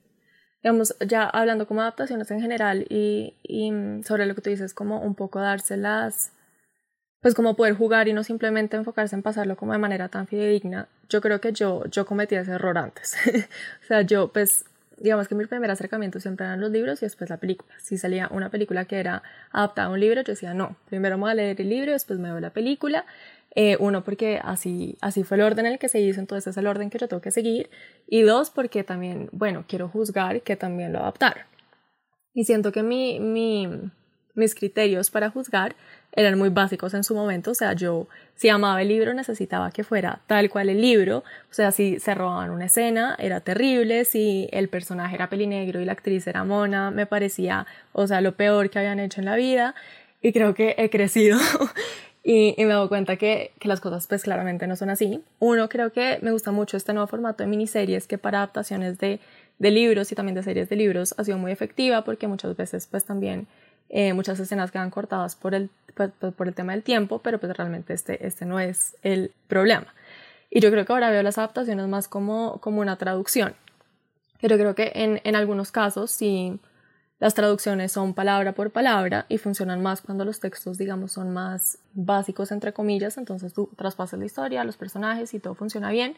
Digamos, 0.62 0.96
ya 1.04 1.24
hablando 1.24 1.68
como 1.68 1.82
adaptaciones 1.82 2.30
en 2.30 2.42
general 2.42 2.86
y, 2.90 3.34
y 3.42 3.72
sobre 4.04 4.28
lo 4.28 4.36
que 4.36 4.42
tú 4.42 4.52
dices, 4.52 4.76
como 4.76 5.02
un 5.02 5.16
poco 5.16 5.40
dárselas, 5.40 6.32
pues 7.20 7.34
como 7.34 7.56
poder 7.56 7.74
jugar 7.74 8.08
y 8.08 8.14
no 8.14 8.24
simplemente 8.24 8.78
enfocarse 8.78 9.16
en 9.16 9.24
pasarlo 9.24 9.58
como 9.58 9.72
de 9.72 9.80
manera 9.80 10.10
tan 10.10 10.28
fidedigna. 10.28 10.90
Yo 11.10 11.20
creo 11.20 11.42
que 11.42 11.54
yo, 11.54 11.86
yo 11.88 12.06
cometí 12.06 12.36
ese 12.36 12.52
error 12.52 12.78
antes. 12.78 13.16
o 13.84 13.88
sea, 13.88 14.04
yo 14.04 14.32
pues 14.32 14.66
digamos 14.98 15.28
que 15.28 15.34
mi 15.34 15.46
primer 15.46 15.72
acercamiento 15.72 16.20
siempre 16.20 16.46
eran 16.46 16.62
los 16.62 16.70
libros 16.70 17.02
y 17.02 17.08
después 17.08 17.32
la 17.32 17.38
película. 17.38 17.74
Si 17.80 17.98
salía 17.98 18.28
una 18.32 18.50
película 18.50 18.86
que 18.86 19.00
era 19.00 19.24
adaptada 19.52 19.88
a 19.88 19.92
un 19.92 20.00
libro, 20.00 20.22
yo 20.22 20.34
decía, 20.34 20.54
no, 20.54 20.76
primero 20.88 21.18
me 21.18 21.22
voy 21.22 21.32
a 21.32 21.36
leer 21.36 21.60
el 21.62 21.70
libro, 21.70 21.94
después 21.94 22.20
me 22.20 22.30
veo 22.30 22.40
la 22.40 22.52
película 22.52 23.06
eh, 23.60 23.76
uno, 23.80 24.04
porque 24.04 24.40
así, 24.44 25.00
así 25.02 25.24
fue 25.24 25.36
el 25.38 25.42
orden 25.42 25.66
en 25.66 25.72
el 25.72 25.80
que 25.80 25.90
se 25.90 26.00
hizo, 26.00 26.20
entonces 26.20 26.46
es 26.46 26.58
el 26.58 26.68
orden 26.68 26.92
que 26.92 27.00
yo 27.00 27.08
tengo 27.08 27.22
que 27.22 27.32
seguir. 27.32 27.72
Y 28.08 28.22
dos, 28.22 28.52
porque 28.52 28.84
también, 28.84 29.30
bueno, 29.32 29.66
quiero 29.68 29.90
juzgar 29.90 30.42
que 30.42 30.56
también 30.56 30.94
lo 30.94 31.00
adaptaron. 31.00 31.44
Y 32.36 32.44
siento 32.44 32.72
que 32.72 32.84
mi, 32.84 33.20
mi, 33.20 33.68
mis 34.36 34.54
criterios 34.54 35.10
para 35.10 35.32
juzgar 35.32 35.76
eran 36.12 36.38
muy 36.38 36.50
básicos 36.50 36.94
en 36.94 37.04
su 37.04 37.16
momento, 37.16 37.50
o 37.50 37.56
sea, 37.56 37.74
yo 37.74 38.08
si 38.36 38.48
amaba 38.50 38.80
el 38.84 38.90
libro 38.90 39.16
necesitaba 39.16 39.72
que 39.72 39.84
fuera 39.84 40.22
tal 40.28 40.52
cual 40.52 40.70
el 40.70 40.80
libro, 40.80 41.24
o 41.50 41.54
sea, 41.54 41.72
si 41.72 42.00
se 42.00 42.14
robaban 42.14 42.52
una 42.52 42.66
escena 42.66 43.16
era 43.18 43.40
terrible, 43.40 44.06
si 44.06 44.50
el 44.52 44.70
personaje 44.70 45.16
era 45.16 45.30
pelinegro 45.30 45.82
y 45.82 45.86
la 45.86 45.94
actriz 45.94 46.28
era 46.28 46.44
mona, 46.44 46.92
me 46.92 47.08
parecía, 47.08 47.66
o 47.92 48.06
sea, 48.06 48.22
lo 48.22 48.36
peor 48.36 48.70
que 48.70 48.78
habían 48.78 49.00
hecho 49.00 49.20
en 49.20 49.26
la 49.26 49.36
vida 49.36 49.74
y 50.22 50.32
creo 50.32 50.54
que 50.54 50.76
he 50.78 50.90
crecido 50.90 51.40
y, 52.30 52.62
y, 52.62 52.66
me 52.66 52.74
doy 52.74 52.90
cuenta 52.90 53.16
que, 53.16 53.54
que, 53.58 53.70
las 53.70 53.80
cosas 53.80 54.06
pues 54.06 54.24
claramente 54.24 54.68
no 54.68 54.76
son 54.76 54.90
así. 54.90 55.24
Uno, 55.40 55.70
creo 55.70 55.94
que 55.94 56.20
me 56.22 56.32
gusta 56.32 56.52
mucho 56.52 56.76
este 56.76 56.92
nuevo 56.92 57.08
formato 57.08 57.42
de 57.42 57.48
miniseries 57.48 58.06
que 58.06 58.18
para 58.18 58.40
adaptaciones 58.40 59.00
de, 59.00 59.22
de 59.60 59.72
libros 59.72 60.12
y 60.12 60.16
también 60.16 60.36
de 60.36 60.44
series 60.44 60.68
de 60.68 60.76
libros 60.76 61.16
ha 61.18 61.24
sido 61.24 61.38
muy 61.38 61.54
efectiva 61.54 62.04
porque 62.04 62.28
muchas 62.28 62.58
veces 62.58 62.86
pues 62.86 63.06
también 63.06 63.48
eh, 63.88 64.12
muchas 64.12 64.38
escenas 64.42 64.72
quedan 64.72 64.90
cortadas 64.90 65.38
por 65.38 65.56
el, 65.56 65.70
pues, 65.96 66.12
por 66.36 66.50
el 66.50 66.54
tema 66.54 66.74
del 66.74 66.84
tiempo, 66.84 67.20
pero 67.20 67.40
pues 67.40 67.56
realmente 67.56 67.94
este, 67.94 68.28
este 68.28 68.46
no 68.46 68.60
es 68.60 68.98
el 69.04 69.32
problema. 69.48 69.94
Y 70.50 70.60
yo 70.60 70.70
creo 70.70 70.86
que 70.86 70.92
ahora 70.92 71.10
veo 71.10 71.24
las 71.24 71.38
adaptaciones 71.38 71.88
más 71.88 72.10
como, 72.10 72.60
como 72.60 72.82
una 72.82 72.98
traducción. 72.98 73.56
Pero 74.42 74.58
creo 74.58 74.76
que 74.76 74.92
en, 74.96 75.22
en 75.24 75.38
algunos 75.38 75.72
casos 75.72 76.12
sí 76.12 76.60
las 77.20 77.34
traducciones 77.34 77.92
son 77.92 78.14
palabra 78.14 78.54
por 78.54 78.72
palabra 78.72 79.26
y 79.28 79.40
funcionan 79.40 79.82
más 79.82 80.02
cuando 80.02 80.24
los 80.24 80.40
textos, 80.40 80.78
digamos, 80.78 81.14
son 81.14 81.34
más 81.34 81.80
básicos, 81.94 82.52
entre 82.52 82.74
comillas, 82.74 83.18
entonces 83.18 83.54
tú 83.54 83.72
traspasas 83.76 84.20
la 84.20 84.26
historia, 84.26 84.64
los 84.64 84.78
personajes 84.78 85.34
y 85.34 85.40
todo 85.40 85.56
funciona 85.56 85.90
bien. 85.90 86.16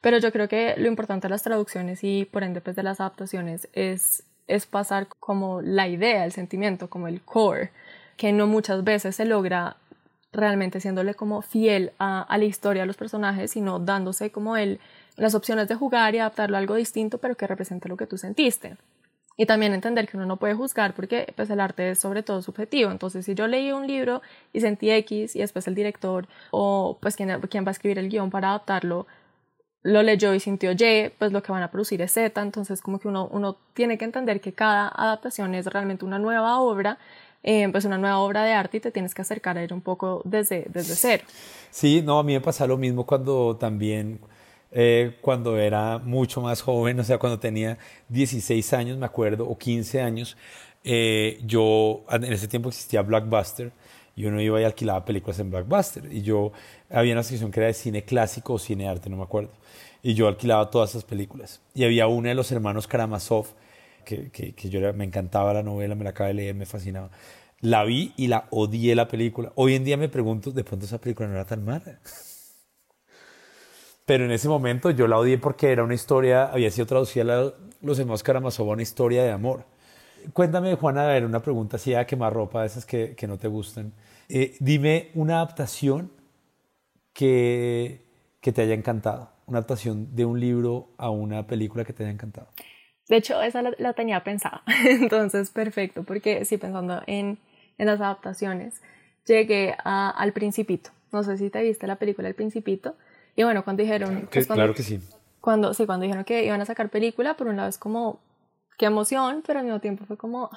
Pero 0.00 0.16
yo 0.16 0.32
creo 0.32 0.48
que 0.48 0.74
lo 0.78 0.88
importante 0.88 1.26
de 1.28 1.30
las 1.30 1.42
traducciones 1.42 2.02
y 2.02 2.24
por 2.24 2.42
ende 2.42 2.62
pues, 2.62 2.74
de 2.74 2.82
las 2.82 3.00
adaptaciones 3.00 3.68
es, 3.74 4.22
es 4.46 4.64
pasar 4.64 5.08
como 5.18 5.60
la 5.60 5.88
idea, 5.88 6.24
el 6.24 6.32
sentimiento, 6.32 6.88
como 6.88 7.06
el 7.06 7.20
core, 7.20 7.70
que 8.16 8.32
no 8.32 8.46
muchas 8.46 8.82
veces 8.82 9.16
se 9.16 9.26
logra 9.26 9.76
realmente 10.32 10.80
siéndole 10.80 11.14
como 11.14 11.42
fiel 11.42 11.92
a, 11.98 12.22
a 12.22 12.38
la 12.38 12.44
historia 12.44 12.82
de 12.82 12.86
los 12.86 12.96
personajes, 12.96 13.50
sino 13.50 13.78
dándose 13.78 14.32
como 14.32 14.56
el, 14.56 14.80
las 15.16 15.34
opciones 15.34 15.68
de 15.68 15.74
jugar 15.74 16.14
y 16.14 16.18
adaptarlo 16.18 16.56
a 16.56 16.60
algo 16.60 16.76
distinto, 16.76 17.18
pero 17.18 17.36
que 17.36 17.46
represente 17.46 17.90
lo 17.90 17.98
que 17.98 18.06
tú 18.06 18.16
sentiste. 18.16 18.78
Y 19.40 19.46
también 19.46 19.72
entender 19.72 20.06
que 20.06 20.18
uno 20.18 20.26
no 20.26 20.36
puede 20.36 20.52
juzgar 20.52 20.92
porque 20.92 21.32
pues, 21.34 21.48
el 21.48 21.60
arte 21.60 21.92
es 21.92 21.98
sobre 21.98 22.22
todo 22.22 22.42
subjetivo. 22.42 22.90
Entonces, 22.90 23.24
si 23.24 23.34
yo 23.34 23.46
leí 23.46 23.72
un 23.72 23.86
libro 23.86 24.20
y 24.52 24.60
sentí 24.60 24.90
X 24.90 25.34
y 25.34 25.38
después 25.38 25.66
el 25.66 25.74
director 25.74 26.28
o 26.50 26.98
pues 27.00 27.16
quien, 27.16 27.40
quien 27.48 27.64
va 27.64 27.68
a 27.68 27.72
escribir 27.72 27.98
el 27.98 28.10
guion 28.10 28.28
para 28.28 28.48
adaptarlo 28.50 29.06
lo 29.82 30.02
leyó 30.02 30.34
y 30.34 30.40
sintió 30.40 30.72
Y, 30.72 31.10
pues 31.18 31.32
lo 31.32 31.42
que 31.42 31.52
van 31.52 31.62
a 31.62 31.70
producir 31.70 32.02
es 32.02 32.12
Z. 32.12 32.38
Entonces, 32.38 32.82
como 32.82 32.98
que 32.98 33.08
uno, 33.08 33.30
uno 33.32 33.56
tiene 33.72 33.96
que 33.96 34.04
entender 34.04 34.42
que 34.42 34.52
cada 34.52 34.88
adaptación 34.88 35.54
es 35.54 35.64
realmente 35.64 36.04
una 36.04 36.18
nueva 36.18 36.60
obra 36.60 36.98
eh, 37.42 37.66
pues 37.72 37.86
una 37.86 37.96
nueva 37.96 38.18
obra 38.18 38.44
de 38.44 38.52
arte 38.52 38.76
y 38.76 38.80
te 38.80 38.90
tienes 38.90 39.14
que 39.14 39.22
acercar 39.22 39.56
a 39.56 39.64
ir 39.64 39.72
un 39.72 39.80
poco 39.80 40.20
desde, 40.26 40.66
desde 40.68 40.94
cero. 40.94 41.24
Sí, 41.70 42.02
no, 42.04 42.18
a 42.18 42.22
mí 42.22 42.34
me 42.34 42.42
pasa 42.42 42.66
lo 42.66 42.76
mismo 42.76 43.06
cuando 43.06 43.56
también, 43.56 44.20
eh, 44.72 45.16
cuando 45.20 45.58
era 45.58 45.98
mucho 45.98 46.40
más 46.40 46.62
joven, 46.62 47.00
o 47.00 47.04
sea, 47.04 47.18
cuando 47.18 47.38
tenía 47.38 47.78
16 48.08 48.72
años, 48.72 48.98
me 48.98 49.06
acuerdo, 49.06 49.48
o 49.48 49.58
15 49.58 50.00
años, 50.00 50.36
eh, 50.84 51.40
yo, 51.44 52.04
en 52.10 52.24
ese 52.24 52.48
tiempo 52.48 52.68
existía 52.68 53.02
Blockbuster, 53.02 53.72
y 54.16 54.26
uno 54.26 54.40
iba 54.40 54.60
y 54.60 54.64
alquilaba 54.64 55.04
películas 55.04 55.38
en 55.40 55.50
Blockbuster, 55.50 56.12
y 56.12 56.22
yo, 56.22 56.52
había 56.90 57.12
una 57.14 57.22
sección 57.22 57.50
que 57.50 57.60
era 57.60 57.66
de 57.68 57.74
cine 57.74 58.04
clásico 58.04 58.54
o 58.54 58.58
cine 58.58 58.88
arte, 58.88 59.10
no 59.10 59.16
me 59.16 59.24
acuerdo, 59.24 59.50
y 60.02 60.14
yo 60.14 60.28
alquilaba 60.28 60.70
todas 60.70 60.90
esas 60.90 61.04
películas. 61.04 61.60
Y 61.74 61.84
había 61.84 62.06
una 62.06 62.30
de 62.30 62.34
los 62.34 62.50
hermanos 62.52 62.86
Karamazov, 62.86 63.46
que, 64.04 64.30
que, 64.30 64.70
yo 64.70 64.80
me 64.94 65.04
encantaba 65.04 65.52
la 65.52 65.62
novela, 65.62 65.94
me 65.94 66.04
la 66.04 66.10
acabé 66.10 66.28
de 66.30 66.34
leer, 66.34 66.54
me 66.54 66.66
fascinaba. 66.66 67.10
La 67.60 67.84
vi 67.84 68.12
y 68.16 68.28
la 68.28 68.46
odié 68.50 68.94
la 68.94 69.06
película. 69.08 69.52
Hoy 69.54 69.74
en 69.74 69.84
día 69.84 69.96
me 69.96 70.08
pregunto, 70.08 70.50
de 70.50 70.64
pronto 70.64 70.86
esa 70.86 70.98
película 70.98 71.28
no 71.28 71.34
era 71.34 71.44
tan 71.44 71.64
mala. 71.64 72.00
Pero 74.10 74.24
en 74.24 74.32
ese 74.32 74.48
momento 74.48 74.90
yo 74.90 75.06
la 75.06 75.18
odié 75.18 75.38
porque 75.38 75.70
era 75.70 75.84
una 75.84 75.94
historia, 75.94 76.46
había 76.46 76.68
sido 76.72 76.84
traducida 76.84 77.22
a 77.22 77.52
Los 77.80 77.96
hermanos 77.96 78.24
Karamazov, 78.24 78.66
una 78.66 78.82
historia 78.82 79.22
de 79.22 79.30
amor. 79.30 79.66
Cuéntame, 80.32 80.74
Juana, 80.74 81.04
a 81.04 81.12
ver, 81.12 81.24
una 81.24 81.40
pregunta 81.40 81.76
así 81.76 81.94
a 81.94 82.04
quemar 82.08 82.32
ropa 82.32 82.62
de 82.62 82.66
esas 82.66 82.84
que, 82.84 83.14
que 83.14 83.28
no 83.28 83.38
te 83.38 83.46
gustan. 83.46 83.92
Eh, 84.28 84.56
dime 84.58 85.10
una 85.14 85.36
adaptación 85.36 86.10
que, 87.12 88.04
que 88.40 88.50
te 88.50 88.62
haya 88.62 88.74
encantado. 88.74 89.30
Una 89.46 89.58
adaptación 89.58 90.12
de 90.12 90.24
un 90.24 90.40
libro 90.40 90.88
a 90.98 91.10
una 91.10 91.46
película 91.46 91.84
que 91.84 91.92
te 91.92 92.02
haya 92.02 92.12
encantado. 92.12 92.48
De 93.08 93.14
hecho, 93.14 93.40
esa 93.40 93.62
la, 93.62 93.92
tenía 93.92 94.24
pensada. 94.24 94.64
Entonces, 94.86 95.52
perfecto, 95.52 96.02
porque 96.02 96.44
sí, 96.44 96.56
pensando 96.56 97.00
en, 97.06 97.38
en 97.78 97.86
las 97.86 98.00
adaptaciones, 98.00 98.82
llegué 99.24 99.76
a, 99.84 100.10
al 100.10 100.32
Principito. 100.32 100.90
No 101.12 101.22
sé 101.22 101.38
si 101.38 101.48
te 101.48 101.62
viste 101.62 101.86
la 101.86 101.94
película 101.94 102.26
El 102.26 102.34
Principito. 102.34 102.96
Y 103.40 103.42
bueno, 103.42 103.64
cuando 103.64 103.82
dijeron... 103.82 104.28
Pues, 104.30 104.46
claro 104.46 104.74
que 104.74 104.82
sí. 104.82 105.00
Cuando, 105.40 105.72
sí, 105.72 105.86
cuando 105.86 106.02
dijeron 106.02 106.24
que 106.24 106.44
iban 106.44 106.60
a 106.60 106.66
sacar 106.66 106.90
película, 106.90 107.38
por 107.38 107.46
un 107.46 107.56
lado 107.56 107.70
es 107.70 107.78
como, 107.78 108.20
qué 108.76 108.84
emoción, 108.84 109.42
pero 109.46 109.60
al 109.60 109.64
mismo 109.64 109.80
tiempo 109.80 110.04
fue 110.04 110.18
como, 110.18 110.50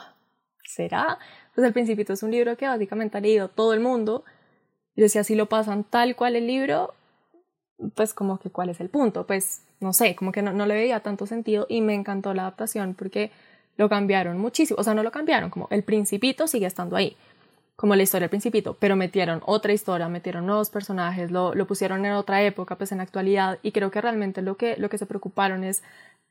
¿será? 0.66 1.18
Pues 1.56 1.66
El 1.66 1.72
Principito 1.72 2.12
es 2.12 2.24
un 2.24 2.32
libro 2.32 2.58
que 2.58 2.68
básicamente 2.68 3.18
ha 3.18 3.22
leído 3.22 3.48
todo 3.48 3.74
el 3.74 3.80
mundo. 3.80 4.26
Y 4.98 5.02
decía, 5.02 5.24
si 5.24 5.34
lo 5.36 5.48
pasan 5.48 5.86
tal 5.86 6.18
cual 6.18 6.36
el 6.36 6.46
libro, 6.46 6.94
pues 7.96 8.14
como 8.14 8.38
que 8.38 8.50
cuál 8.50 8.68
es 8.68 8.82
el 8.82 8.90
punto. 8.90 9.26
Pues 9.26 9.62
no 9.80 9.94
sé, 9.94 10.14
como 10.18 10.34
que 10.34 10.42
no, 10.42 10.52
no 10.52 10.66
le 10.66 10.74
veía 10.74 11.00
tanto 11.00 11.26
sentido 11.26 11.66
y 11.70 11.80
me 11.80 11.94
encantó 11.94 12.34
la 12.34 12.42
adaptación 12.42 12.96
porque 12.96 13.32
lo 13.78 13.88
cambiaron 13.88 14.38
muchísimo, 14.40 14.78
o 14.78 14.84
sea, 14.84 14.94
no 14.94 15.04
lo 15.04 15.12
cambiaron, 15.12 15.50
como 15.50 15.70
el 15.72 15.84
principito 15.84 16.48
sigue 16.48 16.66
estando 16.66 16.98
ahí, 16.98 17.16
como 17.84 17.98
la 17.98 18.04
historia 18.04 18.28
del 18.28 18.30
principito, 18.30 18.78
pero 18.80 18.96
metieron 18.96 19.42
otra 19.46 19.74
historia, 19.74 20.08
metieron 20.08 20.46
nuevos 20.46 20.70
personajes, 20.70 21.32
lo, 21.32 21.54
lo 21.54 21.68
pusieron 21.68 22.06
en 22.06 22.14
otra 22.14 22.42
época, 22.42 22.78
pues 22.78 22.94
en 22.94 23.00
la 23.00 23.04
actualidad, 23.04 23.60
y 23.62 23.74
creo 23.74 23.92
que 23.92 24.00
realmente 24.00 24.42
lo 24.42 24.56
que, 24.56 24.78
lo 24.78 24.88
que 24.88 24.98
se 24.98 25.06
preocuparon 25.06 25.66
es, 25.66 25.84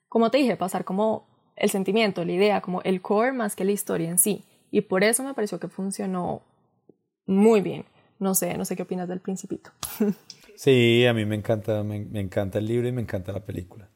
como 0.09 0.31
te 0.31 0.39
dije, 0.39 0.57
pasar 0.57 0.87
como 0.87 1.27
el 1.57 1.69
sentimiento, 1.69 2.25
la 2.25 2.33
idea, 2.33 2.63
como 2.63 2.81
el 2.85 3.03
core 3.03 3.33
más 3.33 3.55
que 3.55 3.67
la 3.67 3.73
historia 3.73 4.09
en 4.09 4.19
sí, 4.19 4.43
y 4.71 4.81
por 4.81 5.05
eso 5.05 5.25
me 5.25 5.35
pareció 5.35 5.61
que 5.61 5.69
funcionó 5.69 6.41
muy 7.27 7.61
bien. 7.61 7.85
No 8.19 8.35
sé, 8.35 8.57
no 8.57 8.65
sé 8.65 8.75
qué 8.75 8.85
opinas 8.85 9.07
del 9.07 9.21
principito. 9.21 9.73
Sí, 10.55 11.05
a 11.07 11.13
mí 11.13 11.25
me 11.25 11.35
encanta, 11.35 11.83
me, 11.83 11.97
encanta 12.21 12.59
el 12.61 12.67
libro 12.67 12.87
y 12.87 12.93
me 12.93 13.03
encanta 13.03 13.33
la 13.33 13.41
película. 13.41 13.89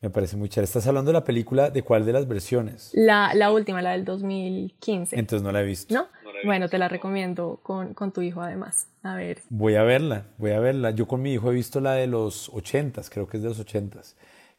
Me 0.00 0.10
parece 0.10 0.36
muy 0.36 0.48
chévere. 0.48 0.64
¿Estás 0.64 0.86
hablando 0.86 1.10
de 1.10 1.12
la 1.12 1.24
película 1.24 1.70
de 1.70 1.82
cuál 1.82 2.04
de 2.04 2.12
las 2.12 2.26
versiones? 2.26 2.90
La, 2.94 3.32
la 3.34 3.52
última, 3.52 3.80
la 3.80 3.92
del 3.92 4.04
2015. 4.04 5.16
Entonces 5.16 5.44
no 5.44 5.52
la 5.52 5.60
he 5.60 5.64
visto. 5.64 5.94
¿No? 5.94 6.08
Bueno, 6.44 6.68
te 6.68 6.78
la 6.78 6.88
recomiendo 6.88 7.60
con, 7.62 7.94
con, 7.94 8.12
tu 8.12 8.22
hijo 8.22 8.40
además. 8.40 8.88
A 9.02 9.14
ver. 9.16 9.42
Voy 9.50 9.74
a 9.74 9.82
verla, 9.82 10.26
voy 10.38 10.52
a 10.52 10.60
verla. 10.60 10.90
Yo 10.90 11.06
con 11.06 11.22
mi 11.22 11.32
hijo 11.32 11.50
he 11.50 11.54
visto 11.54 11.80
la 11.80 11.92
de 11.92 12.06
los 12.06 12.48
80 12.50 13.02
creo 13.10 13.26
que 13.26 13.38
es 13.38 13.42
de 13.42 13.48
los 13.50 13.60
80 13.60 14.00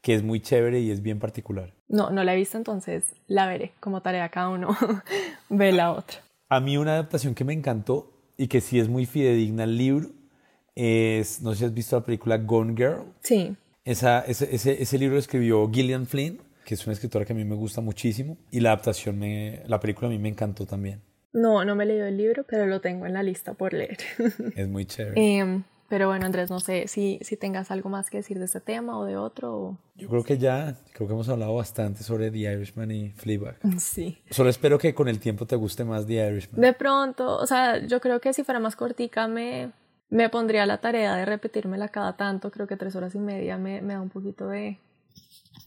que 0.05 0.13
es 0.13 0.21
muy 0.21 0.39
chévere 0.39 0.81
y 0.81 0.91
es 0.91 1.01
bien 1.01 1.17
particular. 1.17 1.73
No, 1.87 2.11
no 2.11 2.23
la 2.23 2.35
he 2.35 2.37
visto, 2.37 2.57
entonces 2.57 3.05
la 3.25 3.47
veré 3.47 3.73
como 3.79 4.01
tarea 4.01 4.29
cada 4.29 4.49
uno. 4.49 4.77
Ve 5.49 5.71
la 5.71 5.93
otra. 5.93 6.19
A 6.47 6.59
mí 6.59 6.77
una 6.77 6.91
adaptación 6.91 7.33
que 7.33 7.43
me 7.43 7.53
encantó 7.53 8.13
y 8.37 8.47
que 8.47 8.61
sí 8.61 8.77
es 8.77 8.87
muy 8.87 9.07
fidedigna 9.07 9.63
al 9.63 9.75
libro 9.75 10.09
es, 10.75 11.41
no 11.41 11.53
sé 11.53 11.57
si 11.57 11.65
has 11.65 11.73
visto 11.73 11.95
la 11.95 12.05
película 12.05 12.37
Gone 12.37 12.75
Girl. 12.75 13.13
Sí. 13.21 13.55
Esa, 13.83 14.19
ese, 14.21 14.53
ese, 14.53 14.79
ese, 14.79 14.99
libro 14.99 15.17
escribió 15.17 15.67
Gillian 15.71 16.05
Flynn, 16.05 16.39
que 16.65 16.75
es 16.75 16.85
una 16.85 16.93
escritora 16.93 17.25
que 17.25 17.33
a 17.33 17.35
mí 17.35 17.43
me 17.43 17.55
gusta 17.55 17.81
muchísimo, 17.81 18.37
y 18.51 18.59
la 18.59 18.73
adaptación, 18.73 19.17
me, 19.17 19.63
la 19.65 19.79
película 19.79 20.07
a 20.07 20.11
mí 20.11 20.19
me 20.19 20.29
encantó 20.29 20.67
también. 20.67 21.01
No, 21.35 21.65
no 21.65 21.75
me 21.75 21.83
he 21.83 21.87
leído 21.87 22.05
el 22.05 22.15
libro, 22.15 22.45
pero 22.47 22.65
lo 22.65 22.79
tengo 22.79 23.05
en 23.05 23.13
la 23.13 23.21
lista 23.21 23.53
por 23.53 23.73
leer. 23.73 23.97
es 24.55 24.67
muy 24.69 24.85
chévere. 24.85 25.15
Em, 25.21 25.63
pero 25.89 26.07
bueno, 26.07 26.25
Andrés, 26.25 26.49
no 26.49 26.61
sé 26.61 26.87
si, 26.87 27.19
si 27.21 27.35
tengas 27.35 27.71
algo 27.71 27.89
más 27.89 28.09
que 28.09 28.17
decir 28.17 28.39
de 28.39 28.45
este 28.45 28.61
tema 28.61 28.97
o 28.97 29.03
de 29.03 29.17
otro. 29.17 29.77
Yo 29.95 30.07
creo 30.07 30.23
que 30.23 30.37
ya, 30.37 30.77
creo 30.93 31.09
que 31.09 31.13
hemos 31.13 31.27
hablado 31.27 31.53
bastante 31.53 32.03
sobre 32.03 32.31
The 32.31 32.37
Irishman 32.37 32.89
y 32.89 33.09
Fleabag. 33.11 33.57
Sí. 33.79 34.17
Solo 34.29 34.49
espero 34.49 34.79
que 34.79 34.95
con 34.95 35.09
el 35.09 35.19
tiempo 35.19 35.45
te 35.45 35.57
guste 35.57 35.83
más 35.83 36.07
The 36.07 36.25
Irishman. 36.25 36.61
De 36.61 36.71
pronto, 36.71 37.35
o 37.37 37.45
sea, 37.45 37.85
yo 37.85 37.99
creo 37.99 38.21
que 38.21 38.31
si 38.31 38.45
fuera 38.45 38.61
más 38.61 38.77
cortica 38.77 39.27
me, 39.27 39.73
me 40.09 40.29
pondría 40.29 40.65
la 40.65 40.77
tarea 40.77 41.17
de 41.17 41.25
repetírmela 41.25 41.89
cada 41.89 42.15
tanto, 42.15 42.49
creo 42.49 42.65
que 42.65 42.77
tres 42.77 42.95
horas 42.95 43.13
y 43.13 43.19
media 43.19 43.57
me, 43.57 43.81
me 43.81 43.95
da 43.95 43.99
un 43.99 44.09
poquito 44.09 44.47
de, 44.47 44.79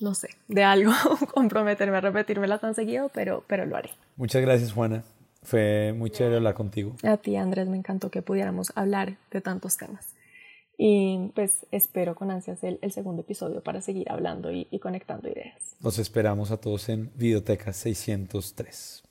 no 0.00 0.14
sé, 0.14 0.30
de 0.48 0.64
algo 0.64 0.92
comprometerme 1.34 1.98
a 1.98 2.00
repetírmela 2.00 2.58
tan 2.58 2.74
seguido, 2.74 3.10
pero, 3.12 3.44
pero 3.46 3.66
lo 3.66 3.76
haré. 3.76 3.90
Muchas 4.16 4.40
gracias, 4.40 4.72
Juana. 4.72 5.04
Fue 5.48 5.94
muy 5.96 6.10
chévere 6.10 6.36
hablar 6.36 6.52
contigo. 6.52 6.94
A 7.02 7.16
ti, 7.16 7.36
Andrés, 7.36 7.68
me 7.68 7.78
encantó 7.78 8.10
que 8.10 8.20
pudiéramos 8.20 8.70
hablar 8.74 9.16
de 9.30 9.40
tantos 9.40 9.78
temas. 9.78 10.14
Y 10.76 11.32
pues 11.34 11.66
espero 11.70 12.14
con 12.14 12.30
ansias 12.30 12.62
el, 12.64 12.78
el 12.82 12.92
segundo 12.92 13.22
episodio 13.22 13.62
para 13.62 13.80
seguir 13.80 14.12
hablando 14.12 14.52
y, 14.52 14.68
y 14.70 14.78
conectando 14.78 15.26
ideas. 15.26 15.74
Los 15.82 15.98
esperamos 15.98 16.50
a 16.50 16.58
todos 16.58 16.90
en 16.90 17.10
Videoteca 17.16 17.72
603. 17.72 19.07